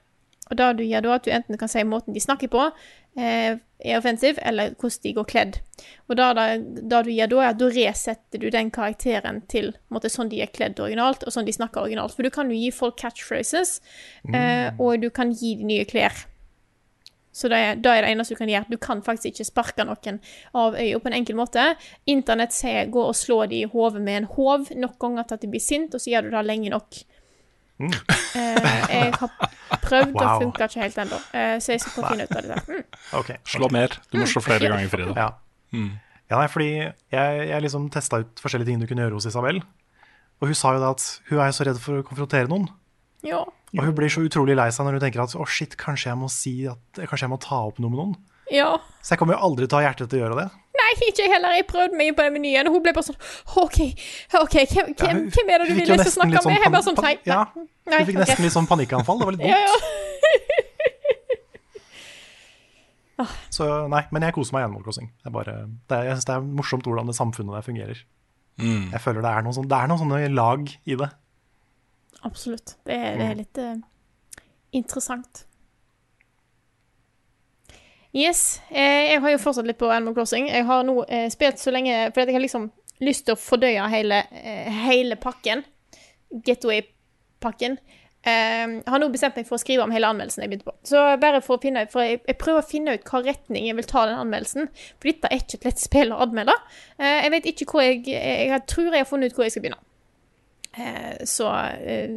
Og 0.53 0.59
da 0.59 0.69
du 0.77 0.83
gjør 0.85 1.07
da 1.07 1.15
at 1.17 1.25
du 1.25 1.31
enten 1.33 1.57
kan 1.57 1.71
si 1.71 1.81
måten 1.87 2.13
de 2.13 2.21
snakker 2.21 2.51
på, 2.53 2.67
eh, 3.17 3.57
er 3.83 3.97
offensiv, 3.97 4.37
eller 4.45 4.75
hvordan 4.79 5.03
de 5.03 5.13
går 5.17 5.29
kledd. 5.31 5.57
Og 6.07 6.17
da 6.17 7.01
du 7.03 7.09
gjør 7.11 7.31
da, 7.31 7.39
er 7.41 7.47
at 7.49 7.59
da 7.59 7.69
resetter 7.73 8.39
du 8.39 8.49
den 8.53 8.69
karakteren 8.71 9.41
til 9.51 9.73
måte, 9.91 10.11
sånn 10.13 10.29
de 10.31 10.43
er 10.43 10.51
kledd 10.53 10.79
originalt, 10.79 11.25
og 11.25 11.33
sånn 11.33 11.49
de 11.49 11.55
snakker 11.55 11.83
originalt. 11.83 12.13
For 12.15 12.23
du 12.23 12.31
kan 12.33 12.51
jo 12.53 12.59
gi 12.59 12.69
folk 12.71 12.99
catchphrases, 13.01 13.79
eh, 14.29 14.69
og 14.77 15.01
du 15.01 15.09
kan 15.09 15.33
gi 15.33 15.55
de 15.59 15.67
nye 15.67 15.89
klær. 15.89 16.27
Så 17.33 17.49
det 17.49 17.57
er, 17.57 17.79
da 17.81 17.95
er 17.97 18.05
det 18.05 18.11
eneste 18.13 18.35
du 18.35 18.37
kan 18.43 18.51
gjøre. 18.51 18.69
Du 18.69 18.77
kan 18.77 19.01
faktisk 19.01 19.31
ikke 19.31 19.47
sparke 19.47 19.85
noen 19.87 20.19
av 20.53 20.77
øya 20.77 20.99
på 21.01 21.09
en 21.09 21.15
enkel 21.17 21.37
måte. 21.39 21.63
Internett 22.05 22.53
sier 22.53 22.91
gå 22.93 23.07
og 23.09 23.17
slå 23.17 23.39
de 23.49 23.63
i 23.63 23.69
hodet 23.71 24.03
med 24.05 24.19
en 24.19 24.29
håv 24.35 24.69
nok 24.77 24.99
ganger 25.01 25.25
til 25.25 25.39
at 25.39 25.41
de 25.41 25.49
blir 25.49 25.63
sint, 25.63 25.97
og 25.97 26.03
så 26.03 26.13
gjør 26.13 26.27
du 26.27 26.35
det 26.35 26.45
lenge 26.45 26.69
nok. 26.75 27.01
Eh, 27.91 28.87
jeg 28.89 29.13
har 29.19 29.29
prøvd, 29.83 30.15
og 30.15 30.21
Wow. 30.21 30.39
funka 30.41 30.65
ikke 30.69 30.81
helt 30.81 30.97
ennå. 31.03 31.19
Eh, 31.37 31.55
så 31.61 31.73
jeg 31.75 31.81
skal 31.83 31.95
få 31.97 32.09
finne 32.13 32.25
ut 32.27 32.35
av 32.35 32.41
det 32.41 32.49
der. 32.55 32.63
Mm. 32.69 32.83
Okay. 33.19 33.37
Slå 33.45 33.69
mer. 33.71 33.97
Du 34.11 34.17
må 34.21 34.25
slå 34.29 34.41
flere 34.45 34.69
ganger, 34.71 34.89
Frida. 34.89 35.13
Ja. 35.17 35.27
ja, 35.73 36.37
nei, 36.39 36.47
fordi 36.49 36.69
jeg, 36.79 37.47
jeg 37.49 37.61
liksom 37.65 37.89
testa 37.93 38.21
ut 38.23 38.41
forskjellige 38.41 38.71
ting 38.71 38.79
du 38.81 38.87
kunne 38.89 39.05
gjøre 39.05 39.19
hos 39.19 39.27
Isabel. 39.29 39.61
Og 40.41 40.49
hun 40.49 40.57
sa 40.57 40.73
jo 40.75 40.81
da 40.83 40.89
at 40.95 41.03
hun 41.29 41.39
er 41.39 41.53
så 41.55 41.65
redd 41.67 41.79
for 41.83 41.99
å 42.01 42.05
konfrontere 42.07 42.49
noen. 42.51 42.69
Ja. 43.23 43.43
Og 43.77 43.85
hun 43.87 43.93
blir 43.95 44.09
så 44.11 44.21
utrolig 44.25 44.55
lei 44.59 44.67
seg 44.73 44.85
når 44.85 44.97
hun 44.99 45.03
tenker 45.05 45.23
at 45.23 45.33
å 45.39 45.45
shit, 45.49 45.77
kanskje 45.79 46.09
jeg 46.11 46.19
må 46.19 46.27
si 46.29 46.55
at, 46.69 46.81
kanskje 46.99 47.25
jeg 47.25 47.31
må 47.33 47.39
ta 47.41 47.61
opp 47.69 47.79
noe 47.79 47.89
med 47.93 47.99
noen. 48.01 48.15
ja. 48.51 48.73
Så 49.03 49.13
jeg 49.15 49.19
kommer 49.21 49.35
jo 49.37 49.43
aldri 49.47 49.65
til 49.67 49.77
å 49.77 49.81
ha 49.81 49.87
hjerte 49.89 50.05
til 50.09 50.19
å 50.19 50.23
gjøre 50.25 50.37
det. 50.41 50.49
Nei, 50.73 50.89
ikke 51.07 51.21
jeg 51.25 51.29
heller. 51.35 51.53
Jeg 51.53 51.65
prøvde 51.69 51.97
meg 51.99 52.15
på 52.17 52.23
den 52.25 52.33
menyen, 52.33 52.67
og 52.67 52.73
hun 52.73 52.81
ble 52.85 52.93
bare 52.95 53.05
sånn 53.05 53.19
OK, 53.61 53.77
ok, 54.41 54.55
hvem, 54.73 54.87
Ja, 54.89 55.05
hvem, 55.05 55.19
hun- 55.19 55.29
hvem 55.35 55.51
er 55.53 55.57
det 55.63 55.67
du 55.69 55.73
vil 55.77 55.87
jeg 55.93 55.99
skal 56.01 56.15
snakke 56.17 56.41
med? 56.47 56.57
Jeg 56.63 56.71
bare 56.73 56.83
sånn 56.87 56.97
Nei. 57.03 57.15
Ja, 57.29 57.43
hun 57.53 57.67
fikk 58.07 58.17
ok. 58.17 58.23
nesten 58.23 58.43
litt 58.47 58.55
sånn 58.55 58.67
panikkanfall. 58.71 59.19
Det 59.21 59.25
var 59.29 59.37
litt 59.37 59.45
Ja, 59.47 59.59
vondt. 59.61 59.83
ja. 63.19 63.25
Så 63.53 63.65
nei, 63.91 64.01
men 64.11 64.25
jeg 64.25 64.33
koser 64.35 64.55
meg 64.55 64.63
i 64.63 64.67
Animal 64.67 64.83
Crossing. 64.83 65.11
Det 65.21 65.29
er 65.29 65.35
bare, 65.35 65.53
det 65.91 65.99
jeg 66.07 66.15
synes 66.17 66.25
det 66.27 66.33
er 66.35 66.47
morsomt 66.57 66.87
hvordan 66.89 67.07
det 67.11 67.15
samfunnet 67.15 67.53
der 67.55 67.65
fungerer. 67.67 67.99
Jeg 68.57 69.01
føler 69.01 69.21
det 69.25 69.29
er, 69.31 69.41
noen 69.45 69.55
sånne, 69.55 69.69
det 69.71 69.77
er 69.79 69.87
noen 69.91 70.01
sånne 70.01 70.19
lag 70.33 70.73
i 70.89 70.97
det. 70.99 71.09
Absolutt. 72.25 72.75
Det 72.87 72.95
er, 72.97 73.15
det 73.19 73.27
er 73.29 73.37
litt 73.39 73.57
eh, 73.61 73.75
interessant. 74.77 75.45
Yes. 78.13 78.61
Eh, 78.69 79.09
jeg 79.09 79.21
har 79.21 79.33
jo 79.33 79.41
fortsatt 79.41 79.65
litt 79.65 79.79
på 79.81 79.89
Animal 79.89 80.13
Crossing. 80.13 80.45
Jeg 80.51 80.67
har 80.69 80.83
nå 80.85 80.99
eh, 81.07 81.25
spilt 81.33 81.57
så 81.61 81.73
lenge 81.73 82.11
fordi 82.13 82.29
jeg 82.29 82.37
har 82.37 82.43
liksom 82.45 82.69
lyst 83.03 83.25
til 83.25 83.33
å 83.33 83.41
fordøye 83.41 83.87
hele, 83.89 84.21
eh, 84.37 84.69
hele 84.85 85.17
pakken. 85.17 85.63
Getaway-pakken. 86.45 87.79
Eh, 88.23 88.67
jeg 88.77 88.91
har 88.93 89.01
nå 89.01 89.09
bestemt 89.11 89.39
meg 89.39 89.47
for 89.49 89.57
å 89.57 89.63
skrive 89.63 89.87
om 89.87 89.95
hele 89.95 90.11
anmeldelsen 90.13 90.45
jeg 90.45 90.51
begynte 90.51 90.69
på. 90.69 90.75
Så 90.85 91.01
bare 91.23 91.41
for 91.41 91.57
å 91.57 91.63
finne 91.63 91.87
ut, 91.87 91.97
jeg, 92.05 92.21
jeg 92.29 92.37
prøver 92.43 92.61
å 92.61 92.69
finne 92.69 92.93
ut 92.93 93.09
hva 93.09 93.23
retning 93.25 93.65
jeg 93.65 93.79
vil 93.81 93.89
ta 93.89 94.05
den 94.05 94.21
anmeldelsen. 94.21 94.69
For 94.93 95.09
dette 95.09 95.31
er 95.33 95.41
ikke 95.41 95.63
et 95.63 95.67
lett 95.71 95.81
spill 95.81 96.13
å 96.13 96.21
anmelde. 96.27 96.53
Jeg 97.01 97.33
vet 97.33 97.49
ikke 97.49 97.67
hvor 97.71 97.81
jeg 97.81 98.05
Jeg, 98.13 98.45
jeg 98.51 98.61
tror 98.69 98.91
jeg 98.91 99.01
har 99.01 99.09
funnet 99.09 99.33
ut 99.33 99.39
hvor 99.39 99.47
jeg 99.47 99.55
skal 99.55 99.65
begynne. 99.65 99.81
Så 101.29 101.49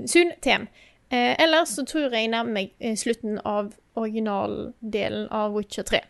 soon 0.08 0.36
TM. 0.44 0.68
Eh, 1.08 1.34
ellers 1.42 1.76
så 1.76 1.84
tror 1.86 2.08
jeg 2.08 2.26
jeg 2.26 2.32
nærmer 2.32 2.54
meg 2.56 2.72
eh, 2.82 2.96
slutten 2.98 3.38
av 3.46 3.70
originaldelen 3.96 5.28
av 5.34 5.54
Witcher 5.54 5.86
3. 5.86 6.00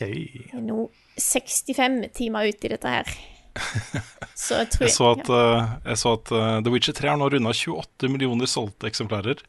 Hei. 0.00 0.12
Jeg 0.34 0.56
er 0.56 0.64
nå 0.64 0.84
65 1.20 2.02
timer 2.16 2.50
ut 2.50 2.66
i 2.66 2.72
dette 2.72 2.92
her. 2.92 3.14
Så 4.40 4.60
jeg 4.60 4.68
tror 4.72 4.86
Jeg 4.86 4.94
så 4.94 5.08
at, 5.10 5.30
eh, 5.36 5.72
jeg 5.90 5.98
så 6.00 6.12
at 6.16 6.30
uh, 6.32 6.60
The 6.64 6.72
Witcher 6.72 6.94
3 6.96 7.10
har 7.10 7.18
nå 7.20 7.26
runda 7.32 7.50
28 7.52 8.08
millioner 8.08 8.48
solgte 8.48 8.88
eksemplarer. 8.88 9.42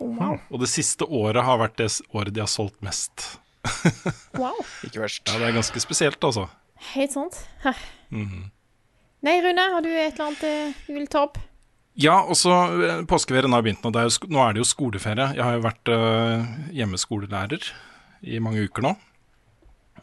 wow. 0.00 0.38
Og 0.48 0.62
det 0.62 0.70
siste 0.72 1.06
året 1.06 1.44
har 1.46 1.60
vært 1.60 1.76
det 1.78 1.90
året 2.16 2.34
de 2.34 2.42
har 2.42 2.50
solgt 2.50 2.80
mest. 2.82 3.26
wow. 4.40 4.56
Ikke 4.86 5.04
verst. 5.04 5.22
Ja, 5.28 5.38
Det 5.38 5.50
er 5.50 5.58
ganske 5.60 5.82
spesielt, 5.84 6.24
altså. 6.24 6.48
Helt 6.94 7.12
sant. 7.12 7.38
Mm 8.08 8.26
-hmm. 8.26 8.50
Nei, 9.20 9.40
Rune, 9.44 9.60
har 9.60 9.80
du 9.80 9.88
et 9.88 10.14
eller 10.14 10.26
annet 10.26 10.76
du 10.86 10.94
vil 10.94 11.06
ta 11.06 11.22
opp? 11.28 11.38
Ja, 11.98 12.20
og 12.22 12.38
så 12.38 12.54
eh, 12.86 13.04
påskeferien 13.08 13.52
har 13.54 13.64
begynt 13.66 13.84
nå. 13.84 13.92
Er 13.98 14.08
jo, 14.08 14.30
nå 14.30 14.42
er 14.44 14.54
det 14.54 14.62
jo 14.62 14.68
skoleferie. 14.70 15.32
Jeg 15.36 15.44
har 15.44 15.56
jo 15.56 15.64
vært 15.64 15.92
øh, 15.94 16.50
hjemmeskolelærer 16.76 17.70
i 18.30 18.42
mange 18.42 18.66
uker 18.68 18.86
nå. 18.86 18.96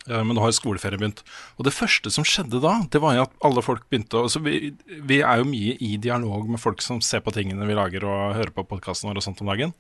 Men 0.08 0.38
nå 0.38 0.40
har 0.40 0.54
skoleferie 0.56 1.00
begynt. 1.00 1.20
Og 1.60 1.66
det 1.68 1.74
første 1.76 2.08
som 2.14 2.24
skjedde 2.24 2.62
da, 2.64 2.78
det 2.94 3.02
var 3.04 3.18
jo 3.18 3.26
at 3.26 3.34
alle 3.44 3.64
folk 3.66 3.90
begynte 3.90 4.16
å 4.16 4.28
altså 4.28 4.40
vi, 4.46 4.70
vi 4.88 5.18
er 5.20 5.42
jo 5.42 5.48
mye 5.50 5.74
i 5.84 5.98
dialog 6.00 6.46
med 6.48 6.62
folk 6.64 6.80
som 6.86 7.02
ser 7.04 7.20
på 7.26 7.34
tingene 7.36 7.68
vi 7.68 7.76
lager 7.76 8.06
og 8.08 8.38
hører 8.38 8.54
på 8.56 8.64
podkasten 8.70 9.10
vår 9.10 9.20
og 9.20 9.26
sånt 9.26 9.42
om 9.44 9.52
dagen. 9.52 9.74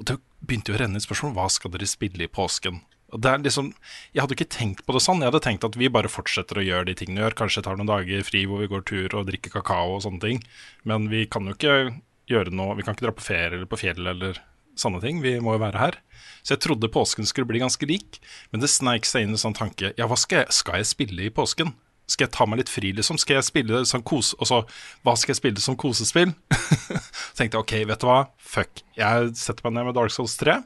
Og 0.00 0.08
det 0.08 0.16
begynte 0.40 0.72
jo 0.72 0.78
å 0.78 0.80
renne 0.80 0.96
inn 0.96 1.04
spørsmål 1.04 1.34
hva 1.36 1.50
skal 1.52 1.74
dere 1.74 1.90
spille 1.90 2.24
i 2.24 2.32
påsken. 2.32 2.80
Liksom, 3.10 3.72
Jeg 4.14 4.22
hadde 4.22 4.36
ikke 4.36 4.50
tenkt 4.50 4.84
på 4.86 4.94
det 4.94 5.02
sånn. 5.02 5.22
Jeg 5.22 5.32
hadde 5.32 5.42
tenkt 5.42 5.64
at 5.66 5.76
vi 5.78 5.90
bare 5.90 6.10
fortsetter 6.10 6.60
å 6.60 6.64
gjøre 6.64 6.86
de 6.90 6.94
tingene 6.94 7.20
vi 7.20 7.24
gjør. 7.26 7.38
Kanskje 7.42 7.64
tar 7.66 7.76
noen 7.78 7.90
dager 7.90 8.22
fri 8.26 8.44
hvor 8.46 8.62
vi 8.62 8.70
går 8.70 8.84
tur 8.86 9.16
og 9.18 9.26
drikker 9.26 9.50
kakao 9.50 9.96
og 9.96 10.04
sånne 10.06 10.22
ting. 10.22 10.44
Men 10.86 11.10
vi 11.10 11.26
kan 11.26 11.48
jo 11.48 11.56
ikke 11.56 11.96
gjøre 12.30 12.54
noe 12.54 12.76
Vi 12.78 12.84
kan 12.86 12.94
ikke 12.94 13.08
dra 13.08 13.16
på 13.16 13.26
ferie 13.26 13.58
eller 13.58 13.66
på 13.66 13.80
fjellet 13.80 14.14
eller 14.14 14.38
sånne 14.78 15.02
ting. 15.02 15.20
Vi 15.24 15.36
må 15.42 15.56
jo 15.56 15.64
være 15.64 15.82
her. 15.82 16.00
Så 16.42 16.54
jeg 16.54 16.64
trodde 16.64 16.92
påsken 16.92 17.26
skulle 17.28 17.48
bli 17.50 17.62
ganske 17.62 17.86
lik. 17.88 18.20
Men 18.50 18.62
det 18.62 18.70
sneik 18.72 19.08
seg 19.08 19.26
inn 19.26 19.34
en 19.34 19.42
sånn 19.42 19.56
tanke. 19.56 19.92
Ja, 19.98 20.08
hva 20.10 20.18
skal 20.18 20.44
jeg, 20.44 20.56
skal 20.56 20.80
jeg 20.80 20.90
spille 20.92 21.26
i 21.26 21.34
påsken? 21.34 21.74
Skal 22.10 22.26
jeg 22.26 22.34
ta 22.34 22.46
meg 22.48 22.62
litt 22.62 22.72
fri, 22.72 22.90
liksom? 22.96 23.20
Skal 23.22 23.38
jeg 23.38 23.46
spille 23.46 23.84
sånn 23.86 24.02
kose... 24.06 24.34
Og 24.42 24.48
så, 24.48 24.64
hva 25.06 25.14
skal 25.18 25.34
jeg 25.34 25.40
spille 25.40 25.62
som 25.62 25.76
kosespill? 25.78 26.32
så 26.56 27.38
tenkte 27.38 27.58
jeg 27.58 27.62
ok, 27.62 27.74
vet 27.92 28.02
du 28.02 28.08
hva, 28.08 28.20
fuck. 28.42 28.82
Jeg 28.98 29.30
setter 29.38 29.68
meg 29.68 29.76
ned 29.76 29.90
med 29.90 29.98
Dark 29.98 30.14
Souls 30.14 30.34
3. 30.40 30.58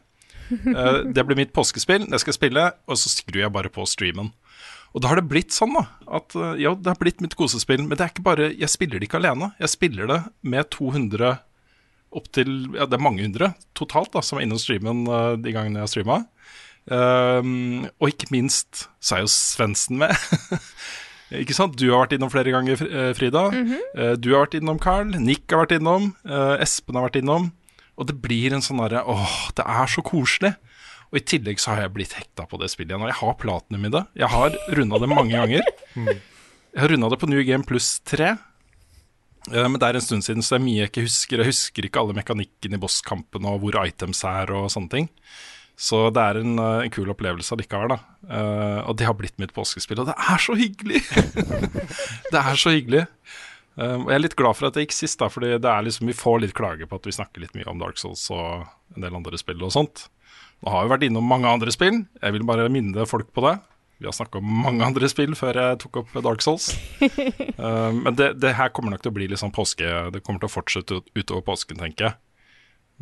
Eh, 0.50 0.96
det 1.14 1.22
blir 1.24 1.38
mitt 1.38 1.52
påskespill, 1.56 2.04
det 2.10 2.18
skal 2.20 2.34
jeg 2.34 2.36
spille, 2.36 2.64
og 2.84 2.98
så 3.00 3.08
skrur 3.08 3.40
jeg 3.40 3.52
bare 3.54 3.70
på 3.72 3.86
streamen. 3.88 4.32
Og 4.94 5.02
da 5.02 5.10
har 5.10 5.18
det 5.18 5.26
blitt 5.30 5.54
sånn, 5.54 5.74
da. 5.74 5.88
At 6.20 6.36
eh, 6.38 6.60
ja, 6.62 6.74
det 6.78 6.92
har 6.92 7.00
blitt 7.00 7.22
mitt 7.24 7.34
kosespill. 7.38 7.82
Men 7.82 7.98
det 7.98 8.06
er 8.06 8.14
ikke 8.14 8.26
bare 8.26 8.52
Jeg 8.54 8.70
spiller 8.70 9.00
det 9.00 9.08
ikke 9.08 9.18
alene. 9.20 9.50
Jeg 9.58 9.74
spiller 9.74 10.10
det 10.10 10.20
med 10.46 10.70
200 10.74 11.34
opp 12.14 12.28
til 12.30 12.52
Ja, 12.76 12.86
det 12.86 13.00
er 13.00 13.02
mange 13.02 13.24
hundre 13.24 13.50
totalt 13.74 14.12
da 14.14 14.22
som 14.22 14.38
er 14.38 14.46
innom 14.46 14.60
streamen 14.62 15.02
eh, 15.10 15.32
de 15.42 15.54
gangene 15.54 15.82
jeg 15.82 15.88
har 15.88 15.92
streama. 15.94 16.20
Um, 16.84 17.86
og 17.96 18.10
ikke 18.12 18.28
minst 18.28 18.84
så 19.00 19.16
er 19.16 19.24
jo 19.24 19.32
Svendsen 19.32 19.98
med. 20.02 20.12
ikke 21.42 21.56
sant? 21.56 21.74
Du 21.80 21.88
har 21.88 22.04
vært 22.04 22.14
innom 22.14 22.30
flere 22.30 22.52
ganger, 22.54 22.78
Frida. 23.18 23.48
Mm. 23.50 23.74
Eh, 23.74 24.14
du 24.20 24.30
har 24.34 24.44
vært 24.44 24.58
innom, 24.60 24.78
Carl. 24.78 25.10
Nick 25.18 25.48
har 25.50 25.64
vært 25.64 25.78
innom. 25.80 26.12
Espen 26.62 27.00
har 27.00 27.08
vært 27.08 27.18
innom. 27.24 27.50
Og 27.98 28.08
det 28.08 28.16
blir 28.24 28.54
en 28.56 28.64
sånn 28.64 28.80
derre 28.82 29.04
Åh, 29.06 29.34
det 29.58 29.64
er 29.66 29.90
så 29.90 30.02
koselig. 30.06 30.54
Og 31.12 31.20
i 31.20 31.24
tillegg 31.30 31.60
så 31.62 31.74
har 31.74 31.84
jeg 31.84 31.94
blitt 31.94 32.16
hekta 32.18 32.46
på 32.50 32.58
det 32.58 32.70
spillet 32.72 32.90
igjen. 32.94 33.04
Og 33.06 33.10
jeg 33.12 33.20
har 33.20 33.36
platinum 33.38 33.84
i 33.86 33.92
det. 33.94 34.02
Jeg 34.18 34.30
har 34.32 34.56
runda 34.74 34.98
det 34.98 35.10
mange 35.12 35.36
ganger. 35.36 35.68
Jeg 35.94 36.80
har 36.82 36.90
runda 36.90 37.10
det 37.12 37.20
på 37.22 37.28
New 37.30 37.42
Game 37.46 37.62
Plus 37.68 38.00
3. 38.10 38.32
Eh, 39.52 39.68
Men 39.68 39.78
det 39.78 39.86
er 39.88 39.98
en 40.00 40.06
stund 40.08 40.26
siden, 40.26 40.42
så 40.42 40.56
det 40.56 40.60
er 40.60 40.64
mye 40.66 40.80
jeg 40.82 40.90
ikke 40.90 41.04
husker. 41.06 41.42
Jeg 41.44 41.52
husker 41.52 41.86
ikke 41.86 42.02
alle 42.02 42.16
mekanikkene 42.18 42.80
i 42.80 42.82
bosskampene 42.82 43.52
og 43.54 43.62
hvor 43.62 43.78
items 43.84 44.24
er 44.26 44.50
og 44.56 44.70
sånne 44.74 44.90
ting. 44.90 45.08
Så 45.78 46.06
det 46.14 46.22
er 46.22 46.38
en, 46.42 46.58
eh, 46.58 46.84
en 46.86 46.92
kul 46.94 47.10
opplevelse 47.14 47.54
allikevel, 47.54 47.94
da. 47.94 47.98
Eh, 48.30 48.80
og 48.88 48.96
det 48.98 49.06
har 49.06 49.14
blitt 49.18 49.38
mitt 49.42 49.54
påskespill, 49.54 50.00
og 50.02 50.10
det 50.10 50.14
er 50.18 50.38
så 50.42 50.54
hyggelig! 50.58 51.02
det 52.32 52.40
er 52.42 52.58
så 52.58 52.74
hyggelig. 52.74 53.06
Eh, 53.76 53.96
og 53.98 54.08
jeg 54.10 54.16
er 54.16 54.24
litt 54.24 54.38
glad 54.38 54.58
for 54.58 54.68
at 54.68 54.76
det 54.76 54.86
gikk 54.86 54.96
sist, 54.96 55.18
da, 55.20 55.28
fordi 55.32 55.54
det 55.58 55.70
er 55.70 55.86
liksom, 55.86 56.08
vi 56.10 56.16
får 56.16 56.42
litt 56.44 56.56
klage 56.56 56.88
på 56.88 56.98
at 57.00 57.08
vi 57.08 57.16
snakker 57.16 57.42
litt 57.42 57.54
mye 57.58 57.68
om 57.70 57.82
Dark 57.82 58.00
Souls 58.00 58.24
og 58.34 58.66
en 58.94 59.06
del 59.06 59.16
andre 59.16 59.40
spill 59.40 59.62
og 59.66 59.74
sånt. 59.74 60.08
Nå 60.64 60.72
har 60.72 60.86
vi 60.86 60.94
vært 60.94 61.06
innom 61.08 61.26
mange 61.28 61.50
andre 61.50 61.72
spill. 61.74 62.04
Jeg 62.22 62.36
vil 62.36 62.46
bare 62.48 62.70
minne 62.72 63.06
folk 63.08 63.32
på 63.34 63.44
det. 63.44 63.58
Vi 63.98 64.08
har 64.08 64.14
snakka 64.16 64.40
om 64.40 64.54
mange 64.64 64.84
andre 64.84 65.08
spill 65.10 65.36
før 65.38 65.58
jeg 65.60 65.80
tok 65.84 66.00
opp 66.02 66.14
Dark 66.24 66.42
Souls. 66.44 66.72
um, 67.58 68.00
men 68.04 68.16
det, 68.18 68.34
det 68.42 68.56
her 68.58 68.72
kommer 68.74 68.94
nok 68.94 69.04
til 69.04 69.12
å 69.12 69.16
bli 69.16 69.28
litt 69.30 69.40
sånn 69.40 69.54
påske 69.54 69.86
Det 70.12 70.22
kommer 70.24 70.42
til 70.42 70.50
å 70.50 70.54
fortsette 70.54 70.98
ut, 70.98 71.12
utover 71.14 71.44
påsken, 71.46 71.78
tenker 71.82 72.08
jeg. 72.08 72.18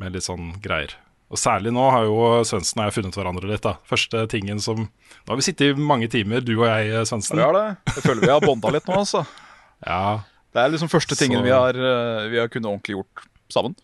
Med 0.00 0.16
litt 0.16 0.26
sånn 0.26 0.54
greier. 0.64 0.94
Og 1.32 1.40
særlig 1.40 1.72
nå 1.72 1.84
har 1.94 2.04
jo 2.04 2.16
Svendsen 2.44 2.82
og 2.82 2.90
jeg 2.90 2.96
funnet 2.98 3.16
hverandre 3.16 3.48
litt. 3.48 3.64
da 3.64 3.78
Første 3.88 4.26
tingen 4.28 4.60
som 4.60 4.84
Nå 4.84 5.30
har 5.30 5.38
vi 5.40 5.46
sittet 5.46 5.72
i 5.72 5.86
mange 5.92 6.10
timer, 6.12 6.44
du 6.44 6.54
og 6.58 6.66
jeg, 6.68 7.06
Svendsen. 7.08 7.40
Ja, 7.40 7.48
det. 7.56 7.64
Jeg 7.94 8.04
føler 8.04 8.26
vi 8.26 8.34
har 8.34 8.44
bonda 8.44 8.74
litt 8.74 8.90
nå, 8.90 9.00
altså. 9.00 9.24
Ja. 9.86 10.20
Det 10.52 10.60
er 10.60 10.68
liksom 10.74 10.88
første 10.92 11.16
tingen 11.16 11.38
Så- 11.40 11.44
vi 11.46 11.50
har, 11.50 11.70
eh, 11.74 12.28
vi 12.28 12.38
har 12.38 12.48
kunnet 12.48 12.68
ordentlig 12.68 12.96
gjort 12.98 13.26
sammen. 13.50 13.74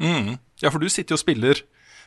Mm. 0.00 0.38
ja, 0.62 0.70
for 0.70 0.78
du 0.78 0.88
sitter 0.88 1.12
jo 1.12 1.18
og 1.18 1.20
spiller 1.20 1.60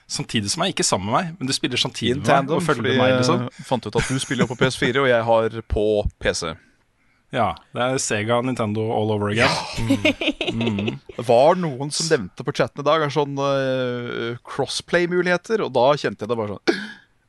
samtidig 0.10 0.50
som 0.50 0.62
meg. 0.64 0.74
Ikke 0.76 0.84
sammen 0.86 1.06
med 1.12 1.14
meg, 1.14 1.36
men 1.40 1.48
du 1.48 1.54
spiller 1.54 1.78
samtidig 1.78 2.12
In 2.16 2.18
med 2.20 2.28
meg 2.28 2.34
tandem, 2.36 2.56
og 2.58 2.64
følger 2.64 2.82
fordi 2.84 2.98
meg. 2.98 3.10
jeg 3.10 3.20
liksom 3.20 3.66
fant 3.66 3.86
ut 3.88 3.96
at 3.96 4.08
du 4.08 4.20
spiller 4.20 4.48
på 4.48 4.56
PS4, 4.58 5.02
og 5.02 5.08
jeg 5.08 5.24
har 5.24 5.50
på 5.70 5.86
PC. 6.20 6.56
Ja, 7.34 7.54
Det 7.74 7.82
er 7.82 7.98
Sega 8.00 8.42
Nintendo 8.42 8.92
all 8.96 9.12
over 9.12 9.30
again. 9.30 9.50
Mm. 10.56 11.00
Det 11.18 11.26
var 11.28 11.56
noen 11.56 11.92
som 11.92 12.08
nevnte 12.08 12.46
på 12.46 12.54
chatten 12.56 12.80
i 12.80 12.86
dag 12.88 13.02
er 13.02 13.10
sånn 13.12 13.36
uh, 13.38 14.38
crossplay-muligheter, 14.46 15.64
og 15.66 15.74
da 15.76 15.88
kjente 16.00 16.24
jeg 16.24 16.30
det 16.32 16.38
bare 16.38 16.56
sånn 16.56 16.80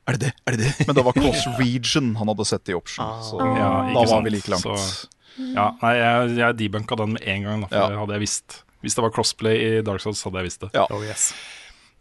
Er 0.07 0.13
det 0.15 0.21
det? 0.21 0.33
Er 0.47 0.53
det 0.57 0.61
det? 0.63 0.87
Men 0.87 0.95
det 0.95 1.05
var 1.09 1.13
cross 1.17 1.47
region 1.59 2.13
han 2.21 2.29
hadde 2.31 2.47
sett 2.47 2.69
i 2.71 2.77
option. 2.77 3.05
Så 3.27 3.41
Ja, 3.43 3.71
da 3.91 3.95
var 3.99 4.07
sant? 4.07 4.25
vi 4.29 4.31
like 4.37 4.49
langt. 4.53 4.63
Så- 4.63 5.09
Ja, 5.39 5.71
nei, 5.83 5.93
jeg, 5.99 6.37
jeg 6.41 6.59
debunka 6.63 6.99
den 7.01 7.15
med 7.17 7.27
en 7.29 7.47
gang. 7.47 7.65
Da, 7.65 7.71
for 7.73 7.93
Ja. 7.95 8.01
hadde 8.03 8.17
jeg 8.19 8.25
visst. 8.27 8.61
Hvis 8.85 8.95
det 8.97 9.03
var 9.05 9.13
crossplay 9.15 9.57
i 9.57 9.71
Dark 9.85 10.03
Souls, 10.05 10.23
hadde 10.25 10.43
jeg 10.43 10.51
visst 10.51 10.67
det. 10.67 10.71
Ja. 10.77 10.87
Oh 10.95 11.03
yes. 11.05 11.31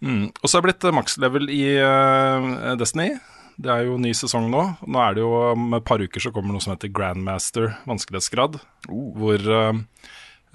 Mm. 0.03 0.27
Og 0.41 0.49
så 0.49 0.57
er 0.57 0.61
det 0.61 0.67
blitt 0.69 0.85
eh, 0.89 0.95
max 0.95 1.17
level 1.23 1.49
i 1.49 1.63
uh, 1.79 2.75
Destiny. 2.79 3.15
Det 3.55 3.71
er 3.71 3.87
jo 3.87 3.95
ny 4.01 4.11
sesong 4.15 4.49
nå. 4.51 4.61
Nå 4.83 4.99
er 5.01 5.15
det 5.15 5.23
jo 5.23 5.31
om 5.53 5.77
et 5.77 5.85
par 5.87 6.03
uker 6.03 6.21
så 6.21 6.31
kommer 6.35 6.51
noe 6.55 6.63
som 6.63 6.73
heter 6.73 6.91
Grandmaster 6.91 7.77
vanskelighetsgrad. 7.87 8.59
Hvor 8.91 9.45
eh, 9.59 9.81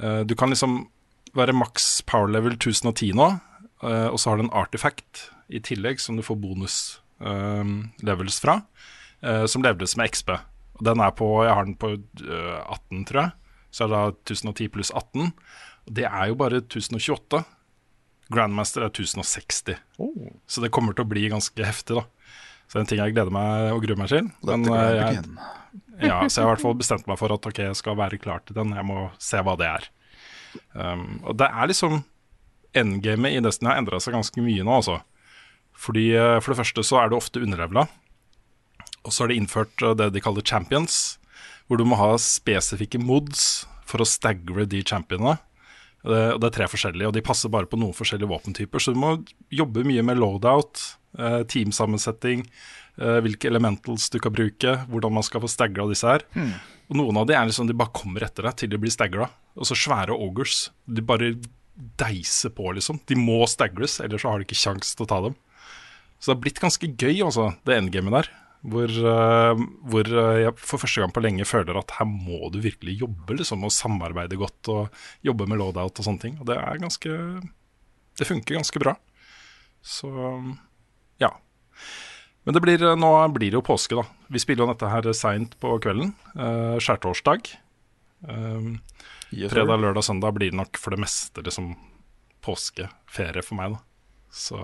eh, 0.04 0.20
du 0.28 0.36
kan 0.38 0.52
liksom 0.52 0.82
være 1.36 1.54
maks 1.56 2.02
power 2.10 2.30
level 2.30 2.56
1010 2.58 3.12
nå, 3.14 3.26
uh, 3.84 4.08
og 4.10 4.18
så 4.18 4.32
har 4.32 4.40
du 4.40 4.48
en 4.48 4.56
artifact 4.56 5.28
i 5.50 5.60
tillegg 5.62 6.00
som 6.02 6.16
du 6.18 6.24
får 6.26 6.38
bonus 6.42 6.76
uh, 7.22 7.62
levels 8.06 8.40
fra, 8.42 8.60
eh, 9.22 9.44
som 9.50 9.62
leveles 9.62 9.96
med 9.98 10.10
XP. 10.10 10.32
Den 10.84 11.02
er 11.04 11.14
på, 11.16 11.28
Jeg 11.44 11.54
har 11.54 11.66
den 11.68 11.78
på 11.80 11.94
eh, 11.94 12.60
18, 12.66 13.04
tror 13.08 13.22
jeg. 13.22 13.32
Så 13.70 13.84
er 13.84 13.90
det 13.90 13.96
da 13.96 14.34
1010 14.34 14.70
pluss 14.74 14.90
18. 14.90 15.32
Og 15.86 15.94
det 15.96 16.06
er 16.08 16.30
jo 16.30 16.38
bare 16.40 16.62
1028. 16.62 17.42
Grandmaster 18.30 18.86
er 18.86 18.92
1060. 18.92 19.78
Så 20.46 20.62
det 20.62 20.72
kommer 20.74 20.94
til 20.94 21.06
å 21.06 21.10
bli 21.10 21.28
ganske 21.32 21.66
heftig, 21.66 21.98
da. 21.98 22.06
Så 22.70 22.76
det 22.76 22.78
er 22.78 22.84
en 22.84 22.90
ting 22.92 23.00
jeg 23.02 23.14
gleder 23.16 23.34
meg 23.34 23.72
og 23.74 23.82
gruer 23.82 23.98
meg 23.98 24.12
til. 24.12 24.28
Men, 24.46 24.66
eh, 24.70 25.00
jeg, 25.00 25.24
ja, 26.10 26.20
så 26.28 26.40
jeg 26.40 26.44
har 26.44 26.48
i 26.48 26.52
hvert 26.54 26.64
fall 26.64 26.78
bestemt 26.78 27.08
meg 27.10 27.18
for 27.18 27.34
at 27.34 27.50
ok, 27.50 27.64
jeg 27.66 27.78
skal 27.78 27.98
være 27.98 28.20
klar 28.22 28.44
til 28.46 28.58
den. 28.60 28.76
Jeg 28.78 28.86
må 28.86 29.08
se 29.18 29.42
hva 29.42 29.56
det 29.58 29.70
er. 29.70 29.88
Um, 30.74 31.20
og 31.26 31.36
det 31.38 31.46
er 31.46 31.68
liksom 31.70 32.00
Endgamet 32.74 33.34
i 33.34 33.42
Destiny 33.42 33.70
har 33.70 33.80
endra 33.80 33.98
seg 34.02 34.14
ganske 34.14 34.42
mye 34.42 34.62
nå, 34.62 34.76
altså. 34.78 35.00
Fordi 35.80 36.10
eh, 36.14 36.36
For 36.38 36.52
det 36.52 36.60
første 36.60 36.84
så 36.86 37.00
er 37.00 37.10
det 37.10 37.18
ofte 37.18 37.42
underlevela. 37.42 37.86
Og 39.04 39.12
så 39.12 39.24
har 39.24 39.32
de 39.32 39.38
innført 39.40 39.84
eh, 39.84 39.96
det 39.98 40.10
de 40.14 40.22
kaller 40.24 40.46
champions, 40.46 41.18
hvor 41.68 41.80
du 41.80 41.86
må 41.86 41.98
ha 42.00 42.16
spesifikke 42.20 43.00
mods 43.02 43.64
for 43.88 44.02
å 44.02 44.08
stagre 44.08 44.66
de 44.70 44.82
championene. 44.86 45.38
Det, 46.00 46.16
er 46.40 46.54
tre 46.54 46.66
forskjellige, 46.70 47.10
og 47.10 47.12
de 47.12 47.22
passer 47.24 47.52
bare 47.52 47.68
på 47.68 47.76
noen 47.76 47.92
forskjellige 47.92 48.30
våpentyper. 48.30 48.80
Så 48.80 48.94
du 48.94 49.00
må 49.02 49.18
jobbe 49.52 49.84
mye 49.84 50.04
med 50.06 50.16
loadout, 50.16 50.80
eh, 51.18 51.42
teamsammensetting, 51.44 52.46
eh, 52.96 53.18
hvilke 53.20 53.50
elementals 53.50 54.08
du 54.08 54.18
kan 54.22 54.32
bruke, 54.32 54.78
hvordan 54.88 55.12
man 55.18 55.26
skal 55.26 55.44
få 55.44 55.50
stagla 55.52 55.88
disse 55.90 56.08
her. 56.08 56.24
Og 56.88 56.96
noen 56.96 57.20
av 57.20 57.28
de 57.28 57.36
er 57.36 57.46
liksom, 57.46 57.68
de 57.68 57.76
bare 57.76 57.92
kommer 57.94 58.24
etter 58.24 58.48
deg 58.48 58.56
til 58.56 58.72
de 58.72 58.80
blir 58.80 58.90
stagla. 58.90 59.28
Og 59.60 59.68
så 59.68 59.76
svære 59.76 60.16
ogers. 60.16 60.70
De 60.88 61.04
bare 61.04 61.34
deiser 62.00 62.52
på, 62.56 62.72
liksom. 62.76 62.98
De 63.06 63.16
må 63.16 63.44
stagles, 63.48 64.00
ellers 64.00 64.24
så 64.24 64.32
har 64.32 64.40
de 64.40 64.48
ikke 64.48 64.58
kjangs 64.58 64.96
til 64.96 65.04
å 65.04 65.10
ta 65.10 65.20
dem. 65.28 65.36
Så 66.18 66.30
det 66.30 66.34
har 66.34 66.42
blitt 66.44 66.60
ganske 66.60 66.88
gøy, 66.96 67.22
altså, 67.24 67.52
det 67.64 67.76
endgamet 67.76 68.16
der. 68.18 68.32
Hvor, 68.60 68.92
eh, 68.92 69.60
hvor 69.88 70.04
eh, 70.04 70.38
jeg 70.42 70.52
for 70.60 70.82
første 70.82 71.00
gang 71.00 71.12
på 71.16 71.22
lenge 71.24 71.46
føler 71.48 71.78
at 71.80 71.94
her 71.96 72.08
må 72.08 72.50
du 72.52 72.58
virkelig 72.60 72.98
jobbe, 73.00 73.38
liksom, 73.38 73.64
og 73.64 73.72
samarbeide 73.72 74.36
godt 74.40 74.68
og 74.72 74.98
jobbe 75.24 75.46
med 75.48 75.62
loadout 75.62 75.96
og 75.96 76.06
sånne 76.06 76.20
ting. 76.20 76.36
Og 76.40 76.50
det 76.50 76.58
er 76.60 76.82
ganske 76.82 77.14
Det 78.20 78.28
funker 78.28 78.58
ganske 78.58 78.82
bra. 78.82 78.96
Så 79.80 80.10
ja. 81.22 81.30
Men 82.44 82.56
det 82.56 82.60
blir, 82.60 82.84
nå 82.96 83.12
blir 83.32 83.48
det 83.48 83.56
jo 83.56 83.64
påske, 83.64 83.96
da. 83.96 84.04
Vi 84.28 84.42
spiller 84.42 84.66
jo 84.66 84.74
dette 84.74 84.90
her 84.92 85.08
seint 85.16 85.56
på 85.60 85.72
kvelden. 85.80 86.12
Skjærtorsdag. 86.80 87.48
Fredag, 88.20 89.80
lørdag, 89.80 90.04
søndag 90.04 90.36
blir 90.36 90.52
det 90.52 90.60
nok 90.60 90.76
for 90.76 90.92
det 90.92 91.00
meste 91.00 91.44
liksom 91.46 91.72
påskeferie 92.44 93.44
for 93.46 93.56
meg, 93.56 93.78
da. 93.78 93.80
Så 94.30 94.60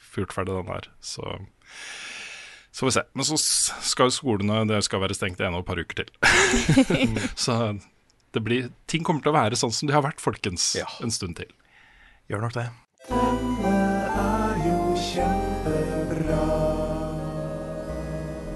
få 0.00 0.24
ferdig 0.32 0.56
den 0.56 0.70
der. 0.72 0.88
Så 1.04 1.36
Så 2.74 2.82
får 2.82 2.86
vi 2.86 2.92
se. 2.92 3.02
Men 3.14 3.26
så 3.28 3.36
skal 3.86 4.10
skolene 4.10 4.64
det 4.66 4.80
skal 4.82 5.02
være 5.04 5.14
stengt 5.14 5.38
ennå 5.38 5.60
et 5.62 5.68
par 5.68 5.78
uker 5.78 6.00
til. 6.00 6.08
så 7.46 7.76
det 8.34 8.42
blir, 8.42 8.72
ting 8.90 9.04
kommer 9.06 9.22
til 9.22 9.30
å 9.30 9.36
være 9.36 9.58
sånn 9.58 9.70
som 9.70 9.86
de 9.86 9.94
har 9.94 10.02
vært, 10.02 10.18
folkens, 10.18 10.72
en 10.98 11.14
stund 11.14 11.38
til. 11.38 11.52
Gjør 12.26 12.42
nok 12.42 12.56
det. 12.56 12.66
Denne 13.06 13.76
er 14.10 14.58
jo 14.64 14.78
kjempebra. 14.98 16.40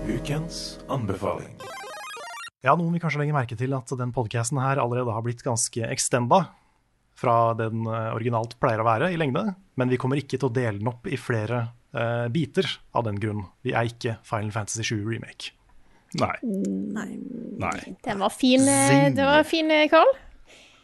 Ukens 0.08 0.60
anbefaling. 0.90 1.54
Ja, 2.66 2.74
noen 2.74 2.90
vil 2.90 3.04
kanskje 3.04 3.22
legge 3.22 3.38
merke 3.38 3.54
til 3.60 3.78
at 3.78 3.98
den 4.02 4.10
podcasten 4.16 4.58
her 4.58 4.82
allerede 4.82 5.14
har 5.14 5.22
blitt 5.22 5.46
ganske 5.46 5.92
extenda 5.94 6.48
fra 7.18 7.52
det 7.54 7.70
den 7.70 7.86
eh, 7.86 8.10
originalt 8.16 8.58
pleier 8.58 8.82
å 8.82 8.86
være 8.88 9.12
i 9.14 9.18
lengde, 9.20 9.46
men 9.78 9.90
vi 9.94 9.98
kommer 10.00 10.18
ikke 10.18 10.40
til 10.40 10.50
å 10.50 10.54
dele 10.54 10.80
den 10.80 10.90
opp 10.90 11.06
i 11.06 11.18
flere 11.18 11.68
eh, 11.94 12.28
biter 12.32 12.66
av 12.94 13.04
den 13.04 13.20
grunn. 13.20 13.44
Vi 13.64 13.72
er 13.72 13.88
ikke 13.90 14.16
Final 14.26 14.52
Fantasy 14.52 14.82
7 14.82 15.04
Remake. 15.06 15.52
Nei. 16.18 16.34
Nei. 16.42 17.08
Nei. 17.60 17.94
Den 18.04 18.18
var 18.22 18.32
fin, 18.32 18.60
eh, 18.68 19.10
det 19.14 19.24
var 19.24 19.42
fin, 19.44 19.70
eh, 19.70 19.88
Carl. 19.88 20.08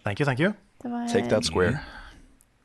Thank 0.05 0.20
you, 0.20 0.26
thank 0.26 0.40
you. 0.40 0.52
Var, 0.85 1.06
Take 1.09 1.28
that 1.31 1.44
square. 1.44 1.78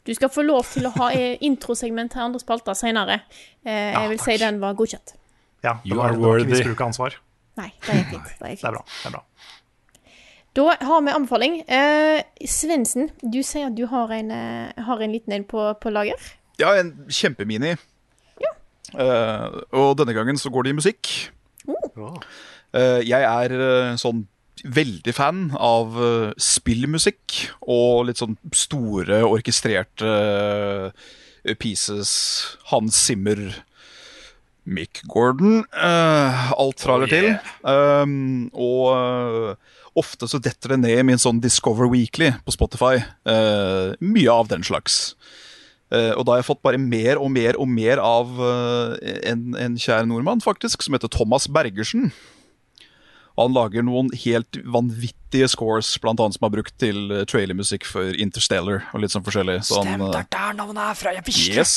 Du 0.05 0.13
skal 0.13 0.29
få 0.29 0.41
lov 0.43 0.65
til 0.73 0.87
å 0.87 0.91
ha 0.97 1.11
eh, 1.13 1.37
introsegment 1.41 2.11
til 2.11 2.19
andre 2.19 2.39
spalter 2.39 2.73
senere. 2.75 3.21
ja, 3.65 4.01
jeg 4.01 4.09
vil 4.09 4.19
si 4.19 4.37
den 4.37 4.59
var 4.59 4.73
godkjent. 4.75 5.13
Ja, 5.63 5.77
det 5.85 5.95
var, 5.95 6.09
are 6.09 6.15
det 6.15 6.23
var 6.23 6.39
ikke 6.39 6.49
misbruk 6.55 6.81
av 6.81 6.87
ansvar. 6.87 7.15
Nei, 7.59 7.69
det 7.85 7.89
er 7.95 8.03
fint. 8.09 8.23
Det 8.39 8.47
er 8.47 8.55
Det 8.55 8.63
er 8.63 8.71
bra. 8.71 8.83
det 8.87 9.07
er 9.09 9.11
bra. 9.11 9.23
Da 10.55 10.63
har 10.81 11.01
vi 11.05 11.11
anbefaling. 11.13 11.57
Eh, 11.69 12.23
Svendsen, 12.47 13.11
du 13.21 13.41
sier 13.43 13.67
at 13.69 13.75
du 13.77 13.85
har 13.87 14.11
en, 14.11 14.31
eh, 14.31 14.83
har 14.83 15.01
en 15.03 15.11
liten 15.11 15.33
en 15.33 15.43
på, 15.43 15.61
på 15.79 15.91
lager. 15.93 16.15
Ja, 16.59 16.73
en 16.79 17.05
kjempemini. 17.07 17.75
Eh, 18.95 19.61
og 19.77 19.95
denne 19.99 20.15
gangen 20.17 20.39
så 20.39 20.51
går 20.53 20.65
det 20.65 20.73
i 20.73 20.79
musikk. 20.79 21.13
Uh, 21.69 23.01
jeg 23.05 23.23
er 23.25 23.53
eh, 23.53 23.95
sånn 23.99 24.25
veldig 24.59 25.13
fan 25.15 25.45
av 25.55 25.95
spillmusikk 26.41 27.35
og 27.71 28.09
litt 28.09 28.19
sånn 28.19 28.35
store, 28.51 29.21
orkestrerte 29.23 30.09
pieces. 31.61 32.11
Hans 32.67 32.97
Zimmer, 32.99 33.39
Mick 34.67 34.99
Gordon. 35.07 35.63
alt 35.71 36.83
fra 36.83 36.97
eller 36.99 37.07
til. 37.07 37.29
Um, 37.63 38.49
og 38.51 39.55
ofte 39.95 40.27
så 40.27 40.43
detter 40.43 40.75
det 40.75 40.81
ned 40.83 40.97
i 40.99 41.07
min 41.07 41.23
sånn 41.23 41.39
Discover 41.39 41.87
Weekly 41.95 42.33
på 42.43 42.57
Spotify. 42.57 42.99
Mye 43.23 44.35
av 44.35 44.51
den 44.51 44.67
slags. 44.67 45.15
Eh, 45.89 46.11
og 46.13 46.25
da 46.25 46.35
har 46.35 46.43
jeg 46.43 46.49
fått 46.51 46.65
bare 46.65 46.81
mer 46.81 47.17
og 47.17 47.31
mer 47.33 47.57
og 47.57 47.69
mer 47.71 48.01
av 48.03 48.35
eh, 48.45 49.15
en, 49.31 49.55
en 49.57 49.77
kjær 49.79 50.05
nordmann, 50.09 50.43
faktisk, 50.43 50.85
som 50.85 50.97
heter 50.97 51.09
Thomas 51.11 51.49
Bergersen. 51.49 52.11
Og 53.39 53.47
han 53.47 53.55
lager 53.55 53.85
noen 53.87 54.11
helt 54.25 54.59
vanvittige 54.67 55.47
scores, 55.49 55.93
blant 56.03 56.19
annet 56.19 56.35
som 56.35 56.45
er 56.45 56.55
brukt 56.57 56.75
til 56.81 57.09
eh, 57.15 57.25
trailermusikk 57.29 57.87
for 57.87 58.13
Interstellar 58.19 58.83
og 58.91 59.01
litt 59.01 59.15
sånn 59.15 59.25
forskjellig. 59.25 59.61
Så 59.65 59.81
han, 59.81 59.95
er 60.09 60.25
der 60.29 60.57
navnet 60.57 60.83
er 60.85 60.97
fra. 60.99 61.15
Jeg 61.17 61.25
visste 61.29 61.57
Yes. 61.57 61.75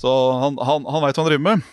Så 0.00 0.10
han, 0.40 0.56
han, 0.66 0.86
han 0.88 1.04
veit 1.04 1.18
hva 1.18 1.22
han 1.22 1.28
driver 1.30 1.44
med. 1.46 1.66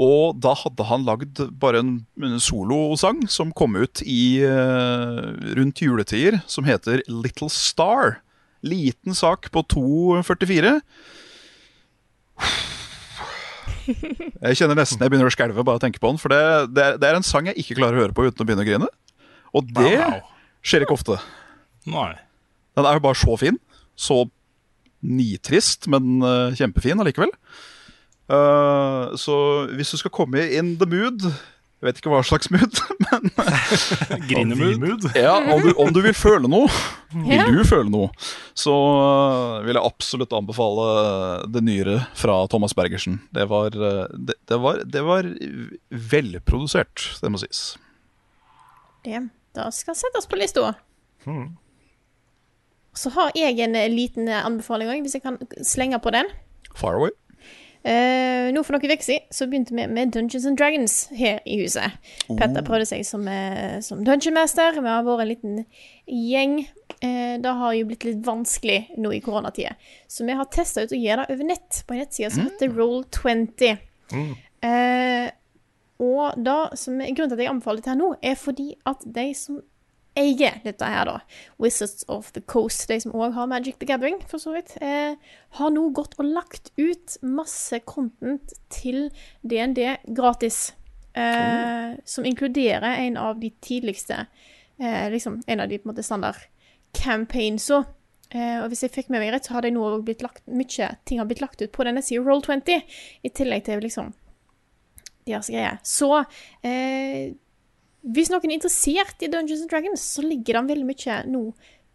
Og 0.00 0.38
da 0.40 0.54
hadde 0.56 0.86
han 0.86 1.04
lagd 1.04 1.42
bare 1.60 1.82
en, 1.82 1.92
en 2.22 2.40
solosang 2.42 3.24
som 3.30 3.50
kom 3.54 3.76
ut 3.76 4.00
i 4.06 4.40
uh, 4.46 5.34
rundt 5.58 5.82
juletider, 5.82 6.40
som 6.50 6.64
heter 6.66 7.02
Little 7.10 7.50
Star. 7.52 8.20
Liten 8.66 9.16
sak 9.16 9.48
på 9.54 9.62
2,44. 9.74 10.80
Jeg 13.90 14.58
kjenner 14.60 14.76
nesten 14.78 15.00
jeg 15.00 15.10
begynner 15.10 15.30
å 15.30 15.34
skjelve 15.34 15.64
bare 15.64 15.78
av 15.78 15.80
å 15.80 15.82
tenke 15.82 16.02
på 16.02 16.10
den. 16.12 16.20
For 16.20 16.32
det, 16.32 16.42
det, 16.76 16.84
er, 16.84 16.98
det 17.00 17.08
er 17.08 17.18
en 17.18 17.26
sang 17.26 17.48
jeg 17.50 17.58
ikke 17.62 17.78
klarer 17.80 17.98
å 17.98 18.04
høre 18.04 18.16
på 18.16 18.26
uten 18.28 18.44
å 18.44 18.48
begynne 18.48 18.64
å 18.64 18.68
grine. 18.68 18.90
Og 19.56 19.72
det 19.76 19.96
skjer 20.62 20.84
ikke 20.84 20.96
ofte. 20.98 21.16
Nei. 21.90 22.12
Den 22.78 22.86
er 22.86 22.98
jo 22.98 23.04
bare 23.08 23.18
så 23.18 23.36
fin. 23.40 23.58
Så 23.98 24.22
nitrist, 25.00 25.88
men 25.90 26.20
eh, 26.22 26.56
kjempefin 26.60 27.00
allikevel. 27.00 27.32
Uh, 28.30 29.10
så 29.18 29.34
hvis 29.74 29.90
du 29.90 29.98
skal 29.98 30.12
komme 30.14 30.44
in 30.54 30.76
the 30.78 30.86
mood 30.86 31.24
Jeg 31.80 31.88
vet 31.88 32.00
ikke 32.02 32.10
hva 32.12 32.20
slags 32.28 32.50
mood, 32.52 32.76
men 33.06 33.30
Grinemood. 34.28 35.06
ja, 35.16 35.38
om, 35.54 35.62
du, 35.64 35.70
om 35.80 35.92
du 35.96 36.02
vil 36.04 36.12
føle 36.16 36.50
noe, 36.52 36.68
vil 37.14 37.40
du 37.56 37.62
føle 37.64 37.88
noe, 37.88 38.10
så 38.52 38.74
eh, 38.74 39.54
vil 39.64 39.78
jeg 39.78 39.88
absolutt 39.88 40.36
anbefale 40.36 40.84
det 41.48 41.62
nyere 41.64 42.02
fra 42.20 42.36
Thomas 42.52 42.76
Bergersen. 42.76 43.22
Det 43.32 43.48
var, 43.48 43.72
eh, 43.72 44.12
det, 44.12 44.36
det 44.52 44.60
var, 44.60 44.84
det 44.84 45.04
var 45.08 45.30
velprodusert, 46.12 47.06
det 47.24 47.32
må 47.32 47.40
sies. 47.40 47.64
Det, 49.08 49.24
da 49.56 49.70
skal 49.72 49.96
settes 49.96 50.28
på 50.28 50.36
lista. 50.36 50.74
Så 53.00 53.10
har 53.14 53.32
jeg 53.38 53.56
en 53.64 53.76
eh, 53.78 53.88
liten 53.88 54.28
eh, 54.28 54.44
anbefaling 54.44 54.90
òg, 54.90 55.00
hvis 55.04 55.16
jeg 55.16 55.24
kan 55.24 55.38
slenge 55.64 56.00
på 56.02 56.12
den. 56.14 56.28
Far 56.76 56.98
away. 57.00 57.14
Eh, 57.80 58.50
nå 58.52 58.60
For 58.66 58.76
noen 58.76 58.92
uker 58.92 59.06
siden 59.06 59.32
så 59.32 59.46
begynte 59.48 59.72
vi 59.72 59.86
med 59.88 60.12
Dungeons 60.12 60.44
and 60.48 60.58
Dragons 60.60 60.96
her 61.16 61.40
i 61.48 61.62
huset. 61.62 61.96
Petter 62.28 62.64
prøvde 62.66 62.88
seg 62.90 63.06
som, 63.08 63.24
eh, 63.28 63.80
som 63.84 64.04
dungeonmester. 64.04 64.76
Vi 64.76 64.92
har 64.92 65.06
vært 65.06 65.24
en 65.24 65.32
liten 65.32 65.64
gjeng. 66.06 66.60
Uh, 67.00 67.38
det 67.40 67.52
har 67.56 67.72
jo 67.72 67.86
blitt 67.88 68.04
litt 68.04 68.20
vanskelig 68.26 68.98
nå 69.00 69.14
i 69.16 69.22
koronatida. 69.24 69.72
Så 70.04 70.26
vi 70.28 70.36
har 70.36 70.44
testa 70.52 70.82
ut 70.84 70.92
å 70.92 70.98
gjøre 71.00 71.24
det 71.24 71.36
over 71.36 71.48
nett 71.48 71.78
på 71.86 71.94
en 71.94 72.02
nettside 72.02 72.32
som 72.34 72.44
heter 72.44 72.74
Roll20. 72.76 73.78
Eh, 74.60 75.30
og 76.00 76.36
da, 76.44 76.58
som, 76.76 76.98
grunnen 77.00 77.30
til 77.30 77.36
at 77.38 77.42
jeg 77.44 77.52
anbefaler 77.52 77.80
dette 77.80 77.92
her 77.94 78.00
nå, 78.00 78.10
er 78.20 78.36
fordi 78.40 78.74
at 78.88 79.04
de 79.04 79.26
som 79.36 79.62
eier 80.18 80.58
dette 80.64 80.84
her, 80.84 81.06
da, 81.06 81.20
Wizards 81.62 82.04
of 82.08 82.32
the 82.32 82.40
Coast, 82.40 82.88
de 82.90 82.98
som 83.00 83.14
òg 83.14 83.34
har 83.36 83.48
Magic 83.50 83.78
the 83.78 83.86
Gathering, 83.86 84.18
for 84.28 84.42
så 84.42 84.54
vidt, 84.56 84.76
eh, 84.82 85.14
har 85.58 85.70
nå 85.70 85.88
gått 85.94 86.16
og 86.18 86.26
lagt 86.26 86.72
ut 86.76 87.16
masse 87.22 87.80
content 87.86 88.54
til 88.68 89.10
DND 89.42 89.98
gratis. 90.14 90.72
Eh, 91.14 91.96
Som 92.04 92.24
inkluderer 92.24 92.96
en 93.06 93.16
av 93.16 93.40
de 93.40 93.50
tidligste 93.60 94.26
eh, 94.78 95.10
liksom 95.10 95.42
En 95.46 95.60
av 95.60 95.68
de 95.68 95.78
på 95.78 95.88
en 95.88 95.90
måte 95.90 96.04
standard 96.06 96.36
campaignsa. 96.94 97.84
Eh, 98.30 98.60
og 98.62 98.68
hvis 98.70 98.84
jeg 98.84 98.92
fikk 98.94 99.10
med 99.10 99.18
meg 99.18 99.32
rett, 99.34 99.48
så 99.48 99.56
har 99.56 99.62
det 99.66 99.72
nå 99.74 99.88
blitt 100.06 100.22
lagt 100.22 100.46
mye 100.46 100.92
ting 101.04 101.18
har 101.18 101.26
blitt 101.26 101.42
lagt 101.42 101.62
ut 101.62 101.72
på 101.74 101.86
denne 101.86 102.02
sida 102.02 102.22
Roll20, 102.22 102.82
i 103.26 103.32
tillegg 103.34 103.64
til 103.66 103.82
liksom 103.82 104.12
deres 105.26 105.50
greier. 105.50 105.80
Så 105.82 106.12
eh, 106.62 107.34
hvis 108.02 108.30
noen 108.32 108.48
er 108.50 108.56
interessert 108.56 109.22
i 109.22 109.28
Dungeons 109.28 109.60
and 109.62 109.70
Dragons, 109.70 110.00
så 110.16 110.22
ligger 110.24 110.56
det 110.60 110.68
veldig 110.72 110.86
mye 110.88 111.16
nå 111.28 111.42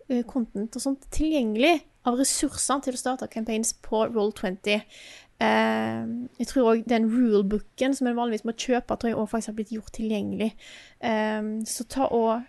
eh, 0.10 0.24
content 0.30 0.76
og 0.78 0.82
sånt 0.84 1.08
tilgjengelig 1.16 1.80
av 2.06 2.20
ressurser 2.20 2.82
til 2.86 2.94
å 2.94 3.00
starte 3.02 3.28
campaigns 3.34 3.74
på 3.82 4.04
Roll20. 4.14 4.84
Eh, 5.42 6.04
jeg 6.40 6.48
tror 6.52 6.70
òg 6.76 6.84
den 6.88 7.08
rulebooken 7.12 7.96
som 7.98 8.08
en 8.08 8.16
vanligvis 8.20 8.46
må 8.46 8.54
kjøpe, 8.54 8.96
tror 9.02 9.10
jeg 9.12 9.18
også 9.18 9.32
faktisk 9.34 9.52
har 9.52 9.58
blitt 9.58 9.74
gjort 9.74 9.96
tilgjengelig. 9.98 10.52
Eh, 11.02 11.42
så 11.66 11.88
ta 11.90 12.06
og 12.14 12.46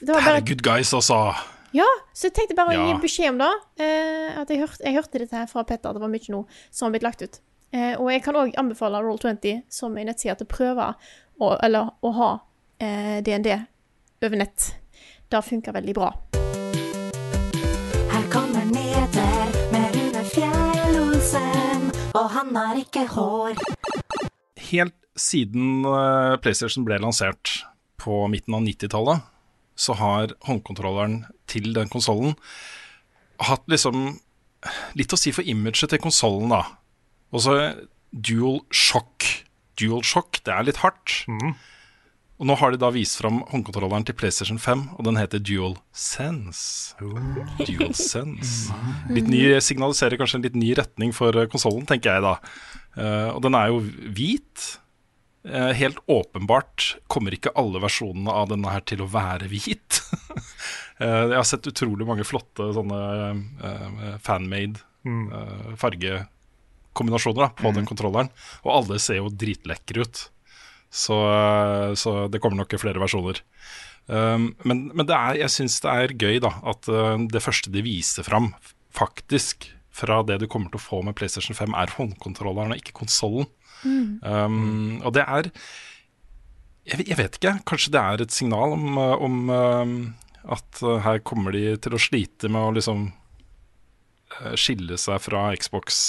det 0.00 0.16
var 0.16 0.38
er 0.40 0.46
good 0.48 0.62
guys, 0.66 0.90
altså. 0.96 1.18
ja, 1.76 1.86
så 2.16 2.26
jeg 2.30 2.34
tenkte 2.34 2.56
bare 2.58 2.72
å 2.72 2.78
Ja. 2.78 2.86
gi 2.88 3.02
beskjed 3.04 3.28
om 3.30 3.38
det. 3.44 3.52
At 4.40 4.48
jeg 4.50 4.58
hørte, 4.64 4.82
jeg 4.82 4.94
hørte 4.96 5.18
dette 5.22 5.36
her 5.36 5.46
fra 5.46 5.62
Petter, 5.64 5.90
at 5.90 5.94
det 5.94 6.02
var 6.02 6.10
mye 6.10 6.32
nå 6.34 6.40
som 6.70 6.86
har 6.86 6.92
blitt 6.96 7.06
lagt 7.06 7.22
ut. 7.22 7.38
Og 8.00 8.10
jeg 8.10 8.22
kan 8.24 8.34
òg 8.34 8.54
anbefale 8.58 8.98
Roll20 9.02 9.62
som 9.70 9.96
en 9.96 10.06
nettside 10.10 10.36
til 10.38 10.46
å 10.46 10.50
prøve 10.50 10.88
å, 11.40 11.52
eller, 11.62 11.92
å 12.02 12.10
ha 12.18 12.28
eh, 12.84 13.18
DND 13.24 13.50
over 14.24 14.40
nett. 14.40 14.68
Det 15.28 15.40
funker 15.42 15.74
veldig 15.74 15.94
bra. 15.96 16.10
Her 18.12 18.26
kommer 18.32 18.68
nyheter 18.68 19.56
med 19.72 19.96
Rune 19.96 20.24
Fjell-Olsen, 20.34 21.88
og 22.14 22.28
han 22.36 22.54
har 22.56 22.80
ikke 22.84 23.06
hår. 23.16 23.58
Helt 24.70 24.96
siden 25.16 25.86
eh, 25.88 26.36
PlayStation 26.44 26.86
ble 26.86 27.00
lansert 27.02 27.64
på 28.04 28.24
midten 28.30 28.56
av 28.56 28.64
90-tallet, 28.66 29.26
så 29.74 29.96
har 29.98 30.36
håndkontrolleren 30.46 31.22
til 31.50 31.72
den 31.74 31.90
konsollen 31.90 32.36
hatt 33.42 33.64
liksom 33.70 34.06
litt 34.98 35.12
å 35.12 35.18
si 35.18 35.32
for 35.34 35.46
imaget 35.46 35.90
til 35.92 36.02
konsollen, 36.02 36.52
da. 36.52 36.62
Og 37.34 37.42
så 37.44 37.54
dual 38.14 38.60
shock. 38.70 39.26
Dual 39.80 40.04
shock, 40.06 40.40
det 40.46 40.54
er 40.54 40.68
litt 40.68 40.80
hardt. 40.84 41.24
Og 42.34 42.48
nå 42.50 42.56
har 42.58 42.72
de 42.74 42.78
da 42.82 42.88
vist 42.90 43.20
fram 43.20 43.42
håndkontrolleren 43.52 44.04
til 44.08 44.16
PlayStation 44.18 44.58
5, 44.58 44.80
og 44.98 45.04
den 45.06 45.18
heter 45.20 45.38
Dual 45.38 45.76
Sense. 45.94 46.96
Dual 46.98 47.92
Sense. 47.94 48.74
Litt 49.14 49.28
ny, 49.30 49.42
signaliserer 49.62 50.18
kanskje 50.18 50.40
en 50.40 50.46
litt 50.48 50.56
ny 50.58 50.72
retning 50.78 51.14
for 51.14 51.36
konsollen, 51.52 51.86
tenker 51.86 52.16
jeg 52.16 52.24
da. 52.26 52.32
Eh, 52.98 53.28
og 53.36 53.38
den 53.46 53.54
er 53.58 53.70
jo 53.70 53.78
hvit. 54.18 54.64
Eh, 55.46 55.70
helt 55.78 56.00
åpenbart 56.10 56.96
kommer 57.12 57.36
ikke 57.36 57.52
alle 57.60 57.82
versjonene 57.84 58.34
av 58.34 58.50
denne 58.50 58.72
her 58.74 58.82
til 58.88 59.04
å 59.06 59.10
være 59.14 59.50
hvit. 59.52 60.00
Eh, 61.02 61.24
jeg 61.26 61.34
har 61.34 61.42
sett 61.42 61.66
utrolig 61.66 62.06
mange 62.06 62.22
flotte 62.22 62.68
sånne 62.76 62.98
eh, 63.66 64.12
fanmade 64.22 64.78
Mm. 65.04 65.24
eh, 65.34 65.72
farge 65.76 66.20
kombinasjoner 66.96 67.42
da, 67.42 67.48
på 67.58 67.72
den 67.74 67.84
kontrolleren. 67.84 68.30
Og 68.62 68.70
alle 68.76 69.00
ser 69.02 69.18
jo 69.18 69.26
dritlekre 69.28 70.04
ut. 70.06 70.20
Så, 70.94 71.16
eh, 71.26 71.92
så 71.98 72.12
det 72.30 72.38
kommer 72.42 72.60
nok 72.62 72.74
flere 72.78 73.00
versjoner. 73.02 73.40
Um, 74.06 74.50
men 74.68 74.82
men 74.92 75.06
det 75.08 75.16
er, 75.16 75.38
jeg 75.40 75.50
syns 75.54 75.78
det 75.80 75.90
er 75.90 76.12
gøy 76.20 76.36
da 76.44 76.50
at 76.70 76.86
eh, 76.92 77.22
det 77.32 77.40
første 77.42 77.70
de 77.72 77.80
viser 77.86 78.26
fram, 78.26 78.50
faktisk 78.94 79.70
fra 79.94 80.18
det 80.26 80.36
du 80.42 80.46
kommer 80.50 80.68
til 80.70 80.76
å 80.78 80.84
få 80.84 80.98
med 81.06 81.16
PlayStation 81.16 81.56
5, 81.56 81.72
er 81.78 81.92
håndkontrolleren 81.96 82.74
og 82.74 82.80
ikke 82.82 82.92
konsollen. 83.00 83.48
Mm. 83.84 84.20
Um, 84.22 85.00
og 85.06 85.14
det 85.16 85.24
er 85.24 85.48
jeg, 86.84 86.98
vet- 87.00 87.08
jeg 87.08 87.18
vet 87.22 87.38
ikke, 87.40 87.54
kanskje 87.68 87.92
det 87.94 88.02
er 88.02 88.22
et 88.26 88.34
signal 88.34 88.74
om, 88.76 88.98
uh, 89.00 89.14
om 89.24 90.14
at 90.44 90.82
uh, 90.84 90.98
her 91.04 91.22
kommer 91.24 91.54
de 91.56 91.72
til 91.80 91.96
å 91.96 92.00
slite 92.00 92.50
med 92.52 92.60
å 92.60 92.74
liksom 92.76 93.06
uh, 94.42 94.52
skille 94.60 94.98
seg 95.00 95.22
fra 95.24 95.46
Xbox. 95.56 96.02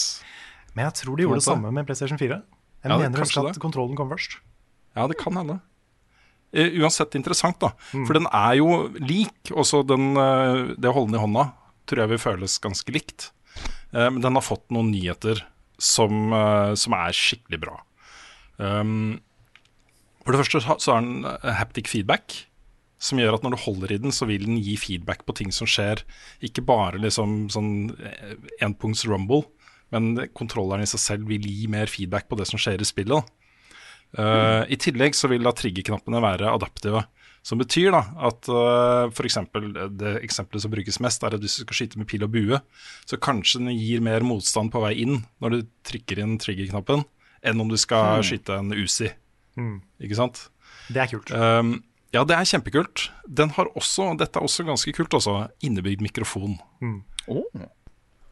Men 0.76 0.90
jeg 0.90 1.00
tror 1.02 1.16
de 1.16 1.26
gjorde 1.30 1.40
det 1.40 1.48
samme 1.48 1.72
med 1.72 1.88
PlayStation 1.88 2.20
4. 2.20 2.42
Jeg 2.42 2.92
Ja, 2.92 2.98
mener 3.00 3.24
at 3.24 3.32
det. 3.56 3.56
kontrollen 3.64 3.96
kom 3.98 4.12
først. 4.12 4.36
Ja, 4.96 5.08
det 5.12 5.18
kan 5.20 5.36
hende. 5.36 5.60
Eh, 6.56 6.72
Uansett 6.80 7.16
interessant, 7.20 7.60
da. 7.60 7.74
Mm. 7.94 8.06
For 8.08 8.14
den 8.18 8.28
er 8.32 8.54
jo 8.62 8.70
lik. 9.04 9.52
Også 9.52 9.82
den, 9.88 10.16
eh, 10.18 10.76
det 10.80 10.88
å 10.90 10.94
holde 10.96 11.12
den 11.12 11.20
i 11.20 11.24
hånda 11.26 11.46
tror 11.86 12.00
jeg 12.06 12.10
vil 12.14 12.22
føles 12.24 12.60
ganske 12.64 12.94
likt. 12.96 13.32
Eh, 13.94 14.10
Men 14.10 14.22
den 14.22 14.34
har 14.40 14.42
fått 14.46 14.70
noen 14.72 14.92
nyheter 14.92 15.44
som, 15.78 16.32
som 16.80 16.94
er 16.96 17.12
skikkelig 17.12 17.60
bra. 17.60 17.82
Um, 18.58 19.20
for 20.24 20.32
det 20.32 20.40
første 20.46 20.62
så- 20.80 20.96
er 20.96 21.02
den 21.02 21.56
haptic 21.58 21.88
feedback, 21.92 22.46
som 22.98 23.20
gjør 23.20 23.34
at 23.36 23.44
når 23.44 23.52
du 23.52 23.58
holder 23.66 23.92
i 23.92 23.98
den, 23.98 24.12
så 24.12 24.26
vil 24.26 24.46
den 24.46 24.56
gi 24.64 24.78
feedback 24.78 25.26
på 25.26 25.36
ting 25.36 25.52
som 25.52 25.68
skjer. 25.68 26.02
Ikke 26.42 26.64
bare 26.66 26.94
liksom 26.98 27.50
sånn 27.52 27.92
enpunkts 28.62 29.06
rumble, 29.06 29.44
men 29.92 30.16
kontrolleren 30.34 30.82
i 30.82 30.86
seg 30.90 31.00
selv 31.04 31.28
vil 31.28 31.42
gi 31.44 31.68
mer 31.68 31.88
feedback 31.88 32.30
på 32.30 32.38
det 32.38 32.48
som 32.48 32.58
skjer 32.58 32.80
i 32.80 32.88
spillet. 32.88 33.10
da. 33.10 33.22
Eh, 34.16 34.64
I 34.72 34.78
tillegg 34.80 35.18
så 35.18 35.30
vil 35.32 35.46
da 35.46 35.54
triggerknappene 35.56 36.22
være 36.24 36.52
adaptive. 36.54 37.04
Som 37.46 37.60
betyr 37.62 37.92
da 37.94 38.02
at 38.26 38.48
uh, 38.50 39.12
f.eks. 39.12 39.36
det 40.00 40.16
eksempelet 40.26 40.64
som 40.64 40.72
brukes 40.74 40.98
mest, 41.04 41.22
er 41.22 41.36
at 41.38 41.44
hvis 41.44 41.60
du 41.60 41.62
skal 41.62 41.78
skyte 41.78 42.00
med 42.02 42.08
pil 42.10 42.26
og 42.26 42.32
bue, 42.34 42.58
så 43.06 43.20
kanskje 43.22 43.62
den 43.62 43.76
gir 43.78 44.02
mer 44.02 44.26
motstand 44.26 44.74
på 44.74 44.82
vei 44.82 44.96
inn 45.04 45.20
når 45.44 45.54
du 45.54 45.60
trykker 45.86 46.24
inn 46.24 46.40
triggerknappen, 46.42 47.04
enn 47.46 47.62
om 47.62 47.70
du 47.70 47.78
skal 47.78 48.18
mm. 48.18 48.26
skyte 48.26 48.58
en 48.58 48.74
Uzi. 48.74 49.12
Mm. 49.62 49.78
Ikke 50.02 50.18
sant? 50.18 50.48
Det 50.90 51.04
er 51.04 51.12
kult. 51.14 51.30
Um, 51.38 51.78
ja, 52.16 52.26
det 52.26 52.34
er 52.34 52.50
kjempekult. 52.50 53.10
Den 53.30 53.54
har 53.54 53.70
også, 53.78 54.10
dette 54.18 54.42
er 54.42 54.50
også 54.50 54.66
ganske 54.66 54.96
kult, 54.98 55.14
også, 55.14 55.38
innebygd 55.66 56.02
mikrofon. 56.02 56.58
Mm. 56.82 57.04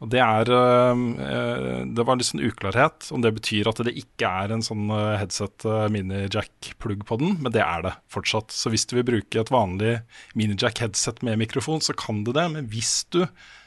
Og 0.01 0.09
det 0.11 0.19
er 0.19 0.49
um, 0.51 1.03
eh, 1.21 1.83
Det 1.95 2.03
var 2.03 2.17
litt 2.19 2.27
sånn 2.27 2.43
uklarhet 2.43 3.07
om 3.15 3.21
det 3.23 3.31
betyr 3.37 3.69
at 3.71 3.79
det 3.87 3.93
ikke 4.01 4.27
er 4.43 4.51
en 4.51 4.65
sånn 4.65 4.89
eh, 4.91 5.13
headset 5.21 5.63
eh, 5.69 5.85
mini-jack-plugg 5.93 7.05
på 7.07 7.19
den, 7.21 7.37
men 7.39 7.53
det 7.55 7.63
er 7.63 7.85
det 7.85 7.93
fortsatt. 8.11 8.51
Så 8.51 8.73
hvis 8.73 8.87
du 8.89 8.97
vil 8.97 9.07
bruke 9.07 9.39
et 9.39 9.53
vanlig 9.53 9.95
mini-jack-headset 10.39 11.23
med 11.23 11.39
mikrofon, 11.45 11.83
så 11.83 11.95
kan 11.95 12.25
du 12.27 12.33
det. 12.35 12.49
Men 12.51 12.67
hvis 12.73 13.05
du 13.15 13.23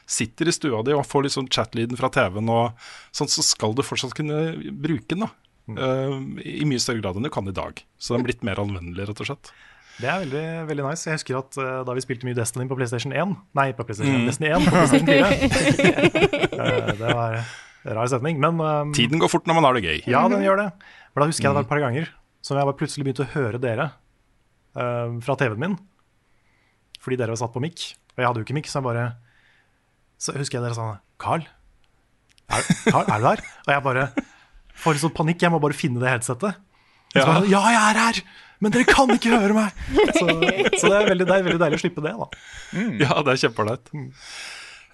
sitter 0.07 0.47
i 0.47 0.55
stua 0.55 0.83
di 0.85 0.93
og 0.95 1.07
får 1.07 1.25
litt 1.25 1.35
sånn 1.35 1.49
chat-lyden 1.51 1.99
fra 1.99 2.11
TV-en, 2.13 2.53
og 2.53 2.87
sånn, 3.15 3.31
så 3.31 3.43
skal 3.43 3.73
du 3.75 3.83
fortsatt 3.85 4.15
kunne 4.17 4.53
bruke 4.71 5.09
den. 5.15 5.25
da 5.25 5.33
Eh, 5.67 6.13
I 6.61 6.65
mye 6.67 6.79
større 6.79 7.01
grad 7.01 7.17
enn 7.19 7.27
du 7.27 7.31
kan 7.33 7.47
i 7.49 7.55
dag. 7.55 7.81
Så 7.99 8.13
den 8.13 8.23
er 8.23 8.29
blitt 8.29 8.45
mer 8.47 8.61
anvendelig, 8.61 9.09
rett 9.09 9.23
og 9.23 9.29
slett. 9.29 9.51
Det 9.97 10.05
er 10.05 10.19
veldig, 10.21 10.41
veldig 10.69 10.83
nice. 10.85 11.07
Jeg 11.09 11.17
husker 11.17 11.37
at 11.39 11.57
uh, 11.57 11.69
da 11.87 11.93
vi 11.97 12.03
spilte 12.05 12.27
mye 12.27 12.37
Destiny 12.37 12.67
på 12.69 12.75
PlayStation 12.77 13.13
1 13.17 13.31
Nei, 13.57 13.71
på 13.73 13.85
PlayStation 13.87 14.13
1, 14.13 14.21
Mm. 14.21 14.27
Destiny 14.29 14.51
1 14.53 14.67
på 14.67 14.73
PlayStation 14.75 15.07
4. 15.09 15.25
uh, 16.53 16.91
det 17.01 17.15
var 17.17 17.37
en 17.39 17.95
rar 17.97 18.09
setning, 18.11 18.37
men 18.43 18.59
um, 18.61 18.91
Tiden 18.93 19.17
går 19.21 19.31
fort 19.31 19.47
når 19.49 19.57
man 19.57 19.65
har 19.69 19.77
det 19.77 19.83
gøy. 19.87 19.99
Ja, 20.11 20.25
den 20.29 20.43
gjør 20.45 20.59
det. 20.61 20.67
Men 21.15 21.23
da 21.23 21.29
husker 21.31 21.47
jeg 21.47 21.51
det 21.51 21.55
var 21.57 21.63
Mm. 21.63 21.69
et 21.69 21.73
par 21.73 21.83
ganger 21.85 22.09
som 22.47 22.57
jeg 22.59 22.67
bare 22.69 22.77
plutselig 22.79 23.03
begynte 23.07 23.25
å 23.25 23.31
høre 23.33 23.59
dere 23.63 23.85
uh, 24.77 25.17
fra 25.25 25.35
TV-en 25.39 25.59
min. 25.65 25.77
Fordi 27.01 27.17
dere 27.19 27.33
var 27.33 27.39
satt 27.41 27.53
på 27.55 27.61
mic, 27.63 27.93
og 28.13 28.21
jeg 28.21 28.27
hadde 28.29 28.41
jo 28.41 28.45
ikke 28.47 28.55
mic, 28.57 28.67
så 28.69 28.79
jeg 28.81 28.87
bare 28.89 29.07
Så 30.19 30.33
husker 30.37 30.57
jeg 30.57 30.65
dere 30.65 30.75
sa 30.77 30.85
Carl, 31.21 31.43
er, 32.49 32.63
Carl, 32.89 33.05
er 33.11 33.19
du 33.21 33.25
der? 33.27 33.41
Og 33.67 33.73
jeg 33.73 33.83
bare 33.85 34.05
får 34.77 34.93
litt 34.95 35.03
sånn 35.03 35.13
panikk, 35.17 35.41
jeg 35.45 35.51
må 35.53 35.59
bare 35.61 35.77
finne 35.77 36.01
det 36.01 36.09
headsetet. 36.09 36.57
Og 37.15 37.21
så 37.21 37.37
Ja. 37.47 37.63
jeg 37.63 37.79
er 37.79 38.01
her! 38.03 38.21
Men 38.59 38.73
dere 38.73 38.87
kan 38.89 39.11
ikke 39.13 39.37
høre 39.37 39.53
meg! 39.53 39.81
Så, 40.17 40.25
så 40.81 40.89
det, 40.89 40.95
er 40.97 41.09
veldig, 41.11 41.27
det 41.29 41.35
er 41.35 41.43
veldig 41.45 41.59
deilig 41.61 41.77
å 41.77 41.81
slippe 41.83 42.01
det, 42.01 42.13
da. 42.17 42.27
Ja, 43.03 43.19
det 43.21 43.35
er 43.35 43.41
kjempeålreit. 43.43 43.91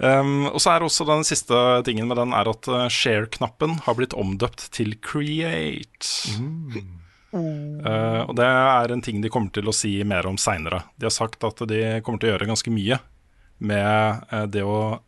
Um, 0.03 0.49
og 0.49 0.57
så 0.59 0.73
er 0.73 0.83
også 0.83 1.05
den 1.07 1.23
siste 1.27 1.55
tingen 1.87 2.09
med 2.09 2.17
den 2.19 2.33
er 2.35 2.49
at 2.49 2.67
uh, 2.67 2.87
share-knappen 2.91 3.77
har 3.85 3.95
blitt 3.95 4.15
omdøpt 4.19 4.65
til 4.75 4.95
create. 5.05 6.33
Uh, 7.33 8.21
og 8.27 8.35
det 8.37 8.45
er 8.45 8.93
en 8.93 9.01
ting 9.05 9.21
de 9.23 9.31
kommer 9.33 9.53
til 9.55 9.69
å 9.69 9.73
si 9.75 9.95
mer 10.05 10.27
om 10.29 10.35
seinere. 10.41 10.83
De 10.99 11.07
har 11.07 11.13
sagt 11.15 11.43
at 11.47 11.63
de 11.69 11.79
kommer 12.05 12.21
til 12.21 12.29
å 12.29 12.35
gjøre 12.35 12.49
ganske 12.51 12.73
mye 12.73 12.99
med 13.63 14.27
uh, 14.33 14.43
det 14.51 14.65
å 14.67 14.99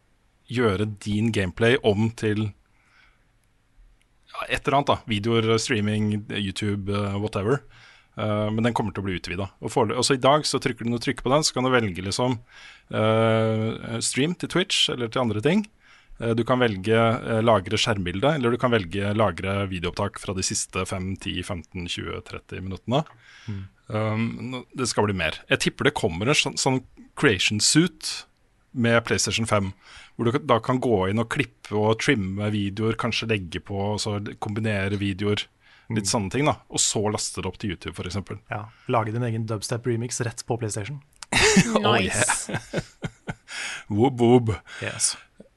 gjøre 0.48 0.88
din 1.02 1.32
gameplay 1.34 1.76
om 1.84 2.08
til 2.18 2.48
ja, 2.48 2.52
et 4.50 4.62
eller 4.68 4.78
annet. 4.80 4.92
da 4.92 4.98
Videoer, 5.10 5.58
streaming, 5.62 6.26
YouTube, 6.32 6.92
uh, 6.92 7.18
whatever. 7.22 7.62
Uh, 8.16 8.48
men 8.52 8.64
den 8.64 8.74
kommer 8.76 8.94
til 8.96 9.04
å 9.04 9.08
bli 9.10 9.18
utvida. 9.20 9.50
Og 9.60 9.72
forelø- 9.74 9.98
også 10.00 10.16
i 10.16 10.22
dag 10.24 10.46
så 10.48 10.60
trykker 10.64 10.86
du 10.88 10.92
når 10.94 11.02
du 11.02 11.08
trykker 11.10 11.26
på 11.26 11.34
den, 11.34 11.44
så 11.44 11.56
kan 11.58 11.68
du 11.68 11.72
velge 11.74 12.04
liksom 12.06 12.38
uh, 12.96 14.00
stream 14.00 14.36
til 14.40 14.52
Twitch 14.52 14.90
eller 14.94 15.12
til 15.12 15.26
andre 15.26 15.44
ting. 15.44 15.66
Uh, 16.22 16.32
du 16.38 16.46
kan 16.48 16.62
velge 16.64 16.96
lagre 17.44 17.80
skjermbilde, 17.80 18.38
eller 18.38 18.56
du 18.56 18.60
kan 18.62 18.72
velge 18.72 19.12
lagre 19.18 19.66
videoopptak 19.72 20.22
fra 20.24 20.36
de 20.38 20.46
siste 20.48 20.86
5, 20.88 21.10
10, 21.26 21.42
15, 21.44 21.90
20, 21.92 22.22
30 22.32 22.64
minuttene. 22.70 23.04
Um, 23.88 24.64
det 24.74 24.88
skal 24.90 25.10
bli 25.10 25.18
mer. 25.18 25.42
Jeg 25.52 25.62
tipper 25.68 25.90
det 25.90 25.98
kommer 26.00 26.32
en 26.32 26.40
sånn, 26.40 26.56
sånn 26.58 26.80
creation 27.20 27.60
suit 27.62 28.26
med 28.76 29.04
PlayStation 29.08 29.46
5, 29.48 29.70
hvor 30.16 30.30
du 30.30 30.40
da 30.48 30.60
kan 30.64 30.80
gå 30.84 31.10
inn 31.12 31.20
og 31.22 31.30
klippe 31.34 31.76
og 31.76 32.00
trimme 32.04 32.48
videoer, 32.54 32.96
kanskje 33.00 33.30
legge 33.34 33.62
på 33.64 33.76
og 33.92 34.00
så 34.04 34.18
kombinere 34.44 35.00
videoer. 35.02 35.44
Litt 35.94 36.10
sånne 36.10 36.32
ting, 36.34 36.48
da. 36.48 36.56
Og 36.74 36.82
så 36.82 37.04
laste 37.14 37.44
det 37.44 37.50
opp 37.50 37.60
til 37.62 37.76
YouTube, 37.76 37.94
f.eks. 37.94 38.18
Ja, 38.50 38.64
Lage 38.90 39.14
din 39.14 39.26
egen 39.28 39.46
dubstep-remix 39.50 40.18
rett 40.26 40.42
på 40.48 40.58
PlayStation. 40.62 41.04
Oh, 41.86 41.96
yeah. 41.96 42.60
Woop, 43.88 44.20
woop. 44.20 44.50
Yes. 44.84 45.14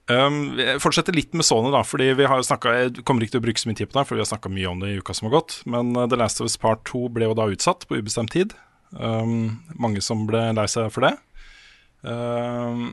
Um, 0.08 0.56
jeg 0.60 0.80
fortsetter 0.80 1.16
litt 1.16 1.34
med 1.36 1.46
Sony, 1.46 1.70
da. 1.74 1.80
Fordi 1.86 2.10
vi 2.18 2.28
har 2.28 2.44
snakket, 2.44 2.98
Jeg 2.98 3.06
kommer 3.08 3.24
ikke 3.24 3.36
til 3.36 3.42
å 3.42 3.46
bruke 3.46 3.62
så 3.62 3.70
mye 3.70 3.80
tid 3.80 3.90
på 3.90 3.98
det, 3.98 4.04
for 4.08 4.18
vi 4.18 4.22
har 4.22 4.30
snakka 4.30 4.52
mye 4.52 4.70
om 4.70 4.82
det 4.82 4.92
i 4.92 5.00
uka 5.00 5.16
som 5.16 5.28
har 5.28 5.38
gått. 5.40 5.58
Men 5.66 5.94
uh, 5.96 6.06
The 6.10 6.20
Last 6.20 6.42
of 6.42 6.48
Us 6.50 6.58
Part 6.60 6.84
2 6.90 7.08
ble 7.16 7.30
jo 7.30 7.36
da 7.38 7.48
utsatt 7.50 7.88
på 7.88 7.98
ubestemt 7.98 8.32
tid. 8.36 8.54
Um, 8.92 9.58
mange 9.76 10.04
som 10.04 10.26
ble 10.28 10.46
lei 10.56 10.68
seg 10.70 10.92
for 10.94 11.08
det. 11.08 11.14
Um, 12.06 12.92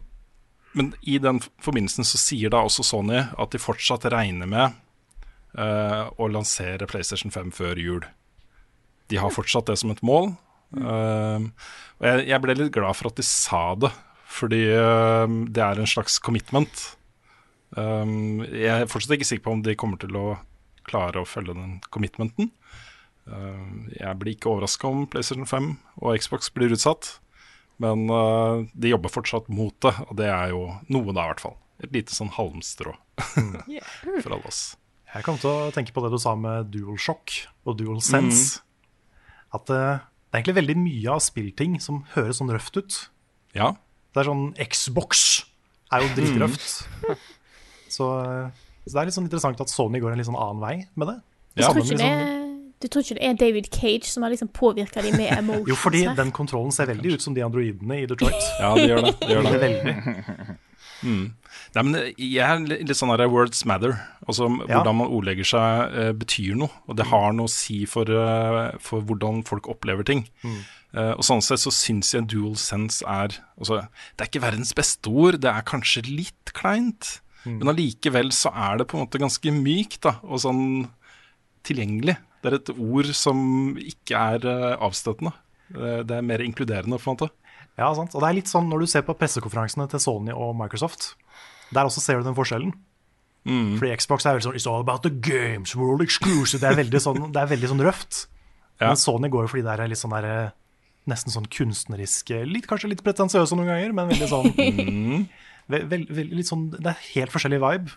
men 0.76 0.92
i 1.08 1.18
den 1.24 1.40
forbindelsen 1.64 2.08
så 2.08 2.20
sier 2.20 2.52
da 2.52 2.62
også 2.66 2.84
Sony 2.84 3.22
at 3.24 3.54
de 3.54 3.62
fortsatt 3.62 4.08
regner 4.12 4.50
med 4.50 4.76
uh, 5.56 6.12
å 6.20 6.28
lansere 6.32 6.88
PlayStation 6.90 7.32
5 7.32 7.54
før 7.56 7.80
jul. 7.80 8.04
De 9.12 9.22
har 9.22 9.34
fortsatt 9.34 9.70
det 9.70 9.78
som 9.80 9.94
et 9.94 10.04
mål. 10.06 10.34
Uh, 10.76 11.48
og 12.02 12.10
jeg, 12.10 12.26
jeg 12.28 12.44
ble 12.44 12.58
litt 12.60 12.74
glad 12.76 13.00
for 13.00 13.12
at 13.12 13.22
de 13.22 13.28
sa 13.28 13.64
det, 13.80 13.94
fordi 14.28 14.66
uh, 14.76 15.24
det 15.48 15.64
er 15.64 15.80
en 15.80 15.92
slags 15.96 16.20
commitment. 16.20 16.90
Um, 17.76 18.44
jeg 18.44 18.72
er 18.84 18.92
fortsatt 18.92 19.16
ikke 19.16 19.32
sikker 19.32 19.48
på 19.48 19.56
om 19.56 19.64
de 19.64 19.80
kommer 19.80 20.02
til 20.02 20.16
å 20.20 20.28
klare 20.86 21.24
å 21.24 21.30
følge 21.30 21.56
den 21.56 21.80
commitmenten. 21.90 22.52
Jeg 23.26 24.12
blir 24.22 24.36
ikke 24.36 24.52
overraska 24.52 24.86
om 24.86 25.08
PlayStation 25.10 25.48
5 25.50 25.72
og 25.98 26.20
Xbox 26.22 26.52
blir 26.54 26.76
utsatt. 26.76 27.16
Men 27.84 28.06
uh, 28.08 28.64
de 28.74 28.94
jobber 28.94 29.12
fortsatt 29.12 29.50
mot 29.52 29.76
det, 29.84 29.94
og 30.08 30.16
det 30.20 30.30
er 30.32 30.54
jo 30.54 30.66
noe 30.94 31.12
da, 31.12 31.26
i 31.26 31.32
hvert 31.34 31.44
fall. 31.44 31.58
Et 31.84 31.92
lite 31.92 32.16
sånn 32.16 32.32
halmstrå 32.32 32.94
for 34.24 34.32
alle 34.32 34.48
oss. 34.48 34.62
Jeg 35.16 35.24
kom 35.28 35.38
til 35.40 35.52
å 35.52 35.72
tenke 35.76 35.94
på 35.96 36.04
det 36.04 36.12
du 36.14 36.20
sa 36.20 36.34
med 36.40 36.72
DualShock 36.72 37.34
og 37.68 37.78
DualSense. 37.80 38.62
At 39.56 39.72
uh, 39.72 40.00
det 40.36 40.40
er 40.40 40.42
egentlig 40.42 40.58
veldig 40.60 40.78
mye 40.82 41.12
av 41.16 41.22
spillting 41.24 41.76
som 41.84 42.02
høres 42.16 42.42
sånn 42.42 42.52
røft 42.52 42.76
ut. 42.80 42.96
Ja. 43.56 43.74
Det 44.12 44.24
er 44.24 44.28
sånn 44.28 44.50
Xbox 44.72 45.22
er 45.96 46.04
jo 46.04 46.10
dritrøft. 46.18 46.66
Så, 47.96 48.10
eh, 48.26 48.50
så 48.84 48.92
det 48.92 49.00
er 49.00 49.08
litt 49.08 49.16
sånn 49.16 49.28
interessant 49.30 49.62
at 49.64 49.72
Sony 49.72 50.02
går 50.04 50.12
en 50.12 50.20
litt 50.20 50.28
sånn 50.28 50.36
annen 50.40 50.60
vei 50.60 50.76
med 51.00 51.08
det. 51.08 51.16
Det 51.56 51.64
tror, 51.64 51.70
samme 51.70 51.86
ikke 51.86 51.98
det, 52.02 52.10
liksom- 52.10 52.35
du 52.84 52.88
tror 52.92 53.06
ikke 53.06 53.18
det 53.18 53.24
er 53.28 53.38
David 53.40 53.70
Cage 53.72 54.10
som 54.10 54.26
har 54.26 54.34
liksom 54.34 54.52
påvirka 54.54 55.02
dem 55.06 55.16
med 55.18 55.32
emotions? 55.40 55.70
Jo, 55.72 55.78
fordi 55.80 56.04
her? 56.06 56.16
den 56.18 56.34
kontrollen 56.36 56.76
ser 56.76 56.90
veldig 56.92 57.16
ut 57.16 57.26
som 57.26 57.36
de 57.38 57.44
androidene 57.46 58.02
i 58.04 58.06
Detroit. 58.10 58.52
Ja, 58.62 58.74
det 58.76 58.88
gjør 58.90 59.04
det. 59.06 59.16
det, 59.22 59.34
gjør 59.34 59.50
det. 59.50 59.60
veldig. 59.66 60.56
Mm. 61.06 61.36
Nei, 61.76 61.82
men 61.84 61.96
jeg 62.18 62.40
er 62.42 62.62
litt 62.66 62.98
sånn 62.98 63.12
der 63.20 63.30
words 63.30 63.60
matter. 63.68 63.98
Altså 64.26 64.48
Ja. 64.48 64.80
Hvordan 64.80 64.96
man 65.02 65.12
ordlegger 65.14 65.46
seg 65.46 65.92
uh, 65.94 66.12
betyr 66.18 66.56
noe. 66.58 66.72
Og 66.88 66.98
det 66.98 67.06
har 67.12 67.36
noe 67.36 67.50
å 67.50 67.52
si 67.52 67.84
for, 67.90 68.10
uh, 68.10 68.72
for 68.82 69.04
hvordan 69.06 69.44
folk 69.46 69.68
opplever 69.70 70.08
ting. 70.08 70.24
Mm. 70.42 70.56
Uh, 70.96 71.12
og 71.20 71.22
sånn 71.28 71.44
sett 71.44 71.62
så 71.62 71.74
syns 71.76 72.14
jeg 72.16 72.30
dual 72.32 72.56
sense 72.58 73.04
er 73.04 73.36
altså, 73.60 73.84
Det 74.16 74.24
er 74.24 74.32
ikke 74.32 74.46
verdens 74.48 74.72
beste 74.74 75.12
ord, 75.12 75.42
det 75.44 75.52
er 75.52 75.68
kanskje 75.68 76.08
litt 76.08 76.56
kleint. 76.58 77.20
Men 77.46 77.70
allikevel 77.70 78.32
så 78.34 78.50
er 78.58 78.80
det 78.80 78.88
på 78.90 78.98
en 78.98 79.04
måte 79.04 79.22
ganske 79.22 79.52
mykt 79.54 80.00
da, 80.08 80.16
og 80.26 80.40
sånn 80.42 80.64
tilgjengelig. 81.68 82.16
Det 82.46 82.52
er 82.54 82.58
et 82.62 82.72
ord 82.78 83.10
som 83.18 83.40
ikke 83.82 84.16
er 84.36 84.46
eh, 84.52 84.78
avstøtende. 84.86 85.34
Eh, 85.74 86.02
Det 86.06 86.16
er 86.20 86.22
mer 86.26 86.44
inkluderende, 86.46 87.00
på 87.02 87.10
en 87.10 87.18
måte. 87.18 87.30
Ja, 87.76 87.90
sant. 87.98 88.14
Og 88.16 88.22
det 88.24 88.30
er 88.30 88.38
litt 88.38 88.48
sånn 88.52 88.70
når 88.72 88.86
du 88.86 88.88
ser 88.88 89.02
på 89.04 89.16
pressekonferansene 89.20 89.90
til 89.92 90.00
Sony 90.00 90.32
og 90.32 90.54
Microsoft. 90.56 91.16
Der 91.74 91.84
også 91.90 92.00
ser 92.04 92.22
du 92.22 92.28
den 92.30 92.38
forskjellen. 92.38 92.72
Fordi 93.46 93.92
Xbox 94.00 94.26
er 94.26 94.38
veldig 94.38 94.46
sånn 94.48 94.56
It's 94.58 94.66
all 94.70 94.82
about 94.82 95.04
the 95.06 95.12
games, 95.12 95.76
world 95.78 96.02
exclusive. 96.02 96.62
Det 96.64 96.70
er 96.72 96.78
veldig 96.80 97.02
sånn, 97.04 97.20
det 97.34 97.42
er 97.44 97.50
veldig 97.52 97.68
sånn 97.74 97.84
røft. 97.86 98.22
Ja. 98.80 98.88
Men 98.94 98.98
Sony 98.98 99.30
går 99.30 99.46
jo 99.46 99.52
fordi 99.52 99.66
det 99.68 99.74
er 99.80 99.88
litt 99.92 100.00
sånn 100.02 100.16
der, 100.16 100.26
eh, 100.26 100.50
nesten 101.12 101.30
sånn 101.34 101.46
kunstneriske 101.54 102.40
Litt, 102.50 102.66
Kanskje 102.68 102.90
litt 102.90 103.04
pretensiøse 103.06 103.54
noen 103.60 103.70
ganger, 103.70 103.94
men 103.94 104.10
veldig 104.10 104.30
sånn, 104.32 104.50
ve, 105.72 105.80
vel- 105.92 106.08
vel- 106.10 106.34
litt 106.40 106.50
sånn 106.50 106.70
Det 106.74 106.90
er 106.90 107.04
helt 107.14 107.32
forskjellig 107.36 107.62
vibe. 107.62 107.94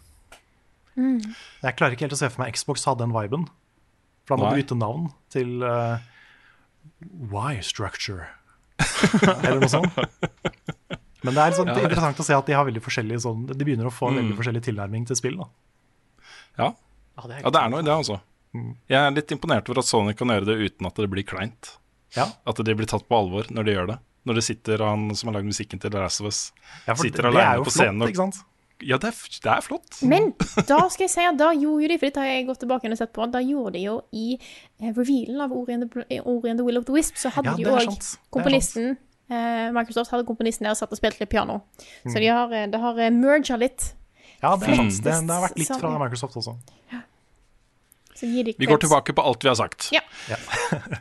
Jeg 1.62 1.76
klarer 1.78 1.94
ikke 1.94 2.06
helt 2.08 2.16
å 2.16 2.20
se 2.20 2.28
for 2.32 2.42
meg 2.42 2.54
Xbox 2.58 2.84
hadde 2.88 3.04
den 3.06 3.14
viben. 3.14 3.46
For 4.28 4.36
han 4.36 4.42
måtte 4.44 4.58
du 4.58 4.62
bytte 4.62 4.76
navn 4.78 5.08
til 5.32 5.62
uh, 5.64 5.96
Y-structure. 7.32 8.26
Eller 9.46 9.62
noe 9.62 9.70
sånt. 9.72 9.96
Men 11.24 11.34
det 11.34 11.42
er 11.42 11.54
sånn, 11.56 11.66
det 11.72 11.80
er 11.80 11.88
interessant 11.88 12.20
å 12.22 12.26
se 12.28 12.36
at 12.36 12.46
de 12.46 12.54
har 12.54 12.66
veldig 12.68 12.82
forskjellige 12.84 13.22
sånn, 13.24 13.46
De 13.50 13.64
begynner 13.66 13.88
å 13.88 13.92
få 13.94 14.12
en 14.12 14.20
veldig 14.20 14.36
forskjellig 14.38 14.62
tilnærming 14.68 15.06
til 15.08 15.18
spill. 15.18 15.38
da 15.40 15.48
Ja, 16.60 16.68
Ja, 17.18 17.24
det 17.26 17.38
er 17.38 17.42
ja 17.42 17.50
det 17.56 17.62
er 17.64 17.72
noe 17.72 17.80
i 17.82 17.86
det, 17.88 17.94
altså. 17.96 18.20
Jeg 18.88 18.98
er 19.00 19.10
litt 19.16 19.32
imponert 19.34 19.66
over 19.68 19.80
at 19.82 19.88
Sony 19.88 20.14
kan 20.16 20.30
gjøre 20.32 20.46
det 20.48 20.56
uten 20.62 20.86
at 20.88 20.94
det 21.00 21.08
blir 21.10 21.26
kleint. 21.26 21.72
Ja. 22.16 22.28
At 22.48 22.60
de 22.64 22.74
blir 22.78 22.86
tatt 22.88 23.04
på 23.10 23.18
alvor 23.18 23.50
når 23.52 23.66
de 23.66 23.74
gjør 23.74 23.90
det. 23.90 23.98
Når 24.28 24.38
det 24.38 24.44
sitter 24.46 24.84
han 24.86 25.08
som 25.18 25.28
har 25.30 25.38
lagd 25.38 25.48
musikken 25.50 25.80
til 25.82 25.90
The 25.92 26.00
Last 26.04 26.22
of 26.22 26.30
Us, 26.30 26.38
sitter 26.86 27.28
det, 27.28 27.32
det 27.34 27.42
er 27.42 27.50
alene 27.50 27.64
på 27.66 27.72
flott, 27.72 27.76
scenen. 27.82 28.02
og- 28.02 28.08
ikke 28.12 28.22
sant? 28.22 28.38
Ja, 28.86 28.98
det 29.02 29.08
er, 29.10 29.16
det 29.42 29.50
er 29.50 29.64
flott. 29.64 29.98
Men 30.06 30.30
da 30.68 30.78
skal 30.92 31.06
jeg 31.08 31.10
si 31.10 31.24
at 31.26 31.38
da 31.40 31.50
gjorde 31.56 31.88
de, 31.90 31.98
for 31.98 32.06
dette 32.06 32.22
har 32.22 32.28
jeg 32.30 32.46
gått 32.46 32.60
tilbake 32.62 32.90
og 32.92 33.00
sett 33.00 33.12
på, 33.16 33.26
da 33.32 33.40
gjorde 33.42 33.74
de 33.74 33.82
jo 33.88 33.96
i 34.14 34.38
eh, 34.38 34.92
revealen 34.92 35.42
av 35.48 35.52
Ori 35.56 35.74
and 35.74 35.88
the, 35.88 36.20
Ori 36.22 36.52
and 36.52 36.60
the 36.60 36.66
Will 36.66 36.78
of 36.78 36.86
the 36.86 36.94
Wisp, 36.94 37.18
så 37.18 37.32
hadde 37.34 37.56
Ja, 37.58 37.58
de 37.58 37.88
òg 37.90 37.98
komponisten 38.34 38.92
eh, 39.28 39.68
Microsoft 39.74 40.14
hadde 40.14 40.26
komponisten 40.28 40.68
der 40.68 40.76
og 40.76 40.80
satt 40.80 40.94
og 40.94 41.00
spilte 41.00 41.24
litt 41.24 41.32
piano. 41.32 41.60
Mm. 42.04 42.12
Så 42.12 42.22
de 42.22 42.30
har, 42.30 42.54
eh, 42.54 42.68
det 42.70 42.80
har 42.80 43.02
merga 43.18 43.58
litt. 43.60 43.92
Ja, 44.38 44.54
det 44.56 44.68
er 44.70 44.78
sant. 44.78 45.02
Det, 45.02 45.14
det 45.26 45.34
har 45.34 45.48
vært 45.48 45.58
litt 45.58 45.74
fra 45.80 45.94
Microsoft 45.98 46.38
også. 46.38 46.54
Ja. 46.92 47.02
Vi 48.20 48.66
går 48.66 48.80
tilbake 48.82 49.14
på 49.14 49.22
alt 49.22 49.44
vi 49.44 49.48
har 49.48 49.54
sagt. 49.54 49.90
Ja. 49.94 50.00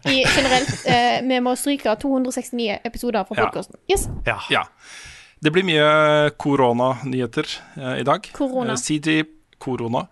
I 0.06 0.24
generelt, 0.24 0.74
eh, 0.86 1.22
vi 1.26 1.40
må 1.42 1.56
stryke 1.58 1.96
269 1.98 2.80
episoder 2.86 3.26
fra 3.26 3.38
Ja. 3.38 3.46
podkasten. 3.48 3.80
Yes. 3.90 4.08
Ja. 4.26 4.38
Ja. 4.50 4.64
Det 5.44 5.52
blir 5.54 5.66
mye 5.68 5.88
koronanyheter 6.42 7.50
eh, 7.78 8.00
i 8.02 8.06
dag. 8.08 8.26
Korona. 8.34 8.74
Eh, 8.74 8.80
CD 8.82 9.24
Korona. 9.62 10.06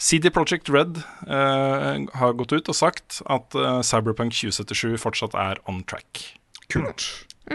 CD 0.00 0.30
Project 0.32 0.68
Red 0.72 1.00
eh, 1.28 2.04
har 2.20 2.36
gått 2.36 2.52
ut 2.52 2.68
og 2.72 2.76
sagt 2.76 3.20
at 3.28 3.56
eh, 3.56 3.80
Cyberpunk 3.84 4.32
2077 4.36 4.96
fortsatt 5.00 5.36
er 5.36 5.60
on 5.68 5.82
track. 5.88 6.22
Kult. 6.72 7.06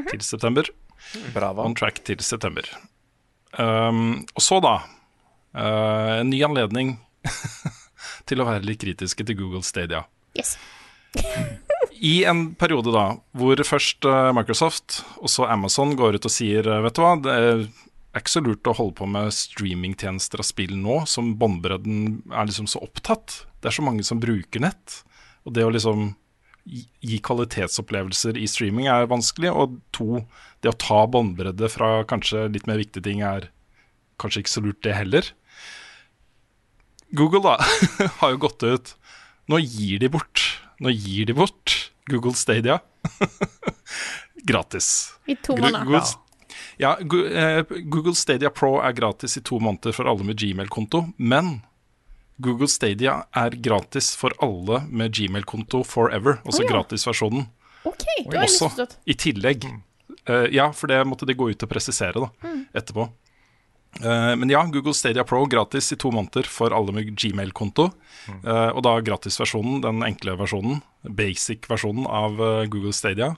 Til 0.10 0.22
september. 0.26 0.70
Brava. 1.36 1.66
On 1.68 1.76
track 1.78 2.02
til 2.06 2.22
september. 2.26 2.66
Um, 3.54 4.24
og 4.34 4.42
så, 4.42 4.58
da. 4.66 4.76
eh, 5.54 6.20
en 6.24 6.32
ny 6.34 6.40
anledning 6.46 6.96
til 8.30 8.42
å 8.42 8.48
være 8.50 8.66
litt 8.66 8.82
kritiske 8.82 9.26
til 9.30 9.38
Google 9.38 9.62
Stadia. 9.66 10.06
yes. 10.38 10.56
I 12.04 12.26
en 12.28 12.50
periode 12.60 12.92
da, 12.92 13.06
hvor 13.38 13.60
først 13.64 14.04
eh, 14.10 14.30
Microsoft 14.36 15.00
og 15.24 15.32
så 15.32 15.48
Amazon 15.48 15.94
går 15.96 16.18
ut 16.18 16.28
og 16.28 16.34
sier 16.34 16.68
eh, 16.68 16.82
Vet 16.84 16.98
du 16.98 17.04
hva, 17.04 17.14
det 17.24 17.36
er 17.38 17.62
ikke 18.20 18.34
så 18.34 18.42
lurt 18.44 18.68
å 18.68 18.76
holde 18.76 18.98
på 18.98 19.08
med 19.08 19.32
streamingtjenester 19.34 20.44
av 20.44 20.48
spill 20.50 20.76
nå, 20.78 21.00
som 21.10 21.32
båndbredden 21.40 22.20
er 22.28 22.50
liksom 22.50 22.68
så 22.70 22.84
opptatt. 22.84 23.40
Det 23.64 23.72
er 23.72 23.78
så 23.78 23.86
mange 23.86 24.04
som 24.06 24.20
bruker 24.22 24.62
nett. 24.62 25.00
Og 25.48 25.56
det 25.56 25.64
å 25.66 25.72
liksom 25.74 26.12
gi 26.64 27.18
kvalitetsopplevelser 27.24 28.38
i 28.38 28.46
streaming 28.52 28.90
er 28.92 29.10
vanskelig. 29.10 29.50
Og 29.56 29.80
to, 29.96 30.22
det 30.62 30.70
å 30.70 30.78
ta 30.78 31.00
båndbredde 31.10 31.72
fra 31.72 32.04
kanskje 32.10 32.46
litt 32.54 32.68
mer 32.70 32.84
viktige 32.84 33.08
ting 33.08 33.24
er 33.26 33.48
kanskje 34.22 34.44
ikke 34.44 34.54
så 34.54 34.66
lurt, 34.68 34.84
det 34.86 34.94
heller. 35.00 35.32
Google 37.16 37.42
da 37.48 37.56
har 38.20 38.36
jo 38.36 38.44
gått 38.46 38.64
ut 38.66 38.94
Nå 39.52 39.60
gir 39.62 40.00
de 40.02 40.08
bort 40.10 40.42
Nå 40.82 40.90
gir 40.90 41.28
de 41.30 41.36
bort 41.38 41.93
Google 42.06 42.34
Stadia 42.34 42.80
gratis. 44.44 45.14
I 45.26 45.36
to 45.36 45.58
måneder. 45.58 45.84
Google, 45.84 46.02
ja, 46.78 46.98
eh, 47.00 47.66
Google 47.84 48.16
Stadia 48.16 48.50
Pro 48.50 48.82
er 48.82 48.92
gratis 48.92 49.38
i 49.38 49.42
to 49.42 49.60
måneder 49.60 49.92
for 49.92 50.10
alle 50.10 50.24
med 50.24 50.40
Gmail-konto, 50.40 51.06
men 51.18 51.60
Google 52.38 52.68
Stadia 52.68 53.24
er 53.32 53.50
gratis 53.50 54.16
for 54.16 54.34
alle 54.42 54.84
med 54.90 55.14
Gmail-konto 55.16 55.84
forever, 55.84 56.40
altså 56.44 56.64
oh, 56.64 56.68
ja. 56.68 56.72
gratisversjonen. 56.74 57.46
Okay, 57.84 58.24
da 58.32 58.44
Også 58.44 58.88
i 59.06 59.16
tillegg. 59.20 59.68
Uh, 60.30 60.48
ja, 60.52 60.70
for 60.72 60.88
det 60.88 61.02
måtte 61.08 61.28
de 61.28 61.36
gå 61.36 61.50
ut 61.52 61.66
og 61.66 61.70
presisere 61.70 62.16
da, 62.16 62.54
etterpå. 62.74 63.10
Uh, 64.02 64.34
men 64.40 64.50
ja, 64.50 64.64
Google 64.72 64.96
Stadia 64.98 65.26
Pro 65.28 65.44
gratis 65.46 65.92
i 65.94 66.00
to 66.00 66.12
måneder 66.12 66.48
for 66.50 66.74
alle 66.74 66.96
med 66.96 67.12
Gmail-konto. 67.14 67.92
Eh, 68.32 68.70
og 68.72 68.80
da 68.86 68.94
gratisversjonen, 69.04 69.82
den 69.84 70.04
enkle 70.08 70.38
versjonen, 70.40 70.80
basic-versjonen 71.04 72.08
av 72.08 72.40
eh, 72.42 72.66
Google 72.72 72.94
Stadia. 72.96 73.34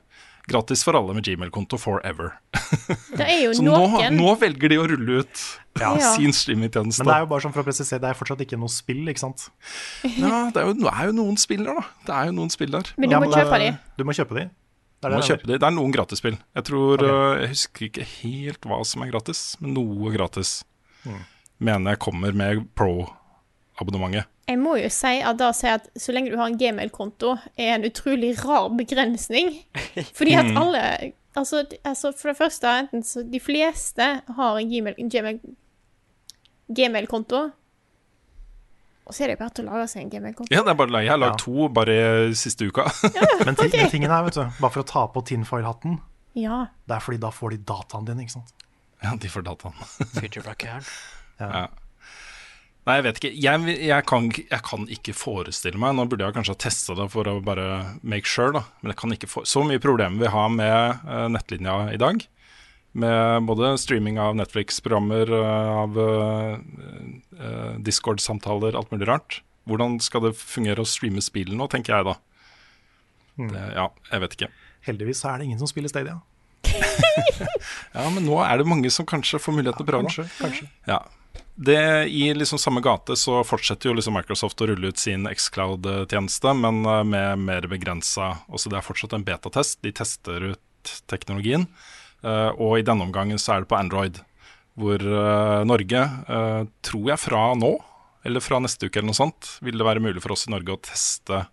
Gratis 0.45 0.83
for 0.85 0.93
alle 0.93 1.15
med 1.17 1.25
Gmail-konto 1.25 1.77
forever. 1.81 2.35
Det 3.17 3.25
er 3.25 3.39
jo 3.47 3.53
Så 3.57 3.63
nå, 3.65 3.73
noen 3.81 4.13
nå 4.13 4.33
velger 4.37 4.69
de 4.69 4.77
å 4.77 4.85
rulle 4.91 5.23
ut 5.23 5.45
Ja. 5.81 5.95
sin 6.15 6.35
streamingtjeneste. 6.35 7.01
Men 7.01 7.09
det 7.09 7.15
er 7.15 7.23
jo 7.25 7.29
bare 7.31 7.45
sånn 7.47 7.55
for 7.55 7.63
å 7.63 7.67
presisere, 7.67 8.01
det 8.03 8.11
er 8.11 8.19
fortsatt 8.19 8.43
ikke 8.45 8.59
noe 8.61 8.69
spill, 8.71 9.01
ikke 9.09 9.23
sant? 9.23 9.47
Ja, 10.05 10.45
det 10.53 10.61
er 10.61 10.69
jo, 10.69 10.75
det 10.83 10.91
er 10.93 11.09
jo 11.09 11.15
noen 11.17 11.41
spill 11.41 11.65
der, 11.65 11.81
da. 11.81 11.87
Det 12.05 12.13
er 12.19 12.29
jo 12.29 12.35
noen 12.37 12.53
spill 12.53 12.77
der. 12.77 12.93
Men 13.01 13.09
du 13.09 13.17
må 13.25 13.31
kjøpe 13.33 13.59
de. 13.63 13.71
Du 13.97 14.05
må 14.05 14.15
kjøpe 14.17 14.37
de. 14.37 14.45
Det 14.45 15.09
er 15.09 15.11
Du 15.11 15.17
må 15.17 15.23
det 15.23 15.31
kjøpe 15.31 15.49
de. 15.49 15.57
Det 15.57 15.67
er 15.67 15.75
noen 15.75 15.91
gratisspill. 15.97 16.37
Jeg 16.55 16.67
tror 16.69 16.93
okay. 17.01 17.41
Jeg 17.41 17.51
husker 17.55 17.87
ikke 17.89 18.05
helt 18.13 18.69
hva 18.69 18.79
som 18.87 19.03
er 19.05 19.11
gratis, 19.11 19.41
men 19.61 19.73
noe 19.77 20.13
gratis 20.13 20.59
mener 21.57 21.95
jeg 21.95 22.01
kommer 22.05 22.37
med 22.37 22.63
pro-abonnementet. 22.77 24.29
Jeg 24.47 24.59
må 24.61 24.75
jo 24.77 24.89
si 24.93 25.21
at 25.25 25.37
da 25.39 25.51
sier 25.57 25.79
at 25.79 25.87
så 25.97 26.13
lenge 26.13 26.29
du 26.31 26.37
har 26.37 26.47
en 26.51 26.57
gmail-konto, 26.59 27.31
er 27.57 27.75
en 27.79 27.85
utrolig 27.87 28.35
rar 28.45 28.69
begrensning. 28.77 29.63
Fordi 30.17 30.33
at 30.37 30.45
Mm. 30.45 30.57
alle 30.61 31.13
Altså, 31.35 31.65
altså 31.83 32.13
for 32.15 32.29
det 32.29 32.37
første, 32.37 32.65
enten 32.79 33.01
så 33.03 33.21
De 33.29 33.39
fleste 33.43 34.05
har 34.37 34.57
en 34.57 34.69
gmail- 34.71 34.95
en 34.97 35.09
gmail- 35.11 35.55
gmail-konto. 36.73 37.51
og 39.05 39.13
så 39.13 39.23
er 39.23 39.27
det 39.27 39.37
bare 39.39 39.49
til 39.53 39.67
å 39.67 39.73
lage 39.75 39.87
seg 39.91 40.01
en 40.01 40.09
gmail-konto. 40.09 40.49
Ja, 40.55 40.63
det 40.63 40.71
er 40.71 40.77
bare 40.79 41.01
Jeg 41.03 41.09
har 41.11 41.17
lagd 41.17 41.35
Ja. 41.39 41.43
to 41.43 41.67
bare 41.69 42.33
siste 42.33 42.65
uka. 42.65 42.83
Men, 43.45 43.53
okay. 43.59 43.89
tingen 43.89 44.09
er, 44.09 44.23
vet 44.23 44.33
du, 44.33 44.45
bare 44.61 44.71
for 44.71 44.81
å 44.81 44.87
ta 44.87 45.07
på 45.07 45.21
tinfoil-hatten, 45.27 45.99
Ja. 46.35 46.67
det 46.87 46.95
er 46.95 46.99
fordi 46.99 47.19
da 47.19 47.29
får 47.29 47.49
de 47.51 47.57
dataen 47.57 48.05
din, 48.05 48.17
ikke 48.23 48.31
sant? 48.31 48.53
ja, 49.03 49.15
de 49.15 49.27
får 49.27 49.43
dataen. 49.43 49.73
Feature-rackeren. 50.15 50.85
Ja. 51.39 51.67
Nei, 52.85 52.99
jeg 52.99 53.05
vet 53.07 53.19
ikke. 53.19 53.31
Jeg, 53.41 53.75
jeg, 53.81 54.05
kan, 54.05 54.27
jeg 54.29 54.61
kan 54.67 54.83
ikke 54.93 55.15
forestille 55.17 55.79
meg 55.81 55.95
Nå 55.97 56.05
burde 56.09 56.27
jeg 56.27 56.35
kanskje 56.35 56.53
ha 56.53 56.61
testa 56.67 56.93
det 56.97 57.07
for 57.15 57.25
å 57.25 57.39
bare 57.45 57.65
make 58.05 58.29
sure, 58.29 58.53
da. 58.53 58.61
Men 58.81 58.93
jeg 58.93 58.99
kan 59.01 59.15
ikke 59.15 59.29
for... 59.31 59.47
Så 59.49 59.63
mye 59.65 59.81
problemer 59.81 60.21
vi 60.21 60.29
har 60.29 60.51
med 60.53 61.01
uh, 61.07 61.25
nettlinja 61.33 61.79
i 61.95 61.97
dag. 62.01 62.21
Med 62.95 63.49
både 63.49 63.73
streaming 63.81 64.19
av 64.21 64.37
Netflix-programmer, 64.37 65.33
uh, 65.33 65.71
av 65.81 65.97
eh, 65.99 67.73
Discord-samtaler, 67.83 68.77
alt 68.77 68.93
mulig 68.93 69.09
rart. 69.09 69.41
Hvordan 69.67 69.97
skal 69.99 70.29
det 70.29 70.37
fungere 70.37 70.85
å 70.85 70.87
streame 70.87 71.25
spillet 71.25 71.57
nå, 71.57 71.67
tenker 71.73 71.97
jeg 71.97 72.07
da. 72.07 72.15
Det, 73.41 73.65
ja, 73.75 73.89
jeg 74.13 74.23
vet 74.23 74.37
ikke. 74.37 74.51
Heldigvis 74.85 75.25
er 75.27 75.41
det 75.41 75.49
ingen 75.49 75.59
som 75.59 75.67
spiller 75.73 75.91
Stadia. 75.91 76.21
Ja, 77.97 78.07
men 78.13 78.23
nå 78.27 78.39
er 78.45 78.61
det 78.61 78.69
mange 78.69 78.93
som 78.93 79.09
kanskje 79.09 79.41
får 79.41 79.57
muligheten 79.57 79.81
til 79.81 79.87
å 79.87 79.89
prøve. 79.89 80.07
Kanskje, 80.07 80.29
kanskje. 80.39 80.69
Ja. 80.87 81.01
Det, 81.55 82.07
I 82.11 82.33
liksom 82.35 82.59
samme 82.59 82.81
gate 82.83 83.15
så 83.15 83.37
fortsetter 83.47 83.87
jo 83.89 83.95
liksom 83.95 84.13
Microsoft 84.17 84.59
å 84.59 84.67
rulle 84.67 84.89
ut 84.91 84.99
sin 84.99 85.23
Xcloud-tjeneste, 85.31 86.51
men 86.59 86.81
eh, 86.85 87.03
med 87.07 87.39
mer 87.47 87.67
begrensa 87.71 88.33
også 88.51 88.69
Det 88.73 88.79
er 88.81 88.83
fortsatt 88.87 89.15
en 89.15 89.23
betatest. 89.23 89.79
De 89.85 89.93
tester 89.95 90.49
ut 90.51 90.93
teknologien. 91.07 91.67
eh, 92.23 92.51
og 92.59 92.79
i 92.79 92.83
denne 92.85 93.07
omgangen 93.07 93.39
så 93.39 93.55
er 93.55 93.63
det 93.63 93.69
på 93.71 93.77
Android, 93.79 94.19
hvor 94.75 94.99
eh, 94.99 95.63
Norge, 95.63 96.01
tror 96.83 97.07
jeg 97.13 97.19
fra 97.23 97.45
nå, 97.55 97.71
eller 98.25 98.43
fra 98.43 98.59
neste 98.59 98.89
uke 98.89 98.99
eller 98.99 99.13
noe 99.13 99.21
sånt, 99.21 99.53
vil 99.63 99.77
det 99.79 99.85
være 99.87 100.03
mulig 100.03 100.21
for 100.23 100.33
oss 100.35 100.47
i 100.49 100.51
Norge 100.51 100.75
å 100.75 100.81
teste 100.83 101.45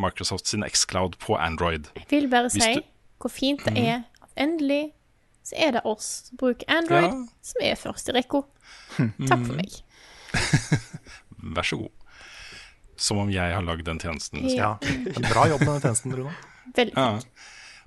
Microsoft 0.00 0.48
sin 0.50 0.64
Xcloud 0.66 1.14
på 1.22 1.36
Android. 1.38 1.86
Jeg 1.94 2.06
vil 2.10 2.24
bare 2.32 2.48
si 2.50 2.58
du- 2.80 2.86
hvor 3.20 3.30
fint 3.30 3.60
det 3.68 3.76
er 3.78 4.04
at 4.22 4.30
endelig 4.40 4.92
så 5.46 5.56
er 5.56 5.76
det 5.78 5.84
oss 5.88 6.08
som 6.28 6.40
bruker 6.40 6.68
Android, 6.70 7.08
Ja. 7.08 7.42
som 7.42 7.64
er 7.64 7.78
først 7.80 8.08
i 8.08 8.16
rekka. 8.16 8.42
Takk 9.30 9.46
for 9.46 9.56
meg. 9.56 9.80
Vær 11.56 11.66
så 11.66 11.80
god. 11.80 11.94
Som 13.00 13.22
om 13.22 13.30
jeg 13.32 13.54
har 13.54 13.64
lagd 13.64 13.86
den 13.88 13.98
tjenesten. 13.98 14.42
liksom. 14.44 14.58
Ja. 14.58 14.76
Ja. 14.82 15.24
Bra 15.30 15.46
jobb 15.48 15.64
med 15.64 15.72
den 15.72 15.86
tjenesten, 15.88 16.14
Rune. 16.18 16.36
Veldig 16.76 16.96
Ja. 16.96 17.08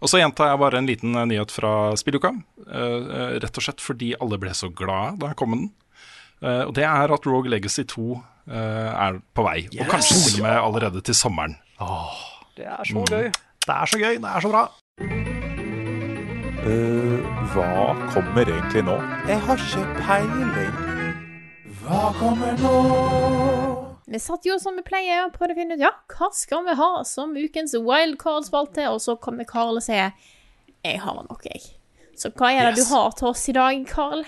Og 0.04 0.10
så 0.12 0.20
gjentar 0.20 0.50
jeg 0.52 0.60
bare 0.60 0.82
en 0.82 0.88
liten 0.90 1.16
eh, 1.16 1.26
nyhet 1.32 1.54
fra 1.56 1.94
spilluka. 1.96 2.34
Uh, 2.68 2.74
eh, 2.76 3.36
rett 3.40 3.56
og 3.56 3.64
slett 3.64 3.80
fordi 3.80 4.10
alle 4.20 4.36
ble 4.42 4.52
så 4.58 4.68
glade 4.68 5.16
da 5.22 5.30
jeg 5.32 5.40
kom 5.40 5.54
med 5.54 5.62
den. 5.62 5.70
Uh, 6.44 6.64
og 6.68 6.74
det 6.76 6.84
er 6.84 7.14
at 7.16 7.28
Rogue 7.30 7.48
Legacy 7.48 7.86
2 7.88 8.04
uh, 8.12 8.20
er 8.52 9.22
på 9.32 9.46
vei. 9.48 9.62
Og 9.80 9.88
kanskje 9.88 10.18
til 10.20 10.42
og 10.42 10.48
med 10.50 10.58
allerede 10.60 11.04
til 11.08 11.16
sommeren. 11.16 11.56
Det 12.58 12.68
er 12.68 12.84
så 12.84 13.06
gøy. 13.08 13.32
Det 13.64 13.78
er 13.78 13.94
så 13.94 14.02
gøy, 14.02 14.18
det 14.20 14.34
er 14.34 14.44
så 14.44 14.52
bra. 14.52 14.66
Hva 16.64 17.92
kommer 18.14 18.48
egentlig 18.48 18.84
nå? 18.88 18.96
Jeg 19.28 19.40
har 19.44 19.60
ikke 19.60 19.82
peiling. 20.00 20.78
Hva 21.84 22.04
kommer 22.16 22.56
nå? 22.62 22.76
Vi 24.08 24.22
satt 24.22 24.48
jo 24.48 24.56
som 24.62 24.78
vi 24.80 24.84
pleier 24.88 25.26
og 25.26 25.34
prøvde 25.36 25.58
å 25.58 25.60
finne 25.60 25.76
ut 25.76 25.84
ja, 25.84 25.92
hva 26.14 26.30
skal 26.36 26.64
vi 26.68 26.76
ha 26.80 26.90
som 27.08 27.34
ukens 27.36 27.76
wildcard-spalte, 27.76 28.86
og 28.94 29.02
så 29.04 29.18
kommer 29.20 29.48
Karl 29.50 29.82
og 29.82 29.84
sier 29.84 30.14
jeg 30.84 31.02
har 31.04 31.20
nok, 31.28 31.44
jeg. 31.50 31.62
Så 32.20 32.32
hva 32.32 32.54
er 32.54 32.70
det 32.70 32.78
Yes. 32.78 32.88
du 32.88 32.96
har 32.96 33.12
til 33.18 33.28
oss 33.34 33.44
i 33.50 33.58
dag, 33.60 33.84
Karl? 33.90 34.24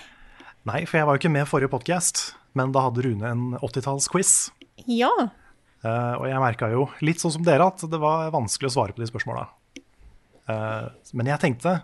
Nei, 0.66 0.84
for 0.84 0.98
jeg 0.98 1.06
var 1.06 1.16
jo 1.16 1.22
ikke 1.22 1.32
med 1.32 1.48
forrige 1.48 1.72
podkast, 1.72 2.34
men 2.58 2.72
da 2.74 2.84
hadde 2.88 3.04
Rune 3.06 3.32
en 3.32 3.44
80-tallsquiz. 3.62 4.50
Ja. 4.90 5.12
Uh, 5.84 6.14
og 6.20 6.28
jeg 6.28 6.42
merka 6.42 6.68
jo, 6.72 6.88
litt 7.00 7.22
sånn 7.22 7.36
som 7.38 7.44
dere, 7.46 7.68
at 7.68 7.84
det 7.88 8.00
var 8.02 8.32
vanskelig 8.34 8.72
å 8.72 8.76
svare 8.80 8.96
på 8.96 9.04
de 9.04 9.08
spørsmåla. 9.08 9.48
Uh, 10.48 10.88
men 11.16 11.30
jeg 11.32 11.40
tenkte 11.44 11.78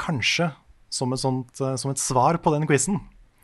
kanskje 0.00 0.50
som 0.94 1.12
et, 1.12 1.20
sånt, 1.22 1.60
eh, 1.60 1.76
som 1.80 1.90
et 1.90 1.98
svar 2.00 2.38
på 2.42 2.52
den 2.54 2.66
quizen, 2.70 3.00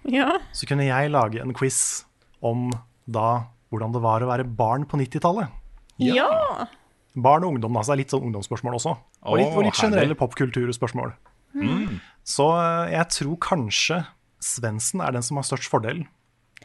Ja. 0.08 0.38
så 0.52 0.66
kunne 0.66 0.86
jeg 0.86 1.10
lage 1.10 1.40
en 1.42 1.52
quiz 1.54 2.04
om 2.42 2.70
da 3.08 3.46
hvordan 3.70 3.92
det 3.92 4.02
var 4.02 4.20
å 4.22 4.28
være 4.30 4.44
barn 4.56 4.84
på 4.86 4.98
90-tallet. 4.98 5.50
Ja. 5.98 6.66
Barn 7.14 7.44
og 7.44 7.54
ungdom, 7.56 7.76
altså. 7.76 7.92
Er 7.92 8.00
litt 8.00 8.10
sånn 8.10 8.24
ungdomsspørsmål 8.30 8.78
også. 8.78 8.96
Og 9.26 9.36
litt, 9.38 9.52
og 9.54 9.64
litt 9.66 9.74
generelle 9.78 10.14
popkulturspørsmål. 10.18 11.12
Mm. 11.54 12.00
Så 12.24 12.46
eh, 12.54 12.92
jeg 12.94 13.08
tror 13.16 13.36
kanskje 13.42 14.00
Svendsen 14.40 15.02
er 15.04 15.12
den 15.12 15.22
som 15.26 15.36
har 15.36 15.44
størst 15.44 15.68
fordel 15.68 16.04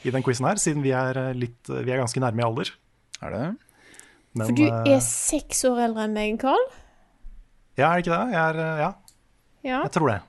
i 0.06 0.12
den 0.14 0.24
quizen 0.24 0.46
her, 0.48 0.56
siden 0.62 0.84
vi 0.86 0.94
er, 0.96 1.18
eh, 1.18 1.34
litt, 1.36 1.58
vi 1.68 1.92
er 1.92 2.00
ganske 2.00 2.22
nærme 2.24 2.40
i 2.40 2.46
alder. 2.46 2.72
Er 3.26 3.34
det? 3.34 3.46
Men, 4.36 4.48
For 4.48 4.56
du 4.56 4.66
er 4.94 5.02
seks 5.04 5.64
år 5.68 5.82
eldre 5.90 6.06
enn 6.08 6.14
meg, 6.16 6.38
Karl. 6.40 6.64
Ja, 7.76 7.90
er 7.92 8.00
det 8.00 8.06
ikke 8.06 8.16
det? 8.16 8.36
Jeg 8.36 8.40
er, 8.56 8.80
ja, 8.80 8.90
Ja. 9.66 9.82
jeg 9.88 9.94
tror 9.96 10.12
det. 10.12 10.20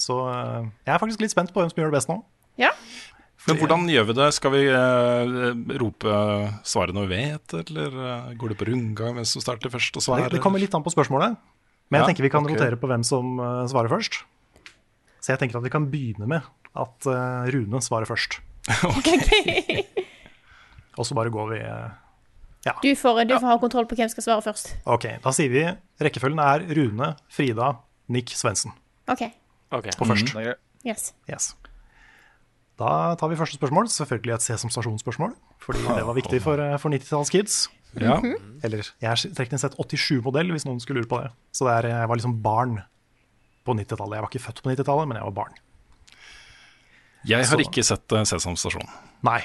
Så 0.00 0.16
eh, 0.30 0.68
jeg 0.86 0.94
er 0.94 1.00
faktisk 1.02 1.24
litt 1.24 1.32
spent 1.34 1.52
på 1.52 1.62
hvem 1.62 1.70
som 1.72 1.82
gjør 1.82 1.90
det 1.92 1.98
best 1.98 2.12
nå. 2.12 2.20
ja. 2.60 2.74
Men 3.48 3.56
hvordan 3.56 3.86
gjør 3.88 4.04
vi 4.10 4.14
det? 4.18 4.26
Skal 4.36 4.52
vi 4.52 4.58
uh, 4.68 5.30
rope 5.80 6.16
svaret 6.68 6.92
når 6.92 7.06
vi 7.08 7.20
vet, 7.22 7.54
eller 7.56 7.94
uh, 7.96 8.26
går 8.36 8.52
det 8.52 8.56
på 8.60 8.66
rundgang 8.68 9.14
hvem 9.16 9.24
som 9.24 9.40
starter 9.40 9.72
først 9.72 9.96
og 9.96 10.02
Det, 10.02 10.04
svarer? 10.04 10.34
det 10.34 10.42
kommer 10.44 10.60
litt 10.60 10.76
an 10.76 10.84
på 10.84 10.92
spørsmålet, 10.92 11.38
men 11.88 12.02
jeg 12.02 12.10
tenker 12.10 12.26
vi 12.26 12.32
kan 12.34 12.44
okay. 12.44 12.58
rotere 12.58 12.76
på 12.76 12.90
hvem 12.92 13.06
som 13.06 13.40
uh, 13.40 13.64
svarer 13.72 13.88
først. 13.88 14.20
Så 15.24 15.32
jeg 15.32 15.40
tenker 15.40 15.56
at 15.56 15.64
vi 15.64 15.72
kan 15.72 15.88
begynne 15.88 16.28
med 16.28 16.44
at 16.76 17.08
Rune 17.56 17.80
svarer 17.82 18.08
først. 18.08 18.42
Og 21.00 21.08
så 21.08 21.16
bare 21.16 21.32
går 21.32 21.50
vi 21.54 21.62
ja. 21.64 22.76
Du, 22.84 22.92
får, 22.92 23.24
du 23.24 23.34
får 23.38 23.48
ha 23.48 23.56
kontroll 23.60 23.88
på 23.88 23.96
hvem 23.96 24.08
som 24.08 24.18
skal 24.18 24.26
svare 24.26 24.44
først. 24.44 24.74
Ok, 24.84 25.06
da 25.24 25.32
sier 25.32 25.52
vi 25.52 25.64
rekkefølgen 26.04 26.42
er 26.44 26.66
Rune, 26.76 27.14
Frida, 27.32 27.72
Nick, 28.10 28.32
Svendsen 28.36 28.72
OK. 29.10 29.22
på 29.70 30.06
først. 30.08 30.34
Mm. 30.34 30.54
Yes. 30.86 31.12
Yes. 31.30 31.52
Da 32.80 33.14
tar 33.20 33.28
vi 33.28 33.36
første 33.36 33.58
spørsmål. 33.60 33.88
Selvfølgelig 33.92 34.34
et 34.38 34.44
Sesam 34.46 34.70
Stasjon-spørsmål. 34.72 35.34
Fordi 35.60 35.82
det 35.84 36.04
var 36.08 36.16
viktig 36.16 36.40
for, 36.42 36.58
eh, 36.64 36.76
for 36.80 36.90
90-tallskids. 36.94 37.68
Ja. 38.00 38.16
Eller 38.64 38.86
jeg 39.02 39.10
er 39.10 39.34
teknisk 39.36 39.60
sett 39.66 39.76
87-modell, 39.76 40.50
hvis 40.54 40.64
noen 40.64 40.80
skulle 40.80 41.02
lure 41.02 41.10
på 41.10 41.18
det. 41.22 41.32
Så 41.52 41.66
det 41.68 41.74
er, 41.84 41.88
jeg 42.00 42.08
var 42.08 42.16
liksom 42.20 42.36
barn 42.42 42.78
på 43.66 43.74
90-tallet. 43.76 44.16
Jeg 44.16 44.24
var 44.24 44.30
ikke 44.32 44.44
født 44.46 44.62
på 44.64 44.70
90-tallet, 44.72 45.08
men 45.10 45.18
jeg 45.20 45.26
var 45.28 45.36
barn. 45.42 45.58
Jeg 47.28 47.44
har 47.44 47.56
Så- 47.58 47.60
ikke 47.60 47.84
sett 47.84 48.12
eh, 48.16 48.24
Sesam 48.24 48.56
Stasjon. 48.56 48.88
Nei, 49.22 49.42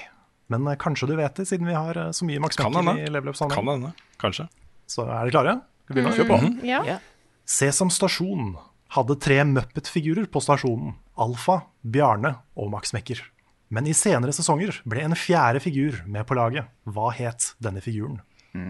men 0.47 0.67
eh, 0.67 0.75
kanskje 0.79 1.07
du 1.11 1.15
vet 1.17 1.35
det, 1.35 1.45
siden 1.49 1.67
vi 1.67 1.73
har 1.75 1.97
eh, 1.97 2.11
så 2.15 2.23
mye 2.23 2.39
Max 2.39 2.55
Kan 2.55 2.71
Mekker 2.71 2.87
hende. 2.95 3.03
i 3.03 3.11
level 3.11 3.33
Kan 3.33 3.67
hende. 3.67 3.93
Kanskje. 4.21 4.47
Så 4.87 5.03
er 5.03 5.25
dere 5.27 5.31
klare? 5.35 5.61
Skal 5.85 5.95
vi 5.95 6.01
begynne? 6.01 6.15
Kjør 6.15 6.29
på. 6.31 6.39
Mm, 6.39 6.63
Ja. 6.63 6.83
Ja. 6.87 6.99
Sesam 7.45 7.91
Stasjon 7.93 8.55
hadde 8.95 9.15
tre 9.21 9.43
Muppet-figurer 9.45 10.25
på 10.25 10.41
stasjonen. 10.41 10.95
Alfa, 11.15 11.61
Bjarne 11.81 12.35
og 12.57 12.71
Max 12.73 12.93
Mekker. 12.95 13.21
Men 13.69 13.87
i 13.89 13.93
senere 13.97 14.33
sesonger 14.35 14.81
ble 14.89 15.03
en 15.05 15.15
fjerde 15.17 15.61
figur 15.63 16.01
med 16.09 16.25
på 16.27 16.37
laget. 16.37 16.69
Hva 16.89 17.11
het 17.15 17.53
denne 17.61 17.81
figuren? 17.85 18.21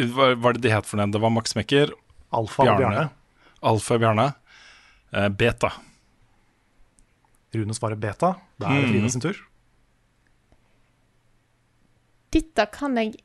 Hva 0.00 0.30
hva 0.32 0.48
er 0.48 0.56
det 0.56 0.64
de 0.64 0.72
het 0.72 0.86
for 0.88 0.96
den? 0.96 1.12
Det 1.12 1.20
var 1.20 1.32
Max 1.34 1.54
Mekker, 1.58 1.92
Alfa 2.34 2.64
og 2.64 2.78
Bjarne. 2.80 3.08
Alfa 3.70 3.96
og 3.96 4.02
Bjarne. 4.02 4.26
Eh, 5.12 5.28
beta. 5.28 5.70
Rune 7.54 7.74
svarer 7.76 7.98
beta. 8.00 8.34
Da 8.60 8.70
er 8.70 8.84
det 8.84 8.92
Trine 8.94 9.10
sin 9.12 9.22
tur. 9.22 9.36
Dette 12.30 12.66
kan 12.72 12.96
jeg 12.98 13.18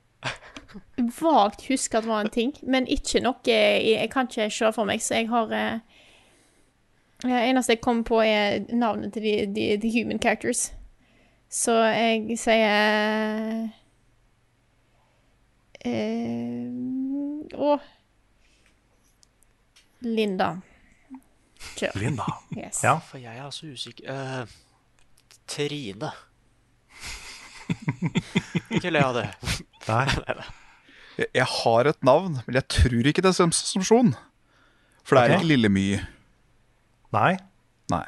vagt 1.21 1.67
huske 1.69 1.97
at 1.97 2.03
det 2.03 2.09
var 2.11 2.25
en 2.25 2.29
ting, 2.33 2.53
men 2.63 2.87
ikke 2.87 3.21
noe 3.23 3.39
jeg, 3.47 3.83
jeg 3.93 4.09
kan 4.13 4.27
ikke 4.29 4.49
se 4.51 4.71
for 4.75 4.87
meg, 4.87 5.01
så 5.03 5.21
jeg 5.21 5.29
har 5.29 5.53
eh, 5.55 5.79
Det 7.23 7.31
eneste 7.49 7.73
jeg 7.77 7.81
kom 7.81 8.03
på, 8.03 8.19
er 8.21 8.65
navnet 8.75 9.13
til 9.13 9.23
de, 9.23 9.35
de, 9.55 9.77
de 9.81 9.91
human 9.95 10.19
characters. 10.19 10.73
Så 11.49 11.73
jeg 11.95 12.37
sier 12.41 13.69
eh, 15.85 17.55
Å 17.55 17.77
Linda. 20.05 20.49
Kjør. 21.75 21.95
Linda. 21.97 22.25
Yes. 22.53 22.83
Ja. 22.83 22.97
For 23.01 23.17
jeg 23.17 23.39
er 23.41 23.49
så 23.55 23.71
usikker 23.71 24.11
Eh, 24.11 24.45
Trine. 25.47 26.11
Ikke 28.75 28.91
le 28.91 29.01
av 29.01 29.15
det. 29.17 29.25
Nei. 29.87 30.05
Jeg, 31.15 31.29
jeg 31.37 31.47
har 31.47 31.89
et 31.91 31.99
navn, 32.05 32.39
men 32.45 32.57
jeg 32.59 32.67
tror 32.71 33.09
ikke 33.11 33.23
det 33.23 33.31
er 33.31 33.37
Sensasjon. 33.37 34.13
For 35.05 35.15
det 35.15 35.21
er 35.21 35.35
okay. 35.35 35.41
ikke 35.41 35.51
Lille 35.53 35.71
My. 35.71 35.87
Nei. 37.15 37.33
Nei. 37.93 38.05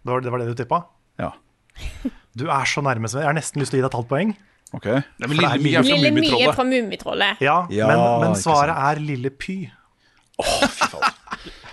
Det 0.00 0.14
var 0.14 0.24
det, 0.24 0.32
var 0.32 0.42
det 0.42 0.52
du 0.52 0.58
tippa? 0.62 0.84
Ja. 1.20 1.34
Du 2.38 2.44
er 2.46 2.68
så 2.70 2.78
nærme, 2.78 3.08
Sven. 3.10 3.24
Jeg 3.24 3.26
har 3.26 3.34
nesten 3.34 3.58
lyst 3.58 3.72
til 3.74 3.80
å 3.80 3.80
gi 3.80 3.82
deg 3.82 3.90
et 3.90 3.96
halvt 3.98 4.08
poeng. 4.12 4.28
OK. 4.70 4.86
Nei, 4.86 5.26
men 5.26 5.32
For 5.32 5.40
det 5.42 5.48
er 5.48 5.86
Lille 5.88 6.10
My 6.14 6.28
er 6.36 6.52
fra 6.54 6.66
Mummitrollet. 6.68 7.42
Ja, 7.42 7.56
Ja, 7.74 7.88
men, 7.90 8.02
men 8.22 8.36
svaret 8.38 8.70
er 8.78 9.02
Lille 9.02 9.32
Py. 9.34 9.64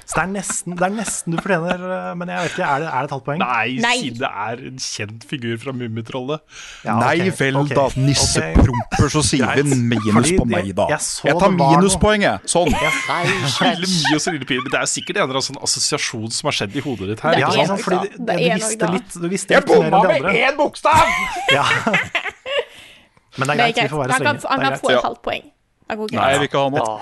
Så 0.08 0.16
det 0.16 0.22
er, 0.24 0.30
nesten, 0.32 0.76
det 0.80 0.86
er 0.88 0.92
nesten 0.96 1.34
du 1.34 1.38
fortjener, 1.44 1.82
eh, 1.92 2.12
men 2.16 2.30
jeg 2.32 2.44
vet 2.46 2.54
ikke, 2.54 2.64
er 2.64 2.80
det, 2.80 2.88
er 2.88 3.02
det 3.04 3.08
et 3.10 3.12
halvt 3.12 3.26
poeng? 3.26 3.40
Nei, 3.42 3.72
Nei. 3.84 3.96
siden 4.00 4.22
det 4.22 4.30
er 4.44 4.62
en 4.70 4.78
kjent 4.80 5.26
figur 5.28 5.58
fra 5.60 5.74
Mummitrollet. 5.76 6.40
Ja, 6.88 6.94
Nei 7.02 7.16
ok, 7.28 7.34
vel 7.42 7.58
okay, 7.60 7.76
da, 7.76 7.88
nissepromper, 8.00 9.10
så 9.12 9.24
sier 9.28 9.52
vi 9.58 9.76
minus 9.76 10.14
Fordi 10.16 10.38
på 10.40 10.46
meg, 10.48 10.70
da. 10.78 10.86
jeg- 10.88 10.96
jeg 10.96 11.04
så 11.10 11.28
Jeg 11.28 11.36
tar 11.42 11.52
det 11.52 11.60
var 11.60 11.76
minuspoenget. 11.76 12.48
Sånn. 12.48 12.72
Nei, 12.72 13.76
Lille 13.84 14.22
så 14.24 14.32
Lille 14.32 14.48
det 14.48 14.80
er 14.80 14.88
sikkert 14.88 15.18
en 15.20 15.24
eller 15.28 15.42
annen 15.42 15.50
sånn 15.50 15.62
assosiasjon 15.68 16.32
som 16.32 16.48
har 16.48 16.56
skjedd 16.62 16.80
i 16.80 16.86
hodet 16.88 17.08
ditt 17.12 17.20
her. 17.28 17.32
Det 17.36 17.40
Ja, 17.44 17.48
er 17.52 17.58
ikke 17.58 17.68
sant, 17.68 17.82
fordi 17.82 18.00
du, 18.08 18.26
Det 18.32 18.38
du 18.40 18.56
visste 18.56 18.92
litt, 18.96 19.12
du 19.22 19.28
visste 19.36 19.56
litt 19.60 19.68
mer 19.68 19.76
bomma 19.92 20.02
andre. 20.08 20.32
én 20.48 20.56
bokstav! 20.56 21.04
Ja. 21.58 21.68
Men 23.38 23.48
det 23.48 23.54
er 23.54 23.58
greit, 23.60 23.84
vi 23.84 23.90
får 23.92 24.02
være 24.08 24.12
Han 24.16 24.24
kan, 24.24 24.40
strenge. 24.40 24.50
han 24.50 24.60
kan 24.72 24.80
få 24.82 24.90
et 24.96 25.04
halvt 25.04 25.22
poeng. 25.28 25.44
Nei, 25.88 26.32
jeg 26.32 26.40
vil 26.40 26.48
ikke 26.48 26.64
ha 26.64 26.70
noe. 26.74 27.00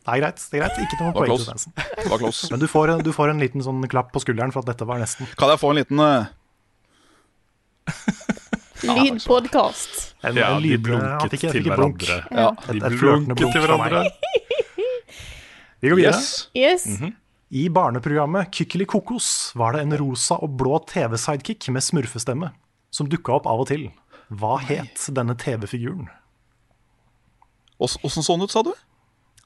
Det 0.00 0.14
er 0.14 0.20
greit. 0.22 0.42
Det 0.50 0.58
er 0.58 0.62
greit. 0.64 0.78
Ikke 0.86 0.98
noe 1.02 1.12
poeng 1.14 1.32
til. 1.34 1.44
Svendsen. 1.44 1.72
Det 1.76 2.08
var 2.08 2.22
close. 2.22 2.48
Men 2.52 2.62
du 2.62 2.66
får, 2.70 2.92
du 3.04 3.10
får 3.12 3.32
en 3.34 3.42
liten 3.42 3.64
sånn 3.64 3.84
klapp 3.92 4.12
på 4.14 4.22
skulderen 4.24 4.52
for 4.54 4.64
at 4.64 4.70
dette 4.72 4.86
var 4.88 5.00
nesten. 5.02 5.28
Kan 5.40 5.52
jeg 5.52 5.60
få 5.60 5.72
en 5.74 5.80
liten 5.82 6.00
uh... 6.06 6.28
Lydpodkast. 8.80 10.14
En, 10.24 10.36
Ja, 10.36 10.56
en 10.56 10.62
de 10.64 10.76
blunket 10.80 11.34
fikk, 11.36 11.50
til 11.52 11.66
blunk. 11.68 12.00
hverandre. 12.00 12.20
Ja. 12.32 12.50
Et, 12.68 12.78
De 12.80 12.86
et 12.86 12.98
blunket 13.00 13.52
til 13.52 13.64
hverandre. 13.64 14.04
Vi 15.80 15.88
går 15.92 15.96
videre. 16.00 16.16
Yes. 16.16 16.48
Yes. 16.56 16.86
Mhm. 16.98 17.16
I 17.50 17.64
barneprogrammet 17.74 18.52
Kykkeli 18.54 18.86
kokos 18.86 19.50
var 19.58 19.74
det 19.74 19.80
en 19.82 19.96
rosa 19.98 20.36
og 20.38 20.52
blå 20.60 20.78
TV-sidekick 20.86 21.66
med 21.74 21.82
smurfestemme 21.82 22.52
som 22.94 23.08
dukka 23.10 23.40
opp 23.40 23.48
av 23.50 23.64
og 23.64 23.66
til. 23.72 23.88
Hva 24.30 24.60
het 24.62 25.08
denne 25.10 25.34
TV-figuren? 25.34 26.06
Åssen 27.80 28.22
den 28.22 28.44
ut, 28.46 28.52
sa 28.54 28.62
du? 28.62 28.70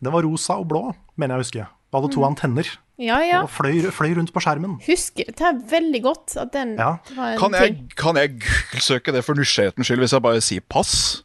Den 0.04 0.12
var 0.12 0.24
rosa 0.26 0.58
og 0.60 0.68
blå, 0.70 0.82
mener 1.16 1.34
jeg 1.38 1.40
å 1.40 1.44
huske. 1.46 1.66
Det 1.94 2.00
hadde 2.00 2.10
to 2.14 2.24
antenner 2.26 2.68
Ja, 2.98 3.20
ja. 3.22 3.42
og 3.44 3.50
fløy, 3.54 3.86
fløy 3.94 4.12
rundt 4.18 4.32
på 4.34 4.42
skjermen. 4.42 4.76
Husker 4.86 5.28
det 5.30 5.44
er 5.48 5.60
veldig 5.70 6.00
godt. 6.04 6.36
At 6.40 6.52
den 6.52 6.74
Ja. 6.78 6.96
var 7.16 7.32
en 7.32 7.38
Kan 7.38 7.52
ting. 7.52 7.62
jeg, 7.62 7.96
kan 7.96 8.16
jeg 8.16 8.34
google-søke 8.42 9.12
det 9.14 9.24
for 9.24 9.34
nysgjerrighetens 9.38 9.86
skyld 9.88 10.02
hvis 10.04 10.12
jeg 10.12 10.22
bare 10.22 10.40
sier 10.44 10.60
pass? 10.68 11.22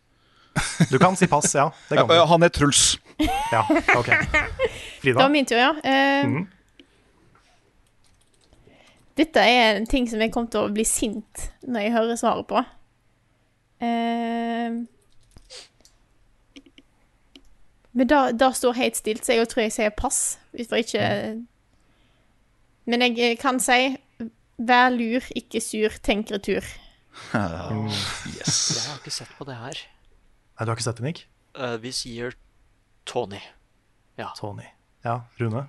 Du 0.91 0.97
kan 0.99 1.15
si 1.15 1.27
pass, 1.27 1.53
ja. 1.55 1.69
Det 1.89 1.97
kan. 1.97 2.09
Han 2.33 2.43
er 2.43 2.49
Truls. 2.49 2.97
Ja, 3.51 3.65
ok. 3.97 4.09
Det 5.03 5.15
var 5.15 5.29
min 5.29 5.45
tur, 5.45 5.55
ja. 5.57 5.71
Uh, 5.71 6.29
mm. 6.29 6.47
Dette 9.19 9.39
er 9.43 9.77
en 9.77 9.87
ting 9.87 10.07
som 10.09 10.19
jeg 10.23 10.31
kommer 10.31 10.51
til 10.51 10.63
å 10.67 10.71
bli 10.73 10.85
sint 10.87 11.49
når 11.67 11.85
jeg 11.85 11.91
hører 11.95 12.19
svaret 12.19 12.47
på. 12.47 12.61
Eh, 13.83 14.77
men 17.99 18.07
da 18.07 18.47
står 18.55 18.77
helt 18.77 18.95
stilt, 18.95 19.25
så 19.27 19.35
jeg 19.35 19.49
tror 19.51 19.65
jeg 19.65 19.75
sier 19.75 19.91
pass. 19.91 20.37
Hvis 20.55 20.71
ikke 20.71 21.03
Men 22.89 23.03
jeg 23.03 23.17
eh, 23.19 23.37
kan 23.37 23.59
si 23.59 23.97
vær 24.59 24.89
lur, 24.93 25.25
ikke 25.35 25.59
sur, 25.61 25.93
tenk 26.03 26.31
retur. 26.31 26.63
yes. 28.39 28.55
Jeg 28.75 28.85
har 28.87 29.01
ikke 29.01 29.13
sett 29.13 29.33
på 29.37 29.47
det 29.47 29.57
her. 29.59 29.81
Nei, 30.55 30.63
du 30.63 30.71
har 30.71 30.77
ikke 30.77 30.87
sett 30.87 30.99
det, 30.99 31.05
Nick? 31.05 31.21
Uh, 31.59 31.75
vi 31.83 31.91
sier 31.95 32.35
Tony. 33.07 33.41
Ja. 34.19 34.31
Tony. 34.39 34.67
Ja, 35.03 35.21
Rune? 35.39 35.67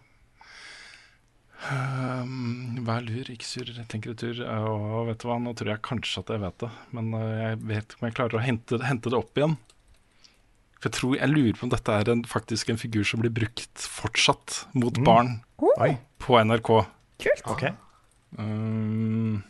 Um, 1.71 2.81
Vær 2.87 3.05
lur, 3.05 3.31
ikke 3.31 3.47
sur, 3.47 3.69
tenk 3.91 4.07
retur. 4.11 4.41
Og 4.47 5.11
vet 5.11 5.23
du 5.23 5.29
hva, 5.29 5.39
nå 5.43 5.55
tror 5.59 5.75
jeg 5.75 5.85
kanskje 5.87 6.25
at 6.25 6.35
jeg 6.35 6.45
vet 6.47 6.63
det, 6.63 6.71
men 6.97 7.13
uh, 7.15 7.27
jeg 7.43 7.61
vet 7.75 7.85
ikke 7.85 8.03
om 8.03 8.09
jeg 8.09 8.19
klarer 8.23 8.41
å 8.41 8.45
hente, 8.47 8.81
hente 8.87 9.13
det 9.13 9.19
opp 9.19 9.39
igjen. 9.39 9.59
For 10.81 10.89
jeg 10.89 10.97
tror, 10.97 11.17
jeg 11.21 11.29
lurer 11.29 11.57
på 11.59 11.67
om 11.67 11.71
dette 11.75 11.93
er 11.93 12.09
en, 12.09 12.23
faktisk 12.25 12.71
en 12.73 12.79
figur 12.81 13.05
som 13.05 13.21
blir 13.21 13.33
brukt 13.37 13.83
fortsatt 13.85 14.63
mot 14.75 14.97
Mm. 14.97 15.05
barn 15.05 15.33
Oi. 15.77 15.99
på 16.19 16.39
NRK. 16.41 16.71
Kult. 17.21 17.43
Okay. 17.53 17.75
Um, 18.39 19.43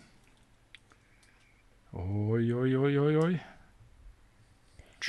oi, 1.95 2.45
oi, 2.55 2.71
oi, 2.77 2.93
oi, 2.99 3.15
oi. 3.25 3.33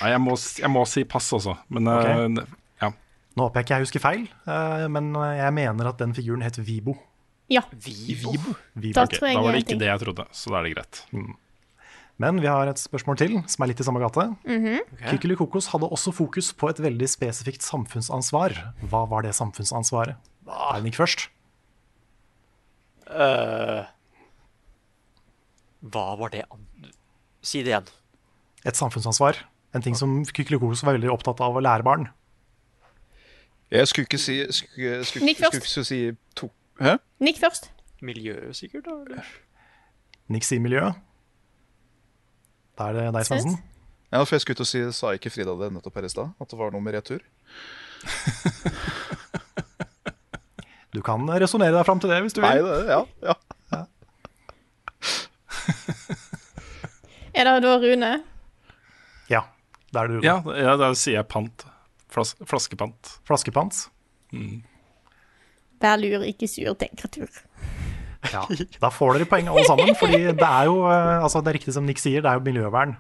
Nei, 0.02 0.10
jeg 0.14 0.22
må, 0.23 0.35
jeg 0.61 0.72
må 0.72 0.84
si 0.88 1.03
pass, 1.10 1.27
altså. 1.35 1.57
Men 1.73 1.89
uh, 1.89 2.43
ja. 2.81 2.91
Nå 3.35 3.48
håper 3.48 3.60
jeg 3.61 3.65
ikke 3.68 3.76
jeg 3.80 3.85
husker 3.88 4.03
feil, 4.03 4.23
eh, 4.48 4.85
men 4.91 5.10
jeg 5.15 5.53
mener 5.56 5.89
at 5.91 5.99
den 6.02 6.14
figuren 6.15 6.43
het 6.45 6.57
Vibo. 6.64 6.95
Ja. 7.52 7.61
Vibo? 7.72 8.34
Vibo. 8.76 8.93
Da 8.95 9.03
Okay. 9.07 9.34
da 9.35 9.41
var 9.43 9.52
det 9.57 9.65
ikke 9.65 9.77
det 9.81 9.89
jeg 9.89 9.99
trodde, 10.06 10.26
så 10.31 10.53
da 10.53 10.61
er 10.61 10.68
det 10.69 10.73
greit. 10.77 11.02
Men 12.22 12.38
vi 12.43 12.49
har 12.52 12.69
et 12.69 12.77
spørsmål 12.80 13.18
til, 13.18 13.38
som 13.49 13.64
er 13.65 13.72
litt 13.72 13.81
i 13.81 13.85
samme 13.88 14.02
gate. 14.03 14.27
Mhm. 14.45 14.81
Kykkeli 15.10 15.38
Kokos 15.39 15.72
hadde 15.73 15.89
også 15.89 16.14
fokus 16.14 16.52
på 16.53 16.69
et 16.69 16.81
veldig 16.84 17.07
spesifikt 17.10 17.65
samfunnsansvar. 17.65 18.53
Hva 18.91 19.06
var 19.10 19.26
det 19.26 19.34
samfunnsansvaret? 19.38 20.19
Einik 20.72 20.98
først. 20.99 21.30
Uh, 23.11 23.84
hva 25.91 26.06
var 26.19 26.31
det 26.35 26.45
an... 26.52 26.68
Si 27.41 27.64
det 27.65 27.73
igjen. 27.73 27.89
Et 28.69 28.77
samfunnsansvar. 28.77 29.39
En 29.73 29.81
ting 29.84 29.95
som 29.98 30.19
Kykkeli 30.30 30.60
Kokos 30.61 30.84
var 30.85 30.98
veldig 30.99 31.10
opptatt 31.14 31.41
av 31.41 31.57
å 31.57 31.64
lære 31.64 31.85
barn. 31.88 32.10
Jeg 33.72 33.88
skulle 33.88 34.10
ikke 34.10 34.19
si 34.19 34.35
Skulle, 34.52 34.98
skulle, 35.07 35.26
Nick 35.30 35.39
skulle 35.39 35.61
først. 35.61 35.77
ikke 35.80 35.88
si 35.88 35.99
to 36.35 36.49
Hæ? 36.81 36.98
Nick 37.23 37.38
først. 37.39 37.69
Miljøet, 38.03 38.52
sikkert? 38.57 38.88
Eller? 38.91 39.27
Nick 40.34 40.43
sier 40.48 40.60
miljøet. 40.60 40.98
Er 42.81 42.97
det 42.97 43.05
deg, 43.15 43.27
Svansen? 43.27 43.59
Ja, 44.11 44.23
for 44.25 44.35
jeg 44.35 44.43
skulle 44.43 44.59
til 44.59 44.65
å 44.65 44.71
si, 44.71 44.81
Sa 44.95 45.13
ikke 45.15 45.31
Frida 45.31 45.53
det 45.59 45.69
nettopp 45.75 45.95
her 45.99 46.07
i 46.07 46.11
stad? 46.11 46.33
At 46.41 46.51
det 46.51 46.57
var 46.59 46.73
noe 46.73 46.83
med 46.83 46.97
retur? 46.97 47.21
Du 50.91 50.99
kan 50.99 51.23
resonnere 51.39 51.71
deg 51.71 51.85
fram 51.87 52.01
til 52.03 52.11
det 52.11 52.17
hvis 52.25 52.33
du 52.35 52.41
Nei, 52.43 52.57
det, 52.59 52.79
ja, 52.91 52.97
ja. 53.23 53.35
Er 57.31 57.47
det 57.47 57.53
da 57.63 57.77
Rune? 57.79 58.09
Ja, 59.31 59.45
Det 59.87 60.01
er 60.01 60.09
det 60.09 60.17
Rune. 60.17 60.25
Ja, 60.27 60.35
ja 60.65 60.73
da 60.79 60.91
sier 60.99 61.21
jeg 61.21 61.27
pant. 61.31 61.63
Flas 62.11 62.35
flaskepant. 62.43 63.13
Flaskepant. 63.27 63.85
Vær 65.81 65.95
lur, 66.01 66.27
ikke 66.27 66.47
sur, 66.51 66.75
tenk 66.79 66.99
retur. 67.05 67.31
Ja, 68.33 68.43
da 68.83 68.89
får 68.93 69.17
dere 69.19 69.27
poeng 69.29 69.49
alle 69.51 69.63
sammen, 69.67 69.93
fordi 69.99 70.21
det 70.31 70.47
er 70.47 70.69
jo 70.69 70.81
eh, 70.87 71.17
altså 71.21 71.41
det 71.43 71.51
er 71.53 71.57
riktig 71.59 71.73
som 71.75 71.85
Nick 71.87 71.99
sier, 72.01 72.21
det 72.23 72.31
er 72.31 72.39
jo 72.39 72.45
miljøvern. 72.47 72.95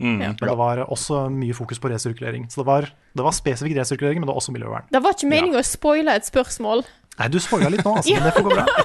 Mm. 0.00 0.16
Men 0.22 0.36
det 0.40 0.54
var 0.56 0.80
også 0.86 1.26
mye 1.28 1.52
fokus 1.52 1.76
på 1.82 1.90
resirkulering. 1.92 2.46
Så 2.48 2.62
det 2.62 2.66
var, 2.70 2.86
det 2.88 3.24
var 3.26 3.34
spesifikk 3.36 3.76
resirkulering, 3.76 4.22
men 4.22 4.24
det 4.28 4.32
var 4.32 4.40
også 4.40 4.54
miljøvern. 4.54 4.86
Det 4.88 5.02
var 5.04 5.12
ikke 5.16 5.28
meningen 5.28 5.60
å 5.60 5.64
spoile 5.66 6.14
et 6.16 6.24
spørsmål. 6.24 6.86
Nei, 7.20 7.26
du 7.28 7.36
spoila 7.42 7.68
litt 7.68 7.84
nå, 7.84 7.92
altså, 8.00 8.14
men 8.16 8.24
det 8.24 8.32
får 8.38 8.46
gå 8.48 8.54
bra. 8.54 8.64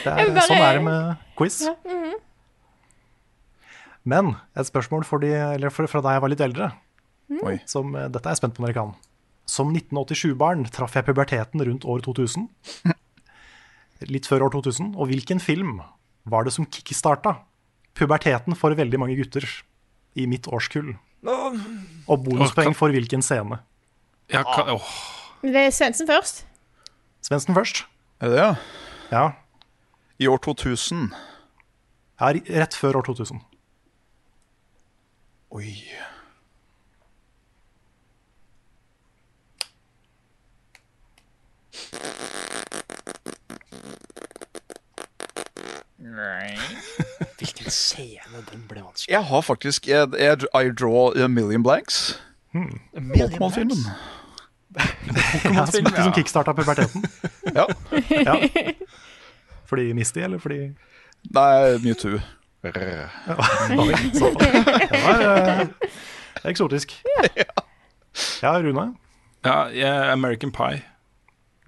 Det 0.00 0.10
er, 0.12 0.28
bare- 0.34 0.44
Sånn 0.46 0.60
er 0.62 0.76
det 0.78 0.82
med 0.86 1.22
quiz. 1.38 1.56
Ja, 1.66 1.72
mhm. 1.88 2.14
Men 4.10 4.30
et 4.58 4.66
spørsmål 4.68 5.04
for 5.04 5.20
de, 5.22 5.28
eller 5.34 5.72
for, 5.74 5.88
fra 5.90 6.00
da 6.04 6.14
jeg 6.14 6.22
var 6.24 6.32
litt 6.32 6.40
eldre. 6.44 6.70
mm. 7.30 7.42
Som, 7.68 7.94
eh, 7.96 8.08
dette 8.08 8.26
er 8.26 8.34
jeg 8.36 8.40
spent 8.40 8.56
på 8.56 8.62
når 8.64 8.72
jeg 8.72 8.78
kan. 8.78 8.94
Som 9.50 9.74
1987-barn 9.74 10.64
traff 10.72 10.94
jeg 10.96 11.06
puberteten 11.08 11.62
rundt 11.66 11.84
år 11.84 12.00
2000. 12.06 12.46
Litt 14.08 14.28
før 14.30 14.46
år 14.46 14.54
2000. 14.56 14.94
Og 14.96 15.10
hvilken 15.10 15.40
film 15.42 15.80
var 16.30 16.46
det 16.46 16.54
som 16.54 16.68
kickstarta 16.68 17.36
puberteten 17.98 18.56
for 18.56 18.72
veldig 18.76 19.00
mange 19.00 19.16
gutter 19.18 19.44
i 20.16 20.26
mitt 20.30 20.48
årskull? 20.48 20.94
Og 21.26 22.24
bonuspoeng 22.24 22.72
for 22.76 22.94
hvilken 22.94 23.24
scene? 23.24 23.60
Ja, 24.32 24.44
kan, 24.46 24.70
åh. 24.72 24.92
Det 25.42 25.66
er 25.66 25.72
Svendsen 25.74 26.08
først. 26.08 26.44
Svendsen 27.24 27.56
først. 27.56 27.84
Er 28.20 28.30
det 28.30 28.36
det, 28.36 28.44
ja? 28.44 28.54
Ja. 29.10 29.24
I 30.20 30.28
år 30.28 30.40
2000 30.44 31.10
ja, 32.20 32.32
rett 32.60 32.76
før 32.76 33.00
år 33.00 33.08
2000. 33.08 33.40
Oi. 35.56 35.72
Hvilken 47.38 47.70
scene? 47.70 48.42
Den 48.52 48.64
ble 48.68 48.82
vanskelig. 48.84 49.12
Jeg 49.12 49.24
har 49.24 49.40
faktisk 49.40 49.88
jeg, 49.88 50.08
jeg, 50.18 50.36
I 50.54 50.70
draw 50.72 51.12
a 51.24 51.28
million 51.28 51.62
blanks. 51.62 52.20
Pokémon-filmen. 52.54 53.76
Ja, 55.44 55.66
som, 55.66 55.86
som 55.86 56.12
kickstarta 56.12 56.52
puberteten. 56.52 57.04
Ja. 57.54 57.64
ja. 58.10 58.34
Fordi 59.66 59.92
Misty, 59.92 60.20
eller 60.20 60.38
fordi 60.38 60.58
Nei, 61.34 61.78
Mewtwo. 61.82 62.18
Det 62.62 62.74
var 65.04 65.20
eh, 65.20 65.66
eksotisk. 66.44 66.92
Ja, 68.42 68.58
Rune? 68.58 68.94
Ja, 69.44 69.68
er 69.70 70.12
American 70.12 70.52
Pie. 70.52 70.82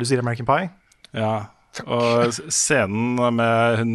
Du 0.01 0.05
sier 0.05 0.19
American 0.19 0.47
Pie? 0.47 0.71
Ja. 1.15 1.45
Og 1.86 2.35
scenen 2.53 3.16
med 3.36 3.78
hun 3.81 3.93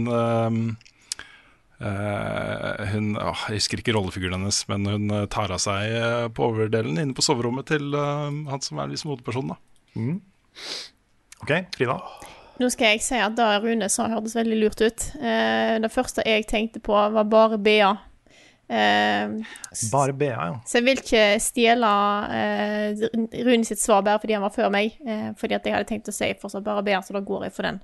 eh, 1.80 2.86
Hun 2.92 3.12
åh, 3.22 3.44
Jeg 3.52 3.60
husker 3.62 3.84
ikke 3.84 3.94
rollefiguren 3.94 4.40
hennes, 4.40 4.64
men 4.72 4.88
hun 4.90 5.12
eh, 5.14 5.28
tar 5.30 5.54
av 5.54 5.62
seg 5.62 5.94
eh, 5.94 6.26
på 6.34 6.48
overdelen 6.50 6.98
inne 6.98 7.14
på 7.18 7.26
soverommet 7.26 7.70
til 7.70 7.94
eh, 7.94 8.40
han 8.50 8.64
som 8.66 8.82
er 8.82 8.90
liksom 8.94 9.14
hovedpersonen. 9.14 9.54
da 9.56 9.64
Mm. 9.98 10.20
OK, 11.42 11.52
Frida. 11.74 11.96
Nå 12.62 12.68
skal 12.70 12.92
jeg 12.96 13.02
si 13.06 13.18
at 13.22 13.34
det 13.38 13.46
Rune 13.64 13.88
sa, 13.90 14.08
hørtes 14.12 14.36
veldig 14.38 14.58
lurt 14.60 14.82
ut. 14.82 15.06
Eh, 15.18 15.78
det 15.82 15.90
første 15.94 16.22
jeg 16.26 16.46
tenkte 16.50 16.82
på, 16.84 16.94
var 16.94 17.26
bare 17.30 17.58
BA. 17.62 17.96
Eh, 18.70 19.30
s- 19.72 19.86
Bare 19.94 20.12
BA, 20.14 20.28
ja. 20.36 20.56
så 20.68 20.80
jeg 20.82 20.84
vil 20.90 21.00
ikke 21.00 21.22
stjele 21.40 21.92
eh, 22.36 23.06
Rune 23.48 23.64
sitt 23.64 23.80
svar 23.80 24.02
bare 24.04 24.20
fordi 24.20 24.34
han 24.36 24.44
var 24.44 24.52
før 24.52 24.70
meg. 24.74 24.98
Eh, 25.08 25.30
fordi 25.40 25.56
at 25.56 25.64
jeg 25.70 25.74
hadde 25.78 25.88
tenkt 25.88 26.10
å 26.12 26.16
si 26.16 26.34
fortsatt 26.42 26.66
bare 26.68 26.84
BA, 26.84 27.00
så 27.02 27.16
da 27.16 27.22
går 27.24 27.48
jeg 27.48 27.54
for 27.56 27.64
den. 27.70 27.80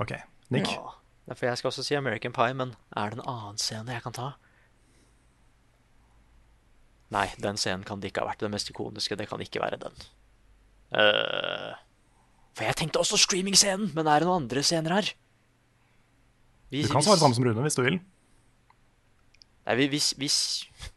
OK. 0.00 0.14
Nick? 0.54 0.70
Ja. 0.70 0.94
Ja, 1.30 1.34
For 1.34 1.46
jeg 1.46 1.58
skal 1.60 1.70
også 1.70 1.82
si 1.86 1.94
American 1.98 2.32
Pie, 2.34 2.54
men 2.54 2.72
er 2.96 3.10
det 3.10 3.18
en 3.20 3.26
annen 3.30 3.58
scene 3.62 3.92
jeg 3.94 4.02
kan 4.02 4.12
ta? 4.16 4.28
Nei, 7.10 7.26
den 7.42 7.58
scenen 7.58 7.82
kan 7.86 7.98
det 8.02 8.12
ikke 8.12 8.22
ha 8.22 8.30
vært. 8.30 8.42
Den 8.44 8.52
mest 8.54 8.70
ikoniske, 8.70 9.16
det 9.18 9.26
kan 9.30 9.40
ikke 9.42 9.62
være 9.62 9.78
den. 9.82 9.96
Uh, 10.94 11.74
for 12.54 12.66
jeg 12.66 12.76
tenkte 12.78 13.02
også 13.02 13.18
streaming-scenen, 13.18 13.90
men 13.94 14.06
er 14.10 14.22
det 14.22 14.28
noen 14.30 14.44
andre 14.44 14.62
scener 14.66 14.94
her? 14.94 15.10
Vi, 16.70 16.84
Du 16.86 16.90
kan 16.92 17.02
svare 17.02 17.18
samme 17.18 17.34
som 17.34 17.46
Rune 17.46 17.62
hvis 17.66 17.78
du 17.78 17.82
vil. 17.82 17.98
Nei, 19.68 19.76
vi, 19.76 19.88
vi, 19.92 20.00
vi, 20.18 20.30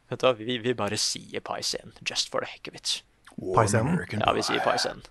vet 0.09 0.23
du 0.23 0.43
vi, 0.43 0.57
vi 0.63 0.73
bare 0.77 0.97
sier 0.99 1.43
Pie-scenen, 1.43 1.95
just 2.07 2.31
for 2.31 2.45
the 2.45 2.49
heck 2.49 2.69
of 2.71 2.77
it. 2.79 3.01
Pie-scenen? 3.35 3.99
Ja, 4.19 4.33
vi 4.35 4.45
sier 4.45 4.63
Pie-scenen. 4.63 5.03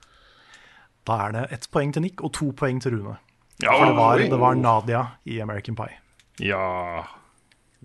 Da 1.09 1.19
er 1.27 1.35
det 1.35 1.47
ett 1.57 1.69
poeng 1.75 1.93
til 1.95 2.05
Nick 2.05 2.23
og 2.23 2.33
to 2.37 2.53
poeng 2.57 2.79
til 2.83 2.95
Rune. 2.97 3.17
Ja, 3.63 3.75
For 3.77 3.87
det 3.87 3.97
var, 3.99 4.23
det 4.33 4.39
var 4.41 4.59
Nadia 4.59 5.03
i 5.29 5.41
American 5.43 5.77
Pie. 5.79 5.99
Ja. 6.43 7.05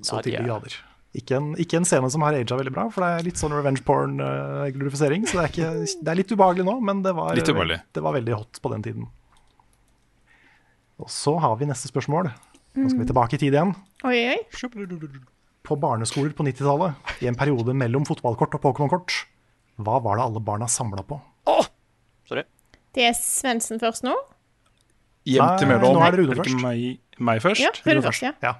Så 0.01 0.21
til 0.25 0.37
de 0.37 0.45
grader. 0.45 0.77
Ikke 1.17 1.37
en, 1.39 1.53
ikke 1.57 1.79
en 1.79 1.85
scene 1.87 2.09
som 2.13 2.21
har 2.25 2.35
aga 2.37 2.57
veldig 2.59 2.73
bra, 2.73 2.87
for 2.93 3.01
det 3.01 3.09
er 3.09 3.25
litt 3.25 3.39
sånn 3.41 3.55
revenge 3.55 3.81
porn-glorifisering. 3.87 5.25
så 5.25 5.39
det 5.39 5.45
er, 5.45 5.53
ikke, 5.53 6.01
det 6.03 6.11
er 6.13 6.19
litt 6.19 6.33
ubehagelig 6.33 6.65
nå, 6.67 6.75
men 6.85 7.01
det 7.05 7.13
var, 7.17 7.33
Litt 7.37 7.47
det 7.47 8.03
var 8.05 8.17
veldig 8.19 8.37
hot 8.37 8.59
på 8.61 8.73
den 8.75 8.85
tiden. 8.85 9.07
Og 11.01 11.09
så 11.13 11.35
har 11.41 11.57
vi 11.57 11.69
neste 11.69 11.89
spørsmål. 11.89 12.29
Nå 12.77 12.91
skal 12.91 13.01
vi 13.01 13.09
tilbake 13.09 13.37
i 13.37 13.41
tid 13.41 13.57
igjen. 13.57 13.73
Oi, 14.05 14.19
oi. 14.35 14.37
På 15.67 15.75
barneskoler 15.75 16.31
på 16.35 16.45
90-tallet, 16.47 16.95
i 17.23 17.27
en 17.27 17.35
periode 17.35 17.73
mellom 17.75 18.05
fotballkort 18.07 18.55
og 18.55 18.61
Pokémon-kort, 18.63 19.11
hva 19.83 19.97
var 20.03 20.17
det 20.19 20.23
alle 20.29 20.41
barna 20.47 20.67
samla 20.71 21.03
på? 21.07 21.17
Sorry. 22.27 22.43
Det 22.95 23.03
er 23.09 23.13
Svendsen 23.17 23.79
først 23.81 24.05
nå. 24.07 24.13
Jevnt 25.27 25.59
Nei, 25.61 25.67
imellom. 25.67 25.97
Nå 25.99 26.05
er 26.05 26.15
det 26.15 26.21
Rune 26.23 26.31
Er 26.37 26.39
først. 26.39 26.61
meg, 26.63 26.99
meg 27.19 27.41
først? 27.43 27.61
Ja, 27.65 27.73
Rune 27.85 28.03
først, 28.05 28.23
ja. 28.23 28.31
Ja. 28.43 28.53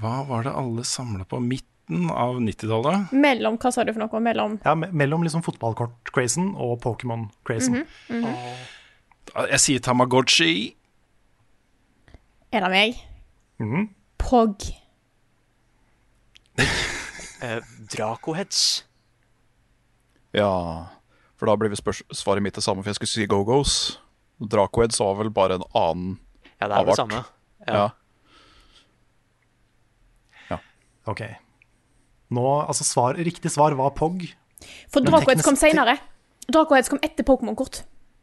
Hva 0.00 0.14
var 0.28 0.46
det 0.48 0.54
alle 0.56 0.84
samla 0.88 1.26
på 1.28 1.40
midten 1.44 2.08
av 2.08 2.38
90-tallet? 2.40 3.12
Mellom, 3.12 3.58
hva 3.60 3.72
sa 3.74 3.84
du 3.84 3.92
for 3.92 4.00
noe? 4.06 4.20
Mellom 4.24 4.56
Ja, 4.64 4.72
me 4.74 4.88
mellom 4.96 5.24
liksom 5.26 5.44
fotballkort-crazen 5.44 6.54
og 6.56 6.78
Pokémon-crazen. 6.84 7.82
Mhm, 7.84 8.22
mhm. 8.24 8.62
Jeg 9.52 9.60
sier 9.60 9.80
Tamagotchi. 9.84 10.74
Er 12.52 12.64
det 12.64 12.70
meg? 12.72 12.96
Mhm. 13.60 13.90
Pog. 14.18 14.72
Eh, 16.58 17.58
Dracoheads. 17.90 18.84
Ja, 20.32 20.86
for 21.36 21.46
da 21.50 21.56
blir 21.58 21.74
svaret 22.14 22.42
mitt 22.44 22.54
det 22.54 22.62
samme, 22.62 22.84
for 22.84 22.92
jeg 22.92 23.00
skulle 23.00 23.10
si 23.10 23.26
Go-Go's. 23.26 23.98
Dracoheads 24.38 25.00
var 25.02 25.16
vel 25.18 25.30
bare 25.34 25.58
en 25.58 25.64
annen 25.74 26.12
Ja, 26.60 26.68
det 26.68 26.68
er 26.68 26.68
det 26.68 26.78
avart. 26.84 26.96
samme. 27.00 27.24
Ja. 27.66 27.88
Ja. 30.50 30.58
Ok. 31.06 31.22
Nå, 32.30 32.46
altså 32.62 32.84
svar, 32.86 33.14
Riktig 33.18 33.50
svar 33.50 33.74
var 33.74 33.90
POG. 33.90 34.28
For 34.88 35.02
Dracoheads 35.02 35.42
kom 35.44 35.56
seinere. 35.58 35.98
Dracoheads 36.48 36.88
kom 36.88 37.00
etter 37.02 37.26
Pokémon-kort. 37.26 37.82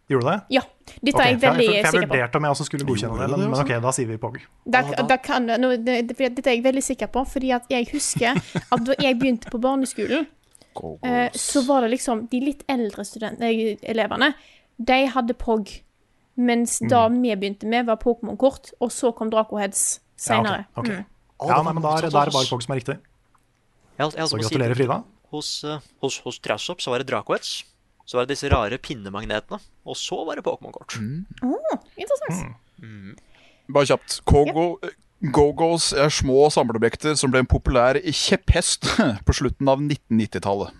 Gjorde 0.09 0.25
du 0.25 0.29
det? 0.31 0.39
Ja. 0.57 0.61
Dette 0.89 1.13
okay, 1.13 1.21
er 1.21 1.29
jeg 1.29 1.39
veldig 1.43 1.65
sikker 1.65 1.91
på. 1.91 1.97
Jeg 1.99 2.09
vurderte 2.09 2.39
om 2.39 2.45
jeg 2.47 2.55
også 2.55 2.65
skulle 2.65 2.85
godkjenne 2.87 3.17
det, 3.21 3.27
men, 3.29 3.43
men 3.51 3.59
ok, 3.61 3.73
da 3.83 3.91
sier 3.93 4.07
vi 4.09 4.15
POG. 4.21 4.39
Da, 4.65 4.81
da 5.11 5.17
kan, 5.21 5.45
no, 5.61 5.69
det, 5.77 5.99
dette 6.09 6.41
er 6.49 6.55
jeg 6.57 6.63
veldig 6.65 6.83
sikker 6.87 7.11
på, 7.13 7.23
fordi 7.29 7.51
at 7.53 7.69
jeg 7.69 7.85
husker 7.91 8.39
at 8.73 8.87
da 8.87 8.97
jeg 8.97 9.19
begynte 9.21 9.53
på 9.53 9.61
barneskolen, 9.61 10.25
eh, 11.05 11.37
så 11.37 11.63
var 11.67 11.85
det 11.85 11.91
liksom 11.93 12.25
de 12.33 12.41
litt 12.41 12.65
eldre 12.73 13.05
student, 13.05 13.45
eh, 13.45 13.77
elevene, 13.93 14.33
de 14.81 14.99
hadde 15.13 15.37
POG, 15.37 15.77
mens 16.41 16.79
da 16.89 17.05
vi 17.13 17.35
begynte 17.37 17.69
med, 17.69 17.85
var 17.91 18.01
Pokémon-kort, 18.01 18.73
og 18.81 18.89
så 18.95 19.13
kom 19.13 19.29
Dracoheads 19.29 19.99
senere. 20.17 20.65
Ja, 20.65 20.73
okay, 20.73 21.03
okay. 21.03 21.05
Mm. 21.05 21.53
Ja, 21.53 21.61
nei, 21.63 21.73
men 21.77 21.85
da 21.85 21.95
er, 21.99 22.09
da 22.09 22.25
er 22.25 22.31
det 22.31 22.39
bare 22.39 22.49
POG 22.49 22.65
som 22.65 22.73
er 22.73 22.81
riktig. 22.81 22.97
Så 23.99 24.39
gratulerer, 24.39 24.73
Frida. 24.79 25.03
Hos, 25.29 25.59
uh, 25.67 25.77
hos, 26.01 26.17
hos 26.25 26.39
Trassop 26.41 26.81
så 26.81 26.95
var 26.95 27.03
det 27.03 27.11
Dracoheads. 27.11 27.59
Så 28.09 28.17
var 28.17 28.25
det 28.25 28.33
disse 28.33 28.49
rare 28.49 28.79
pinnemagnetene. 28.81 29.59
Og 29.85 29.97
så 29.99 30.17
var 30.25 30.39
det 30.39 30.43
Pokémon-kort. 30.47 30.95
Åh, 30.97 31.75
interessant. 31.93 32.57
Bare 33.69 33.85
kjapt. 33.85 34.15
Kogo, 34.25 34.63
Go-Go's 35.35 35.91
er 35.93 36.09
små 36.09 36.47
samleobjekter 36.53 37.13
som 37.19 37.29
ble 37.29 37.43
en 37.43 37.49
populær 37.49 37.99
kjepphest 38.01 38.87
på 39.27 39.35
slutten 39.37 39.69
av 39.69 39.83
1990-tallet. 39.83 40.73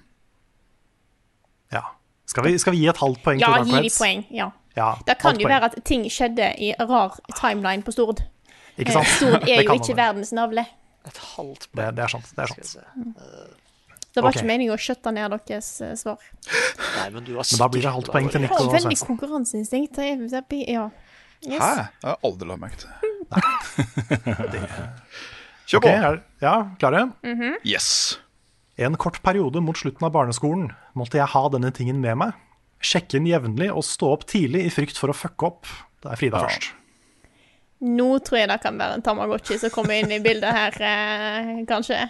Ja. 1.75 1.83
Skal 2.29 2.47
vi, 2.47 2.55
skal 2.61 2.73
vi 2.73 2.81
gi 2.81 2.89
et 2.89 3.01
halvt 3.01 3.21
poeng 3.25 3.41
Ja, 3.41 3.53
gi 3.61 3.83
de 3.85 3.93
poeng. 3.93 4.25
Ja. 4.33 4.49
Ja, 4.77 4.89
Da 5.05 5.13
kan 5.17 5.35
det 5.35 5.43
jo 5.43 5.49
poeng. 5.49 5.55
være 5.59 5.69
at 5.69 5.79
ting 5.85 6.05
skjedde 6.13 6.49
i 6.61 6.73
rar 6.79 7.17
timeline 7.37 7.85
på 7.85 7.93
Stord. 7.93 8.21
Ikke 8.79 8.95
sant? 8.95 9.05
Eh, 9.09 9.15
Stord 9.19 9.49
er 9.53 9.63
jo 9.65 9.77
ikke 9.77 9.97
verdens 9.97 10.33
navle. 10.33 10.65
Et 11.05 11.21
halvt 11.35 11.69
poeng. 11.69 11.81
Det, 11.83 11.89
det 11.97 12.05
er 12.05 12.13
sant. 12.15 12.29
Det 12.33 12.45
er 12.45 12.53
sant. 12.55 13.67
Det 14.13 14.23
var 14.23 14.31
okay. 14.31 14.41
ikke 14.41 14.49
meningen 14.49 14.73
å 14.73 14.79
skjøtte 14.81 15.11
ned 15.13 15.35
deres 15.47 15.69
eh, 15.85 15.93
svar. 15.99 16.23
Nei, 16.47 17.09
men 17.13 17.23
du 17.27 17.35
har 17.37 17.45
Men 17.45 17.61
da 17.61 17.67
blir 17.69 17.85
det 17.85 17.91
halvt 17.93 18.11
poeng 18.13 18.29
til 18.33 18.41
Jeg 18.41 18.51
har 18.53 18.71
veldig 18.73 18.97
konkurranseinstinkt. 19.05 19.99
Det 19.99 20.41
det 20.49 20.63
Ja. 20.67 20.89
Yes. 21.39 21.61
Hæ? 21.61 21.75
Det 21.75 22.07
har 22.07 22.17
jeg 22.17 22.19
aldri 22.27 22.47
lagt 22.49 22.61
merke 22.63 22.77
til. 22.81 22.89
Kjør 25.69 25.77
Ok, 25.77 25.85
på! 25.85 26.19
ja, 26.41 26.55
klare? 26.81 27.05
Yes. 27.63 28.19
En 28.75 28.97
kort 28.97 29.21
periode 29.23 29.61
mot 29.61 29.77
slutten 29.77 30.03
av 30.07 30.11
barneskolen 30.15 30.71
måtte 30.97 31.19
jeg 31.19 31.29
ha 31.31 31.43
denne 31.53 31.71
tingen 31.75 32.01
med 32.01 32.17
meg. 32.19 32.33
Sjekke 32.79 33.19
inn 33.19 33.27
jevnlig 33.29 33.69
og 33.71 33.85
stå 33.85 34.09
opp 34.15 34.25
tidlig 34.27 34.65
i 34.65 34.73
frykt 34.73 34.99
for 34.99 35.11
å 35.11 35.15
fucke 35.15 35.47
opp. 35.47 35.69
Det 36.01 36.11
er 36.11 36.19
Frida 36.19 36.41
Ja. 36.41 36.47
først. 36.47 36.73
Nå 37.79 38.19
tror 38.19 38.39
jeg 38.39 38.49
det 38.49 38.59
kan 38.61 38.77
være 38.77 38.97
en 38.97 39.01
Tamagotchi 39.01 39.57
som 39.59 39.69
kommer 39.71 39.95
inn 39.95 40.11
i 40.11 40.19
bildet 40.19 40.51
her, 40.51 40.73
eh, 40.83 41.63
kanskje. 41.67 42.09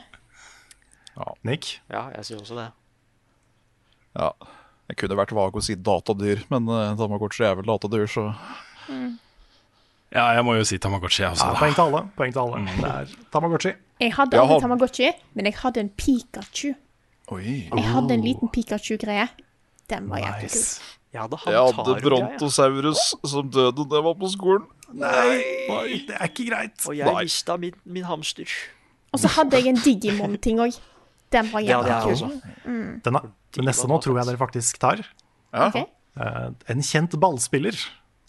Nick? 1.44 1.80
Ja, 1.92 2.08
jeg 2.16 2.26
sier 2.30 2.40
også 2.42 2.58
det. 2.60 2.68
Ja. 4.20 4.32
Jeg 4.90 4.98
kunne 4.98 5.18
vært 5.20 5.34
vag 5.38 5.58
og 5.60 5.64
si 5.66 5.76
datadyr, 5.78 6.42
men 6.50 6.66
uh, 6.72 6.96
Tamagotchi 6.98 7.44
er 7.46 7.60
vel 7.60 7.68
datadyr, 7.70 8.08
så 8.10 8.24
Ja, 10.10 10.24
jeg 10.34 10.42
må 10.48 10.56
jo 10.58 10.64
si 10.66 10.80
Tamagotchi, 10.82 11.22
jeg 11.22 11.38
Ja, 11.38 11.52
poeng 11.60 11.76
til 11.78 11.84
alle. 11.86 12.02
Poeng 12.18 12.34
til 12.34 12.42
alle. 12.42 12.64
Det 12.66 12.90
er 12.90 13.12
Tamagotchi. 13.34 13.76
Jeg 14.02 14.16
hadde 14.18 14.40
aldri 14.42 14.62
Tamagotchi, 14.64 15.12
men 15.38 15.46
jeg 15.46 15.60
hadde 15.62 15.84
en 15.86 15.92
Pikachu. 15.94 16.72
Oi. 17.30 17.70
Jeg 17.70 17.86
hadde 17.86 18.16
en 18.18 18.26
liten 18.26 18.50
Pikachu-greie. 18.50 19.28
Den 19.90 20.10
var 20.10 20.24
jævlig 20.24 20.50
kul. 20.56 20.66
Jeg 21.14 21.22
hadde 21.22 21.38
Jeg 21.46 21.76
hadde. 21.78 22.02
Brontosaurus 22.02 23.04
som 23.26 23.50
døde 23.50 23.86
da 23.90 23.98
jeg 24.00 24.06
var 24.06 24.18
på 24.18 24.30
skolen. 24.34 24.66
Nei, 24.94 25.42
det 26.08 26.18
er 26.18 26.26
ikke 26.30 26.50
greit. 26.50 26.82
Og 26.88 26.98
jeg 26.98 27.06
Nei. 27.06 27.24
mista 27.28 27.58
min, 27.62 27.78
min 27.86 28.06
hamster. 28.10 28.50
Og 29.14 29.22
så 29.22 29.30
hadde 29.38 29.58
jeg 29.58 29.70
en 29.70 29.82
Digimon-ting 29.86 30.62
òg. 30.62 30.78
Den 31.32 31.52
var 31.54 31.62
kul. 32.04 32.12
også. 32.12 32.30
Den, 33.06 33.16
er- 33.16 33.30
neste 33.66 33.88
nå 33.88 34.00
tror 34.02 34.18
jeg 34.18 34.26
dere 34.30 34.38
faktisk 34.42 34.80
tar. 34.82 35.04
Ja. 35.54 35.68
Okay. 35.70 35.86
Eh, 36.20 36.50
En 36.70 36.82
kjent 36.82 37.16
ballspiller 37.20 37.78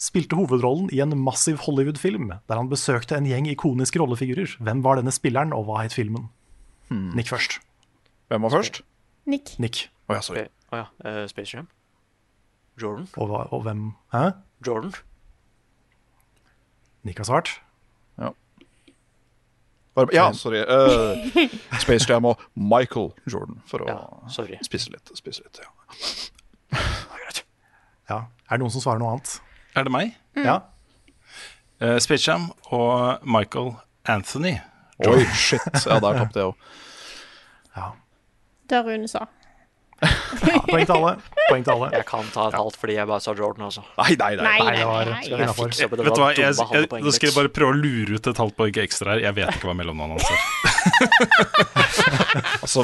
spilte 0.01 0.35
hovedrollen 0.35 0.89
i 0.93 0.99
en 1.03 1.13
massiv 1.21 1.57
Hollywood-film 1.65 2.31
der 2.47 2.55
han 2.57 2.69
besøkte 2.69 3.17
en 3.17 3.25
gjeng 3.29 3.47
ikoniske 3.51 3.99
rollefigurer. 4.01 4.57
Hvem 4.59 4.81
var 4.83 4.95
denne 4.97 5.11
spilleren, 5.13 5.53
og 5.53 5.65
hva 5.65 5.83
het 5.83 5.93
filmen? 5.93 6.29
Nick 6.89 7.29
først. 7.29 7.59
Hvem 8.29 8.41
var 8.41 8.49
først? 8.49 8.81
Nick. 9.25 9.53
Nick. 9.59 9.89
Å 10.09 10.13
ja, 10.17 10.21
sorry. 10.21 10.47
Oh, 10.71 10.77
ja. 10.81 10.85
Uh, 11.05 11.27
Space 11.27 11.53
Jam. 11.55 11.67
Jordan. 12.81 13.07
Og, 13.17 13.27
hva- 13.29 13.47
og 13.53 13.61
hvem 13.63 13.91
Hæ? 14.13 14.31
Jordan. 14.65 14.93
Nick 17.03 17.17
har 17.17 17.25
svart. 17.25 17.49
Bare, 19.95 20.07
ja, 20.15 20.29
sorry. 20.31 20.61
Uh, 20.63 21.49
Space 21.83 22.05
Jam 22.07 22.25
og 22.29 22.39
Michael 22.55 23.09
Jordan, 23.27 23.57
for 23.67 23.83
å 23.83 23.87
Ja, 23.91 23.97
sorry. 24.31 24.57
spisse 24.63 24.91
litt. 24.93 25.11
Spise 25.19 25.43
litt 25.43 25.59
ja. 25.59 25.69
Ja. 28.09 28.19
Er 28.49 28.57
det 28.57 28.63
noen 28.63 28.71
som 28.73 28.83
svarer 28.83 28.99
noe 29.01 29.13
annet? 29.15 29.33
Er 29.75 29.87
det 29.87 29.91
meg? 29.93 30.13
Ja. 30.35 30.57
Uh, 31.81 31.97
Space 32.03 32.23
Jam 32.27 32.49
og 32.71 33.23
Michael 33.27 33.73
Anthony. 34.11 34.57
Oi, 35.07 35.23
shit. 35.35 35.63
Ja, 35.87 35.97
der 36.03 36.19
tapte 36.21 36.39
jeg 36.43 36.51
òg. 36.51 36.55
ja. 37.75 37.91
Det 38.71 38.79
Rune 38.85 39.07
sa. 39.11 39.25
Ja. 40.01 40.07
Poeng 40.65 40.85
til 40.87 40.95
alle. 40.95 41.11
Poeng 41.49 41.63
til 41.65 41.71
alle. 41.75 41.87
Jeg 41.93 42.05
kan 42.09 42.23
ta 42.33 42.47
et 42.49 42.55
halvt 42.57 42.77
fordi 42.81 42.93
jeg 42.97 43.05
bare 43.11 43.21
sa 43.21 43.31
Jordan, 43.37 43.63
altså. 43.67 43.81
Nei, 43.99 44.13
nei, 44.17 44.31
nei. 44.39 44.41
Nei, 44.41 44.47
Nei, 44.61 44.65
nei, 44.81 45.03
det 45.05 45.11
nei. 45.11 45.21
Jeg 45.45 45.53
fikse 45.59 45.87
det 45.91 46.05
Vet 46.07 46.15
du 46.17 46.21
hva, 46.23 46.29
jeg, 46.33 46.41
jeg, 46.57 46.63
Da 47.05 47.11
skal 47.17 47.27
jeg 47.29 47.35
bare 47.37 47.51
prøve 47.53 47.71
å 47.75 47.77
lure 47.77 48.11
ut 48.17 48.25
et 48.31 48.41
halvt 48.43 48.55
poeng 48.57 48.75
ekstra 48.85 49.07
her. 49.15 49.19
Jeg 49.27 49.33
vet 49.37 49.49
ikke 49.59 49.67
hva 49.69 49.75
mellomnavnet 49.77 50.15
hans 50.17 50.29
er. 50.31 50.39
Altså, 52.61 52.79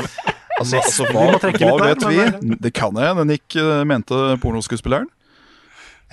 altså, 0.60 0.76
altså 0.82 1.04
Vi 1.08 1.12
hva, 1.16 1.22
hva 1.72 1.78
vet 1.88 2.02
vi? 2.10 2.18
Det 2.68 2.72
kan 2.76 2.92
jeg. 3.02 3.10
Den 3.22 3.30
gikk, 3.38 3.52
mente 3.90 4.16
pornoskuespilleren. 4.44 5.08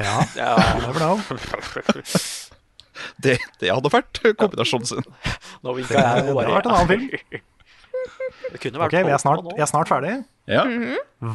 Ja, 0.01 0.17
Ja, 0.39 0.53
never 0.81 1.01
know. 1.03 1.17
Det, 3.21 3.35
det 3.61 3.69
hadde 3.75 3.91
vært 3.91 4.21
kombinasjonen 4.39 4.87
sin. 4.89 5.03
nå 5.67 5.73
vinka 5.77 5.95
jeg. 5.99 6.23
Det 6.25 6.31
hadde 6.31 6.55
vært 6.55 6.67
en 6.71 6.75
annen 6.79 6.91
film. 6.93 7.07
Det 8.55 8.61
kunne 8.63 8.81
vært 8.83 8.93
Ok, 8.95 8.97
vi 9.09 9.13
er 9.15 9.21
snart, 9.23 9.45
nå. 9.47 9.55
jeg 9.57 9.65
er 9.65 9.71
snart 9.71 9.91
ferdig. 9.91 10.15
Ja. 10.51 10.65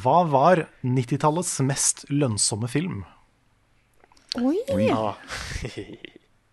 Hva 0.04 0.18
var 0.30 0.62
90-tallets 0.86 1.56
mest 1.66 2.04
lønnsomme 2.14 2.70
film? 2.72 3.02
Oi. 4.38 4.56
Ja. 4.86 5.16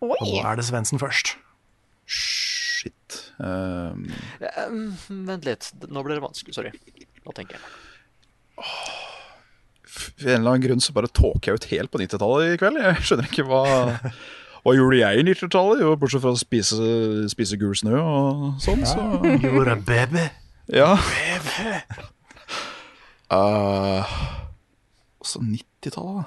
Og 0.01 0.13
nå 0.17 0.39
er 0.41 0.57
det 0.59 0.65
Svendsen 0.67 0.99
først. 1.01 1.35
Shit. 2.07 3.19
Um, 3.41 4.07
Um, 4.67 4.93
Vent 5.27 5.45
litt. 5.45 5.69
Nå 5.91 6.01
ble 6.05 6.17
det 6.17 6.23
vanskelig. 6.23 6.55
Sorry. 6.57 6.71
Nå 7.25 7.33
tenker 7.37 7.57
jeg. 7.57 8.65
for 9.87 10.27
en 10.27 10.39
eller 10.41 10.51
annen 10.55 10.63
grunn 10.65 10.81
så 10.83 10.93
bare 10.95 11.09
tåker 11.13 11.51
jeg 11.53 11.59
ut 11.61 11.67
helt 11.73 11.91
på 11.93 12.01
90-tallet 12.01 12.53
i 12.55 12.59
kveld. 12.61 12.79
Jeg 12.83 13.05
skjønner 13.07 13.29
ikke 13.29 13.45
hva 13.49 13.61
Hva 14.67 14.73
gjorde 14.75 14.97
jeg 14.99 15.19
i 15.21 15.23
90-tallet? 15.23 15.79
Jo, 15.79 15.93
Bortsett 15.95 16.19
fra 16.19 16.33
å 16.35 16.39
spise, 16.39 16.75
spise 17.31 17.55
gul 17.55 17.71
snø 17.79 18.01
og 18.01 18.41
sånn. 18.59 18.81
Så. 18.83 18.99
Gjorde 19.39 19.77
en 19.77 19.83
baby. 19.87 20.25
Ja. 20.75 20.89
Uh, 23.31 24.03
også 25.23 25.39
90-tallet, 25.39 26.19
da. 26.19 26.25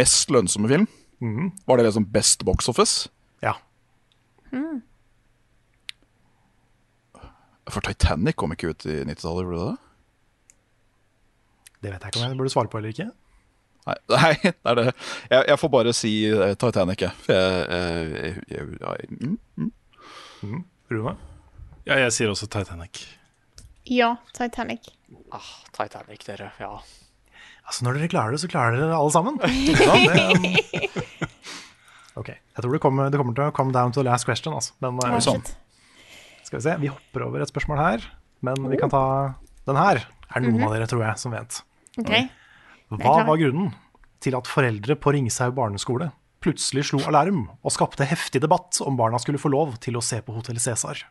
Mest 0.00 0.32
lønnsomme 0.32 0.72
film? 0.72 0.88
Mhm. 1.20 1.52
Var 1.68 1.76
det 1.76 1.84
liksom 1.90 2.08
Best 2.16 2.48
Box 2.48 2.72
Office? 2.72 3.10
Ja. 3.44 3.52
For 7.68 7.84
Titanic 7.84 8.40
kom 8.40 8.56
ikke 8.56 8.72
ut 8.72 8.88
i 8.88 9.02
90-tallet, 9.04 9.44
gjorde 9.44 9.60
det 9.60 9.68
det? 9.68 9.78
Det 11.84 11.90
vet 11.92 12.00
jeg 12.00 12.08
ikke 12.14 12.24
om 12.24 12.30
jeg 12.30 12.40
burde 12.40 12.56
svare 12.56 12.72
på 12.72 12.80
eller 12.80 12.96
ikke. 12.96 13.10
Nei, 13.88 13.96
nei 14.14 14.32
det 14.44 14.52
er 14.72 14.80
det. 14.80 14.86
Jeg, 15.30 15.44
jeg 15.52 15.60
får 15.62 15.72
bare 15.72 15.94
si 15.96 16.12
eh, 16.28 16.54
Titanic, 16.60 17.06
jeg. 17.06 17.26
Jeg, 17.28 17.64
jeg, 17.72 18.04
jeg, 18.20 18.36
jeg, 18.52 18.78
jeg 18.82 19.18
mm, 19.18 19.70
mm. 20.44 20.62
Rune? 20.92 21.16
Ja, 21.88 21.96
jeg 22.04 22.12
sier 22.16 22.32
også 22.32 22.48
Titanic. 22.52 23.06
Ja, 23.88 24.14
Titanic. 24.36 24.90
Ah, 25.32 25.52
Titanic, 25.72 26.24
dere. 26.26 26.50
Ja. 26.60 26.74
Altså, 27.68 27.84
når 27.86 27.98
dere 27.98 28.10
klarer 28.12 28.34
det, 28.34 28.42
så 28.42 28.50
klarer 28.50 28.76
dere 28.76 28.90
det 28.90 28.98
alle 28.98 29.14
sammen. 29.14 29.40
Ja, 29.78 29.94
det, 30.04 30.26
um... 30.36 31.30
ok, 32.20 32.28
jeg 32.28 32.64
tror 32.64 32.74
det 32.74 32.82
kommer, 32.82 33.08
det 33.12 33.20
kommer 33.20 33.36
til 33.36 33.48
å 33.48 33.54
come 33.56 33.72
down 33.72 33.94
to 33.94 34.02
the 34.02 34.08
last 34.08 34.28
question, 34.28 34.56
altså. 34.56 34.76
Men 34.84 35.00
uh, 35.00 35.16
sånn. 35.24 35.44
skal 36.44 36.58
vi 36.58 36.64
se, 36.64 36.76
vi 36.82 36.92
hopper 36.92 37.24
over 37.28 37.44
et 37.44 37.52
spørsmål 37.52 37.80
her. 37.80 38.04
Men 38.44 38.68
vi 38.70 38.80
kan 38.80 38.92
ta 38.92 39.04
den 39.68 39.80
her. 39.80 40.04
Er 40.28 40.44
det 40.44 40.52
noen 40.52 40.68
av 40.68 40.76
dere, 40.76 40.88
tror 40.90 41.06
jeg, 41.06 41.20
som 41.20 41.32
vet. 41.32 41.62
OK. 42.00 42.12
Hva 42.88 43.18
var 43.28 43.40
grunnen 43.40 43.74
til 44.24 44.34
at 44.38 44.48
foreldre 44.50 44.96
på 44.98 45.12
Ringshaug 45.14 45.54
barneskole 45.58 46.10
plutselig 46.44 46.88
slo 46.88 47.00
alarm 47.10 47.48
og 47.66 47.74
skapte 47.74 48.06
heftig 48.06 48.40
debatt 48.44 48.78
om 48.84 48.96
barna 48.98 49.18
skulle 49.22 49.40
få 49.42 49.50
lov 49.52 49.76
til 49.82 49.98
å 49.98 50.02
se 50.04 50.20
på 50.22 50.34
Hotell 50.36 50.60
Cæsar. 50.62 51.02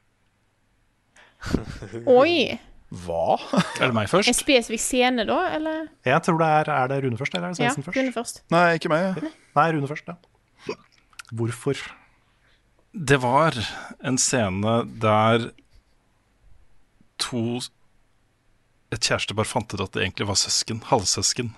Oi. 2.19 2.55
Hva? 3.03 3.35
Er 3.81 3.89
det 3.89 3.95
meg 3.97 4.07
først? 4.07 4.31
En 4.31 4.37
spesifikk 4.37 4.79
scene, 4.79 5.25
da? 5.27 5.41
Eller? 5.57 5.89
Jeg 6.07 6.23
tror 6.23 6.39
det 6.39 6.47
er, 6.61 6.71
er 6.71 6.91
det 6.91 7.01
Rune 7.03 7.19
først, 7.19 7.35
eller 7.35 7.49
er 7.49 7.55
det 7.57 7.59
Ja, 7.59 7.71
Svendsen 7.73 7.83
først? 7.83 7.99
Rune 7.99 8.15
først. 8.15 8.41
Nei, 8.55 8.65
ikke 8.79 8.91
meg. 8.93 9.19
Nei, 9.59 9.67
Rune 9.75 9.89
først, 9.91 10.07
ja. 10.07 10.77
Hvorfor? 11.35 11.81
Det 12.95 13.19
var 13.19 13.57
en 13.99 14.17
scene 14.17 14.77
der 15.03 15.49
to 17.19 17.59
Et 18.87 19.03
kjærestepar 19.03 19.43
fant 19.43 19.73
ut 19.75 19.81
at 19.83 19.91
det 19.97 20.05
egentlig 20.05 20.29
var 20.29 20.37
søsken. 20.39 20.79
Halvsøsken. 20.87 21.49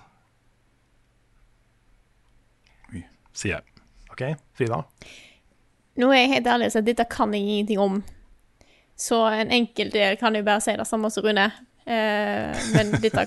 Sier 3.36 3.58
jeg. 3.58 3.62
Ok, 4.10 4.22
Frida? 4.58 4.82
Nå 6.00 6.08
er 6.12 6.22
jeg 6.24 6.30
helt 6.34 6.46
ærlig 6.46 6.70
så 6.72 6.80
dette 6.84 7.04
kan 7.10 7.32
jeg 7.34 7.42
ingenting 7.42 7.78
om. 7.82 8.00
Så 9.00 9.22
en 9.32 9.50
enkelt 9.50 9.92
del 9.94 10.16
kan 10.20 10.34
jeg 10.36 10.44
bare 10.44 10.60
si 10.64 10.74
det 10.76 10.86
samme 10.88 11.10
som 11.12 11.24
Rune. 11.24 11.46
Eh, 11.90 12.58
men 12.74 12.90
dette 13.00 13.26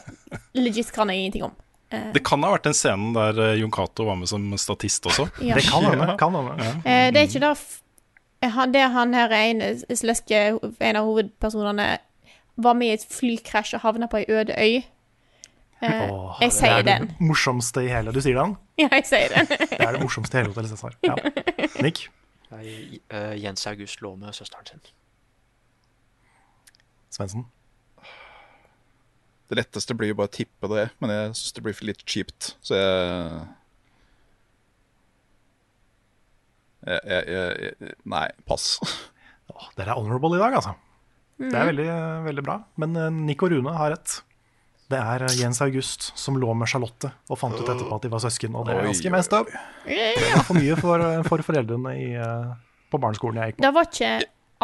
legit 0.56 0.92
kan 0.94 1.10
jeg 1.10 1.24
ingenting 1.24 1.44
om. 1.50 1.56
Eh, 1.90 2.12
Det 2.14 2.24
kan 2.26 2.44
ha 2.46 2.52
vært 2.54 2.68
den 2.70 2.74
scenen 2.78 3.14
der 3.16 3.40
uh, 3.42 3.54
Jon 3.60 3.72
Cato 3.74 4.06
var 4.08 4.16
med 4.20 4.30
som 4.30 4.46
statist 4.58 5.06
også. 5.10 5.28
Ja. 5.42 5.56
Det 5.58 5.66
kan 5.68 5.84
hende. 5.88 6.14
Kan 6.20 6.36
hende. 6.38 6.70
eh, 6.86 7.10
det 7.12 7.22
er 7.24 7.28
ikke 7.30 7.44
det 7.44 7.52
f- 7.58 7.80
han, 8.44 8.72
Det 8.74 8.82
han 8.92 9.14
her 9.16 9.32
ene 9.32 9.70
sløske, 9.96 10.40
en 10.84 10.96
av 11.00 11.06
hovedpersonene, 11.08 11.86
var 12.58 12.74
med 12.78 12.88
i 12.88 12.94
et 13.00 13.06
flykrasj 13.10 13.74
og 13.78 13.82
havna 13.86 14.08
på 14.12 14.20
ei 14.20 14.26
øde 14.30 14.54
øy. 14.60 14.82
Eh, 15.84 16.02
Åh, 16.14 16.38
jeg 16.42 16.52
sier 16.56 16.78
det 16.80 16.94
er 16.94 17.00
den. 17.02 17.08
det 17.12 17.26
morsomste 17.28 17.82
i 17.84 17.90
hele 17.92 18.14
Du 18.16 18.22
sier 18.24 18.38
den? 18.40 18.54
Ja, 18.80 18.88
jeg 18.96 19.06
sier 19.10 19.34
den. 19.34 19.50
Det 19.52 19.80
er 19.84 19.92
det 19.98 20.02
morsomste 20.04 20.38
i 20.38 20.42
hele 20.42 20.54
Hotell 20.54 20.70
Cæsar. 20.72 20.96
Ja. 21.04 21.16
Nick? 21.84 22.06
Eh, 22.54 23.34
Jens 23.42 23.66
August 23.68 24.00
lå 24.06 24.14
med 24.22 24.32
søsteren 24.38 24.66
sin. 24.70 24.84
Svendsen? 27.14 27.44
Det 29.52 29.58
letteste 29.60 29.94
blir 30.00 30.14
jo 30.14 30.16
bare 30.22 30.32
å 30.32 30.34
tippe 30.34 30.70
det, 30.72 30.86
men 31.04 31.12
jeg 31.14 31.34
syns 31.38 31.54
det 31.58 31.64
blir 31.66 31.82
litt 31.92 32.06
kjipt. 32.10 32.54
Så 32.64 32.78
jeg 32.80 33.44
jeg, 36.84 37.00
jeg, 37.08 37.74
jeg, 37.80 37.94
Nei, 38.12 38.26
pass. 38.50 38.74
Dere 39.78 39.94
er 39.94 40.00
honorable 40.00 40.36
i 40.40 40.42
dag, 40.42 40.58
altså. 40.60 40.74
Det 41.40 41.50
Mm. 41.50 41.56
er 41.58 41.66
veldig, 41.66 41.86
veldig 42.28 42.44
bra. 42.46 42.56
Men 42.78 42.94
Nico 42.94 43.10
Nick 43.26 43.44
og 43.44 43.52
Rune 43.52 43.72
har 43.76 43.90
rett. 43.96 44.20
Det 44.92 45.00
er 45.00 45.24
eh, 45.28 45.38
Jens 45.40 45.62
August 45.64 46.12
som 46.20 46.36
lå 46.40 46.54
med 46.58 46.70
Charlotte 46.70 47.10
og 47.30 47.40
fant 47.40 47.56
ut 47.56 47.64
etterpå 47.66 47.96
at 47.98 48.06
de 48.06 48.12
var 48.14 48.24
søsken, 48.24 48.56
og 48.60 48.68
det 48.68 48.76
er 48.76 48.88
ganske 48.90 49.14
messed 49.14 49.34
mest 49.34 49.38
up. 49.40 49.52
Det 49.88 50.30
var 50.36 50.46
for 50.50 50.60
mye 50.60 50.78
for, 50.80 51.06
for 51.30 51.46
foreldrene 51.48 51.96
i, 52.00 52.12
eh, 52.20 52.54
på 52.92 53.00
barneskolen 53.02 53.42
jeg 53.42 53.54
gikk 53.54 53.62
på. 53.62 53.66
Det 53.68 53.74
var 53.78 53.90
ikke 53.90 54.14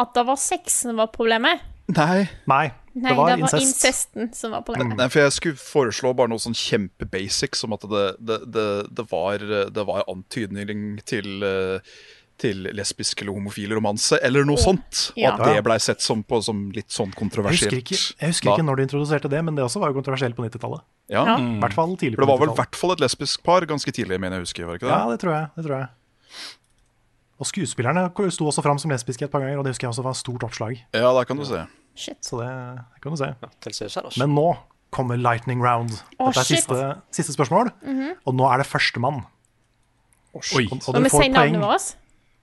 at 0.00 0.14
det 0.16 0.26
var 0.30 0.38
sex 0.40 0.82
som 0.84 1.00
var 1.00 1.10
problemet. 1.12 1.64
Nei. 1.90 2.22
Nei, 2.46 2.70
Nei, 2.94 3.10
det 3.10 3.16
var 3.18 3.32
det 3.32 3.40
var 3.42 3.56
incest. 3.58 3.66
incesten 3.66 4.30
som 4.36 4.54
var 4.54 4.62
problemet. 4.66 4.96
Nei, 5.00 5.08
for 5.10 5.24
jeg 5.24 5.34
skulle 5.36 5.60
foreslå 5.60 6.12
bare 6.16 6.30
noe 6.30 6.42
sånn 6.42 6.56
kjempebasic, 6.56 7.58
som 7.58 7.74
at 7.74 7.84
det, 7.90 8.04
det, 8.22 8.38
det, 8.54 8.66
det, 8.96 9.06
var, 9.10 9.42
det 9.74 9.84
var 9.88 10.06
antydning 10.10 11.00
til 11.08 11.42
eh, 11.46 11.92
til 12.40 12.64
lesbisk 12.76 13.20
eller 13.22 13.36
homofil 13.36 13.74
romanse, 13.76 14.18
eller 14.24 14.44
noe 14.48 14.56
sånt. 14.60 15.10
Og 15.16 15.26
at 15.28 15.42
det 15.44 15.62
blei 15.66 15.76
sett 15.82 16.00
som, 16.04 16.22
på, 16.24 16.40
som 16.42 16.66
litt 16.74 16.88
sånn 16.90 17.12
Jeg 17.12 17.18
kontroversielt. 17.20 17.72
husker, 17.76 17.82
ikke, 17.84 17.98
jeg 18.24 18.32
husker 18.34 18.52
ikke 18.54 18.64
når 18.66 18.80
de 18.80 18.86
introduserte 18.88 19.30
det, 19.32 19.42
men 19.44 19.54
det 19.58 19.64
også 19.66 19.82
var 19.82 19.92
jo 19.92 19.98
kontroversielt 20.00 20.36
på 20.38 20.46
90-tallet. 20.48 20.82
Ja. 21.12 21.24
Ja. 21.28 21.36
Hvert 21.62 21.76
fall 21.76 21.92
tidlig 22.00 22.16
For 22.16 22.24
det 22.24 22.30
var 22.32 22.40
vel 22.44 22.52
i 22.54 22.58
hvert 22.62 22.76
fall 22.80 22.92
et 22.96 23.00
lesbisk 23.04 23.42
par 23.44 23.66
ganske 23.68 23.92
tidlig, 23.92 24.18
mener 24.22 24.40
jeg 24.40 24.48
husker. 24.48 24.64
var 24.66 24.78
det 24.78 24.82
ikke 24.82 24.88
det? 24.90 24.96
Ja, 24.96 25.10
det 25.12 25.20
tror 25.24 25.36
jeg. 25.36 25.50
det 25.56 25.66
tror 25.68 25.76
jeg. 25.78 25.88
Og 27.40 27.48
skuespillerne 27.48 28.02
sto 28.34 28.48
også 28.50 28.62
fram 28.64 28.78
som 28.80 28.92
lesbiske 28.92 29.24
et 29.24 29.32
par 29.32 29.40
ganger, 29.40 29.58
og 29.60 29.64
det 29.64 29.72
husker 29.72 29.86
jeg 29.88 29.94
også 29.94 30.02
var 30.04 30.12
et 30.16 30.20
stort 30.20 30.42
oppslag. 30.44 30.80
Ja, 30.92 31.12
der 31.16 31.24
kan 31.28 31.38
du 31.40 31.44
se. 31.48 31.62
Så 31.96 32.36
det, 32.40 32.48
det 32.94 33.00
kan 33.04 33.12
du 33.14 33.16
se. 33.20 33.30
Ja, 33.32 33.48
altså. 34.04 34.18
Men 34.20 34.34
nå 34.36 34.48
kommer 34.92 35.16
lightning 35.16 35.62
round. 35.64 35.94
Å, 36.18 36.28
Dette 36.28 36.42
er 36.42 36.48
shit. 36.48 36.64
siste, 36.64 36.80
siste 37.14 37.32
spørsmål, 37.36 37.70
Mhm. 37.86 38.16
og 38.26 38.34
nå 38.36 38.48
er 38.52 38.58
det 38.60 38.66
førstemann. 38.68 39.22
Oh, 40.34 40.38
Og, 40.38 40.60
og 40.62 40.94
Og 40.94 41.02
vi 41.02 41.10
får 41.10 41.22
sier 41.24 41.32
navnet 41.34 41.60
vårt. 41.64 41.88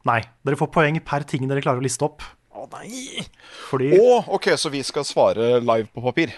Nei, 0.07 0.21
dere 0.45 0.57
får 0.59 0.69
poeng 0.71 0.97
per 1.03 1.25
ting 1.27 1.47
dere 1.49 1.63
klarer 1.63 1.81
å 1.81 1.85
liste 1.85 2.05
opp. 2.07 2.23
Å 2.57 2.65
nei! 2.77 3.25
Fordi 3.69 3.91
Å, 3.99 4.21
ok, 4.38 4.51
så 4.57 4.71
vi 4.73 4.81
skal 4.85 5.05
svare 5.07 5.57
live 5.61 5.89
på 5.93 6.01
papir? 6.05 6.31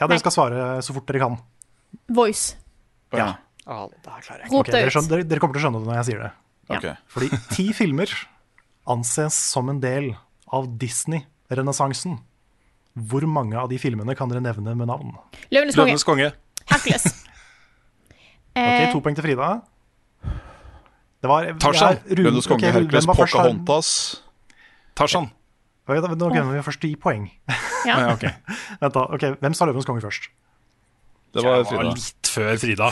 Ja, 0.00 0.08
dere 0.10 0.18
skal 0.20 0.34
svare 0.34 0.64
så 0.84 0.94
fort 0.96 1.06
dere 1.08 1.22
kan. 1.22 1.36
Voice. 2.10 2.56
Ja. 3.14 3.36
Oh, 3.64 3.86
det 3.88 4.10
her 4.10 4.24
klarer 4.26 4.42
jeg 4.44 4.50
Rop 4.50 4.58
Ok, 4.66 4.70
dere, 4.74 4.90
skjønner, 4.92 5.12
dere, 5.14 5.26
dere 5.30 5.40
kommer 5.40 5.56
til 5.56 5.62
å 5.62 5.64
skjønne 5.68 5.80
det 5.80 5.88
når 5.88 5.98
jeg 6.00 6.08
sier 6.10 6.24
det. 6.24 6.32
Ok. 6.74 6.86
Fordi 7.14 7.28
ti 7.54 7.66
filmer 7.76 8.10
anses 8.92 9.36
som 9.54 9.70
en 9.72 9.78
del 9.80 10.10
av 10.52 10.66
Disney-renessansen. 10.82 12.18
Hvor 12.94 13.24
mange 13.30 13.56
av 13.58 13.70
de 13.72 13.78
filmene 13.80 14.14
kan 14.18 14.28
dere 14.30 14.42
nevne 14.44 14.74
med 14.78 14.90
navn? 14.90 15.14
Løvenes 15.54 15.78
konge. 15.78 15.94
Løvenes 15.94 16.04
konge. 16.10 16.32
Hercules. 16.72 17.06
Ok, 17.10 17.22
Eh, 18.54 18.92
To 18.92 19.00
poeng 19.02 19.16
til 19.18 19.24
Frida. 19.26 19.46
Det 21.24 21.30
var 21.30 21.46
Tarzan. 21.56 21.96
ja, 22.04 22.14
konge, 22.44 22.52
okay, 22.52 22.72
Hercules? 22.74 23.06
Pocahontas. 23.08 23.90
Tarzan. 24.94 25.30
Nå 25.88 26.28
glemmer 26.32 26.52
vi 26.58 26.62
først 26.64 26.80
ti 26.84 26.90
poeng. 27.00 27.30
Ja. 27.48 27.60
Ja, 28.00 28.12
ok. 28.14 28.22
Vent 28.80 28.94
da, 28.96 29.00
ok, 29.12 29.24
Hvem 29.42 29.54
sa 29.56 29.66
Løvenes 29.68 29.84
konge 29.84 30.00
først? 30.00 30.30
Det 31.36 31.42
var 31.44 31.58
Jeg 31.58 31.64
var 31.64 31.68
Frida. 31.68 31.90
litt 31.98 32.30
før 32.32 32.56
Frida. 32.62 32.86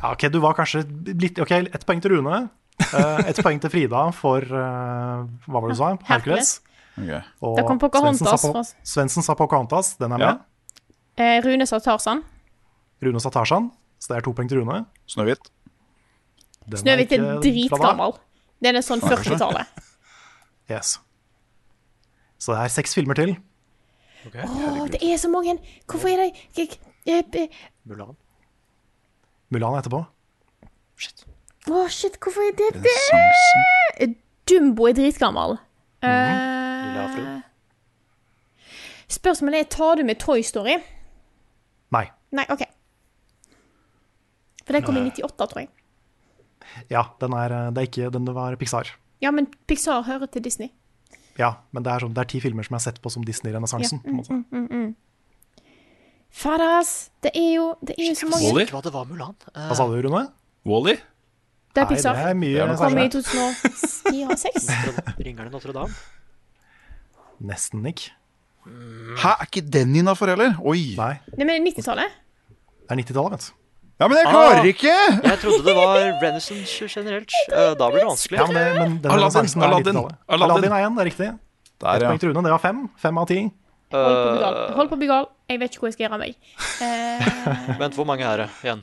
Ja, 0.00 0.08
ok, 0.14 0.24
Du 0.34 0.38
var 0.42 0.56
kanskje 0.58 0.80
litt 1.22 1.38
Ok, 1.38 1.52
ett 1.70 1.84
poeng 1.86 2.02
til 2.02 2.14
Rune. 2.16 2.40
Uh, 2.82 3.20
ett 3.30 3.38
poeng 3.42 3.60
til 3.62 3.70
Frida 3.70 4.00
for 4.16 4.42
uh, 4.42 5.22
Hva 5.46 5.60
var 5.62 5.68
det 5.70 5.76
du 5.76 5.78
sa? 5.82 5.92
Hercules. 6.10 6.50
Ok. 6.98 7.12
Og 7.46 7.56
Da 7.60 7.66
kom 7.68 7.78
Pocahontas 7.82 8.42
Svendsen 8.82 9.22
sa, 9.22 9.34
Po- 9.34 9.38
sa 9.38 9.38
Pocahontas. 9.38 9.92
Den 10.02 10.14
er 10.18 10.24
Ja. 10.26 10.32
med. 10.34 10.42
eh, 11.22 11.38
Rune 11.46 11.66
sa 11.70 11.78
Tarzan. 11.78 12.22
Rune 13.02 13.22
sa 13.22 13.30
Tarzan, 13.30 13.70
så 14.02 14.14
det 14.14 14.16
er 14.18 14.26
to 14.26 14.32
poeng 14.34 14.48
til 14.50 14.62
Rune. 14.62 14.82
Snøhvit. 15.06 15.50
Snøhvit 16.72 17.12
er 17.12 17.20
ikke 17.20 17.40
dritgammel. 17.44 18.14
Den 18.64 18.76
er 18.76 18.84
sånn 18.86 19.00
40-tallet. 19.04 19.66
Yes. 20.70 20.94
Så 22.40 22.54
det 22.54 22.60
er 22.64 22.70
seks 22.72 22.94
filmer 22.96 23.14
til. 23.18 23.34
Å, 24.32 24.86
det 24.88 25.02
er 25.04 25.18
så 25.20 25.28
mange! 25.28 25.58
Hvorfor 25.84 26.08
er 26.08 26.16
det 26.22 26.30
jeg- 26.56 26.78
jeg- 27.04 27.50
Mulan. 27.84 28.14
Mulan 29.52 29.76
etterpå. 29.82 30.00
Shit. 30.96 31.26
Å, 31.68 31.82
shit, 31.92 32.16
hvorfor 32.18 32.40
er 32.48 32.56
det 32.56 32.70
det? 32.80 34.08
Dumbo 34.48 34.86
er 34.88 34.96
dritgammel. 34.96 35.58
Mm. 36.00 36.08
Eh, 36.08 37.42
spørsmålet 39.08 39.60
er 39.66 39.68
tar 39.72 39.96
du 40.00 40.04
med 40.04 40.18
Toy 40.20 40.40
Story. 40.42 40.78
Nei. 41.92 42.06
Nei, 42.32 42.44
OK. 42.50 42.64
For 44.64 44.72
den 44.72 44.82
kom 44.86 44.96
i 44.96 45.04
98, 45.10 45.48
tror 45.52 45.60
jeg. 45.60 45.68
Ja, 46.92 47.06
den 47.20 47.36
er, 47.38 47.52
eh, 47.52 47.70
det 47.74 47.82
er 47.82 47.90
ikke, 47.90 48.10
den 48.14 48.28
var 48.36 48.56
Pixar. 48.60 48.90
Ja, 49.22 49.30
men 49.34 49.48
Pixar 49.68 50.02
hører 50.06 50.30
til 50.30 50.44
Disney. 50.44 50.72
Ja, 51.38 51.56
men 51.74 51.82
det 51.82 51.90
er, 51.92 52.04
sånn, 52.04 52.14
det 52.14 52.22
er 52.22 52.30
ti 52.30 52.40
filmer 52.42 52.66
som 52.66 52.76
jeg 52.76 52.80
har 52.82 52.86
sett 52.92 53.00
på 53.02 53.10
som 53.10 53.24
Disney-renessansen. 53.26 54.02
på 54.04 54.12
en 54.12 54.20
måte. 54.20 54.36
Mm, 54.36 54.44
mm, 54.52 54.68
mm. 54.70 54.94
Fader. 56.34 56.82
Det 57.22 57.30
er 57.34 57.50
jo, 57.54 57.66
det 57.82 57.94
er 57.98 58.08
jo 58.10 58.14
så 58.18 58.28
mange. 58.30 58.50
Wall-E? 58.50 58.66
Hva 58.70 58.82
det 58.82 58.92
var 58.94 59.06
Mulan. 59.10 59.36
Uh, 59.54 59.68
Hva 59.70 59.78
sa 59.78 59.86
du, 59.90 59.96
Rune? 60.02 60.24
Wally? 60.66 60.96
Det 61.74 61.82
er 61.82 61.90
Nei, 61.90 61.96
det 61.98 62.10
er 62.22 62.36
mye 62.38 62.54
Det 62.54 62.64
er 62.64 62.76
Kom 62.78 62.98
i 63.02 63.06
2004-2006. 63.10 64.68
Ringerne 64.70 65.14
Ringer 65.26 65.48
det 65.48 65.52
Notre-Dame? 65.56 65.96
Nesten, 67.44 67.82
ikke. 67.90 68.12
Hæ, 69.18 69.32
er 69.32 69.48
ikke 69.48 69.64
den 69.74 69.96
innafor 69.98 70.30
heller? 70.30 70.54
Oi. 70.62 70.94
Nei, 70.96 71.16
Nei, 71.34 71.48
men 71.48 71.66
90-tallet. 71.66 72.14
det 72.86 72.94
er 72.94 73.00
90-tallet, 73.02 73.34
vet 73.34 73.48
du. 73.48 73.63
Ja, 73.94 74.08
men 74.10 74.16
jeg 74.18 74.26
klarer 74.26 74.58
Ah. 74.58 74.66
ikke! 74.66 74.94
Jeg 75.22 75.38
trodde 75.38 75.62
det 75.64 75.74
var 75.76 75.98
Renaissance 76.22 76.88
generelt. 76.90 77.34
Eh, 77.52 77.74
da 77.78 77.90
blir 77.90 78.00
det 78.02 78.08
vanskelig. 78.08 78.38
Ja, 78.40 78.46
men, 78.46 78.56
det, 78.56 78.64
men 78.74 78.96
den 79.02 79.10
Aladdin, 79.12 79.46
er 79.46 79.66
Aladdin, 79.68 79.96
Aladdin. 79.96 80.16
Aladdin 80.28 80.72
er 80.72 80.80
igjen, 80.82 80.96
det 80.96 81.02
er 81.04 81.10
riktig. 81.10 81.28
Der, 81.84 82.00
ja. 82.02 82.08
poeng 82.08 82.22
Rune, 82.24 82.42
det 82.42 82.54
var 82.56 82.62
fem. 82.62 82.80
Fem 82.98 83.18
av 83.22 83.28
ti. 83.30 83.38
Hold 83.94 84.18
på 84.18 84.24
å 84.24 84.32
bli 84.34 84.40
gal. 84.42 84.56
Eh, 84.58 84.74
Hold 84.74 84.90
på 84.90 84.96
å 84.96 84.98
bli 84.98 85.10
gal. 85.10 85.28
Jeg 85.52 85.60
vet 85.62 85.70
ikke 85.76 85.84
hvor 85.84 85.90
jeg 85.92 85.94
skal 85.94 86.06
gjøre 86.06 86.18
av 86.18 86.24
meg. 86.24 86.34
Uh... 86.82 87.76
Vent, 87.84 87.94
hvor 87.94 88.08
mange 88.08 88.26
er 88.26 88.42
det 88.42 88.48
igjen? 88.64 88.82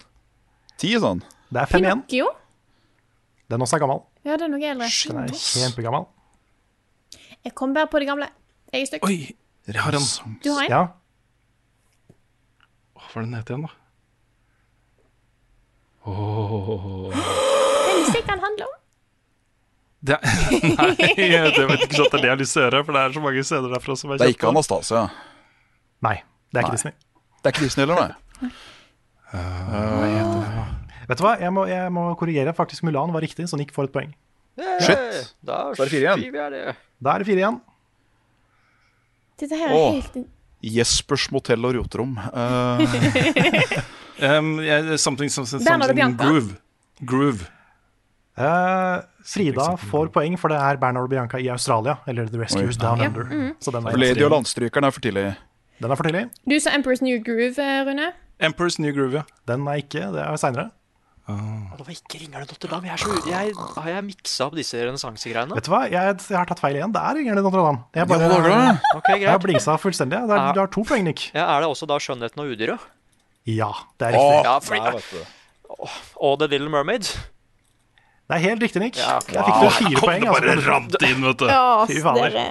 Ti 0.80 0.94
sånn. 1.04 1.24
Det 1.52 1.60
er 1.66 1.72
fem 1.74 1.84
igjen. 1.84 2.06
Pinocchio? 2.06 2.32
Den 3.52 3.66
også 3.66 3.76
er 3.76 3.84
gammel. 3.84 4.00
Ja, 4.24 4.38
den 4.40 4.56
er 4.56 4.66
eldre. 4.72 4.88
Den 4.88 5.22
er 5.26 5.36
kjempegammel. 5.36 6.08
Jeg 7.42 7.56
kom 7.58 7.76
bare 7.76 7.90
på 7.92 8.00
det 8.00 8.08
gamle. 8.08 8.30
Jeg 8.72 8.86
er 8.86 8.90
stygg. 8.94 9.04
Oi, 9.10 9.36
en 9.68 9.74
Du 9.76 9.80
har 9.82 9.98
en? 9.98 10.70
Ja, 10.72 10.82
Hva 12.96 13.08
var 13.16 13.26
den 13.26 13.36
het 13.36 13.50
igjen, 13.52 13.66
da? 13.68 13.81
Åh 16.12 17.12
Den 17.12 17.22
er 17.22 18.00
musikk 18.02 18.26
den 18.28 18.44
handler 18.46 18.66
om. 18.68 18.76
det 20.02 20.18
er, 20.18 20.22
Nei, 20.82 20.96
det 21.56 21.66
vet 21.70 21.86
ikke 21.86 22.00
sånn 22.00 22.08
at 22.10 22.16
det 22.16 22.18
er 22.18 22.22
det 22.22 22.28
jeg 22.28 22.34
har 22.36 22.42
lyst 22.42 22.56
til 22.58 22.62
å 22.62 22.66
gjøre, 22.68 22.82
for 22.88 22.98
det 22.98 23.02
er 23.06 23.16
så 23.18 23.24
mange 23.28 23.44
scener 23.48 23.76
derfra 23.76 23.98
som 24.02 24.12
er 24.12 24.22
Det 24.22 24.28
er 24.28 24.34
ikke. 24.36 24.50
Anastasia. 24.52 25.04
Nei, 26.08 26.16
det 26.52 26.58
er 26.60 26.66
ikke 26.66 26.74
Nei. 26.74 26.80
Disney. 26.82 26.98
Det 27.42 27.46
er 27.50 27.56
ikke 27.56 27.66
Disney 27.68 27.86
heller, 27.86 28.02
nei. 28.02 28.52
Vet 29.32 31.12
Vet 31.12 31.20
du 31.20 31.24
hva, 31.26 31.34
jeg 31.42 31.52
må, 31.52 31.66
jeg 31.68 31.92
må 31.92 32.04
korrigere. 32.20 32.54
Faktisk 32.56 32.86
Mulan 32.88 33.12
var 33.12 33.24
riktig, 33.24 33.48
så 33.52 33.58
Nick 33.60 33.74
får 33.76 33.90
et 33.90 33.94
poeng. 33.96 34.12
Shit. 34.84 35.32
Da 35.44 35.58
er 35.72 35.80
det 35.80 35.90
fire 35.92 36.06
igjen. 36.06 36.22
det. 36.54 36.76
Da 37.02 37.16
er 37.16 37.24
det 37.24 37.28
fire 37.28 37.42
igjen. 37.42 37.58
Dette 39.42 39.58
her 39.58 39.74
er 39.74 39.98
helt 39.98 40.22
Jespers 40.62 41.26
motell 41.34 41.66
og 41.66 41.74
roterom. 41.80 42.12
Eh, 42.22 42.84
Um, 44.20 44.60
yeah, 44.60 44.96
something, 44.98 45.30
something, 45.30 45.62
something 45.62 46.18
groove. 46.18 46.56
Groove. 47.06 47.48
Uh, 48.38 49.02
Frida 49.28 49.76
får 49.78 50.10
poeng, 50.16 50.38
for 50.40 50.54
det 50.54 50.58
er 50.58 50.80
Bernard 50.82 51.06
og 51.06 51.12
Bianca 51.12 51.38
i 51.38 51.50
Australia. 51.52 51.98
Eller 52.08 52.30
The 52.32 52.42
Rescuers 52.42 52.78
Oi. 52.78 52.82
Down 52.82 53.02
Ja, 53.04 53.08
Under. 53.12 53.54
Så 53.62 53.72
den 53.72 53.88
er, 53.88 53.98
Lady 53.98 54.24
og 54.26 54.32
landstrykeren 54.32 54.88
er 54.88 54.92
for 54.96 55.04
tidlig. 55.04 55.26
den 55.82 55.92
er 55.92 55.96
for 56.00 56.08
tidlig. 56.08 56.28
Du 56.50 56.60
sa 56.60 56.74
Emperor's 56.78 57.02
New 57.04 57.20
Groove, 57.24 57.58
eh, 57.60 57.82
Rune. 57.88 58.12
Emperor's 58.42 58.80
New 58.80 58.94
Groove, 58.94 59.14
ja. 59.14 59.24
Den 59.48 59.68
er 59.68 59.82
ikke, 59.84 60.08
det 60.14 60.22
er 60.24 60.36
seinere. 60.42 60.70
Oh. 61.30 61.36
Det 61.78 61.86
var 61.86 61.92
ikke 61.94 62.18
Ringerne 62.24 62.48
Notre 62.50 62.68
Dame. 62.72 62.88
Jeg 62.88 62.94
er 62.94 62.98
så, 62.98 63.30
jeg, 63.30 63.52
har 63.78 63.90
jeg 63.90 64.04
miksa 64.08 64.48
opp 64.48 64.56
disse 64.58 64.80
renessansegreiene? 64.80 65.54
Vet 65.56 65.68
du 65.68 65.72
hva, 65.72 65.84
jeg, 65.92 66.16
jeg 66.32 66.38
har 66.38 66.50
tatt 66.50 66.60
feil 66.64 66.80
igjen. 66.80 66.92
Det 66.96 67.02
er 67.02 67.20
Ringerne 67.20 67.44
Notre 67.46 67.62
Dame. 67.68 67.84
Jeg, 67.94 68.02
Ja, 68.02 68.06
bare, 68.10 68.50
ja, 68.50 68.98
okay, 68.98 69.20
jeg 69.24 69.30
har 69.30 69.44
blingsa 69.44 69.78
fullstendig. 69.78 70.18
Det 70.28 70.40
er, 70.40 70.50
du 70.58 70.64
har 70.64 70.72
to 70.74 70.84
poeng, 70.88 71.06
Nick. 71.06 71.30
Ja, 71.36 71.46
er 71.54 71.62
det 71.62 71.70
også 71.70 71.88
da 71.90 72.00
Skjønnheten 72.02 72.42
og 72.42 72.56
udyret? 72.56 72.90
Ja, 73.50 73.72
det 74.00 74.08
er 74.08 74.18
riktig. 74.18 74.42
Ja, 74.46 74.58
fordi, 74.60 74.80
nei, 74.80 75.28
og 76.22 76.40
The 76.40 76.48
Little 76.48 76.70
Mermaid? 76.70 77.08
Det 78.32 78.38
er 78.38 78.44
helt 78.46 78.62
riktig, 78.64 78.80
Nick. 78.80 78.98
Ja. 78.98 79.18
Der 79.28 79.44
fikk 79.44 79.58
du 79.60 79.70
fire 79.76 79.96
Kom 79.98 80.08
poeng. 80.08 80.22
det 80.24 80.36
bare 80.36 80.52
Altså. 80.54 80.70
rant 80.70 80.94
inn, 81.04 81.24
vet 81.26 81.40
du. 81.40 81.48
Ja, 81.50 81.86
dere 82.16 82.44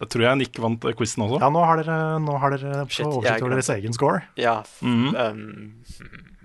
Da 0.00 0.08
tror 0.10 0.24
jeg 0.26 0.36
Nick 0.36 0.58
vant 0.60 0.84
eh, 0.84 0.92
quizen 0.98 1.22
også. 1.24 1.38
Ja, 1.40 1.48
nå 1.54 1.62
har 1.64 1.80
dere, 1.80 1.98
nå 2.20 2.36
har 2.42 2.52
dere 2.52 2.82
Shit, 2.90 3.06
oversikt 3.06 3.42
over 3.46 3.54
deres 3.54 3.70
egen 3.70 3.92
score. 3.94 4.20
Ja. 4.36 4.62
mm 4.82 5.08
-hmm. 5.08 5.30
um, 5.30 5.74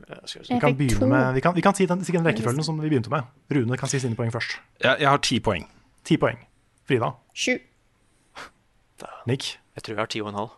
vi 0.10 0.40
Jeg 0.50 0.62
kan, 0.62 1.10
med, 1.10 1.34
vi 1.34 1.40
kan, 1.40 1.56
vi 1.56 1.62
kan 1.62 1.76
si 1.76 1.86
den, 1.86 2.00
den 2.00 2.26
rekkefølgen 2.26 2.64
som 2.64 2.82
vi 2.82 2.90
begynte 2.90 3.10
med. 3.10 3.22
Rune 3.52 3.78
kan 3.78 3.90
si 3.90 4.00
sine 4.00 4.16
poeng 4.16 4.32
først. 4.32 4.60
Jeg, 4.84 4.96
jeg 5.00 5.10
har 5.10 5.18
ti 5.18 5.40
poeng. 5.40 5.70
Ti 6.06 6.18
poeng. 6.18 6.38
Frida. 6.88 7.12
Sju. 7.36 7.58
Nick. 9.28 9.60
Jeg 9.76 9.84
tror 9.84 9.94
jeg 9.94 10.02
har 10.02 10.06
ti 10.06 10.22
og 10.22 10.30
en 10.30 10.36
halv. 10.36 10.50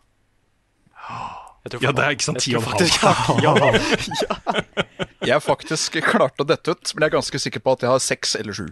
Ja, 1.62 1.92
det 1.94 2.02
er 2.04 2.10
ikke 2.16 2.24
sant, 2.26 2.40
ti 2.42 2.56
og 2.58 2.64
en 2.64 2.72
halv. 2.72 2.80
jeg 3.44 3.52
har 3.52 3.76
ti 4.02 4.16
og 4.26 4.48
en. 4.50 4.88
Jeg 5.22 5.42
faktisk 5.44 5.98
klarte 6.02 6.42
å 6.42 6.46
dette 6.48 6.74
ut, 6.74 6.94
men 6.96 7.04
jeg 7.04 7.12
er 7.12 7.14
ganske 7.14 7.38
sikker 7.38 7.62
på 7.62 7.76
at 7.76 7.84
jeg 7.86 7.92
har 7.92 8.00
seks 8.02 8.34
eller 8.40 8.56
sju. 8.58 8.64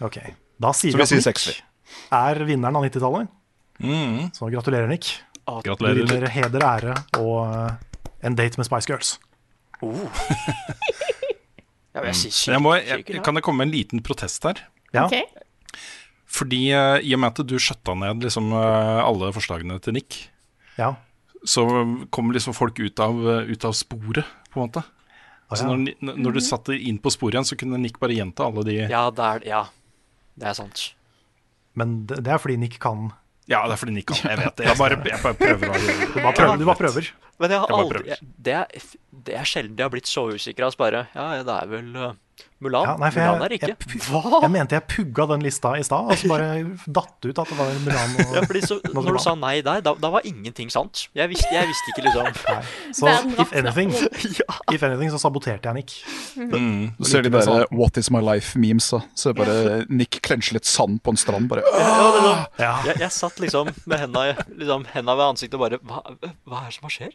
Ok. 0.00 0.16
Da 0.62 0.70
sier 0.72 0.94
vi 0.96 1.02
vi 1.04 1.18
at 1.20 1.36
Nick 1.36 1.60
er 2.16 2.40
vinneren 2.48 2.78
av 2.80 2.86
90-tallet. 2.86 3.28
Mm. 3.82 4.30
Så 4.32 4.48
gratulerer, 4.54 4.88
Nick. 4.88 5.10
Gratulerer. 5.44 6.00
Du 6.00 6.06
vinner 6.14 6.32
heder, 6.32 6.64
ære 6.64 6.94
og 7.20 7.36
eh, 7.52 8.08
en 8.24 8.36
date 8.38 8.56
med 8.60 8.68
Spice 8.70 8.88
Girls. 8.88 9.12
Ja, 11.92 12.06
jeg 12.08 12.14
syk- 12.16 12.52
Jeg 12.54 12.60
må, 12.64 12.70
jeg, 12.80 13.04
kan 13.22 13.36
jeg 13.36 13.44
komme 13.44 13.60
med 13.60 13.68
en 13.68 13.74
liten 13.74 14.00
protest 14.04 14.44
her? 14.48 14.62
Ja. 14.94 15.04
Okay. 15.04 15.26
Fordi 16.32 16.70
eh, 16.72 17.02
i 17.04 17.12
og 17.12 17.20
med 17.20 17.34
at 17.34 17.42
du 17.44 17.58
skjøtta 17.60 17.92
ned 18.00 18.24
liksom, 18.24 18.48
eh, 18.56 19.00
alle 19.04 19.28
forslagene 19.36 19.76
til 19.84 19.92
Nick, 19.98 20.22
Ja. 20.78 20.94
Så 21.44 21.66
kom 22.10 22.32
liksom 22.32 22.54
folk 22.54 22.78
ut 22.78 23.00
av, 23.02 23.18
ut 23.48 23.64
av 23.64 23.72
sporet, 23.76 24.26
på 24.52 24.60
en 24.60 24.66
måte. 24.68 24.82
Å, 25.52 25.56
Så 25.56 25.66
ja. 25.66 25.74
når, 25.74 26.16
når 26.16 26.36
du 26.38 26.40
satte 26.44 26.76
inn 26.76 27.00
på 27.02 27.12
sporet 27.12 27.36
igjen, 27.36 27.48
så 27.48 27.58
kunne 27.60 27.80
Nick 27.80 27.98
bare 28.00 28.16
gjenta 28.16 28.46
alle 28.48 28.64
de 28.68 28.78
Ja, 28.86 29.06
det 29.12 29.26
er, 29.26 29.48
ja, 29.48 29.62
det 30.40 30.48
er 30.48 30.56
sant. 30.56 30.86
Men 31.76 32.02
det, 32.08 32.22
det 32.24 32.32
er 32.32 32.40
fordi 32.40 32.56
Nick 32.60 32.78
kan 32.80 33.10
Ja, 33.50 33.62
det 33.66 33.76
er 33.76 33.80
fordi 33.80 33.96
Nick 33.98 34.08
kan. 34.08 34.22
Jeg 34.30 34.40
vet 34.40 34.56
det. 34.60 34.66
Jeg 34.70 34.78
bare, 34.80 34.98
jeg 35.08 35.20
bare 35.24 35.36
prøver 35.36 35.68
Du 36.14 36.18
bare 36.22 36.34
prøver. 36.36 36.56
Du 36.60 36.66
bare 36.68 36.80
prøver. 36.80 37.12
Men 37.42 37.50
jeg 37.54 37.62
har 37.64 37.72
aldri 37.74 38.02
jeg, 38.06 38.26
det 38.46 38.52
er, 38.54 38.82
det 39.26 39.34
er 39.34 39.48
sjelden 39.48 39.80
jeg 39.80 39.88
har 39.88 39.90
blitt 39.90 40.06
så 40.10 40.28
usikker 40.30 40.68
at 40.68 40.76
bare 40.78 41.06
Ja, 41.16 41.24
det 41.42 41.54
er 41.56 41.70
vel 41.72 41.88
uh, 41.96 42.12
Mulan. 42.62 42.86
Ja, 42.86 42.94
nei, 43.00 43.10
for 43.14 43.20
Mulan 43.26 43.42
er 43.46 43.54
jeg, 43.56 43.60
ikke. 43.60 43.90
jeg, 43.92 44.02
Hva? 44.08 44.40
jeg 44.44 44.50
mente 44.54 44.76
jeg 44.78 44.84
pugga 44.92 45.26
den 45.32 45.42
lista 45.44 45.72
i 45.78 45.82
stad, 45.86 46.10
og 46.12 46.18
så 46.20 46.30
bare 46.30 46.48
datt 46.86 47.26
ut 47.28 47.40
at 47.42 47.50
det 47.52 47.58
var 47.58 47.72
Mulan. 47.86 48.14
Og, 48.22 48.34
Ja, 48.38 48.44
fordi 48.48 48.62
så, 48.66 48.78
når 48.92 49.08
du 49.18 49.20
sa 49.24 49.34
nei 49.38 49.54
der, 49.66 49.82
da, 49.84 49.94
da 49.98 50.10
var 50.14 50.26
ingenting 50.28 50.70
sant. 50.72 51.06
Jeg 51.18 51.28
visste, 51.32 51.50
jeg 51.52 51.68
visste 51.70 51.92
ikke 51.94 52.06
liksom 52.06 52.30
Så 52.98 53.12
if 53.42 53.52
anything, 53.58 53.92
if 54.72 54.82
anything 54.86 55.10
så 55.12 55.20
saboterte 55.22 55.68
jeg 55.70 55.74
Nick. 55.80 55.96
mm. 56.36 56.94
Du 56.98 57.04
ser 57.08 57.22
de 57.26 57.30
det 57.30 57.40
der 57.40 57.48
sånn. 57.48 57.66
'What 57.72 57.98
is 58.00 58.10
my 58.14 58.20
life'-memes. 58.24 58.90
da 58.94 59.02
Så 59.18 59.34
bare 59.36 59.84
Nick 59.88 60.20
klensjer 60.22 60.58
litt 60.58 60.68
sand 60.68 61.02
på 61.02 61.12
en 61.14 61.20
strand. 61.20 61.48
Bare 61.52 61.62
ja, 61.66 61.98
liksom, 62.14 62.46
Ja. 62.62 62.72
jeg, 62.86 62.96
jeg 63.06 63.10
satt 63.14 63.40
liksom 63.42 63.72
med 63.86 63.98
henda, 64.06 64.24
liksom, 64.54 64.86
henda 64.94 65.14
ved 65.18 65.26
ansiktet 65.34 65.58
og 65.58 65.66
bare 65.66 65.78
hva, 65.82 66.02
hva 66.46 66.62
er 66.64 66.70
det 66.72 66.78
som 66.78 66.88
skjer? 66.92 67.12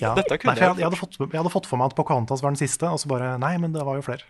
Ja. 0.00 0.14
Dette 0.14 0.38
Nei, 0.46 0.54
jeg 0.56 0.62
jeg, 0.78 0.84
hadde 0.86 0.96
fått, 0.96 1.16
jeg 1.18 1.34
hadde 1.34 1.50
fått 1.52 1.66
for 1.68 1.76
meg 1.80 1.90
at 1.90 1.96
Pocahontas 1.98 2.40
var 2.44 2.54
den 2.54 2.60
siste, 2.60 2.86
og 2.88 3.00
så 3.02 3.08
bare 3.10 3.34
Nei, 3.42 3.56
men 3.60 3.72
det 3.74 3.82
var 3.84 3.98
jo 3.98 4.04
flere. 4.06 4.24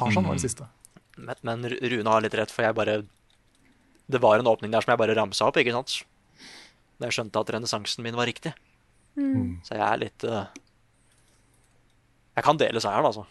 Tarzan 0.00 0.26
var 0.28 0.38
det 0.38 0.44
siste. 0.44 0.66
Men, 1.20 1.36
men 1.46 1.66
Rune 1.68 2.10
har 2.14 2.24
litt 2.24 2.34
rett, 2.38 2.50
for 2.54 2.64
jeg 2.64 2.74
bare 2.78 2.98
Det 4.10 4.20
var 4.22 4.38
en 4.40 4.48
åpning 4.50 4.72
der 4.72 4.80
som 4.84 4.92
jeg 4.94 4.98
bare 5.02 5.14
ramsa 5.18 5.46
opp, 5.50 5.58
ikke 5.60 5.74
sant? 5.76 5.98
Da 7.00 7.08
jeg 7.08 7.16
skjønte 7.18 7.40
at 7.44 7.50
renessansen 7.54 8.02
min 8.04 8.16
var 8.18 8.26
riktig. 8.30 8.52
Så 9.66 9.74
jeg 9.76 9.82
er 9.84 9.98
litt 10.00 10.24
uh, 10.24 10.46
Jeg 12.36 12.44
kan 12.46 12.58
dele 12.60 12.80
seieren, 12.82 13.06
altså. 13.10 13.26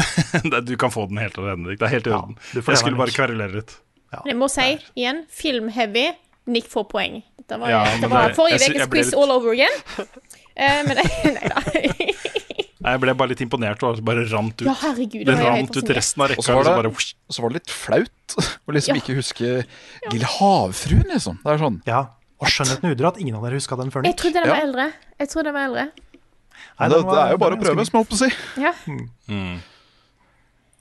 Du 0.68 0.74
kan 0.80 0.92
få 0.92 1.06
den 1.10 1.20
helt 1.22 1.38
alene. 1.40 1.70
Nick. 1.70 1.80
Det 1.80 1.88
er 1.88 1.94
helt 1.96 2.06
i 2.08 2.12
orden. 2.12 2.36
Ja, 2.38 2.58
Jeg 2.60 2.66
det, 2.68 2.78
skulle 2.80 3.00
bare 3.00 3.14
kverulere 3.16 3.58
litt. 3.60 3.74
Ja. 4.12 4.20
jeg 4.28 4.36
må 4.36 4.48
si 4.52 4.66
igjen, 4.98 5.22
filmheavy. 5.32 6.10
Nick 6.52 6.66
får 6.68 6.84
poeng. 6.90 7.20
Dette 7.38 7.56
var, 7.62 7.70
Ja, 7.70 7.82
det 8.02 8.08
var 8.10 8.28
det- 8.32 8.36
forrige 8.36 8.58
ukes 8.72 8.88
quiz 8.90 9.06
litt- 9.12 9.16
all 9.22 9.30
over 9.30 9.52
again. 9.54 9.76
Uh, 9.96 10.82
men 10.88 10.96
nei 11.36 11.48
da. 11.48 11.62
Nei, 12.82 12.92
Jeg 12.96 13.00
ble 13.04 13.14
bare 13.14 13.28
litt 13.32 13.40
imponert 13.44 13.82
og 13.86 14.00
bare 14.04 14.24
rant 14.32 14.56
ut. 14.58 14.66
Ja, 14.66 14.74
herregud. 14.82 15.24
det 15.26 15.36
rant 15.38 15.76
ut 15.76 15.90
resten 15.94 16.22
av 16.24 16.32
Og 16.36 16.42
så 16.44 16.52
var 16.56 16.60
og 16.60 16.66
så 16.66 16.72
det, 16.72 16.82
bare, 16.82 17.34
så 17.36 17.42
var 17.44 17.48
det 17.52 17.60
litt 17.60 17.70
flaut 17.70 18.36
å 18.66 18.74
liksom 18.74 18.96
Ja. 18.96 19.00
ikke 19.02 19.14
huske 19.20 19.50
Lille 20.12 20.26
havfruen, 20.38 21.06
liksom. 21.12 21.38
Det 21.44 21.52
er 21.54 21.58
sånn 21.62 21.80
Ja. 21.86 22.00
Og 22.42 22.48
skjønnheten 22.50 22.90
udrer 22.90 23.08
at 23.12 23.18
ingen 23.22 23.36
av 23.38 23.42
dere 23.46 23.54
huska 23.60 23.76
den 23.78 23.90
før 23.94 24.02
Jeg 24.04 24.16
trodde 24.18 24.34
den 24.34 24.48
var 24.50 24.56
Ja. 24.58 24.62
eldre. 24.66 24.92
Jeg 25.20 25.28
trodde 25.30 25.44
den 25.44 25.54
var 25.54 25.68
eldre. 25.68 25.84
Nei, 26.80 26.88
det, 26.88 27.02
var- 27.04 27.14
det 27.14 27.22
er 27.22 27.30
jo 27.30 27.38
bare 27.38 27.54
å 27.56 27.60
prøve, 27.62 27.84
som 27.86 27.92
jeg 27.92 28.00
holdt 28.02 28.10
på 28.10 28.16
å 28.16 28.22
si. 28.22 28.62
Ja. 28.62 28.72
mm. 29.28 29.60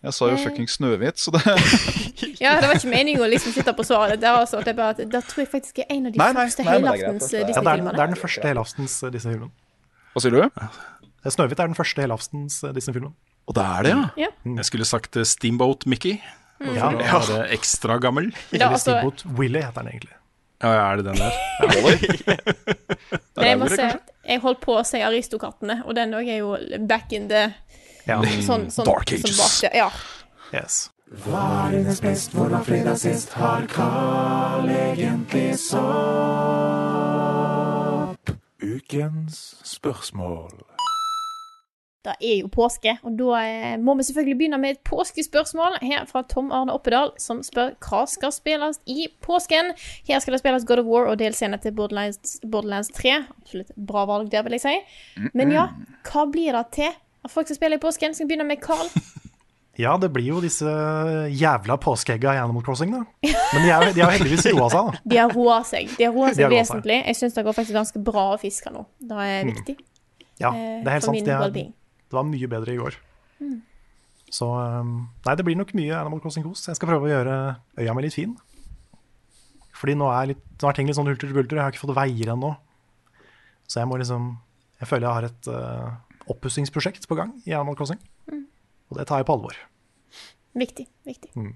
Jeg 0.01 0.13
sa 0.17 0.25
jo 0.25 0.33
Eh. 0.33 0.43
fucking 0.43 0.65
Snøhvit, 0.67 1.17
så 1.21 1.29
det 1.31 1.43
ja, 2.41 2.55
det 2.59 2.65
var 2.67 2.73
ikke 2.73 2.89
meningen 2.89 3.21
å 3.21 3.29
liksom 3.29 3.53
sitte 3.53 3.69
på 3.77 3.85
svaret. 3.85 4.17
Det 4.19 4.25
var 4.31 4.41
altså, 4.41 4.57
det 4.65 4.69
er 4.73 4.77
bare 4.79 4.89
at, 4.97 5.03
da 5.11 5.21
tror 5.21 5.43
jeg 5.45 5.51
faktisk 5.51 5.77
er 5.83 5.85
en 5.93 6.07
av 6.07 6.11
de 6.13 6.17
Nei, 6.17 6.31
nei, 6.33 6.45
første 6.47 6.57
det 6.57 6.67
er 6.67 6.79
helaftens 6.79 7.29
det 7.29 7.33
er- 7.33 7.37
eh, 7.37 7.41
Ja, 7.41 7.45
det 7.45 7.67
er, 7.67 7.77
den- 7.77 7.85
det 7.93 7.99
er 8.01 8.07
den 8.07 8.15
første 8.15 8.41
helaftens 8.49 9.03
eh, 9.03 9.09
Disney-filmen. 9.13 9.51
Hva 10.15 10.21
sier 10.25 10.31
du? 10.31 10.41
Snøhvit 11.29 11.59
er 11.59 11.67
den 11.69 11.75
første 11.77 12.01
helaftens 12.01 12.63
eh, 12.63 12.73
Disney-filmen. 12.73 13.13
Og 13.47 13.55
det 13.57 13.63
er 13.65 13.81
det, 13.83 13.93
ja. 14.17 14.27
Jeg 14.45 14.65
skulle 14.65 14.85
sagt 14.85 15.17
eh, 15.17 15.25
Steamboat 15.27 15.85
Mickey. 15.85 16.17
Mm. 16.61 16.75
Ja. 16.75 16.91
ja. 16.97 17.19
Er 17.37 17.53
ekstra 17.53 17.97
gammel. 18.01 18.31
Ja, 18.53 18.69
altså, 18.71 18.79
Steamboat 18.91 19.25
Willy 19.37 19.61
heter 19.61 19.81
den 19.81 19.87
egentlig. 19.95 20.15
Ja, 20.61 20.67
er 20.91 20.95
det 20.95 21.05
den 21.05 21.15
der? 21.17 21.31
der 23.35 23.45
jeg 23.45 23.57
må 23.59 23.67
se. 23.67 23.75
si 23.75 23.81
at 23.81 24.09
jeg 24.29 24.39
holdt 24.43 24.59
på 24.61 24.75
å 24.77 24.83
si 24.85 25.01
Aristokattene, 25.01 25.79
og 25.89 25.95
den 25.97 26.13
òg 26.13 26.27
er 26.29 26.37
jo 26.43 26.57
back 26.87 27.11
in 27.17 27.29
the 27.31 27.47
Ja. 28.07 28.21
sånn, 28.45 28.69
sånn, 28.73 28.85
Dark 28.85 29.09
sånn 29.09 29.25
Ages. 29.25 29.37
bak. 29.41 29.73
Ja. 29.73 29.89
Yes. 30.53 30.89
Hva 31.25 31.67
er 31.67 31.71
dines 31.75 31.99
best? 32.01 32.31
Hvordan 32.37 32.63
fredag 32.65 32.97
sist 33.01 33.33
har 33.35 33.65
Carl 33.67 34.69
egentlig 34.69 35.57
sopp? 37.01 38.31
Ukens 38.61 39.55
spørsmål. 39.65 40.51
Det 42.01 42.15
er 42.17 42.39
jo 42.39 42.47
påske, 42.49 42.95
og 43.05 43.13
da 43.19 43.39
eh, 43.45 43.73
må 43.77 43.93
vi 43.99 44.03
selvfølgelig 44.07 44.37
begynne 44.39 44.57
med 44.57 44.73
et 44.73 44.79
påskespørsmål 44.89 45.75
her 45.85 46.07
fra 46.09 46.23
Tom 46.25 46.47
Arne 46.49 46.73
Oppedal, 46.73 47.11
som 47.21 47.43
spør 47.45 47.75
hva 47.85 47.99
skal 48.09 48.33
spilles 48.33 48.79
i 48.89 49.05
påsken. 49.21 49.69
Her 50.07 50.23
skal 50.23 50.33
det 50.33 50.39
spilles 50.41 50.65
God 50.65 50.81
of 50.81 50.89
War 50.89 51.11
og 51.11 51.19
delscene 51.21 51.59
til 51.61 51.75
Borderlands, 51.77 52.39
Borderlands 52.41 52.89
3. 52.97 53.19
Absolutt 53.43 53.69
bra 53.77 54.07
valg 54.09 54.31
der, 54.33 54.41
vil 54.47 54.57
jeg 54.57 54.63
si. 54.65 54.73
Men 55.37 55.53
ja, 55.53 55.67
hva 56.09 56.25
blir 56.33 56.57
det 56.57 56.63
til 56.79 56.89
at 56.89 57.29
folk 57.29 57.51
skal 57.51 57.59
spille 57.59 57.77
i 57.77 57.83
påsken? 57.83 58.17
Skal 58.17 58.25
vi 58.25 58.33
begynne 58.33 58.49
med 58.49 58.63
Carl? 58.65 58.89
Ja, 59.79 59.93
det 59.97 60.09
blir 60.11 60.25
jo 60.27 60.41
disse 60.43 60.67
jævla 61.31 61.77
påskeegga 61.79 62.33
i 62.35 62.39
Animal 62.41 62.63
Crossing, 62.65 62.91
da. 62.91 63.05
Men 63.23 63.63
de 63.63 63.69
er, 63.71 63.85
de 63.95 64.01
har 64.03 64.11
heldigvis 64.17 64.49
roa 64.51 64.67
seg, 64.69 64.89
da. 64.89 64.99
De 65.13 65.19
har 65.21 65.31
roa 65.31 65.61
seg. 65.65 65.93
De 65.95 66.05
har 66.05 66.11
roa 66.11 66.27
De 66.33 66.37
seg 66.37 66.51
vesentlig. 66.51 66.97
Jeg 67.07 67.17
syns 67.17 67.37
det 67.37 67.45
går 67.47 67.55
faktisk 67.55 67.77
ganske 67.79 68.01
bra 68.03 68.25
å 68.33 68.39
fiske 68.41 68.73
nå. 68.73 68.83
Det 68.99 69.27
er 69.31 69.47
viktig 69.47 69.77
Ja, 70.43 70.51
eh, 70.51 70.81
det 70.83 70.91
er 70.91 70.97
helt 70.97 71.07
sant. 71.07 71.15
min 71.15 71.31
er. 71.31 71.71
Det 72.11 72.19
var 72.19 72.27
mye 72.27 72.49
bedre 72.51 72.75
i 72.75 72.79
går. 72.79 72.97
Så 74.31 74.47
um, 74.47 74.93
Nei, 75.25 75.35
det 75.35 75.45
blir 75.47 75.57
nok 75.59 75.73
mye 75.75 75.97
Animal 75.97 76.21
Crossing-kos. 76.23 76.67
Jeg 76.69 76.77
skal 76.77 76.91
prøve 76.91 77.07
å 77.07 77.11
gjøre 77.11 77.37
øya 77.81 77.95
mi 77.95 78.05
litt 78.05 78.15
fin. 78.15 78.37
Fordi 79.75 79.95
nå 79.97 80.07
er, 80.13 80.29
litt, 80.33 80.45
nå 80.61 80.69
er 80.69 80.77
ting 80.77 80.87
litt 80.87 80.97
sånn 80.99 81.09
hulter 81.09 81.27
til 81.27 81.35
bulter. 81.35 81.57
Jeg 81.57 81.65
har 81.65 81.73
ikke 81.73 81.83
fått 81.83 81.97
veier 81.97 82.31
ennå. 82.35 82.53
Så 83.65 83.81
jeg 83.81 83.89
må 83.89 83.99
liksom 83.99 84.33
Jeg 84.81 84.89
føler 84.89 85.07
jeg 85.07 85.17
har 85.17 85.27
et 85.27 85.49
uh, 85.53 85.89
oppussingsprosjekt 86.33 87.05
på 87.09 87.17
gang 87.19 87.35
i 87.45 87.53
Animal 87.53 87.75
Crossing. 87.77 87.99
Og 88.91 88.97
det 88.97 89.05
tar 89.07 89.21
jeg 89.21 89.27
på 89.29 89.35
alvor. 89.37 89.57
Viktig. 90.57 90.87
viktig. 91.07 91.31
Mm. 91.35 91.53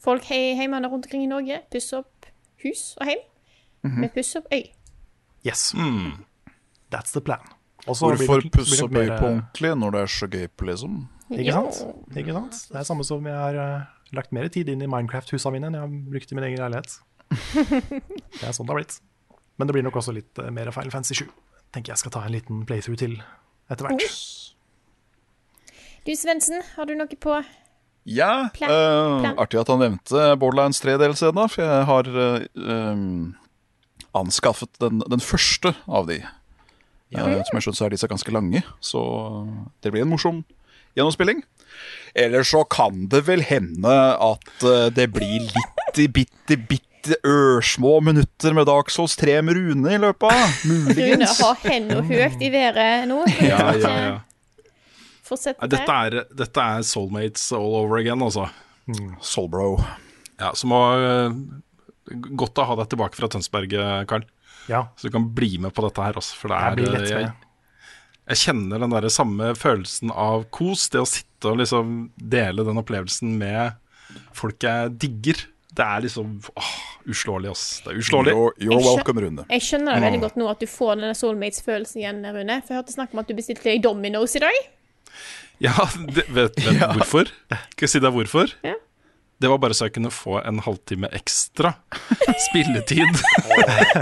Folk 0.00 0.24
hjemme 0.30 0.80
rundt 0.80 1.04
omkring 1.04 1.26
i 1.26 1.28
Norge 1.28 1.60
pusser 1.72 2.00
opp 2.00 2.28
hus 2.64 2.94
og 3.00 3.10
hjem. 3.10 3.24
Vi 4.00 4.08
pusser 4.14 4.40
opp 4.40 4.52
øy. 4.54 4.70
Yes. 5.44 5.72
Mm. 5.74 6.24
That's 6.92 7.12
the 7.12 7.20
plan. 7.20 7.44
Og 7.88 7.96
så 7.96 8.10
det 8.12 8.18
Hvorfor 8.20 8.42
nok- 8.44 8.52
pusse 8.52 8.84
opp 8.84 8.92
øyet 9.00 9.14
på 9.18 9.26
ordentlig 9.30 9.70
når 9.80 9.90
det 9.96 10.00
er 10.00 10.06
så 10.06 10.26
gøy 10.30 10.46
på, 10.56 10.66
liksom? 10.68 10.96
Ikke 11.30 11.52
sant? 11.54 11.78
Ikke 12.16 12.32
sant? 12.36 12.58
Det 12.72 12.76
er 12.80 12.84
samme 12.88 13.04
som 13.06 13.24
jeg 13.26 13.34
har 13.38 13.54
uh, 13.56 13.84
lagt 14.12 14.32
mer 14.32 14.48
tid 14.52 14.68
inn 14.68 14.82
i 14.82 14.88
Minecraft-husa 14.90 15.52
mine 15.54 15.66
enn 15.70 15.78
jeg 15.78 15.84
har 15.86 15.94
brukt 16.10 16.32
i 16.32 16.34
min 16.34 16.44
egen 16.44 16.58
leilighet. 16.60 16.98
Det 18.40 18.42
er 18.46 18.52
sånn 18.56 18.66
det 18.66 18.74
har 18.74 18.80
blitt. 18.80 18.96
Men 19.60 19.68
det 19.68 19.74
blir 19.76 19.84
nok 19.86 19.96
også 20.00 20.12
litt 20.16 20.38
uh, 20.42 20.50
mer 20.50 20.70
Final 20.74 20.90
Fantasy 20.90 21.14
7. 21.22 21.28
Tenker 21.72 21.92
jeg 21.94 22.02
skal 22.02 22.10
ta 22.16 22.24
en 22.26 22.32
liten 22.34 22.64
playthrough 22.66 22.98
til 22.98 23.16
etter 23.70 23.86
hvert. 23.86 24.06
Du 26.06 26.12
Svendsen, 26.16 26.62
har 26.76 26.88
du 26.88 26.94
noe 26.98 27.06
på 27.20 27.36
Ja, 28.08 28.48
Plan- 28.56 28.70
eh, 28.72 29.20
plan. 29.20 29.36
artig 29.38 29.60
at 29.60 29.68
han 29.68 29.78
nevnte 29.84 30.22
Borderlands 30.40 30.80
3-DLC, 30.82 31.28
da, 31.36 31.44
for 31.46 31.62
jeg 31.62 31.84
har 31.86 32.08
uh, 32.08 32.46
um, 32.56 33.34
anskaffet 34.16 34.72
den, 34.80 35.02
den 35.12 35.20
første 35.22 35.74
av 35.86 36.08
de. 36.08 36.22
Ja. 37.10 37.26
Eh, 37.26 37.40
som 37.46 37.58
jeg 37.58 37.64
skjønner 37.66 37.78
så 37.80 37.86
er 37.88 37.94
disse 37.94 38.10
ganske 38.10 38.34
lange, 38.34 38.62
så 38.84 39.00
det 39.82 39.90
blir 39.94 40.04
en 40.04 40.12
morsom 40.12 40.44
gjennomspilling. 40.98 41.42
Eller 42.14 42.42
så 42.46 42.64
kan 42.70 43.06
det 43.10 43.24
vel 43.28 43.42
hende 43.46 43.96
at 44.14 44.64
eh, 44.66 44.88
det 44.94 45.08
blir 45.14 45.42
litt 45.46 46.00
bitte, 46.14 46.56
bitte 46.70 47.18
ørsmå 47.26 47.96
minutter 48.04 48.54
med 48.54 48.68
Dark 48.68 48.90
Souls 48.94 49.16
3 49.18 49.38
med 49.46 49.58
Rune 49.58 49.94
i 49.94 50.00
løpet 50.02 50.26
av. 50.30 50.56
Muligens. 50.70 50.98
Rune 51.00 51.30
har 51.38 51.62
henda 51.66 52.02
høyt 52.10 52.42
i 52.42 52.50
været 52.54 53.08
nå. 53.10 53.22
Ja, 53.42 53.62
ja, 53.74 53.94
ja. 54.06 54.18
Dette, 55.30 55.94
er, 55.94 56.24
dette 56.34 56.62
er 56.74 56.82
soulmates 56.86 57.44
all 57.54 57.76
over 57.84 58.00
again, 58.00 58.22
altså. 58.26 58.48
Soulbro. 59.22 59.76
Ja, 60.40 60.50
så 60.58 60.66
må 60.66 60.80
eh, 60.98 61.36
Godt 62.34 62.58
å 62.58 62.64
ha 62.66 62.74
deg 62.80 62.88
tilbake 62.90 63.14
fra 63.14 63.28
Tønsberg, 63.30 63.70
Karl. 64.10 64.24
Ja. 64.70 64.84
Så 64.96 65.08
du 65.10 65.14
kan 65.18 65.28
bli 65.34 65.56
med 65.58 65.74
på 65.74 65.82
dette 65.88 66.04
her, 66.06 66.18
også, 66.20 66.36
For 66.38 66.52
det 66.52 66.58
er 66.62 66.82
jeg, 67.02 67.10
jeg, 67.10 67.30
jeg 68.30 68.40
kjenner 68.44 68.84
den 68.84 68.92
der 68.94 69.08
samme 69.10 69.52
følelsen 69.58 70.12
av 70.14 70.44
kos, 70.54 70.88
det 70.94 71.00
å 71.02 71.08
sitte 71.10 71.50
og 71.50 71.58
liksom 71.58 71.94
dele 72.16 72.62
den 72.68 72.78
opplevelsen 72.78 73.32
med 73.40 73.74
folk 74.36 74.62
jeg 74.66 74.92
digger. 75.02 75.40
Det 75.70 75.84
er 75.86 76.02
liksom 76.04 76.32
åh, 76.58 76.70
uslåelig, 77.10 77.50
ass. 77.54 77.64
Det 77.84 77.92
er 77.92 77.98
uslåelig. 78.02 78.32
You're, 78.34 78.54
Jeg 78.58 78.68
you're 78.68 78.82
welcome, 78.84 79.22
Rune. 79.22 79.44
Jeg 79.50 79.62
skjønner 79.66 79.94
det 79.96 80.02
veldig 80.04 80.18
Mm. 80.20 80.24
godt 80.26 80.36
nå 80.40 80.48
at 80.50 80.60
du 80.60 80.66
får 80.66 80.96
denne 80.98 81.14
soulmates-følelsen 81.14 82.00
igjen, 82.02 82.18
Rune. 82.34 82.56
For 82.66 82.74
jeg 82.74 82.80
hørte 82.82 82.94
snakk 82.96 83.14
om 83.14 83.22
at 83.22 83.30
du 83.30 83.34
bestilte 83.38 83.66
deg 83.70 83.82
Dominoes 83.86 84.34
i 84.36 84.42
dag. 84.42 84.58
Ja, 85.62 85.74
det, 86.10 86.24
vet 86.32 86.58
vet 86.58 86.78
du 86.80 86.86
hvorfor? 86.98 87.30
Skal 87.50 87.86
jeg 87.86 87.92
si 87.94 88.02
deg 88.02 88.12
hvorfor? 88.16 88.52
Ja. 88.66 88.74
Det 89.40 89.48
var 89.48 89.58
bare 89.58 89.74
så 89.76 89.88
jeg 89.88 89.94
kunne 89.96 90.12
få 90.12 90.36
en 90.44 90.60
halvtime 90.60 91.08
ekstra 91.16 91.72
spilletid. 92.50 93.22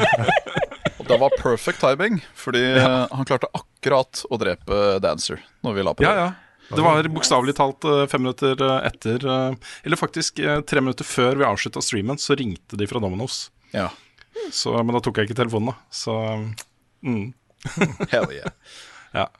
Og 0.99 1.07
det 1.07 1.19
var 1.23 1.37
perfect 1.39 1.79
timing, 1.81 2.19
fordi 2.35 2.65
ja. 2.75 3.07
han 3.13 3.29
klarte 3.29 3.47
akkurat 3.55 4.25
å 4.27 4.39
drepe 4.41 4.99
Dancer 5.05 5.45
når 5.63 5.77
vi 5.77 5.87
la 5.87 5.95
på 5.95 6.07
det. 6.07 6.15
ja. 6.25 6.29
Det 6.69 6.85
var 6.85 7.07
bokstavelig 7.09 7.55
talt 7.57 7.87
eh, 7.89 8.03
fem 8.13 8.27
minutter 8.27 8.61
eh, 8.61 8.87
etter 8.91 9.23
eh, 9.25 9.55
Eller 9.89 9.97
faktisk 9.97 10.37
tre 10.69 10.83
minutter 10.83 11.07
før 11.07 11.39
vi 11.41 11.47
avslutta 11.49 11.81
streamen, 11.81 12.19
så 12.21 12.37
ringte 12.37 12.77
de 12.77 12.89
fra 12.91 13.01
Domino's. 13.01 13.47
Ja. 13.73 13.87
Så, 14.53 14.75
men 14.83 14.93
da 14.93 15.01
tok 15.01 15.23
jeg 15.23 15.31
ikke 15.31 15.39
telefonen, 15.39 15.71
da. 15.71 15.79
Så 15.89 16.19
mm. 17.07 17.31
Hell 18.13 18.33
yeah. 18.35 18.51
Ja. 19.17 19.31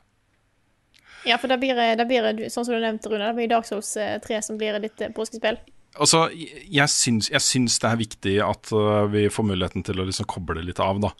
Ja, 1.27 1.37
for 1.37 1.51
da 1.51 1.57
blir 1.59 1.75
det, 1.75 1.95
da 1.99 2.05
blir 2.07 2.47
sånn 2.49 2.65
som 2.65 2.73
du 2.73 2.79
nevnte, 2.81 3.11
Rune, 3.11 3.27
det 3.27 3.35
blir 3.37 3.51
Dark 3.51 3.67
Souls 3.67 3.91
eh, 3.99 4.15
3 4.23 4.41
som 4.47 4.57
blir 4.57 4.79
ditt 4.81 5.03
påskespill. 5.15 5.59
Altså, 5.99 6.25
jeg 6.31 6.87
syns, 6.93 7.29
jeg 7.33 7.43
syns 7.43 7.77
det 7.83 7.89
er 7.89 7.99
viktig 7.99 8.35
at 8.45 8.71
uh, 8.71 9.05
vi 9.11 9.25
får 9.33 9.47
muligheten 9.49 9.83
til 9.83 9.99
å 9.99 10.05
liksom 10.07 10.27
koble 10.31 10.63
litt 10.63 10.79
av, 10.79 11.01
da. 11.03 11.11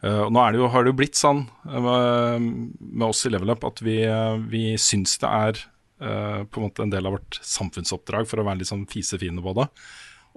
Uh, 0.00 0.22
og 0.28 0.32
nå 0.32 0.44
det 0.54 0.60
jo, 0.62 0.68
har 0.72 0.86
det 0.86 0.92
jo 0.92 0.98
blitt 1.02 1.18
sånn 1.18 1.42
uh, 1.66 2.38
med 2.38 3.06
oss 3.10 3.26
i 3.26 3.32
Level 3.34 3.50
Up 3.52 3.66
at 3.68 3.82
vi, 3.84 3.98
vi 4.48 4.64
syns 4.80 5.18
det 5.20 5.28
er 5.28 5.62
på 6.00 6.56
en 6.56 6.64
måte 6.64 6.80
en 6.80 6.88
del 6.88 7.04
av 7.04 7.12
vårt 7.18 7.36
samfunnsoppdrag 7.44 8.24
for 8.24 8.40
å 8.40 8.44
være 8.46 8.62
litt 8.62 8.70
sånn 8.70 8.86
fisefine 8.88 9.42
på 9.44 9.52
det. 9.58 9.66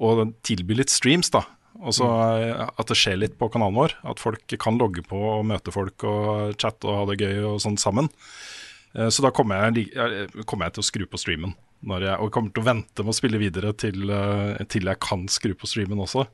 Og 0.03 0.34
tilby 0.44 0.76
litt 0.76 0.91
streams, 0.91 1.30
da. 1.32 1.45
Også, 1.80 2.03
uh, 2.03 2.65
at 2.76 2.90
det 2.91 2.98
skjer 2.99 3.15
litt 3.22 3.38
på 3.40 3.48
kanalen 3.53 3.78
vår. 3.78 3.95
At 4.11 4.20
folk 4.20 4.44
kan 4.60 4.78
logge 4.82 5.06
på 5.07 5.18
og 5.38 5.45
møte 5.49 5.72
folk 5.74 6.03
og 6.10 6.57
chatte 6.60 6.90
og 6.90 6.98
ha 6.99 7.06
det 7.10 7.22
gøy 7.24 7.40
og 7.53 7.61
sånn 7.64 7.80
sammen. 7.80 8.10
Eh, 8.94 9.07
Så 9.10 9.24
da 9.26 9.32
kommer 9.32 9.72
jeg- 9.74 10.45
kommer 10.45 10.65
jeg 10.68 10.74
til 10.74 10.84
å 10.84 10.90
skru 10.91 11.06
på 11.07 11.18
streamen. 11.18 11.56
Når 11.84 12.05
jeg, 12.07 12.19
og 12.23 12.31
kommer 12.31 12.53
til 12.53 12.64
å 12.64 12.69
vente 12.69 13.03
med 13.03 13.11
å 13.11 13.18
spille 13.18 13.41
videre 13.41 13.73
til, 13.76 14.05
eh, 14.07 14.61
til 14.72 14.88
jeg 14.88 15.01
kan 15.03 15.26
skru 15.31 15.51
på 15.57 15.68
streamen 15.68 15.99
også. 16.03 16.27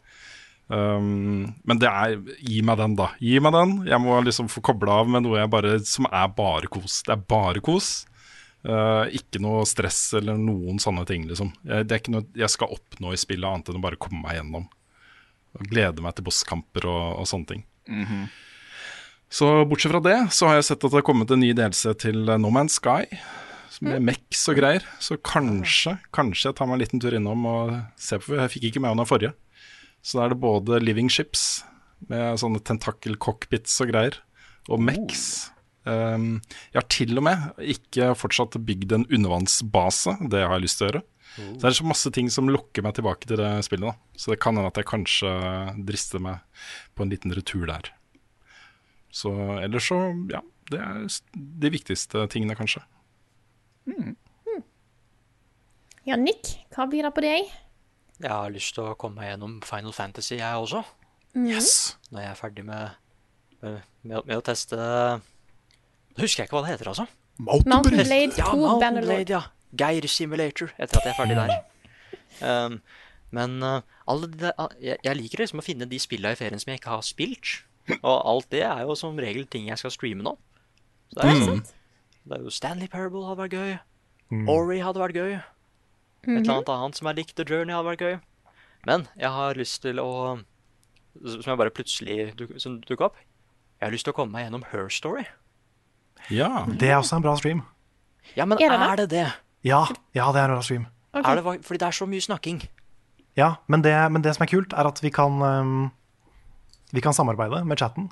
Um, 0.69 1.47
men 1.65 1.80
det 1.81 1.89
er 1.89 2.19
Gi 2.45 2.59
meg 2.61 2.77
den, 2.77 2.93
da. 2.99 3.07
Gi 3.17 3.39
meg 3.41 3.55
den. 3.55 3.71
Jeg 3.89 4.01
må 4.03 4.19
liksom 4.21 4.51
få 4.53 4.61
kobla 4.65 4.99
av 5.01 5.09
med 5.09 5.26
noe 5.26 5.39
jeg 5.39 5.49
bare, 5.49 5.80
som 5.89 6.05
er 6.11 6.30
bare 6.38 6.69
kos. 6.69 7.01
Det 7.07 7.15
er 7.15 7.23
bare 7.34 7.63
kos. 7.65 7.89
Uh, 8.67 9.07
ikke 9.15 9.41
noe 9.41 9.63
stress 9.65 10.11
eller 10.19 10.38
noen 10.38 10.81
sånne 10.84 11.05
ting, 11.09 11.26
liksom. 11.30 11.53
Jeg, 11.63 11.88
det 11.88 11.95
er 11.95 12.03
ikke 12.03 12.13
noe 12.17 12.27
jeg 12.38 12.53
skal 12.53 12.76
oppnå 12.76 13.15
i 13.15 13.21
spillet, 13.21 13.47
annet 13.49 13.71
enn 13.71 13.80
å 13.81 13.85
bare 13.88 13.99
komme 14.01 14.21
meg 14.26 14.38
gjennom. 14.38 14.69
Og 15.57 15.71
glede 15.71 16.05
meg 16.05 16.13
til 16.13 16.27
bosskamper 16.27 16.85
og, 16.91 17.05
og 17.23 17.30
sånne 17.31 17.53
ting. 17.55 17.65
Så 19.30 19.65
bortsett 19.69 19.93
fra 19.93 20.01
det, 20.01 20.17
så 20.34 20.49
har 20.49 20.57
jeg 20.57 20.69
sett 20.71 20.84
at 20.84 20.89
det 20.89 20.99
har 20.99 21.05
kommet 21.05 21.31
en 21.34 21.41
ny 21.41 21.51
delelse 21.57 21.93
til 22.01 22.23
eh, 22.26 22.39
No 22.41 22.49
Man's 22.53 22.80
Sky. 22.81 23.05
Med 23.85 24.01
Mex 24.01 24.41
og 24.51 24.57
greier. 24.57 24.85
Så 25.03 25.17
kanskje, 25.21 25.97
kanskje 26.15 26.49
jeg 26.49 26.57
tar 26.57 26.69
meg 26.69 26.79
en 26.79 26.83
liten 26.83 27.03
tur 27.03 27.15
innom 27.15 27.45
og 27.49 27.75
ser 28.01 28.23
på. 28.23 28.35
Jeg 28.39 28.53
fikk 28.55 28.69
ikke 28.69 28.83
med 28.83 28.93
meg 28.93 29.03
den 29.03 29.11
forrige. 29.11 29.35
Så 30.01 30.17
da 30.17 30.25
er 30.25 30.33
det 30.33 30.41
både 30.41 30.81
Living 30.81 31.11
Ships 31.11 31.61
med 32.09 32.39
sånne 32.41 32.61
tentakelcockpits 32.63 33.75
og 33.83 33.91
greier, 33.91 34.19
og 34.71 34.81
Mex. 34.81 35.49
Um, 35.87 36.39
jeg 36.71 36.79
har 36.79 36.87
til 36.91 37.19
og 37.19 37.25
med 37.25 37.63
ikke 37.75 38.11
fortsatt 38.17 38.57
bygd 38.65 38.95
en 38.95 39.07
undervannsbase. 39.07 40.15
Det 40.31 40.43
har 40.43 40.55
jeg 40.57 40.65
lyst 40.65 40.79
til 40.79 40.87
å 40.87 40.91
gjøre. 40.91 41.05
Så 41.39 41.61
det 41.61 41.69
er 41.69 41.77
så 41.77 41.87
masse 41.87 42.11
ting 42.15 42.29
som 42.33 42.49
lokker 42.51 42.83
meg 42.83 42.95
tilbake 42.97 43.29
til 43.29 43.39
det 43.39 43.49
spillet. 43.67 43.93
Da. 43.93 44.19
Så 44.19 44.33
det 44.33 44.39
kan 44.43 44.57
hende 44.57 44.71
at 44.71 44.79
jeg 44.79 44.89
kanskje 44.89 45.31
drister 45.87 46.23
meg 46.23 46.65
på 46.97 47.05
en 47.05 47.13
liten 47.13 47.33
retur 47.35 47.67
der. 47.69 47.91
Så 49.13 49.31
ellers 49.59 49.89
så, 49.89 49.99
ja. 50.31 50.41
Det 50.69 50.77
er 50.77 51.05
de 51.33 51.69
viktigste 51.73 52.27
tingene, 52.29 52.53
kanskje. 52.57 52.83
Ja, 56.07 56.15
Nick, 56.17 56.55
hva 56.73 56.87
blir 56.89 57.05
det 57.05 57.11
på 57.13 57.21
deg? 57.21 57.49
Jeg 58.19 58.31
har 58.31 58.49
lyst 58.51 58.73
til 58.75 58.87
å 58.89 58.95
komme 58.99 59.21
meg 59.21 59.29
gjennom 59.33 59.59
Final 59.67 59.93
Fantasy, 59.95 60.39
jeg 60.39 60.63
også. 60.63 60.81
Yes. 61.37 61.97
Når 62.09 62.23
jeg 62.23 62.31
er 62.31 62.39
ferdig 62.39 62.65
med, 62.65 62.95
med, 63.61 63.75
med, 64.01 64.23
med 64.25 64.33
å 64.39 64.41
teste 64.41 64.75
Nå 64.79 66.23
husker 66.23 66.41
jeg 66.41 66.49
ikke 66.49 66.57
hva 66.57 66.63
det 66.65 66.71
heter, 66.73 66.89
altså. 66.89 67.05
Mountain 67.39 68.01
Blade 68.01 68.33
2 68.33 68.41
ja, 68.41 68.49
Mountain. 68.57 68.99
Blade, 69.05 69.37
ja. 69.37 69.43
Geir 69.79 70.07
Simulator, 70.09 70.73
etter 70.81 70.99
at 70.99 71.05
jeg 71.05 71.13
er 71.13 71.19
ferdig 71.19 71.37
der. 71.37 71.53
Um, 72.41 72.79
men 73.35 73.55
uh, 73.63 73.79
alle 74.09 74.27
de 74.33 74.49
uh, 74.49 74.73
jeg, 74.81 74.97
jeg 75.05 75.19
liker 75.19 75.43
liksom 75.43 75.61
å 75.61 75.65
finne 75.65 75.87
de 75.89 75.99
spillene 76.01 76.33
i 76.33 76.39
ferien 76.39 76.59
som 76.59 76.73
jeg 76.73 76.81
ikke 76.81 76.95
har 76.95 77.05
spilt. 77.05 77.59
Og 77.99 78.15
alt 78.17 78.49
det 78.53 78.63
er 78.65 78.81
jo 78.89 78.97
som 78.97 79.17
regel 79.21 79.45
ting 79.49 79.69
jeg 79.69 79.79
skal 79.81 79.93
streame 79.93 80.25
nå. 80.25 80.35
Så 81.13 81.21
det, 81.21 81.29
er, 81.29 81.45
Mm. 81.53 81.61
Det 82.30 82.38
er 82.39 82.43
jo 82.45 82.49
Stanley 82.53 82.88
Parable 82.88 83.26
hadde 83.27 83.41
vært 83.41 83.56
gøy. 83.57 83.80
Mm. 84.31 84.49
Ori 84.53 84.80
hadde 84.85 85.01
vært 85.01 85.18
gøy. 85.18 85.34
Et 85.39 86.27
Mhm. 86.27 86.38
eller 86.38 86.53
annet 86.53 86.69
annet 86.69 86.95
som 86.99 87.07
jeg 87.07 87.15
likte. 87.18 87.45
Journey 87.49 87.73
hadde 87.73 87.89
vært 87.89 88.03
gøy. 88.06 88.19
Men 88.85 89.07
jeg 89.18 89.30
har 89.30 89.53
lyst 89.56 89.81
til 89.81 89.95
å 89.99 90.43
Som 91.19 91.41
jeg 91.41 91.57
bare 91.57 91.72
plutselig 91.72 92.35
duk, 92.38 92.51
som 92.61 92.80
dukket 92.80 93.01
opp. 93.01 93.15
Jeg 93.81 93.88
har 93.88 93.91
lyst 93.91 94.06
til 94.06 94.14
å 94.14 94.15
komme 94.15 94.31
meg 94.31 94.45
gjennom 94.45 94.64
Her 94.72 94.88
Story. 94.89 95.26
Ja. 96.30 96.65
Det 96.65 96.88
er 96.89 96.97
også 96.99 97.15
en 97.18 97.22
bra 97.23 97.35
stream. 97.35 97.64
Ja, 98.38 98.45
men 98.45 98.57
Er 98.61 98.72
er 98.72 98.95
det 98.95 99.10
det 99.10 99.26
det? 99.26 99.34
Ja, 99.64 99.85
ja 100.14 100.31
det 100.31 100.39
er 100.39 100.45
en 100.45 100.56
bra 100.56 100.61
stream. 100.61 100.88
Er 101.14 101.35
det 101.35 101.43
fordi 101.65 101.80
det 101.80 101.88
er 101.88 101.91
så 101.91 102.06
mye 102.07 102.22
snakking. 102.22 102.61
Ja, 103.35 103.56
men 103.68 103.81
det, 103.81 104.11
men 104.11 104.22
det 104.22 104.35
som 104.35 104.43
er 104.43 104.47
kult, 104.47 104.72
er 104.73 104.88
at 104.88 105.01
vi 105.01 105.10
kan, 105.10 105.41
um, 105.41 105.91
vi 106.93 107.01
kan 107.01 107.14
samarbeide 107.14 107.65
med 107.65 107.77
chatten. 107.77 108.10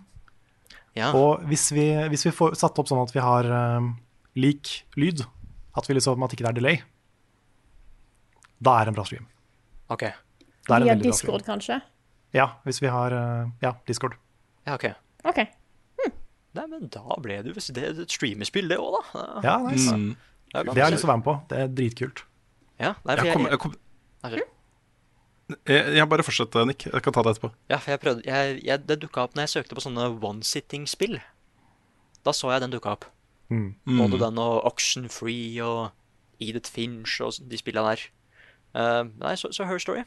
Ja. 0.95 1.11
Og 1.14 1.41
hvis 1.48 1.72
vi, 1.72 1.94
hvis 2.10 2.26
vi 2.26 2.31
får 2.31 2.56
satt 2.57 2.77
opp 2.80 2.88
sånn 2.88 3.03
at 3.03 3.14
vi 3.14 3.19
har 3.22 3.45
um, 3.77 3.98
lik 4.38 4.72
lyd, 4.99 5.26
at, 5.77 5.89
vi 5.89 5.97
liksom, 5.97 6.23
at 6.23 6.34
ikke 6.34 6.45
det 6.45 6.53
er 6.53 6.59
delay, 6.59 6.80
da 8.64 8.80
er 8.80 8.88
det 8.88 8.93
en 8.93 8.97
bra 8.97 9.05
stream. 9.07 9.27
Ok. 9.93 10.07
Da 10.68 10.77
er 10.77 10.84
det 10.84 10.88
en 10.88 10.89
Via 10.89 10.97
bra 11.01 11.11
Discord, 11.11 11.45
kanskje? 11.47 11.80
Ja, 12.35 12.49
hvis 12.68 12.81
vi 12.84 12.91
har 12.91 13.14
uh, 13.14 13.49
ja, 13.64 13.76
Discord. 13.88 14.18
Ja, 14.68 14.76
ok. 14.76 14.91
OK. 15.27 15.45
Nei, 16.57 16.65
men 16.72 16.88
da 16.89 17.18
ble 17.22 17.38
det 17.45 17.53
jo 17.53 17.61
det 17.76 17.84
er 17.84 18.01
et 18.01 18.14
streamerspill, 18.14 18.69
det 18.72 18.80
òg, 18.81 18.97
da. 18.97 19.26
Ja, 19.45 19.57
nice. 19.61 19.93
Mm. 19.93 20.15
Det 20.53 20.73
har 20.73 20.88
jeg 20.88 20.95
lyst 20.95 21.03
til 21.03 21.09
å 21.09 21.11
være 21.11 21.22
med 21.22 21.27
på. 21.27 21.35
Det 21.51 21.57
er 21.61 21.73
dritkult. 21.80 22.23
Ja, 22.81 22.93
nei, 23.05 23.18
Jeg 23.26 23.41
Nei, 23.41 24.31
sorry. 24.31 24.45
Jeg, 25.47 25.84
jeg 25.95 26.09
bare 26.11 26.26
fortsett, 26.26 26.55
Nick. 26.68 26.88
Jeg 26.89 27.03
kan 27.03 27.14
ta 27.15 27.23
det 27.23 27.35
etterpå. 27.35 27.51
ja, 27.72 27.77
for 27.80 27.93
jeg 27.93 27.99
prøvde 28.01 28.23
jeg, 28.26 28.57
jeg, 28.65 28.81
Det 28.84 28.97
dukka 28.99 29.27
opp 29.27 29.38
når 29.38 29.45
jeg 29.45 29.53
søkte 29.53 29.77
på 29.77 29.84
sånne 29.85 30.09
one-sitting-spill. 30.19 31.19
Da 32.26 32.34
så 32.35 32.51
jeg 32.51 32.65
den 32.65 32.73
dukka 32.73 32.97
opp. 32.97 33.07
Mm. 33.49 33.76
Både 33.98 34.19
den 34.19 34.38
og 34.44 34.65
Auction 34.68 35.07
Free 35.10 35.61
og 35.64 35.91
Edith 36.44 36.69
Finch 36.72 37.22
og 37.24 37.34
de 37.49 37.57
spillene 37.57 37.94
der. 37.95 38.06
Uh, 38.78 39.03
nei, 39.24 39.36
så, 39.40 39.49
så 39.56 39.65
Her 39.65 39.80
Story. 39.82 40.03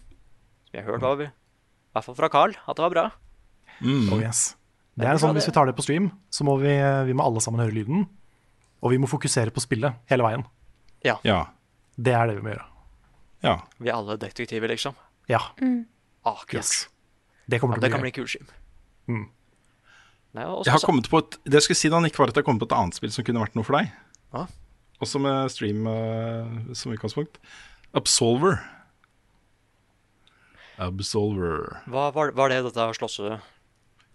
Som 0.68 0.76
jeg 0.78 0.84
hørte 0.86 1.02
var, 1.08 1.22
i 1.26 1.30
hvert 1.96 2.04
fall 2.06 2.14
fra 2.18 2.28
Carl, 2.30 2.52
at 2.68 2.76
det 2.76 2.84
var 2.84 2.92
bra. 2.94 3.06
Mm. 3.80 4.12
Oh 4.12 4.20
yes. 4.20 4.54
Det 5.00 5.08
er 5.08 5.16
sånn 5.22 5.32
Hvis 5.38 5.46
vi 5.48 5.54
tar 5.56 5.66
det 5.70 5.74
på 5.78 5.82
stream, 5.86 6.10
så 6.30 6.44
må 6.44 6.58
vi, 6.60 6.74
vi 7.08 7.14
må 7.16 7.24
alle 7.24 7.40
sammen 7.40 7.62
høre 7.64 7.72
lyden. 7.72 8.04
Og 8.84 8.92
vi 8.92 8.98
må 9.00 9.08
fokusere 9.08 9.52
på 9.54 9.62
spillet 9.64 9.96
hele 10.12 10.24
veien. 10.26 10.44
Ja. 11.04 11.16
Ja. 11.24 11.46
Det 11.96 12.12
er 12.16 12.28
det 12.28 12.36
vi 12.36 12.44
må 12.44 12.52
gjøre. 12.52 12.66
ja. 13.46 13.56
Vi 13.80 13.88
er 13.88 13.96
alle 13.96 14.16
detektiver, 14.20 14.68
liksom. 14.68 14.94
Ja, 15.30 15.40
Ah, 16.26 16.36
kult. 16.44 16.58
yes. 16.60 16.88
Det 17.48 17.60
kommer 17.62 17.78
Ja, 17.78 17.86
det 17.86 17.92
kan 17.94 18.02
bli 18.04 18.10
kul 18.12 18.28
stream. 18.28 18.46
Mm. 19.08 19.24
Nei, 20.36 20.46
også, 20.46 20.68
Jeg 20.68 20.76
har 20.76 20.86
kommet 20.86 21.08
på 21.10 21.18
et 21.18 21.38
Det 21.42 21.58
jeg 21.58 21.66
skulle 21.66 21.80
si 21.80 21.90
da, 21.90 21.98
Nick, 22.02 22.18
var 22.18 22.30
at 22.30 22.36
jeg 22.38 22.44
har 22.44 22.46
kommet 22.46 22.62
på 22.62 22.68
et 22.70 22.76
annet 22.76 22.98
spill 22.98 23.10
som 23.14 23.26
kunne 23.26 23.42
vært 23.42 23.56
noe 23.58 23.66
for 23.66 23.78
deg. 23.80 23.90
Ja. 24.36 24.44
Også 25.02 25.18
med 25.22 25.50
stream 25.50 25.88
uh, 25.88 26.74
som 26.76 26.92
utgangspunkt. 26.94 27.40
Absolver. 27.96 28.60
Absolver. 30.80 31.80
Hva 31.90 32.10
var, 32.14 32.34
var 32.36 32.52
det 32.52 32.60
dette 32.68 32.86
slåsset? 32.98 33.40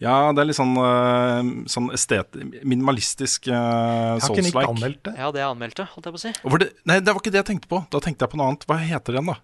Ja, 0.03 0.15
det 0.35 0.43
er 0.43 0.49
litt 0.49 0.57
sånn, 0.57 0.75
uh, 0.75 1.67
sånn 1.71 1.87
estet, 1.95 2.35
minimalistisk 2.67 3.47
uh, 3.47 4.19
Har 4.19 4.27
ikke 4.27 4.43
Nick 4.43 4.57
anmeldt 4.59 5.01
det? 5.07 5.13
Ja, 5.15 5.29
det 5.31 5.39
jeg 5.39 5.47
anmeldte, 5.53 5.87
holdt 5.93 6.09
jeg 6.09 6.15
på 6.15 6.19
å 6.19 6.23
si. 6.25 6.33
Det, 6.63 6.69
nei, 6.87 6.99
det 6.99 7.15
var 7.15 7.23
ikke 7.23 7.33
det 7.33 7.41
jeg 7.41 7.49
tenkte 7.51 7.71
på. 7.71 7.81
Da 7.91 8.01
tenkte 8.03 8.27
jeg 8.27 8.33
på 8.33 8.39
noe 8.39 8.51
annet. 8.51 8.67
Hva 8.67 8.79
heter 8.81 9.15
det 9.15 9.21
igjen, 9.21 9.31
da? 9.31 9.37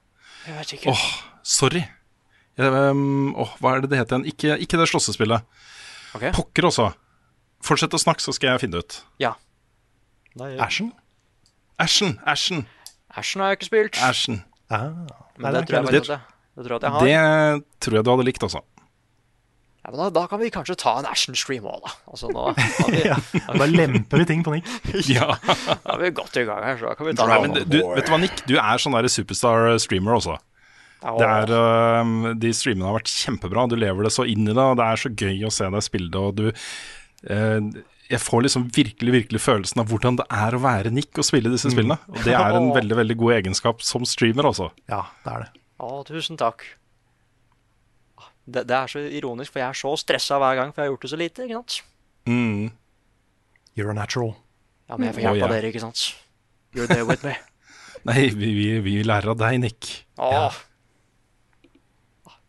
Jeg 0.45 0.57
vet 0.59 0.73
ikke. 0.77 0.93
Åh, 0.95 1.05
sorry. 1.57 1.83
Åh, 2.59 2.79
um, 2.91 3.31
oh, 3.39 3.53
hva 3.63 3.77
er 3.77 3.85
det 3.85 3.93
det 3.93 4.01
heter 4.01 4.19
igjen? 4.19 4.27
Ikke, 4.33 4.57
ikke 4.65 4.81
det 4.81 4.89
slåssespillet. 4.91 5.47
Ok. 6.17 6.25
Pokker 6.35 6.67
også. 6.69 6.89
Fortsett 7.63 7.93
å 7.93 7.99
snakke, 8.01 8.23
så 8.23 8.33
skal 8.33 8.53
jeg 8.55 8.63
finne 8.65 8.79
det 8.79 8.85
ut. 8.85 8.99
Ja. 9.21 9.33
Ashen? 10.63 10.91
Ashen. 11.81 12.15
Ashen. 12.25 12.65
Ashen 13.17 13.41
har 13.43 13.51
jeg 13.53 13.59
ikke 13.61 13.69
spilt. 13.69 13.99
Ashen. 14.03 14.41
Ah. 14.71 14.89
Men 15.37 15.53
det, 15.53 15.65
det, 15.65 15.67
tror 15.69 15.77
jeg 15.91 16.03
det- 16.07 16.19
det 16.55 16.65
tror 16.65 16.75
jeg 16.75 16.83
at 16.83 16.83
jeg 16.83 16.91
har. 16.91 17.57
Det 17.59 17.81
tror 17.83 17.95
jeg 17.99 18.03
du 18.05 18.11
hadde 18.11 18.25
likt, 18.27 18.43
altså. 18.43 18.61
Ja, 19.81 19.89
men 19.89 19.97
da, 19.97 20.09
da 20.13 20.27
kan 20.29 20.37
vi 20.39 20.49
kanskje 20.53 20.75
ta 20.77 20.91
en 20.99 21.07
Ashen-stream 21.09 21.63
òg, 21.65 21.79
da. 21.81 21.91
Altså, 22.11 22.29
nå 22.29 22.43
har 22.53 22.91
vi, 22.93 23.01
ja. 23.07 23.15
Da 23.57 23.65
lemper 23.65 24.21
vi 24.21 24.25
ting 24.29 24.43
på 24.45 24.53
Nick. 24.53 24.67
Ja. 25.09 25.31
da 25.41 25.95
er 25.95 26.03
vi 26.03 26.11
godt 26.19 26.37
i 26.37 26.43
gang 26.45 26.61
her, 26.63 26.77
så 26.77 26.91
da 26.91 26.93
kan 26.99 27.07
vi 27.09 27.15
ta 27.17 27.25
du, 27.25 27.79
vet 27.95 28.05
du 28.05 28.11
hva, 28.13 28.19
Nick? 28.21 28.43
Du 28.45 28.55
er 28.61 28.77
sånn 28.83 28.93
der 28.93 29.09
superstar-streamer 29.09 30.19
også. 30.19 30.37
Ja, 31.01 31.13
Det 31.17 31.27
er, 31.27 31.51
øh, 31.57 32.33
de 32.37 32.51
streamene 32.53 32.85
har 32.85 32.99
vært 32.99 33.09
kjempebra. 33.09 33.67
Du 33.69 33.75
lever 33.79 34.05
det 34.05 34.11
så 34.13 34.25
inn 34.29 34.45
i 34.45 34.53
det, 34.53 34.61
og 34.61 34.75
det 34.77 34.85
er 34.85 34.99
så 35.01 35.09
gøy 35.09 35.47
å 35.47 35.53
se 35.53 35.69
deg 35.73 35.85
spille 35.85 36.11
det. 36.13 36.21
Og 36.21 36.35
du 36.37 36.45
øh, 36.51 37.71
Jeg 38.11 38.19
får 38.19 38.43
liksom 38.43 38.67
virkelig 38.75 39.13
virkelig 39.15 39.41
følelsen 39.41 39.81
av 39.81 39.87
hvordan 39.89 40.19
det 40.19 40.27
er 40.35 40.53
å 40.53 40.59
være 40.61 40.91
Nick 40.91 41.15
og 41.17 41.25
spille 41.25 41.49
disse 41.53 41.71
spillene. 41.71 41.97
Og 42.11 42.21
det 42.27 42.35
er 42.35 42.57
en 42.59 42.69
veldig 42.79 42.97
veldig 42.99 43.17
god 43.17 43.33
egenskap 43.39 43.81
som 43.87 44.05
streamer, 44.05 44.49
altså. 44.51 44.69
Ja, 44.91 45.05
det 45.25 45.33
er 45.33 45.45
det. 45.45 45.61
Å, 45.81 46.03
tusen 46.05 46.37
takk. 46.37 46.65
Det, 48.45 48.65
det 48.67 48.75
er 48.75 48.91
så 48.91 49.01
ironisk, 49.07 49.53
for 49.53 49.61
jeg 49.63 49.69
er 49.69 49.79
så 49.79 49.93
stressa 49.97 50.37
hver 50.41 50.57
gang, 50.59 50.73
for 50.73 50.83
jeg 50.83 50.89
har 50.89 50.93
gjort 50.95 51.05
det 51.07 51.11
så 51.13 51.19
lite. 51.21 51.45
ikke 51.47 51.61
sant? 51.61 51.77
Mm. 52.27 52.71
You're 53.79 53.93
a 53.93 53.95
natural. 53.95 54.35
Ja, 54.89 54.97
men 54.97 55.07
jeg 55.07 55.15
får 55.15 55.21
Å, 55.21 55.23
hjelp 55.29 55.37
av 55.37 55.39
ja. 55.47 55.53
dere, 55.55 55.71
ikke 55.71 55.83
sant? 55.85 56.03
You're 56.75 56.89
there 56.91 57.07
with 57.07 57.23
me. 57.25 57.37
Nei, 58.09 58.27
vi, 58.35 58.51
vi, 58.57 58.67
vi 58.83 58.97
lærer 59.07 59.31
av 59.33 59.39
deg, 59.39 59.61
Nick. 59.63 59.91
Åh. 60.19 60.59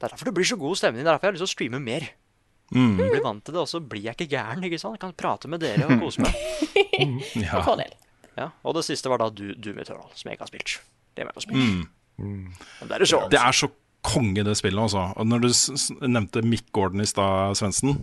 Det 0.03 0.09
er 0.09 0.17
derfor 0.17 0.27
det 0.27 0.35
blir 0.35 0.49
så 0.49 0.57
god 0.59 0.79
stemning. 0.81 1.05
Det 1.05 1.07
er 1.07 1.15
derfor 1.15 1.29
jeg 1.29 1.31
har 1.31 1.37
lyst 1.39 1.45
til 1.47 1.51
å 1.51 1.55
streame 1.55 1.79
mer. 1.79 2.07
Mm. 2.73 2.97
Jeg 2.99 3.13
blir 3.13 3.23
vant 3.23 3.43
til 3.47 3.55
det, 3.55 3.61
og 3.63 3.69
så 3.71 3.79
blir 3.85 4.03
jeg 4.09 4.17
ikke 4.17 4.33
gæren. 4.33 4.65
ikke 4.67 4.81
sant? 4.81 4.97
Jeg 4.97 5.03
kan 5.05 5.13
prate 5.15 5.51
med 5.53 5.63
dere 5.63 5.87
og 5.87 6.01
kose 6.03 6.25
meg. 6.25 6.35
Ja. 7.39 7.61
Ja, 8.37 8.47
Og 8.65 8.75
det 8.77 8.83
siste 8.87 9.11
var 9.13 9.21
da 9.21 9.29
du, 9.33 9.53
Doom 9.61 9.79
Eternal, 9.83 10.09
som 10.17 10.29
jeg 10.31 10.37
ikke 10.39 10.47
har 10.47 10.51
spilt. 10.51 10.75
Det 11.15 11.25
må 11.25 11.33
jeg 11.33 11.37
få 11.37 11.45
spilt. 11.45 11.87
Mm. 12.19 12.47
Det 12.89 12.97
er 12.97 13.05
så. 13.11 13.21
Det 13.33 13.41
er 13.41 13.57
så 13.57 13.69
konge, 14.03 14.43
det 14.47 14.55
spillet, 14.59 14.81
altså. 14.83 15.03
Og 15.21 15.29
når 15.29 15.45
du 15.45 15.49
s 15.53 15.63
s 15.77 15.87
nevnte 16.01 16.43
Mick 16.43 16.71
Gordon 16.75 17.05
i 17.05 17.09
stad, 17.09 17.55
Svendsen 17.61 17.95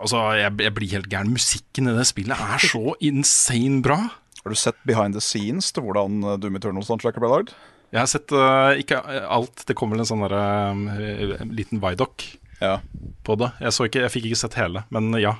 Altså, 0.00 0.20
jeg, 0.38 0.52
jeg 0.64 0.74
blir 0.76 0.92
helt 0.94 1.08
gæren. 1.12 1.32
Musikken 1.34 1.90
i 1.90 1.96
det 1.96 2.06
spillet 2.08 2.36
er 2.38 2.62
så 2.62 2.94
insane 3.10 3.82
bra. 3.84 3.98
Har 4.44 4.54
du 4.54 4.56
sett 4.56 4.78
behind 4.88 5.12
the 5.16 5.20
scenes 5.20 5.72
til 5.72 5.84
hvordan 5.84 6.20
Doom 6.40 6.56
Eternal-soundtracket 6.56 7.20
ble 7.20 7.32
lagd? 7.34 7.50
Jeg 7.90 7.98
har 8.00 8.08
sett 8.10 8.32
uh, 8.32 8.70
ikke 8.78 9.00
alt. 9.02 9.64
Det 9.66 9.74
kommer 9.78 9.98
en 9.98 10.06
sånn 10.06 10.22
der, 10.22 10.36
øh, 10.38 11.44
liten 11.50 11.82
Vidoc 11.82 12.26
Ja. 12.60 12.78
på 13.26 13.36
det. 13.40 13.50
Jeg, 13.60 13.74
så 13.74 13.88
ikke, 13.88 14.04
jeg 14.06 14.14
fikk 14.14 14.28
ikke 14.30 14.42
sett 14.44 14.58
hele, 14.60 14.84
men 14.94 15.10
ja. 15.18 15.36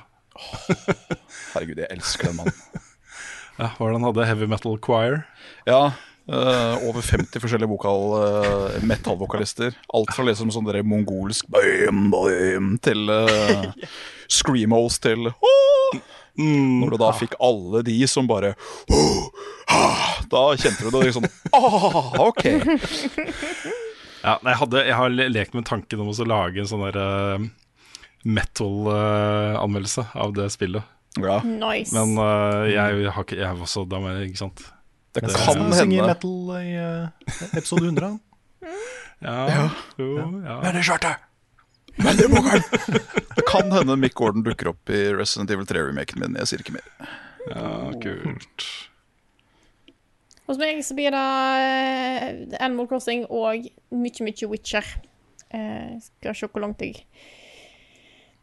Herregud, 1.53 1.79
jeg 1.79 1.87
elsker 1.95 2.31
den 2.31 2.39
mannen. 2.41 2.87
ja 3.61 3.71
hva 3.77 3.91
han 3.93 4.07
hadde? 4.07 4.27
Heavy 4.27 4.49
Metal 4.51 4.79
Choir? 4.83 5.23
Ja, 5.69 5.91
Uh, 6.31 6.77
over 6.87 7.01
50 7.01 7.41
forskjellige 7.41 7.67
vokal, 7.67 8.03
uh, 8.21 8.75
metal-vokalister. 8.87 9.73
Alt 9.91 10.13
fra 10.15 10.23
liksom 10.27 10.51
sånn 10.53 10.67
der 10.69 10.77
mongolsk 10.85 11.49
bøym, 11.51 12.05
bøym, 12.13 12.67
til 12.85 13.09
uh, 13.11 13.65
screamos 14.31 14.99
til 15.03 15.31
åh! 16.39 16.79
Når 16.81 16.93
du 16.93 16.97
da 17.01 17.11
fikk 17.17 17.35
alle 17.43 17.83
de 17.87 17.97
som 18.07 18.27
bare 18.29 18.53
oh, 18.91 19.27
ah, 19.67 20.21
Da 20.31 20.43
kjente 20.55 20.85
du 20.85 20.93
det 20.95 21.09
liksom 21.09 21.27
ah, 21.51 22.13
OK. 22.27 22.45
Ja, 24.21 24.35
jeg, 24.45 24.57
hadde, 24.59 24.81
jeg 24.85 24.93
har 24.93 25.13
lekt 25.33 25.55
med 25.57 25.65
tanken 25.65 26.03
om 26.03 26.11
å 26.13 26.25
lage 26.29 26.61
en 26.61 26.67
sånn 26.69 26.83
der 26.85 26.97
øh, 27.01 27.45
metal-anmeldelse 28.21 30.03
av 30.13 30.35
det 30.37 30.45
spillet. 30.53 30.85
Ja. 31.17 31.39
Nice. 31.41 31.89
Men 31.95 32.13
uh, 32.21 32.69
jeg, 32.69 33.09
har 33.11 33.25
ikke 33.25 33.35
Jeg 33.35 33.57
også 33.65 33.83
da 33.89 33.97
med, 33.99 34.21
Ikke 34.29 34.39
sant? 34.39 34.61
Det 35.11 35.25
Men 35.25 35.33
kan 35.33 35.57
hende. 35.57 35.75
synge 35.75 36.05
metal 36.07 36.53
i 36.61 36.69
eh, 36.79 37.33
episode 37.57 37.89
100? 37.89 38.13
Ja, 39.19 39.65
jo, 39.99 40.07
ja. 40.45 40.61
Det 40.63 40.85
kan 43.51 43.71
hende 43.73 43.97
Mick 43.99 44.15
Gordon 44.17 44.45
dukker 44.45 44.71
opp 44.71 44.89
i 44.93 45.03
Resident 45.15 45.51
Evil 45.51 45.67
3-remaken 45.69 46.23
min. 46.23 46.39
Jeg 46.39 46.51
sier 46.51 46.63
ikke 46.63 46.77
mer. 46.77 47.11
ja 47.49 47.91
kult. 48.01 48.69
Hos 50.49 50.59
meg 50.59 50.81
så 50.83 50.95
blir 50.97 51.13
det 51.13 51.27
eh, 51.63 52.57
Animal 52.59 52.89
Crossing 52.89 53.23
og 53.29 53.69
mye, 53.95 54.25
mye 54.25 54.49
Witcher. 54.51 54.87
Jeg 55.51 56.01
skal 56.03 56.35
se 56.35 56.47
hvor 56.51 56.63
langt 56.63 56.81
jeg 56.83 57.05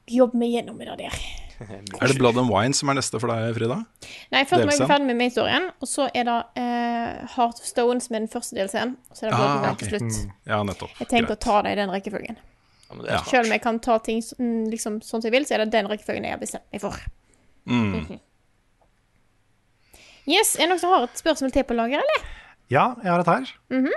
jobber 0.08 0.40
meg 0.40 0.56
gjennom 0.56 0.78
med 0.80 0.88
det 0.92 1.06
der. 1.08 1.20
Er 2.00 2.06
det 2.06 2.18
Blood 2.20 2.38
and 2.38 2.52
Wine 2.52 2.76
som 2.76 2.90
er 2.92 2.98
neste 3.00 3.18
for 3.18 3.32
deg, 3.32 3.50
Frida? 3.56 3.80
Nei, 4.30 4.44
først 4.46 4.62
må 4.62 4.70
jeg 4.70 4.78
bli 4.78 4.90
ferdig 4.92 5.08
med 5.08 5.18
main-storyen, 5.18 5.64
og 5.82 5.90
så 5.90 6.06
er 6.14 6.28
det 6.28 6.36
uh, 6.60 7.24
Heart 7.34 7.58
of 7.58 7.66
Stone 7.66 8.04
som 8.04 8.14
er 8.14 8.22
den 8.22 8.30
første 8.30 8.54
DLC-en. 8.54 8.94
Og 9.10 9.18
så 9.18 9.26
er 9.26 9.32
det 9.32 9.40
Blood 9.40 9.50
and 9.50 9.64
Wine 9.64 9.80
til 9.80 9.90
slutt. 9.90 10.36
Ja, 10.46 10.60
nettopp. 10.68 10.94
Jeg 11.02 11.10
tenker 11.10 11.32
Greit. 11.32 11.40
å 11.40 11.44
ta 11.48 11.56
det 11.66 11.74
i 11.74 11.80
den 11.80 11.90
rekkefølgen. 11.92 12.38
Ja, 12.88 12.94
men 12.96 13.04
det 13.04 13.12
er 13.12 13.24
Selv 13.28 13.46
om 13.46 13.52
jeg 13.52 13.62
kan 13.64 13.78
ta 13.84 13.98
ting 14.04 14.22
mm, 14.24 14.70
liksom, 14.72 15.00
sånn 15.04 15.20
som 15.20 15.28
jeg 15.28 15.34
vil, 15.36 15.46
så 15.48 15.56
er 15.56 15.64
det 15.64 15.72
den 15.74 15.90
rekkefølgen 15.90 16.24
jeg 16.24 16.36
har 16.36 16.40
bestemt 16.40 16.66
meg 16.72 16.82
for. 16.82 16.96
Mm. 17.68 18.18
Yes, 20.28 20.56
Er 20.56 20.66
det 20.66 20.72
noen 20.72 20.80
som 20.80 20.92
har 20.92 21.06
et 21.06 21.20
spørsmål 21.20 21.52
til 21.52 21.64
på 21.68 21.76
lager, 21.76 22.02
eller? 22.04 22.24
Ja, 22.72 22.90
jeg 23.02 23.12
har 23.12 23.24
et 23.24 23.30
her. 23.32 23.52
Mhm. 23.72 23.92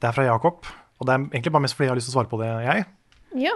Det 0.00 0.08
er 0.08 0.16
fra 0.16 0.24
Jakob. 0.24 0.66
Og 1.00 1.06
det 1.06 1.12
er 1.14 1.26
egentlig 1.30 1.52
bare 1.52 1.64
mest 1.64 1.76
fordi 1.76 1.86
jeg 1.86 1.92
har 1.92 1.98
lyst 1.98 2.08
til 2.10 2.14
å 2.14 2.18
svare 2.18 2.30
på 2.30 2.40
det, 2.40 2.48
jeg. 2.64 2.86
Ja. 3.40 3.52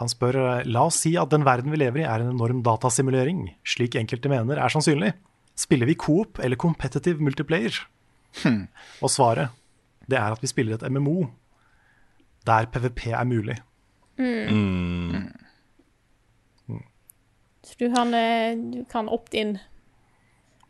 Han 0.00 0.10
spør 0.10 0.36
eh, 0.40 0.64
la 0.66 0.86
oss 0.88 0.98
si 1.04 1.14
at 1.20 1.30
den 1.30 1.46
verden 1.46 1.70
vi 1.70 1.78
lever 1.80 2.02
i 2.02 2.06
er 2.08 2.22
en 2.22 2.32
enorm 2.34 2.62
datasimulering, 2.66 3.46
slik 3.66 3.94
enkelte 3.98 4.30
mener 4.32 4.58
er 4.58 4.72
sannsynlig. 4.72 5.12
Spiller 5.58 5.86
vi 5.86 5.94
coop 5.94 6.40
eller 6.42 6.58
competitive 6.58 7.22
multiplayer? 7.22 7.76
Og 9.04 9.10
svaret 9.12 9.54
det 10.10 10.18
er 10.18 10.34
at 10.34 10.42
vi 10.42 10.50
spiller 10.50 10.74
et 10.76 10.90
MMO 10.90 11.28
der 12.44 12.66
PVP 12.68 13.06
er 13.14 13.24
mulig. 13.24 13.54
Mm. 14.18 15.32
Så 17.64 17.74
du 17.80 17.88
kan, 17.94 18.14
eh, 18.14 18.54
du 18.56 18.84
kan 18.90 19.08
opt-in, 19.08 19.56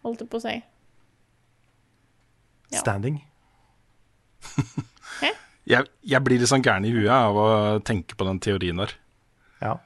holdt 0.04 0.22
jeg 0.22 0.30
på 0.30 0.38
å 0.38 0.44
si. 0.44 0.54
Ja. 2.72 2.80
Standing. 2.80 3.20
Jeg, 5.64 5.88
jeg 6.04 6.20
blir 6.20 6.36
litt 6.36 6.50
sånn 6.50 6.60
gæren 6.60 6.84
i 6.84 6.90
huet 6.92 7.08
av 7.08 7.36
å 7.40 7.44
tenke 7.88 8.16
på 8.20 8.26
den 8.28 8.36
teorien 8.44 8.82
der. 8.82 8.90
Ja. 9.64 9.78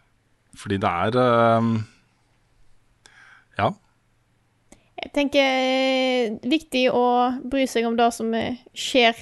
Fordi 0.59 0.79
det 0.83 0.91
er 0.91 1.19
øhm, 1.23 1.69
Ja. 3.61 3.69
Jeg 4.99 5.13
tenker 5.15 5.45
eh, 5.47 6.35
viktig 6.43 6.89
å 6.91 7.05
bry 7.47 7.69
seg 7.71 7.87
om 7.87 7.95
det 7.99 8.09
som 8.17 8.35
eh, 8.35 8.59
skjer 8.75 9.15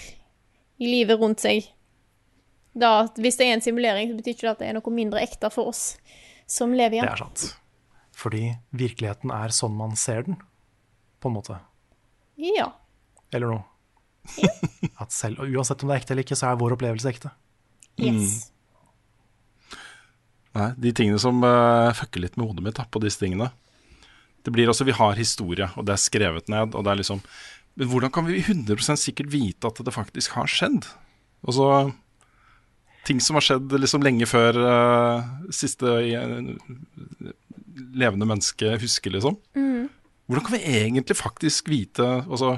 i 0.80 0.88
livet 0.88 1.20
rundt 1.20 1.44
seg. 1.44 1.68
Da, 2.76 3.06
hvis 3.16 3.38
det 3.40 3.46
er 3.46 3.56
en 3.56 3.64
simulering, 3.64 4.10
så 4.10 4.18
betyr 4.18 4.34
ikke 4.34 4.44
det 4.44 4.52
at 4.52 4.64
det 4.64 4.68
er 4.68 4.76
noe 4.76 4.92
mindre 4.92 5.22
ekte 5.24 5.48
for 5.52 5.70
oss 5.72 5.84
som 6.46 6.74
lever 6.76 7.00
Det 7.00 7.08
er 7.08 7.22
sant. 7.22 7.46
Fordi 8.16 8.50
virkeligheten 8.76 9.32
er 9.34 9.54
sånn 9.54 9.74
man 9.76 9.96
ser 10.00 10.26
den, 10.28 10.36
på 11.20 11.30
en 11.30 11.36
måte. 11.38 11.56
Ja. 12.40 12.70
Eller 13.34 13.56
noe. 13.56 13.64
Ja. 14.42 14.52
At 15.02 15.14
selv, 15.14 15.40
og 15.42 15.52
uansett 15.52 15.82
om 15.82 15.90
det 15.90 15.96
er 15.96 16.04
ekte 16.04 16.14
eller 16.14 16.26
ikke, 16.26 16.38
så 16.38 16.50
er 16.50 16.60
vår 16.60 16.76
opplevelse 16.76 17.10
ekte. 17.10 17.32
Yes. 18.00 18.38
Nei, 20.56 20.70
de 20.80 20.92
tingene 20.96 21.20
som 21.20 21.40
uh, 21.44 21.92
fucker 21.96 22.22
litt 22.24 22.36
med 22.36 22.48
hodet 22.48 22.64
mitt 22.64 22.78
da, 22.78 22.86
på 22.88 23.00
disse 23.04 23.20
tingene. 23.20 23.50
Det 24.44 24.52
blir 24.54 24.70
også, 24.70 24.86
Vi 24.88 24.94
har 24.96 25.18
historie, 25.18 25.68
og 25.74 25.88
det 25.88 25.96
er 25.96 26.00
skrevet 26.00 26.48
ned. 26.52 26.76
og 26.76 26.84
det 26.84 26.92
er 26.92 27.00
liksom, 27.00 27.20
Men 27.74 27.88
hvordan 27.90 28.12
kan 28.12 28.28
vi 28.28 28.40
100% 28.40 29.00
sikkert 29.00 29.32
vite 29.32 29.68
at 29.68 29.80
det 29.84 29.92
faktisk 29.92 30.36
har 30.38 30.48
skjedd? 30.48 30.86
Og 31.44 31.56
så 31.56 31.66
Ting 33.06 33.20
som 33.22 33.38
har 33.38 33.44
skjedd 33.46 33.74
liksom 33.78 34.02
lenge 34.02 34.26
før 34.26 34.56
uh, 34.58 35.26
siste 35.54 35.86
uh, 35.86 37.34
levende 37.96 38.26
menneske 38.26 38.76
husker, 38.82 39.14
liksom. 39.14 39.36
Mm. 39.54 39.86
Hvordan 40.26 40.46
kan 40.46 40.56
vi 40.56 40.78
egentlig 40.80 41.16
faktisk 41.16 41.68
vite 41.70 42.02
altså, 42.02 42.56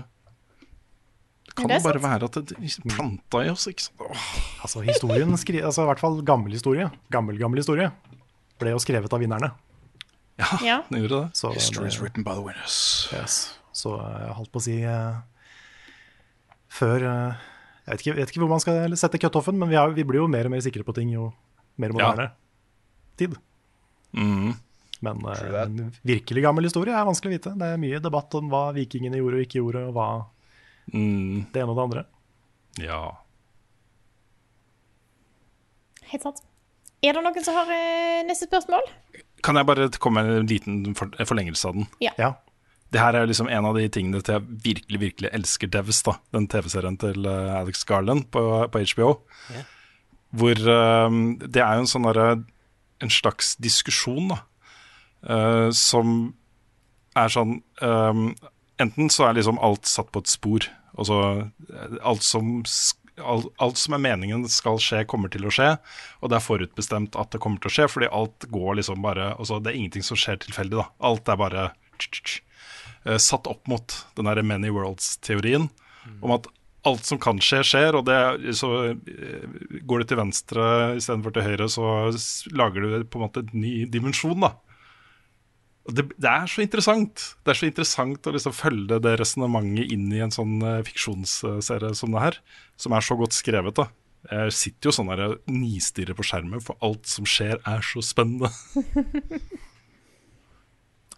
Det 1.44 1.52
kan 1.52 1.68
Det 1.68 1.82
jo 1.82 1.84
bare 1.84 2.00
være 2.00 2.28
at 2.30 2.38
det 2.48 2.56
planta 2.88 3.42
i 3.44 3.50
oss. 3.52 3.66
ikke 3.68 3.84
sant? 3.84 4.00
Åh, 4.00 4.28
Altså, 4.64 4.80
historien, 4.86 5.36
skri 5.36 5.60
altså, 5.60 5.84
I 5.84 5.90
hvert 5.90 6.00
fall 6.00 6.22
gammel 6.24 6.56
historie, 6.56 6.88
gammel, 7.12 7.36
gammel 7.38 7.60
historie, 7.60 7.90
ble 8.58 8.72
jo 8.72 8.80
skrevet 8.82 9.12
av 9.12 9.20
vinnerne. 9.20 9.52
Ja. 10.38 10.82
den 10.88 11.02
gjorde 11.02 11.24
det. 11.26 11.36
Så 11.36 11.52
History 11.52 11.88
is 11.90 12.00
written 12.00 12.24
by 12.24 12.38
the 12.38 12.44
winners. 12.46 13.08
Yes. 13.12 13.58
Så 13.74 13.96
jeg 13.98 14.34
holdt 14.38 14.52
på 14.54 14.62
å 14.62 14.64
si 14.64 14.78
uh, 14.86 15.18
Før 16.68 17.04
eh, 17.08 17.46
jeg, 17.88 17.96
vet 17.96 18.02
ikke, 18.04 18.12
jeg 18.12 18.20
vet 18.20 18.32
ikke 18.34 18.42
hvor 18.44 18.52
man 18.52 18.62
skal 18.62 18.96
sette 19.00 19.20
cutoffen, 19.22 19.56
men 19.58 19.70
vi, 19.72 19.76
er, 19.80 19.92
vi 19.96 20.04
blir 20.06 20.20
jo 20.22 20.28
mer 20.30 20.46
og 20.48 20.52
mer 20.54 20.60
sikre 20.64 20.84
på 20.86 20.94
ting 20.96 21.10
jo 21.14 21.30
mer 21.80 21.94
moderne 21.96 22.28
tid. 23.18 23.34
Mm. 24.12 24.52
Men 25.06 25.20
eh, 25.30 25.56
en 25.62 25.78
virkelig 26.06 26.42
gammel 26.44 26.66
historie 26.68 26.94
er 26.94 27.06
vanskelig 27.06 27.32
å 27.32 27.36
vite. 27.36 27.52
Det 27.60 27.68
er 27.74 27.80
mye 27.82 28.00
debatt 28.02 28.34
om 28.38 28.48
hva 28.52 28.64
vikingene 28.76 29.20
gjorde 29.20 29.40
og 29.40 29.46
ikke 29.46 29.60
gjorde, 29.62 29.86
og 29.90 29.96
hva 29.98 30.08
Mm. 30.88 31.44
det 31.52 31.60
ene 31.60 31.68
og 31.68 31.76
det 31.76 31.82
andre. 31.84 32.02
Ja. 32.80 33.00
Helt 36.08 36.24
sant. 36.24 36.38
Er 37.04 37.12
det 37.14 37.22
noen 37.22 37.44
som 37.44 37.58
har 37.58 37.68
eh, 37.74 38.22
neste 38.26 38.48
spørsmål? 38.48 38.86
Kan 39.44 39.60
jeg 39.60 39.68
bare 39.68 39.90
komme 40.02 40.22
med 40.24 40.38
en 40.40 40.48
liten 40.50 40.78
for 40.98 41.12
forlengelse 41.28 41.68
av 41.68 41.76
den? 41.76 41.86
Ja. 42.02 42.14
Ja. 42.18 42.30
Det 42.92 43.00
her 43.02 43.14
er 43.16 43.24
jo 43.24 43.30
liksom 43.30 43.50
en 43.52 43.66
av 43.68 43.76
de 43.76 43.84
tingene 43.92 44.20
til 44.24 44.38
jeg 44.38 44.58
virkelig 44.64 45.00
virkelig 45.02 45.32
elsker 45.36 45.70
Devs, 45.72 46.00
da. 46.06 46.16
Den 46.32 46.48
TV-serien 46.48 46.96
til 47.00 47.26
eh, 47.28 47.56
Alex 47.58 47.84
Garland 47.88 48.28
på, 48.32 48.44
på 48.72 48.84
HBO. 48.94 49.10
Yeah. 49.52 49.66
Hvor 50.40 50.62
eh, 50.76 51.18
det 51.44 51.64
er 51.64 51.76
jo 51.76 51.84
en 51.84 51.90
sånn 51.90 52.08
derre 52.08 52.28
En 52.98 53.12
slags 53.14 53.54
diskusjon, 53.62 54.32
da. 54.32 54.42
Uh, 55.18 55.68
som 55.74 56.32
er 57.18 57.30
sånn 57.34 57.56
um, 57.82 58.28
Enten 58.78 59.08
så 59.10 59.24
er 59.26 59.34
liksom 59.34 59.58
alt 59.58 59.88
satt 59.90 60.12
på 60.14 60.22
et 60.22 60.30
spor. 60.30 60.66
Altså 60.98 61.18
alt 62.06 62.26
som 62.26 62.62
Alt, 63.18 63.48
alt 63.58 63.80
som 63.80 63.96
er 63.96 64.02
meningen 64.04 64.44
skal 64.46 64.76
skje, 64.78 65.00
kommer 65.10 65.26
til 65.34 65.48
å 65.48 65.50
skje. 65.50 65.72
Og 66.22 66.30
det 66.30 66.36
er 66.38 66.44
forutbestemt 66.44 67.16
at 67.18 67.32
det 67.34 67.40
kommer 67.42 67.58
til 67.58 67.66
å 67.66 67.74
skje, 67.74 67.86
fordi 67.90 68.10
alt 68.14 68.46
går 68.54 68.78
liksom 68.78 69.02
bare 69.02 69.32
altså 69.32 69.58
Det 69.58 69.72
er 69.72 69.78
ingenting 69.80 70.06
som 70.06 70.20
skjer 70.20 70.38
tilfeldig, 70.44 70.78
da. 70.78 70.86
Alt 71.02 71.26
er 71.26 71.40
bare 71.40 71.64
eh, 71.64 72.36
satt 73.16 73.48
opp 73.48 73.64
mot 73.70 73.94
den 74.18 74.28
der 74.28 74.42
many 74.44 74.68
worlds-teorien 74.74 75.70
om 76.20 76.34
at 76.36 76.48
alt 76.86 77.04
som 77.08 77.18
kan 77.20 77.40
skje, 77.42 77.62
skjer, 77.66 77.96
og 77.98 78.06
det, 78.08 78.18
så 78.56 78.70
eh, 78.92 79.44
går 79.88 80.02
du 80.02 80.08
til 80.08 80.20
venstre 80.20 80.64
istedenfor 80.98 81.34
til 81.34 81.46
høyre, 81.46 81.68
så 81.70 81.84
lager 82.54 82.84
du 82.84 83.04
på 83.04 83.20
en 83.20 83.26
måte 83.26 83.44
en 83.44 83.54
ny 83.58 83.74
dimensjon, 83.90 84.40
da. 84.44 84.54
Og 85.88 85.94
det, 85.96 86.04
det 86.20 86.28
er 86.28 86.50
så 86.52 86.60
interessant. 86.60 87.22
Det 87.44 87.52
er 87.52 87.58
så 87.62 87.68
interessant 87.70 88.26
å 88.28 88.34
liksom 88.34 88.52
følge 88.52 88.98
det 89.00 89.14
resonnementet 89.16 89.94
inn 89.94 90.10
i 90.12 90.20
en 90.24 90.34
sånn 90.34 90.58
eh, 90.60 90.82
fiksjonsserie 90.86 91.94
som 91.96 92.12
det 92.12 92.26
her, 92.26 92.36
som 92.80 92.96
er 92.96 93.06
så 93.06 93.16
godt 93.18 93.36
skrevet. 93.36 93.78
da. 93.78 93.88
Jeg 94.28 94.52
sitter 94.58 94.90
jo 94.90 94.96
sånn 94.98 95.10
her 95.12 95.24
og 95.24 95.38
nistirrer 95.48 96.16
på 96.18 96.26
skjermen, 96.26 96.60
for 96.64 96.76
alt 96.84 97.08
som 97.08 97.24
skjer, 97.28 97.56
er 97.64 97.84
så 97.86 98.04
spennende. 98.04 98.52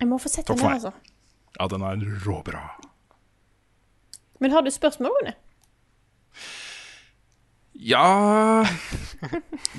Jeg 0.00 0.08
må 0.08 0.16
få 0.16 0.30
sett 0.32 0.48
den 0.48 0.62
altså. 0.64 0.94
Ja, 1.58 1.66
den 1.70 1.82
er 1.82 2.02
råbra. 2.24 2.62
Men 4.40 4.54
har 4.54 4.64
du 4.64 4.70
spørsmål, 4.72 5.12
Rune? 5.20 5.36
Ja 7.80 8.64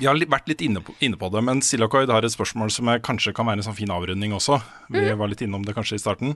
Jeg 0.00 0.08
har 0.08 0.18
vært 0.26 0.48
litt 0.50 0.62
inne 0.64 0.80
på, 0.82 0.94
inne 1.04 1.18
på 1.18 1.28
det, 1.30 1.42
men 1.46 1.62
Silakoid 1.62 2.10
har 2.10 2.24
et 2.26 2.34
spørsmål 2.34 2.70
som 2.74 2.90
kanskje 3.04 3.34
kan 3.36 3.46
være 3.46 3.60
en 3.60 3.66
sånn 3.68 3.78
fin 3.78 3.92
avrunding 3.94 4.34
også. 4.34 4.58
Vi 4.90 5.04
var 5.18 5.30
litt 5.30 5.44
innom 5.44 5.62
det 5.66 5.74
kanskje 5.76 5.98
i 5.98 6.02
starten. 6.02 6.34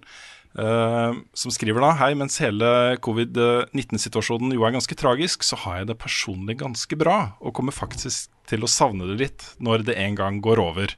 Uh, 0.57 1.13
som 1.37 1.53
skriver 1.53 1.83
da 1.83 1.91
Hei, 1.99 2.13
mens 2.17 2.39
hele 2.41 2.97
covid-19-situasjonen 3.05 4.55
jo 4.55 4.65
er 4.65 4.77
ganske 4.77 4.97
tragisk, 4.99 5.45
så 5.45 5.59
har 5.65 5.83
jeg 5.83 5.91
det 5.91 5.99
personlig 6.01 6.57
ganske 6.63 6.99
bra, 6.99 7.19
og 7.43 7.57
kommer 7.59 7.77
faktisk 7.77 8.31
til 8.49 8.63
å 8.63 8.71
savne 8.71 9.09
det 9.11 9.19
litt 9.21 9.49
når 9.59 9.89
det 9.89 9.99
en 10.01 10.17
gang 10.17 10.39
går 10.45 10.63
over. 10.63 10.95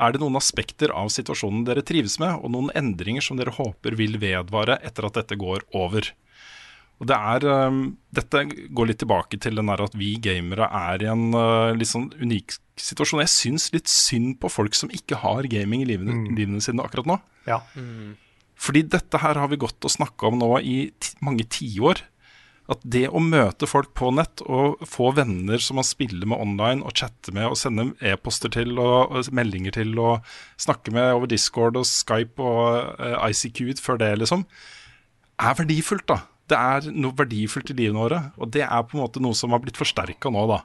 Er 0.00 0.14
det 0.14 0.22
noen 0.22 0.38
aspekter 0.40 0.92
av 0.96 1.10
situasjonen 1.12 1.66
dere 1.68 1.84
trives 1.86 2.16
med, 2.22 2.40
og 2.40 2.52
noen 2.54 2.72
endringer 2.78 3.24
som 3.24 3.36
dere 3.40 3.52
håper 3.52 3.98
vil 3.98 4.16
vedvare 4.22 4.78
etter 4.86 5.08
at 5.08 5.20
dette 5.20 5.38
går 5.40 5.66
over? 5.76 6.08
Og 7.00 7.08
det 7.08 7.16
er, 7.16 7.46
um, 7.68 7.84
Dette 8.12 8.42
går 8.76 8.90
litt 8.90 9.00
tilbake 9.00 9.38
til 9.40 9.56
den 9.56 9.70
der 9.72 9.80
at 9.86 9.94
vi 9.96 10.14
gamere 10.20 10.68
er 10.68 11.04
i 11.04 11.08
en 11.08 11.30
uh, 11.32 11.72
litt 11.76 11.88
sånn 11.88 12.10
unik 12.20 12.58
situasjon. 12.80 13.22
Jeg 13.24 13.32
syns 13.32 13.70
litt 13.72 13.88
synd 13.92 14.36
på 14.40 14.50
folk 14.52 14.76
som 14.76 14.92
ikke 14.92 15.20
har 15.22 15.48
gaming 15.52 15.84
i 15.84 15.88
livene, 15.88 16.26
livene 16.36 16.60
sine 16.64 16.84
akkurat 16.84 17.08
nå. 17.08 17.16
Ja. 17.48 17.62
Fordi 18.60 18.84
dette 18.92 19.20
her 19.22 19.40
har 19.40 19.48
vi 19.48 19.60
gått 19.60 19.84
og 19.88 19.92
snakka 19.92 20.28
om 20.28 20.40
nå 20.40 20.50
i 20.60 20.76
ti 21.00 21.16
mange 21.24 21.46
tiår. 21.48 22.04
At 22.70 22.82
det 22.86 23.08
å 23.10 23.18
møte 23.22 23.66
folk 23.66 23.90
på 23.98 24.12
nett 24.14 24.44
og 24.46 24.78
få 24.86 25.10
venner 25.16 25.58
som 25.62 25.80
man 25.80 25.86
spiller 25.86 26.28
med 26.30 26.38
online 26.38 26.84
og 26.86 26.94
chatter 26.94 27.34
med 27.34 27.48
og 27.48 27.58
sender 27.58 27.90
e-poster 28.12 28.52
til 28.54 28.78
og, 28.78 29.16
meldinger 29.34 29.74
til 29.74 29.96
og 29.98 30.28
snakke 30.60 30.94
med 30.94 31.16
over 31.16 31.30
Discord 31.30 31.80
og 31.80 31.88
Skype 31.88 32.38
og 32.38 33.00
eh, 33.02 33.16
ICQ 33.32 33.80
før 33.82 33.98
det, 33.98 34.12
liksom, 34.22 34.44
er 35.40 35.56
verdifullt, 35.58 36.06
da. 36.12 36.20
Det 36.50 36.58
er 36.58 36.94
noe 36.94 37.14
verdifullt 37.16 37.72
i 37.72 37.76
livene 37.78 38.04
våre. 38.04 38.20
Og 38.38 38.50
det 38.54 38.64
er 38.66 38.86
på 38.86 38.96
en 38.96 39.04
måte 39.04 39.22
noe 39.22 39.36
som 39.38 39.54
har 39.54 39.62
blitt 39.62 39.78
forsterka 39.78 40.30
nå, 40.30 40.46
da. 40.50 40.62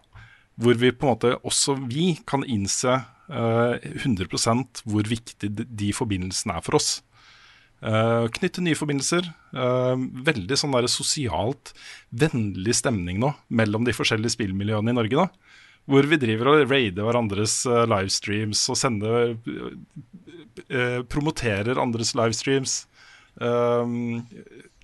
Hvor 0.62 0.78
vi 0.80 0.94
på 0.94 1.08
en 1.08 1.14
måte, 1.14 1.34
også 1.46 1.78
vi, 1.84 2.14
kan 2.28 2.46
innse 2.48 3.00
uh, 3.30 3.76
100% 3.82 4.86
hvor 4.88 5.10
viktig 5.10 5.52
de 5.52 5.92
forbindelsene 5.94 6.58
er 6.58 6.66
for 6.66 6.80
oss. 6.80 7.00
Eh, 7.82 8.28
knytte 8.38 8.64
nye 8.64 8.78
forbindelser. 8.78 9.28
Uh, 9.56 9.96
veldig 10.28 10.58
sånn 10.60 10.74
der 10.76 10.88
sosialt 10.92 11.72
vennlig 12.12 12.76
stemning 12.76 13.22
nå 13.22 13.30
mellom 13.56 13.86
de 13.88 13.94
forskjellige 13.96 14.36
spillmiljøene 14.36 14.92
i 14.92 14.98
Norge. 14.98 15.16
da 15.16 15.28
Hvor 15.88 16.08
vi 16.10 16.20
driver 16.20 16.52
og 16.52 16.72
raider 16.72 17.08
hverandres 17.08 17.62
uh, 17.70 17.86
livestreams 17.88 18.64
og 18.74 18.80
sender 18.80 19.36
eh, 20.70 21.02
Promoterer 21.08 21.80
andres 21.82 22.16
livestreams. 22.18 22.86
Det 23.36 23.44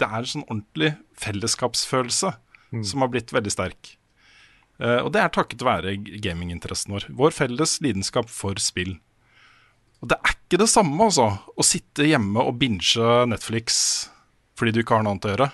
er 0.03 0.17
en 0.19 0.27
sånn 0.27 0.43
ordentlig 0.49 0.89
fellesskapsfølelse 1.15 2.33
som 2.83 3.03
har 3.05 3.11
blitt 3.13 3.31
veldig 3.31 3.53
sterk. 3.53 3.93
Eh, 4.81 4.99
og 5.05 5.11
det 5.13 5.21
er 5.21 5.33
takket 5.33 5.63
være 5.65 5.95
gaminginteressen 6.23 6.95
vår. 6.95 7.07
Vår 7.17 7.35
felles 7.35 7.77
lidenskap 7.83 8.29
for 8.31 8.57
spill. 8.61 8.95
Og 10.01 10.09
det 10.11 10.17
er 10.17 10.35
ikke 10.35 10.59
det 10.63 10.69
samme, 10.71 10.97
altså, 11.05 11.29
å 11.31 11.65
sitte 11.65 12.07
hjemme 12.09 12.43
og 12.43 12.57
binge 12.61 13.15
Netflix 13.29 13.81
fordi 14.57 14.75
du 14.75 14.83
ikke 14.83 14.97
har 14.97 15.05
noe 15.05 15.15
annet 15.15 15.25
å 15.25 15.31
gjøre. 15.31 15.47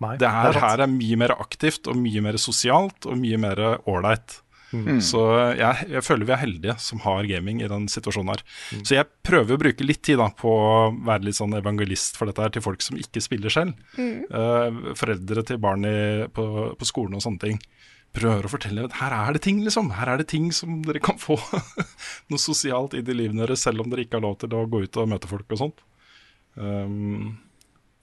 Nei, 0.00 0.12
det 0.20 0.28
her, 0.30 0.52
det 0.54 0.60
er 0.60 0.64
her 0.64 0.82
er 0.84 0.92
mye 0.92 1.16
mer 1.18 1.32
aktivt 1.34 1.88
og 1.90 1.98
mye 1.98 2.22
mer 2.24 2.38
sosialt 2.40 3.08
og 3.10 3.18
mye 3.18 3.40
mer 3.42 3.62
ålreit. 3.90 4.38
Mm. 4.70 5.00
Så 5.02 5.20
jeg, 5.58 5.86
jeg 5.90 6.02
føler 6.06 6.28
vi 6.28 6.34
er 6.34 6.42
heldige 6.44 6.76
som 6.82 7.02
har 7.02 7.26
gaming 7.26 7.58
i 7.62 7.68
den 7.70 7.88
situasjonen 7.90 8.32
her. 8.32 8.44
Mm. 8.70 8.84
Så 8.86 8.96
jeg 8.96 9.08
prøver 9.26 9.56
å 9.56 9.62
bruke 9.64 9.86
litt 9.86 10.02
tid 10.06 10.20
da 10.22 10.28
på 10.30 10.52
å 10.54 10.74
være 10.94 11.26
litt 11.26 11.38
sånn 11.40 11.56
evangelist 11.58 12.18
for 12.20 12.30
dette 12.30 12.44
her 12.44 12.54
til 12.54 12.64
folk 12.64 12.84
som 12.86 12.98
ikke 13.00 13.22
spiller 13.24 13.52
selv. 13.52 13.74
Mm. 13.98 14.30
Uh, 14.30 14.94
foreldre 14.98 15.44
til 15.46 15.60
barn 15.62 15.86
i, 15.88 15.98
på, 16.32 16.46
på 16.78 16.88
skolen 16.88 17.18
og 17.18 17.24
sånne 17.26 17.44
ting. 17.48 17.60
Prøver 18.10 18.46
å 18.46 18.50
fortelle 18.50 18.88
at 18.88 18.96
her 18.98 19.14
er 19.14 19.36
det 19.36 19.44
ting, 19.44 19.60
liksom. 19.62 19.92
Her 19.94 20.10
er 20.10 20.18
det 20.18 20.26
ting 20.32 20.48
som 20.54 20.80
dere 20.82 21.02
kan 21.02 21.18
få 21.20 21.36
noe 22.30 22.42
sosialt 22.42 22.96
inn 22.98 23.06
i 23.06 23.14
livene 23.14 23.44
deres, 23.44 23.62
selv 23.66 23.84
om 23.84 23.92
dere 23.92 24.02
ikke 24.06 24.18
har 24.18 24.26
lov 24.26 24.40
til 24.42 24.56
å 24.56 24.64
gå 24.70 24.82
ut 24.82 24.98
og 24.98 25.12
møte 25.12 25.30
folk 25.30 25.54
og 25.54 25.60
sånt. 25.60 25.84
Um, 26.58 27.36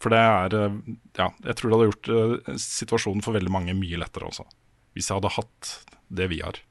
for 0.02 0.14
det 0.14 0.22
er 0.22 0.54
eh, 0.56 0.78
Ja, 1.18 1.28
jeg 1.44 1.58
tror 1.58 1.70
det 1.70 1.78
hadde 1.78 1.90
gjort 1.90 2.10
eh, 2.14 2.56
situasjonen 2.62 3.24
for 3.26 3.36
veldig 3.36 3.52
mange 3.52 3.76
mye 3.78 4.00
lettere 4.00 4.30
også. 4.30 4.46
Hvis 4.96 5.10
jeg 5.10 5.20
hadde 5.20 5.34
hatt 5.36 5.72
det 6.08 6.30
vi 6.32 6.40
har. 6.40 6.62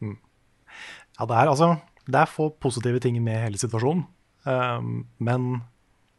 Ja, 0.00 1.26
det 1.28 1.36
er 1.36 1.50
altså 1.52 1.74
Det 2.08 2.16
er 2.16 2.32
få 2.32 2.48
positive 2.58 2.98
ting 2.98 3.18
med 3.22 3.38
hele 3.44 3.60
situasjonen. 3.60 4.06
Um, 4.48 5.04
men 5.20 5.62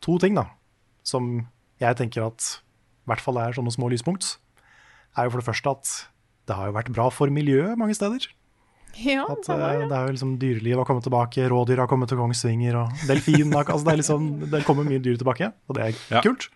to 0.01 0.19
ting, 0.21 0.37
da, 0.37 0.45
som 1.03 1.47
jeg 1.81 1.97
tenker 1.97 2.27
at 2.29 2.61
i 3.01 3.09
hvert 3.09 3.23
fall 3.23 3.39
er 3.41 3.57
sånne 3.57 3.73
små 3.73 3.89
lyspunkt, 3.89 4.37
er 5.17 5.25
jo 5.25 5.33
for 5.33 5.41
det 5.41 5.47
første 5.49 5.73
at 5.73 5.93
det 6.49 6.55
har 6.57 6.69
jo 6.69 6.75
vært 6.75 6.91
bra 6.95 7.09
for 7.13 7.31
miljøet 7.33 7.77
mange 7.79 7.95
steder. 7.97 8.25
Ja, 8.99 9.23
At 9.29 9.45
det 9.47 9.55
var 9.55 9.71
ja. 9.71 9.79
det. 9.79 9.87
det 9.87 9.97
er 9.97 10.07
jo 10.09 10.13
liksom 10.17 10.31
Dyreliv 10.41 10.81
har 10.81 10.87
kommet 10.89 11.05
tilbake, 11.07 11.45
rådyr 11.47 11.79
har 11.79 11.87
kommet 11.87 12.09
til 12.11 12.19
Kongsvinger, 12.19 12.75
og 12.81 13.05
delfin 13.07 13.53
altså 13.55 13.85
det, 13.85 13.93
er 13.93 13.99
liksom, 14.01 14.25
det 14.51 14.63
kommer 14.67 14.83
mye 14.83 14.99
dyr 14.99 15.15
tilbake, 15.21 15.47
og 15.69 15.77
det 15.77 15.85
er 15.85 16.01
Ja. 16.17 16.21
kult. 16.25 16.49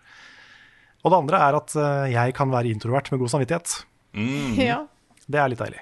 Og 1.04 1.12
det 1.14 1.16
andre 1.22 1.40
er 1.48 1.56
at 1.56 1.76
eh, 1.80 2.12
jeg 2.12 2.34
kan 2.36 2.50
være 2.52 2.68
introvert 2.74 3.08
med 3.12 3.20
god 3.22 3.32
samvittighet. 3.32 3.76
Mm. 4.12 4.54
Ja. 4.60 4.78
Det 5.26 5.40
er 5.40 5.48
litt 5.48 5.62
deilig. 5.62 5.80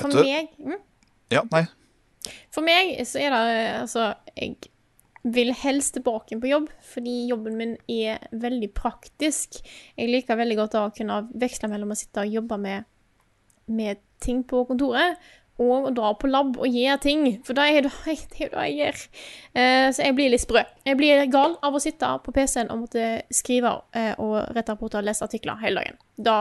For 0.00 0.10
meg 0.10 0.48
mm, 0.58 0.78
Ja, 1.32 1.42
nei. 1.52 1.64
For 2.54 2.64
meg 2.66 2.96
så 3.06 3.20
er 3.22 3.30
det 3.34 3.58
altså 3.84 4.08
Jeg 4.34 4.56
vil 5.24 5.54
helst 5.56 5.94
tilbake 5.96 6.36
på 6.40 6.50
jobb, 6.50 6.66
fordi 6.84 7.14
jobben 7.30 7.56
min 7.56 7.76
er 7.88 8.26
veldig 8.30 8.68
praktisk. 8.76 9.62
Jeg 9.96 10.10
liker 10.12 10.36
veldig 10.36 10.58
godt 10.58 10.76
å 10.76 10.90
kunne 10.96 11.22
veksle 11.32 11.70
mellom 11.72 11.94
å 11.94 11.98
sitte 11.98 12.26
og 12.26 12.36
jobbe 12.40 12.60
med 12.60 12.90
med 13.66 14.00
ting 14.20 14.42
på 14.44 14.64
kontoret. 14.68 15.20
Og 15.62 15.92
dra 15.94 16.08
på 16.18 16.26
lab 16.26 16.56
og 16.58 16.66
gjøre 16.66 16.98
ting, 16.98 17.26
for 17.46 17.54
da 17.54 17.68
er 17.70 17.84
det 17.86 17.92
det 18.04 18.16
er 18.42 18.50
det 18.50 18.64
jeg 18.64 18.74
gjør. 18.80 19.04
Eh, 19.54 19.86
så 19.94 20.02
jeg 20.08 20.16
blir 20.18 20.32
litt 20.32 20.42
sprø. 20.42 20.64
Jeg 20.84 20.98
blir 20.98 21.22
gal 21.30 21.54
av 21.62 21.76
å 21.76 21.82
sitte 21.82 22.10
på 22.24 22.34
PC-en 22.34 22.72
og 22.74 22.82
måtte 22.82 23.22
skrive 23.30 23.76
eh, 23.94 24.12
og 24.18 24.50
rette 24.56 24.74
rapporter 24.74 24.98
og 24.98 25.06
lese 25.06 25.24
artikler 25.26 25.60
hele 25.62 25.84
dagen. 25.84 26.00
Da 26.16 26.38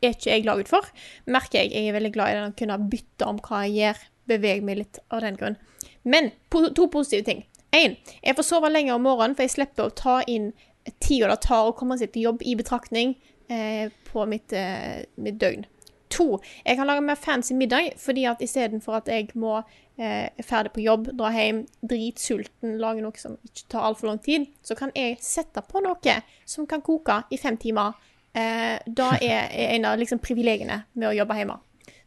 er 0.00 0.14
ikke 0.14 0.30
jeg 0.30 0.46
laget 0.46 0.70
for. 0.70 0.86
Merker 1.26 1.64
jeg 1.64 1.74
jeg 1.74 1.90
er 1.90 1.98
veldig 1.98 2.14
glad 2.14 2.30
i 2.30 2.38
den 2.38 2.54
å 2.54 2.58
kunne 2.60 2.78
bytte 2.92 3.26
om 3.26 3.42
hva 3.42 3.64
jeg 3.66 3.76
gjør. 3.80 4.06
Bevege 4.30 4.62
meg 4.62 4.78
litt 4.78 5.02
av 5.10 5.24
den 5.26 5.36
grunn. 5.40 5.58
Men 6.06 6.30
to 6.54 6.86
positive 6.86 7.26
ting. 7.26 7.42
Én, 7.76 7.96
jeg 8.22 8.36
får 8.36 8.46
sove 8.46 8.70
lenger 8.70 8.96
om 8.96 9.04
morgenen, 9.06 9.36
for 9.38 9.46
jeg 9.46 9.54
slipper 9.54 9.86
å 9.86 9.94
ta 9.94 10.20
inn 10.26 10.50
tida 10.98 11.28
det 11.30 11.42
tar 11.44 11.68
å 11.68 11.76
komme 11.76 11.98
seg 12.00 12.12
til 12.14 12.30
jobb 12.30 12.42
i 12.42 12.56
betraktning 12.58 13.14
eh, 13.52 13.92
på 14.10 14.24
mitt, 14.26 14.52
eh, 14.56 15.04
mitt 15.20 15.38
døgn. 15.40 15.66
2. 16.10 16.40
jeg 16.66 16.76
kan 16.76 16.86
lage 16.86 17.00
mer 17.06 17.14
fancy 17.14 17.54
middag, 17.54 17.92
fordi 17.96 18.24
at 18.26 18.40
istedenfor 18.42 18.96
at 18.98 19.08
jeg 19.08 19.28
må 19.38 19.60
eh, 19.60 20.26
er 20.26 20.46
ferdig 20.46 20.72
på 20.74 20.82
jobb, 20.82 21.12
dra 21.14 21.30
hjem, 21.30 21.60
dritsulten, 21.86 22.72
lage 22.82 23.04
noe 23.04 23.20
som 23.20 23.36
ikke 23.46 23.68
tar 23.70 23.86
altfor 23.86 24.10
lang 24.10 24.18
tid, 24.24 24.48
så 24.66 24.74
kan 24.74 24.90
jeg 24.96 25.20
sette 25.22 25.62
på 25.68 25.82
noe 25.84 26.16
som 26.44 26.66
kan 26.66 26.82
koke 26.82 27.22
i 27.30 27.38
fem 27.38 27.60
timer. 27.60 27.94
Eh, 28.34 28.82
da 28.86 29.12
er, 29.20 29.46
er 29.54 29.76
en 29.76 29.86
av 29.92 30.00
liksom, 30.02 30.18
privilegiene 30.18 30.82
med 30.94 31.12
å 31.12 31.14
jobbe 31.20 31.38
hjemme. 31.38 31.60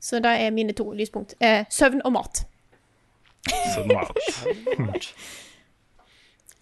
Så 0.03 0.19
det 0.19 0.35
er 0.44 0.52
mine 0.52 0.76
to 0.76 0.90
lyspunkt. 0.91 1.38
Eh, 1.40 1.64
søvn 1.72 2.03
og 2.03 2.18
mat. 2.18 2.44
Søvn 3.48 3.95
og 3.95 4.03
mat. 4.03 5.07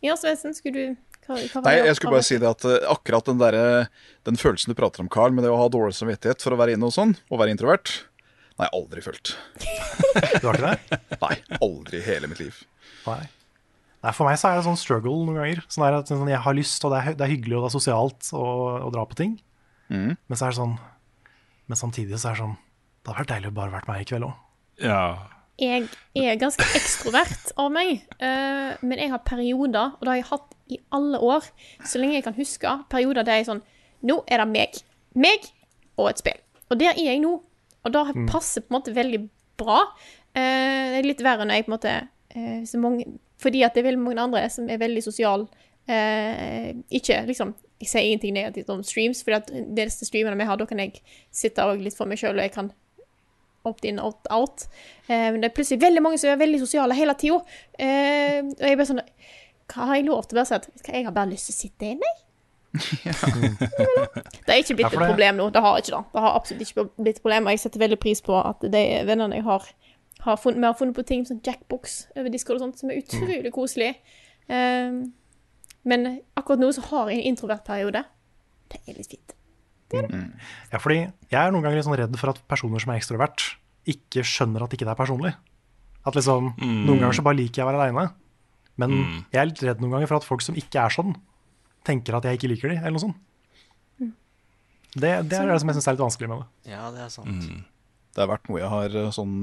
Ja, 0.02 0.18
Svendsen, 0.18 0.56
skulle 0.57 0.76
du 0.76 0.99
hva, 1.28 1.38
hva 1.38 1.61
Nei, 1.68 1.76
jeg 1.86 1.98
skulle 1.99 2.15
bare 2.15 2.26
si 2.26 2.40
det 2.41 2.49
at 2.49 2.64
eh, 2.65 2.88
akkurat 2.90 3.28
den, 3.30 3.41
der, 3.41 3.88
den 4.28 4.40
følelsen 4.41 4.73
du 4.73 4.78
prater 4.78 5.03
om, 5.03 5.10
Carl, 5.11 5.36
med 5.36 5.45
det 5.45 5.52
å 5.53 5.60
ha 5.60 5.68
dårlig 5.72 5.94
samvittighet 5.98 6.41
for 6.41 6.56
å 6.56 6.60
være 6.60 6.73
inne 6.76 6.90
og 6.90 6.95
sånn, 6.95 7.14
og 7.30 7.44
være 7.44 7.53
introvert, 7.53 7.94
Nei, 8.61 8.68
aldri 8.78 9.02
følt. 9.02 9.36
Du 10.41 10.45
har 10.45 10.57
ikke 10.57 10.73
det? 10.73 10.98
Nei, 11.22 11.36
aldri 11.64 12.02
i 12.02 12.03
hele 12.06 12.28
mitt 12.30 12.41
liv. 12.44 12.57
Nei. 13.07 13.23
Nei, 14.02 14.11
For 14.14 14.28
meg 14.28 14.38
så 14.41 14.52
er 14.52 14.60
det 14.60 14.65
sånn 14.68 14.78
struggle 14.78 15.14
noen 15.26 15.40
ganger. 15.40 15.64
Sånn 15.72 15.86
er 15.88 15.98
at 15.98 16.11
sånn, 16.11 16.30
Jeg 16.30 16.44
har 16.45 16.57
lyst, 16.57 16.84
og 16.86 16.94
det 16.94 16.99
er, 16.99 17.15
det 17.18 17.26
er 17.26 17.32
hyggelig 17.32 17.57
og 17.57 17.65
det 17.65 17.72
er 17.72 17.76
sosialt 17.78 18.32
å, 18.38 18.45
å 18.86 18.91
dra 18.94 19.06
på 19.07 19.18
ting. 19.18 19.38
Mm. 19.90 20.14
Men 20.14 20.38
så 20.38 20.48
er 20.48 20.53
det 20.53 20.60
sånn 20.61 20.78
Men 21.68 21.80
samtidig 21.80 22.15
så 22.22 22.30
er 22.30 22.38
det 22.38 22.40
sånn 22.45 22.53
Det 22.56 23.10
hadde 23.10 23.18
vært 23.18 23.32
deilig 23.34 23.49
å 23.49 23.56
bare 23.57 23.73
vært 23.73 23.90
meg 23.90 24.03
i 24.03 24.06
kveld 24.07 24.28
òg. 24.30 24.38
Ja. 24.86 25.02
Jeg 25.62 25.86
er 26.18 26.40
ganske 26.42 26.66
ekstrovert 26.76 27.52
av 27.62 27.70
meg, 27.74 28.02
uh, 28.18 28.74
men 28.82 28.98
jeg 28.98 29.12
har 29.14 29.22
perioder, 29.28 29.94
og 29.94 30.02
det 30.02 30.10
har 30.10 30.18
jeg 30.18 30.30
hatt 30.32 30.56
i 30.74 30.80
alle 30.98 31.20
år, 31.22 31.46
så 31.86 32.00
lenge 32.02 32.16
jeg 32.18 32.26
kan 32.26 32.38
huske, 32.38 32.72
perioder 32.90 33.28
der 33.28 33.38
jeg 33.40 33.46
er 33.46 33.50
sånn 33.52 33.62
Nå 34.02 34.16
er 34.26 34.42
det 34.42 34.48
meg. 34.50 34.78
Meg 35.14 35.44
og 36.00 36.08
et 36.10 36.18
spill. 36.24 36.40
Og 36.72 36.80
der 36.82 36.96
er 36.96 37.04
jeg 37.04 37.20
nå. 37.22 37.36
Og 37.84 37.94
det 37.94 38.16
Mm. 38.16 38.28
passer 38.30 38.62
på 38.62 38.74
en 38.74 38.80
måte 38.80 38.96
veldig 38.96 39.20
bra. 39.62 39.84
Uh, 40.34 40.86
det 40.96 40.98
er 41.04 41.06
litt 41.06 41.22
verre 41.22 41.46
når 41.46 41.60
jeg 41.60 41.66
på 41.68 41.72
en 41.72 41.78
måte 41.78 41.94
uh, 42.36 42.64
så 42.66 42.80
mange, 42.82 43.06
Fordi 43.38 43.62
at 43.64 43.74
det 43.76 43.84
er 43.84 43.92
veldig 43.92 44.02
mange 44.02 44.22
andre 44.22 44.50
som 44.50 44.70
er 44.70 44.78
veldig 44.82 45.04
sosiale. 45.04 45.48
Ikke 46.92 47.26
liksom 47.26 47.56
Jeg 47.82 47.90
sier 47.90 48.06
ingenting 48.06 48.34
negativt 48.34 48.70
om 48.70 48.84
streams, 48.86 49.24
for 49.24 49.34
de 49.34 49.64
neste 49.74 50.06
streamene 50.06 50.38
vi 50.38 50.46
har, 50.46 50.58
da 50.58 50.66
kan 50.70 50.78
jeg 50.80 51.02
sitte 51.34 51.66
litt 51.82 51.98
for 51.98 52.06
meg 52.06 52.20
sjøl, 52.22 52.38
og 52.38 52.44
jeg 52.46 52.52
kan 52.54 52.72
opt-in, 53.68 54.00
opt-out. 54.00 54.68
Eh, 55.08 55.30
men 55.32 55.42
det 55.42 55.52
er 55.52 55.56
plutselig 55.56 55.82
veldig 55.82 56.04
mange 56.04 56.18
som 56.22 56.32
er 56.32 56.42
veldig 56.42 56.60
sosiale 56.64 56.98
hele 56.98 57.16
tida. 57.20 57.40
Eh, 57.80 58.42
og 58.42 58.68
jeg 58.68 58.80
bare 58.80 58.90
sånn 58.90 59.06
Hva 59.72 59.88
har 59.88 60.00
jeg 60.00 60.08
lov 60.10 60.26
til 60.26 60.36
å 60.36 60.42
være 60.42 60.50
si? 60.50 60.58
At, 60.58 60.88
Jeg 60.90 61.06
har 61.08 61.16
bare 61.16 61.32
lyst 61.32 61.50
til 61.50 61.56
å 61.56 61.60
sitte 61.62 61.94
inne, 61.94 62.10
jeg. 62.12 62.28
Det 64.46 64.54
er 64.54 64.62
ikke 64.62 64.78
blitt 64.80 64.94
et 64.94 64.98
problem 64.98 65.40
nå. 65.40 65.50
Det 65.52 65.64
har 65.64 65.80
ikke 65.80 65.92
det. 65.92 66.04
Det 66.14 66.24
har 66.24 66.36
absolutt 66.38 66.62
ikke 66.66 66.86
blitt 66.98 67.20
et 67.20 67.24
problem. 67.24 67.48
Og 67.48 67.56
jeg 67.56 67.64
setter 67.66 67.84
veldig 67.84 68.00
pris 68.00 68.22
på 68.24 68.38
at 68.40 68.64
de 68.64 68.84
vennene 69.08 69.40
jeg 69.40 69.46
har, 69.48 69.68
har 70.26 70.40
funnet, 70.40 70.60
vi 70.62 70.70
har 70.70 70.78
funnet 70.80 70.96
på 70.96 71.08
ting 71.08 71.26
som 71.28 71.42
Jackbox 71.46 71.98
over 72.16 72.32
Discord 72.32 72.60
og 72.60 72.66
sånt, 72.66 72.80
som 72.80 72.92
er 72.92 73.02
utrolig 73.04 73.52
koselig. 73.56 73.92
Eh, 74.48 75.04
men 75.84 76.10
akkurat 76.38 76.64
nå 76.64 76.72
så 76.76 76.84
har 76.92 77.12
jeg 77.12 77.20
en 77.20 77.32
introvertperiode. 77.34 78.04
Det 78.72 78.82
er 78.88 79.00
litt 79.00 79.12
fint. 79.12 79.36
Ja, 80.72 80.80
fordi 80.80 80.99
jeg 81.01 81.38
er 81.41 81.51
noen 81.51 81.63
ganger 81.63 81.76
litt 81.80 81.85
sånn 81.85 81.97
redd 81.99 82.18
for 82.19 82.30
at 82.34 82.41
personer 82.47 82.80
som 82.84 82.91
er 82.93 82.99
ekstrovert, 83.01 83.55
ikke 83.85 84.23
skjønner 84.23 84.63
at 84.63 84.72
ikke 84.76 84.85
det 84.88 84.93
er 84.93 84.99
personlig. 84.99 85.34
At 86.05 86.15
liksom, 86.15 86.53
Mm. 86.57 86.85
Noen 86.88 86.99
ganger 86.99 87.13
så 87.19 87.23
bare 87.23 87.38
liker 87.38 87.61
jeg 87.61 87.65
å 87.65 87.72
være 87.72 87.81
aleine. 87.81 88.13
Men 88.77 88.89
Mm. 88.91 89.26
jeg 89.31 89.41
er 89.41 89.45
litt 89.45 89.61
redd 89.63 89.81
noen 89.81 89.91
ganger 89.91 90.07
for 90.07 90.15
at 90.18 90.23
folk 90.23 90.41
som 90.41 90.55
ikke 90.55 90.80
er 90.85 90.89
sånn, 90.89 91.15
tenker 91.85 92.15
at 92.15 92.23
jeg 92.23 92.38
ikke 92.39 92.49
liker 92.49 92.69
dem, 92.69 92.77
eller 92.80 92.91
noe 92.97 92.99
sånt. 93.07 93.18
Det, 94.93 95.11
det 95.30 95.38
er 95.39 95.47
det 95.47 95.59
som 95.61 95.69
jeg 95.69 95.76
syns 95.77 95.88
er 95.88 95.95
litt 95.95 96.03
vanskelig 96.03 96.27
med 96.30 96.41
det. 96.41 96.72
Ja, 96.73 96.91
det 96.91 96.99
er 97.05 97.09
sant. 97.13 97.27
Mm. 97.47 97.63
Det 98.11 98.19
har 98.19 98.27
vært 98.38 98.49
noe 98.49 98.59
jeg 98.59 98.69
har 98.69 98.95
eh, 99.05 99.11
sånn 99.15 99.35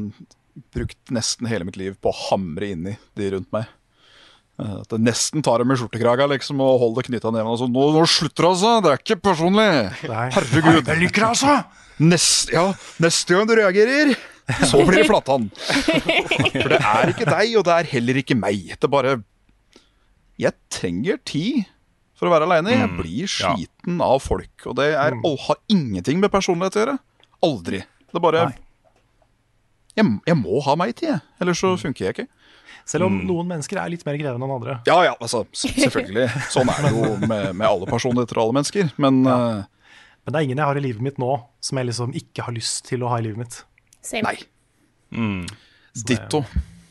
brukt 0.75 1.13
nesten 1.15 1.49
hele 1.49 1.65
mitt 1.65 1.79
liv 1.81 1.97
på 2.03 2.11
å 2.13 2.19
hamre 2.29 2.69
inn 2.75 2.87
i 2.91 2.97
de 3.17 3.31
rundt 3.33 3.51
meg. 3.55 3.67
At 4.59 4.89
det 4.91 4.99
nesten 5.07 5.43
tar 5.47 5.63
dem 5.63 5.71
i 5.71 5.77
skjortekraga 5.79 6.27
liksom, 6.33 6.59
og 6.65 6.81
holder 6.83 7.07
knytta 7.07 7.31
ned. 7.31 7.47
Sånn, 7.61 7.71
nå, 7.71 7.85
nå 7.95 8.01
slutter 8.11 8.43
det, 8.43 8.49
altså! 8.51 8.73
Det 8.83 8.91
er 8.91 9.03
ikke 9.05 9.17
personlig! 9.29 9.67
Herregud! 10.03 10.81
Jeg 10.91 10.99
liker 11.05 11.23
det, 11.23 11.29
altså! 11.29 11.55
Nest, 12.03 12.51
ja, 12.55 12.65
neste 13.03 13.35
gang 13.35 13.47
du 13.51 13.55
reagerer, 13.59 14.13
så 14.67 14.83
blir 14.87 15.01
det 15.03 15.07
Flatan. 15.09 15.49
For 15.55 16.71
det 16.75 16.79
er 16.79 17.11
ikke 17.15 17.27
deg, 17.31 17.55
og 17.59 17.65
det 17.67 17.75
er 17.77 17.89
heller 17.95 18.21
ikke 18.23 18.37
meg. 18.39 18.69
Det 18.75 18.87
er 18.87 18.93
bare 18.93 19.17
Jeg 20.39 20.55
trenger 20.75 21.19
tid 21.27 21.65
for 22.19 22.27
å 22.31 22.35
være 22.35 22.47
aleine. 22.51 22.75
Jeg 22.75 22.93
blir 22.99 23.31
sliten 23.31 23.99
av 24.03 24.19
folk. 24.23 24.67
Og 24.71 24.75
det 24.79 24.89
er, 24.95 25.15
all- 25.23 25.39
har 25.49 25.59
ingenting 25.71 26.19
med 26.23 26.31
personlighet 26.35 26.79
å 26.79 26.83
gjøre. 26.85 26.97
Aldri. 27.47 27.83
Det 28.09 28.19
er 28.19 28.25
bare 28.25 28.45
jeg, 29.99 30.07
jeg 30.31 30.39
må 30.39 30.61
ha 30.63 30.75
meg 30.79 30.95
tid, 30.99 31.19
ellers 31.43 31.59
så 31.63 31.73
funker 31.79 32.07
jeg 32.09 32.15
ikke. 32.15 32.29
Selv 32.89 33.05
om 33.05 33.19
noen 33.29 33.49
mennesker 33.51 33.77
er 33.83 33.91
litt 33.93 34.05
mer 34.09 34.17
krevende 34.17 34.47
enn 34.47 34.55
andre. 34.55 34.79
Ja, 34.89 34.97
ja, 35.05 35.15
altså, 35.21 35.43
selvfølgelig. 35.63 36.29
Sånn 36.55 36.71
er 36.73 36.87
det 36.87 36.93
jo 36.95 37.11
med, 37.29 37.51
med 37.53 37.67
alle 37.69 37.89
personligheter 37.91 38.39
og 38.41 38.47
alle 38.47 38.57
mennesker. 38.61 38.93
Men 38.97 39.21
eh, 39.29 39.67
Men 40.25 40.33
det 40.35 40.41
er 40.41 40.47
ingen 40.49 40.61
jeg 40.63 40.71
har 40.71 40.81
i 40.81 40.85
livet 40.85 41.05
mitt 41.05 41.19
nå 41.21 41.35
som 41.65 41.81
jeg 41.81 41.89
liksom 41.91 42.15
ikke 42.17 42.47
har 42.47 42.57
lyst 42.57 42.87
til 42.89 43.05
å 43.05 43.11
ha 43.13 43.19
i 43.21 43.27
livet 43.29 43.43
mitt. 43.45 43.59
Same. 44.05 44.25
Nei. 44.29 45.47
ditto. 46.09 46.43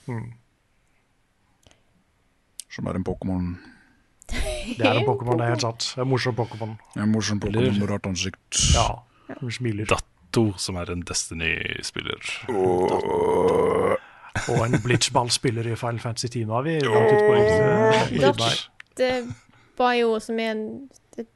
Mm. 0.07 0.27
Som 2.73 2.87
er 2.91 2.97
en 2.99 3.05
Pokémon. 3.07 3.49
Det 4.27 4.83
er 4.85 4.99
en 4.99 5.05
Pokémon, 5.07 5.37
det 5.39 5.45
er 5.47 5.53
helt 5.55 5.65
sant. 5.65 5.89
En 5.97 6.09
morsom 6.11 6.35
Pokémon. 6.37 6.75
En 6.99 7.09
morsom 7.13 7.39
Pokémon 7.41 7.77
med 7.79 7.89
rart 7.89 8.05
ansikt. 8.09 8.59
Ja. 8.75 9.01
Hun 9.39 9.51
smiler. 9.51 9.87
Datto, 9.89 10.51
som 10.61 10.77
er 10.81 10.91
en 10.93 11.01
Destiny-spiller. 11.07 12.21
Og 14.53 14.63
en 14.65 14.77
Blitzball-spiller 14.83 15.71
i 15.71 15.75
Final 15.79 15.99
Fantasy 16.03 16.29
10. 16.31 16.45
Nå 16.49 16.59
er 16.59 16.63
vi 16.67 16.77
langt 16.85 17.11
ute 17.11 18.33
på. 18.37 18.49
Det 18.97 19.11
var 19.77 19.93
jo 19.99 20.15
som 20.23 20.39
er 20.41 20.55
en 20.55 20.63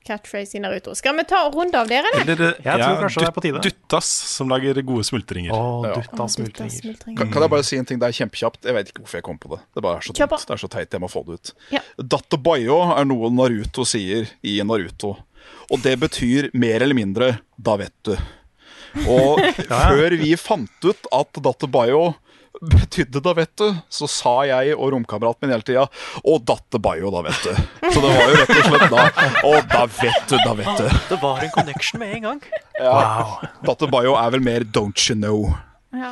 catchphrase 0.05 0.57
i 0.57 0.61
Naruto. 0.61 0.93
Skal 0.97 1.15
vi 1.17 1.23
ta 1.29 1.39
en 1.47 1.53
runde 1.53 1.77
av 1.79 1.87
dere, 1.89 2.09
eller? 2.21 2.41
Jeg 2.61 2.81
tror 2.83 2.99
kanskje 3.01 3.23
det 3.23 3.27
er 3.27 3.33
på 3.33 3.43
tide. 3.45 3.61
Duttas, 3.65 4.09
som 4.35 4.49
lager 4.51 4.77
gode 4.85 5.05
smultringer. 5.07 5.53
Å, 5.53 5.85
Ja. 5.87 5.93
dutta 5.97 6.27
smultringer. 6.29 6.97
Kan, 7.17 7.31
kan 7.33 7.41
jeg 7.41 7.49
bare 7.49 7.63
si 7.65 7.77
en 7.77 7.85
ting? 7.85 7.99
Det 8.01 8.09
er 8.09 8.17
kjempekjapt. 8.19 8.61
Jeg 8.65 8.77
vet 8.77 8.91
ikke 8.91 9.01
hvorfor 9.01 9.17
jeg 9.21 9.23
kom 9.25 9.39
på 9.41 9.55
det. 9.55 9.59
Det 9.73 9.83
bare 9.83 9.97
er 9.97 10.05
så 10.05 10.13
dumt. 10.13 10.45
Det 10.47 10.53
er 10.57 10.61
så 10.61 10.69
teit. 10.69 10.91
Jeg 10.91 11.01
må 11.01 11.09
få 11.09 11.25
det 11.25 11.33
ut. 11.39 11.53
Ja. 11.73 11.81
Er 11.97 13.05
noe 13.05 13.29
Naruto 13.33 13.85
sier 13.85 14.29
i 14.43 14.61
Naruto. 14.61 15.17
Og 15.71 15.81
det 15.81 15.97
betyr 15.99 16.51
mer 16.53 16.81
eller 16.81 16.95
mindre 16.95 17.39
'da 17.57 17.77
vet 17.77 17.93
du'. 18.03 18.19
Og 19.07 19.39
før 19.69 20.17
vi 20.19 20.33
fant 20.39 20.87
ut 20.89 21.07
at 21.15 21.41
Dattabayo 21.43 22.13
betydde 22.61 23.21
'da 23.23 23.31
vet 23.33 23.53
du', 23.57 23.77
så 23.89 24.05
sa 24.11 24.33
jeg 24.45 24.75
og 24.75 24.91
romkameraten 24.93 25.47
min 25.47 25.53
hele 25.55 25.63
tida 25.65 25.85
'Å, 25.87 26.33
Dattabayo, 26.45 27.09
da 27.15 27.21
vet 27.25 27.45
du'. 27.47 27.61
Så 27.93 28.01
det 28.03 28.09
var 28.11 28.25
jo 28.27 28.35
rett 28.41 28.51
og 28.57 28.65
slett 28.67 28.91
da 28.91 29.05
'Å, 29.47 29.53
da 29.71 29.85
vet 29.85 30.27
du, 30.29 30.35
da 30.43 30.53
vet 30.59 30.81
du'. 30.81 30.97
Det 31.09 31.19
var 31.23 31.39
en 31.45 31.53
connection 31.55 31.99
med 32.03 32.15
en 32.17 32.21
gang. 32.27 32.41
Ja. 32.77 33.39
Dattabayo 33.63 34.17
er 34.19 34.29
vel 34.35 34.43
mer 34.43 34.61
'don't 34.67 34.99
you 35.09 35.15
know'. 35.15 35.55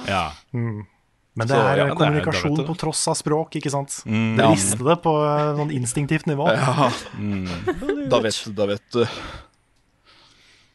Ja. 0.07 0.31
Mm. 0.53 0.87
Men 1.35 1.47
det 1.47 1.55
Så, 1.55 1.59
er 1.61 1.77
ja, 1.77 1.89
kommunikasjon 1.95 2.55
det 2.55 2.59
er- 2.59 2.67
det 2.67 2.71
på 2.71 2.77
tross 2.81 3.07
av 3.07 3.15
språk, 3.15 3.53
ikke 3.55 3.69
sant? 3.71 4.01
Mm. 4.07 4.35
Dere 4.35 4.55
Ja. 4.55 4.55
det 4.89 4.97
på 5.03 5.13
eh, 5.23 5.55
sånn 5.59 5.71
instinktivt 5.71 6.25
nivå. 6.25 6.47
Ja. 6.51 6.89
Mm. 7.15 8.09
Da 8.09 8.19
vet 8.19 8.41
du, 8.43 8.51
da 8.51 8.65
vet 8.65 8.81
du. 8.91 9.05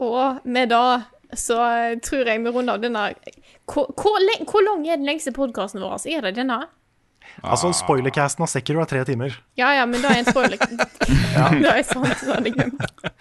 Og 0.01 0.41
med 0.45 0.69
det 0.73 1.05
så 1.41 1.59
tror 2.05 2.31
jeg 2.31 2.45
vi 2.45 2.53
runder 2.55 2.79
av 2.79 2.85
denne 2.85 3.11
Hvor, 3.71 3.91
hvor, 3.97 4.25
hvor 4.51 4.65
lang 4.67 4.87
er 4.87 4.99
den 5.01 5.09
lengste 5.09 5.33
podkasten 5.35 5.83
vår? 5.83 6.03
Er 6.11 6.27
det 6.29 6.37
denne? 6.39 6.65
Altså, 7.43 7.71
spoilercasten 7.75 8.45
av 8.45 8.51
Sekiro 8.53 8.83
er 8.83 8.89
tre 8.89 9.01
timer. 9.09 9.35
Ja 9.59 9.73
ja, 9.75 9.87
men 9.89 10.03
da 10.05 10.13
er 10.13 10.23
en 10.23 10.29
spoiler. 10.29 10.61
Det 11.65 11.71
er 11.71 11.83
sant. 11.87 12.21
så 12.21 12.37
hadde 12.37 12.53
jeg. 12.53 12.71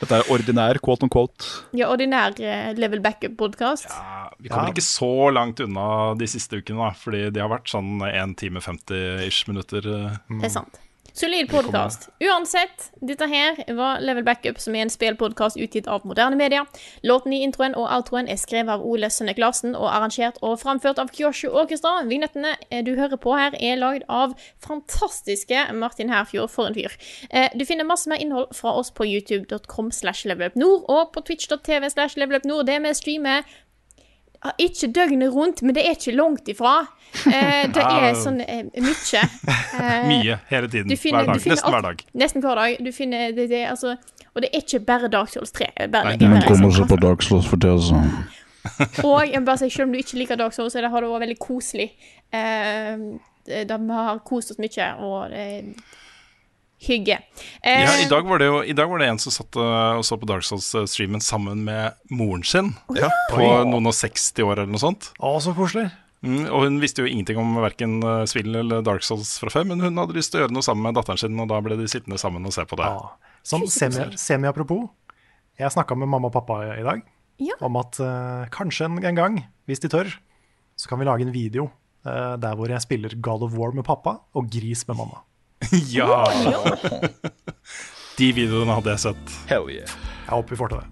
Dette 0.03 0.19
er 0.19 0.29
ordinær 0.33 0.79
quote 0.83 1.07
on 1.07 1.11
quote. 1.13 1.47
Ja, 1.75 1.89
ordinær 1.89 2.35
eh, 2.37 2.71
level 2.77 3.01
backup-podkast. 3.03 3.89
Vi 4.43 4.51
kommer 4.51 4.73
ikke 4.73 4.85
så 4.85 5.31
langt 5.33 5.63
unna 5.63 5.87
de 6.19 6.29
siste 6.29 6.59
ukene, 6.59 6.83
da, 6.83 6.91
fordi 6.99 7.25
de 7.33 7.41
har 7.41 7.51
vært 7.51 7.71
sånn 7.71 8.03
1 8.05 8.37
time 8.43 8.61
50 8.63 9.25
ish 9.25 9.47
minutter. 9.49 9.87
Mm. 10.27 10.43
Det 10.43 10.51
er 10.51 10.57
sant. 10.59 10.82
Solid 11.15 11.49
podkast. 11.49 12.09
Uansett, 12.19 12.87
dette 13.05 13.27
her 13.29 13.59
var 13.77 13.99
Level 14.01 14.23
Backup, 14.25 14.57
som 14.57 14.73
er 14.73 14.87
en 14.87 14.89
spillpodkast 14.89 15.59
utgitt 15.61 15.85
av 15.85 16.01
moderne 16.09 16.33
media. 16.39 16.63
Låten 17.05 17.35
i 17.37 17.43
introen 17.45 17.75
og 17.77 17.85
outroen 17.85 18.25
er 18.25 18.39
skrevet 18.41 18.73
av 18.73 18.81
Ole 18.81 19.11
Sønnek 19.13 19.37
Larsen 19.37 19.75
og 19.77 19.85
arrangert 19.91 20.39
og 20.41 20.57
framført 20.63 20.97
av 20.97 21.11
Kyoshu 21.13 21.51
Orkestra. 21.51 21.99
Vignettene 22.09 22.55
eh, 22.71 22.81
du 22.81 22.95
hører 22.97 23.21
på 23.21 23.35
her, 23.37 23.53
er 23.61 23.77
lagd 23.77 24.07
av 24.09 24.33
fantastiske 24.65 25.67
Martin 25.77 26.09
Herfjord. 26.09 26.49
For 26.49 26.71
en 26.71 26.73
fyr. 26.73 26.97
Eh, 27.29 27.53
Du 27.53 27.61
finner 27.69 27.85
masse 27.85 28.09
mer 28.09 28.17
innhold 28.17 28.49
fra 28.57 28.73
oss 28.73 28.89
på 28.89 29.05
youtube.com 29.05 29.91
slash 29.93 30.25
levelupnord 30.25 30.89
og 30.89 31.13
på 31.13 31.21
twitch.tv 31.29 31.91
slash 31.93 32.17
levelupnord. 32.17 32.65
Det 32.65 32.79
vi 32.81 32.95
streamer 32.97 33.45
ikke 34.57 34.89
døgnet 34.95 35.31
rundt, 35.33 35.61
men 35.63 35.75
det 35.75 35.85
er 35.87 35.95
ikke 35.95 36.15
langt 36.17 36.47
ifra. 36.51 36.73
Eh, 37.29 37.67
det 37.73 37.83
er 37.83 38.15
sånn 38.17 38.41
eh, 38.41 38.63
mye. 38.81 39.23
Eh, 39.73 40.07
Mye 40.07 40.35
hele 40.49 40.67
tiden. 40.69 40.89
finner- 40.97 41.23
hver 41.25 41.33
dag. 41.33 41.41
finner 41.41 41.55
Nesten 41.57 41.73
hver 41.73 41.81
dag. 41.85 42.03
Nesten 42.13 42.41
hver 42.43 42.55
dag. 42.61 42.77
Du 42.85 42.91
finner 42.93 43.31
det, 43.33 43.47
det, 43.49 43.63
altså, 43.69 43.95
og 44.33 44.41
det 44.41 44.49
er 44.53 44.61
ikke 44.63 44.79
bare 44.85 45.09
dagsholds 45.09 45.51
Souls 45.51 45.55
3. 45.57 45.87
Bare, 45.93 46.13
Nei, 46.13 46.17
den 46.21 46.41
kommer 46.47 46.71
sånn. 46.73 46.87
på 46.89 46.99
Dark 47.01 47.21
for 47.49 47.57
tida, 47.57 47.77
så. 47.81 48.01
Og 49.07 49.25
jeg 49.27 49.41
må 49.41 49.45
bare 49.49 49.59
si, 49.63 49.69
selv 49.73 49.89
om 49.89 49.93
du 49.95 49.99
ikke 49.99 50.17
liker 50.21 50.39
Dark 50.39 50.53
Souls, 50.55 50.73
så 50.73 50.81
det 50.81 50.89
har 50.93 51.01
det 51.03 51.09
vært 51.11 51.25
veldig 51.25 51.39
koselig. 51.41 51.89
Eh, 52.33 53.03
de 53.67 53.77
har 53.91 54.19
kost 54.23 54.53
oss 54.53 54.61
mye, 54.61 54.89
og 55.03 55.33
det 55.33 55.47
hygge. 56.87 57.17
Eh, 57.63 57.83
Ja, 57.85 57.93
i 58.03 58.07
dag 58.11 58.25
var 58.27 58.39
det 58.41 58.47
jo 58.51 58.61
I 58.63 58.73
dag 58.77 58.89
var 58.91 58.99
det 58.99 59.07
en 59.09 59.19
som 59.21 59.31
satt 59.35 59.55
uh, 59.59 59.97
og 59.97 60.03
så 60.07 60.17
på 60.19 60.27
Dark 60.29 60.43
Souls-streamen 60.47 61.21
sammen 61.23 61.63
med 61.65 61.93
moren 62.11 62.43
sin. 62.43 62.73
På 62.87 63.39
Oi. 63.41 63.63
noen 63.69 63.87
og 63.89 63.93
60 63.97 64.43
år 64.43 64.57
eller 64.63 64.71
noe 64.73 64.81
sånt. 64.83 65.11
Å, 65.19 65.33
så 65.43 65.53
koselig. 65.57 65.89
Mm, 66.23 66.45
og 66.55 66.61
hun 66.63 66.77
visste 66.79 67.03
jo 67.03 67.09
ingenting 67.11 67.35
om 67.41 67.55
verken 67.59 67.97
Svill 68.31 68.55
eller 68.55 68.79
Dark 68.85 69.03
Souls 69.03 69.33
fra 69.41 69.51
før, 69.51 69.65
men 69.67 69.81
hun 69.83 69.97
hadde 69.99 70.15
lyst 70.15 70.31
til 70.31 70.39
å 70.39 70.45
gjøre 70.45 70.55
noe 70.55 70.63
sammen 70.63 70.85
med 70.87 70.95
datteren 70.95 71.19
sin, 71.19 71.35
og 71.43 71.49
da 71.51 71.57
ble 71.65 71.75
de 71.75 71.87
sittende 71.91 72.15
sammen 72.21 72.45
og 72.47 72.53
se 72.55 72.63
på 72.69 72.77
det. 72.79 72.87
Sånn 73.43 73.65
semi- 73.67 74.13
semi-apropos. 74.15 74.85
Jeg 75.59 75.73
snakka 75.75 75.97
med 75.99 76.07
mamma 76.07 76.31
og 76.31 76.37
pappa 76.37 76.61
i 76.63 76.79
i 76.79 76.85
dag 76.87 77.01
Ja. 77.43 77.57
om 77.67 77.75
at 77.81 77.99
uh, 77.99 78.45
kanskje 78.55 78.85
en, 78.87 78.95
en 79.03 79.15
gang, 79.19 79.35
hvis 79.67 79.83
de 79.83 79.91
tør, 79.91 80.13
så 80.79 80.87
kan 80.89 80.99
vi 81.03 81.05
lage 81.11 81.27
en 81.27 81.33
video 81.35 81.67
uh, 82.07 82.37
der 82.39 82.55
hvor 82.55 82.71
jeg 82.71 82.79
spiller 82.87 83.13
God 83.19 83.43
of 83.43 83.53
War 83.59 83.75
med 83.75 83.83
pappa 83.85 84.15
og 84.33 84.47
Gris 84.49 84.87
med 84.87 84.95
mamma. 85.03 85.19
ja! 85.97 86.23
De 88.17 88.29
videoene 88.35 88.75
hadde 88.77 88.93
jeg 88.93 89.03
sett. 89.07 89.35
Hell 89.49 89.69
yeah. 89.73 89.89
Jeg 90.23 90.31
håper 90.35 90.55
vi 90.55 90.59
får 90.59 90.73
til 90.73 90.83
det. 90.83 90.89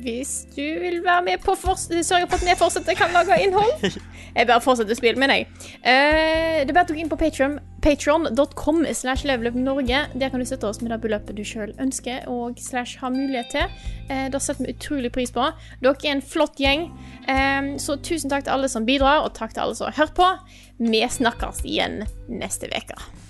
Hvis 0.00 0.46
du 0.54 0.62
vil 0.80 1.00
være 1.04 1.22
med 1.26 1.42
på 1.44 1.54
sørge 1.56 2.26
for 2.28 2.38
at 2.38 2.44
vi 2.46 2.56
fortsetter 2.58 2.96
kan 2.98 3.12
lage 3.12 3.36
innhold 3.44 4.00
Jeg 4.36 4.46
bare 4.46 4.62
fortsetter 4.62 4.94
å 4.94 4.98
spille, 4.98 5.18
mener 5.18 5.40
jeg. 5.40 5.46
Uh, 5.82 6.62
det 6.62 6.70
er 6.70 6.76
bare 6.76 6.86
gå 6.94 7.00
inn 7.02 7.10
på 7.10 7.18
patron.com 7.18 8.84
slash 8.94 9.26
levelupnorge. 9.26 10.04
Der 10.14 10.30
kan 10.30 10.38
du 10.38 10.46
støtte 10.46 10.68
oss 10.70 10.78
med 10.84 10.92
det 10.94 11.00
beløpet 11.02 11.34
du 11.34 11.42
sjøl 11.46 11.72
ønsker 11.82 12.28
og 12.30 12.60
slash 12.62 13.00
har 13.02 13.10
mulighet 13.10 13.50
til. 13.50 13.72
Uh, 14.06 14.28
det 14.30 14.42
setter 14.44 14.68
vi 14.68 14.76
utrolig 14.76 15.10
pris 15.16 15.34
på. 15.34 15.48
Dere 15.82 15.98
er 16.04 16.14
en 16.14 16.22
flott 16.22 16.62
gjeng. 16.62 16.86
Eh, 17.30 17.72
så 17.82 17.98
tusen 17.98 18.30
takk 18.30 18.46
til 18.46 18.54
alle 18.54 18.70
som 18.70 18.86
bidrar, 18.86 19.24
og 19.24 19.34
takk 19.34 19.56
til 19.56 19.64
alle 19.64 19.78
som 19.78 19.90
har 19.90 19.98
hørt 19.98 20.14
på. 20.18 20.30
Vi 20.78 21.02
snakkes 21.18 21.64
igjen 21.66 22.04
neste 22.30 22.70
uke. 22.70 23.29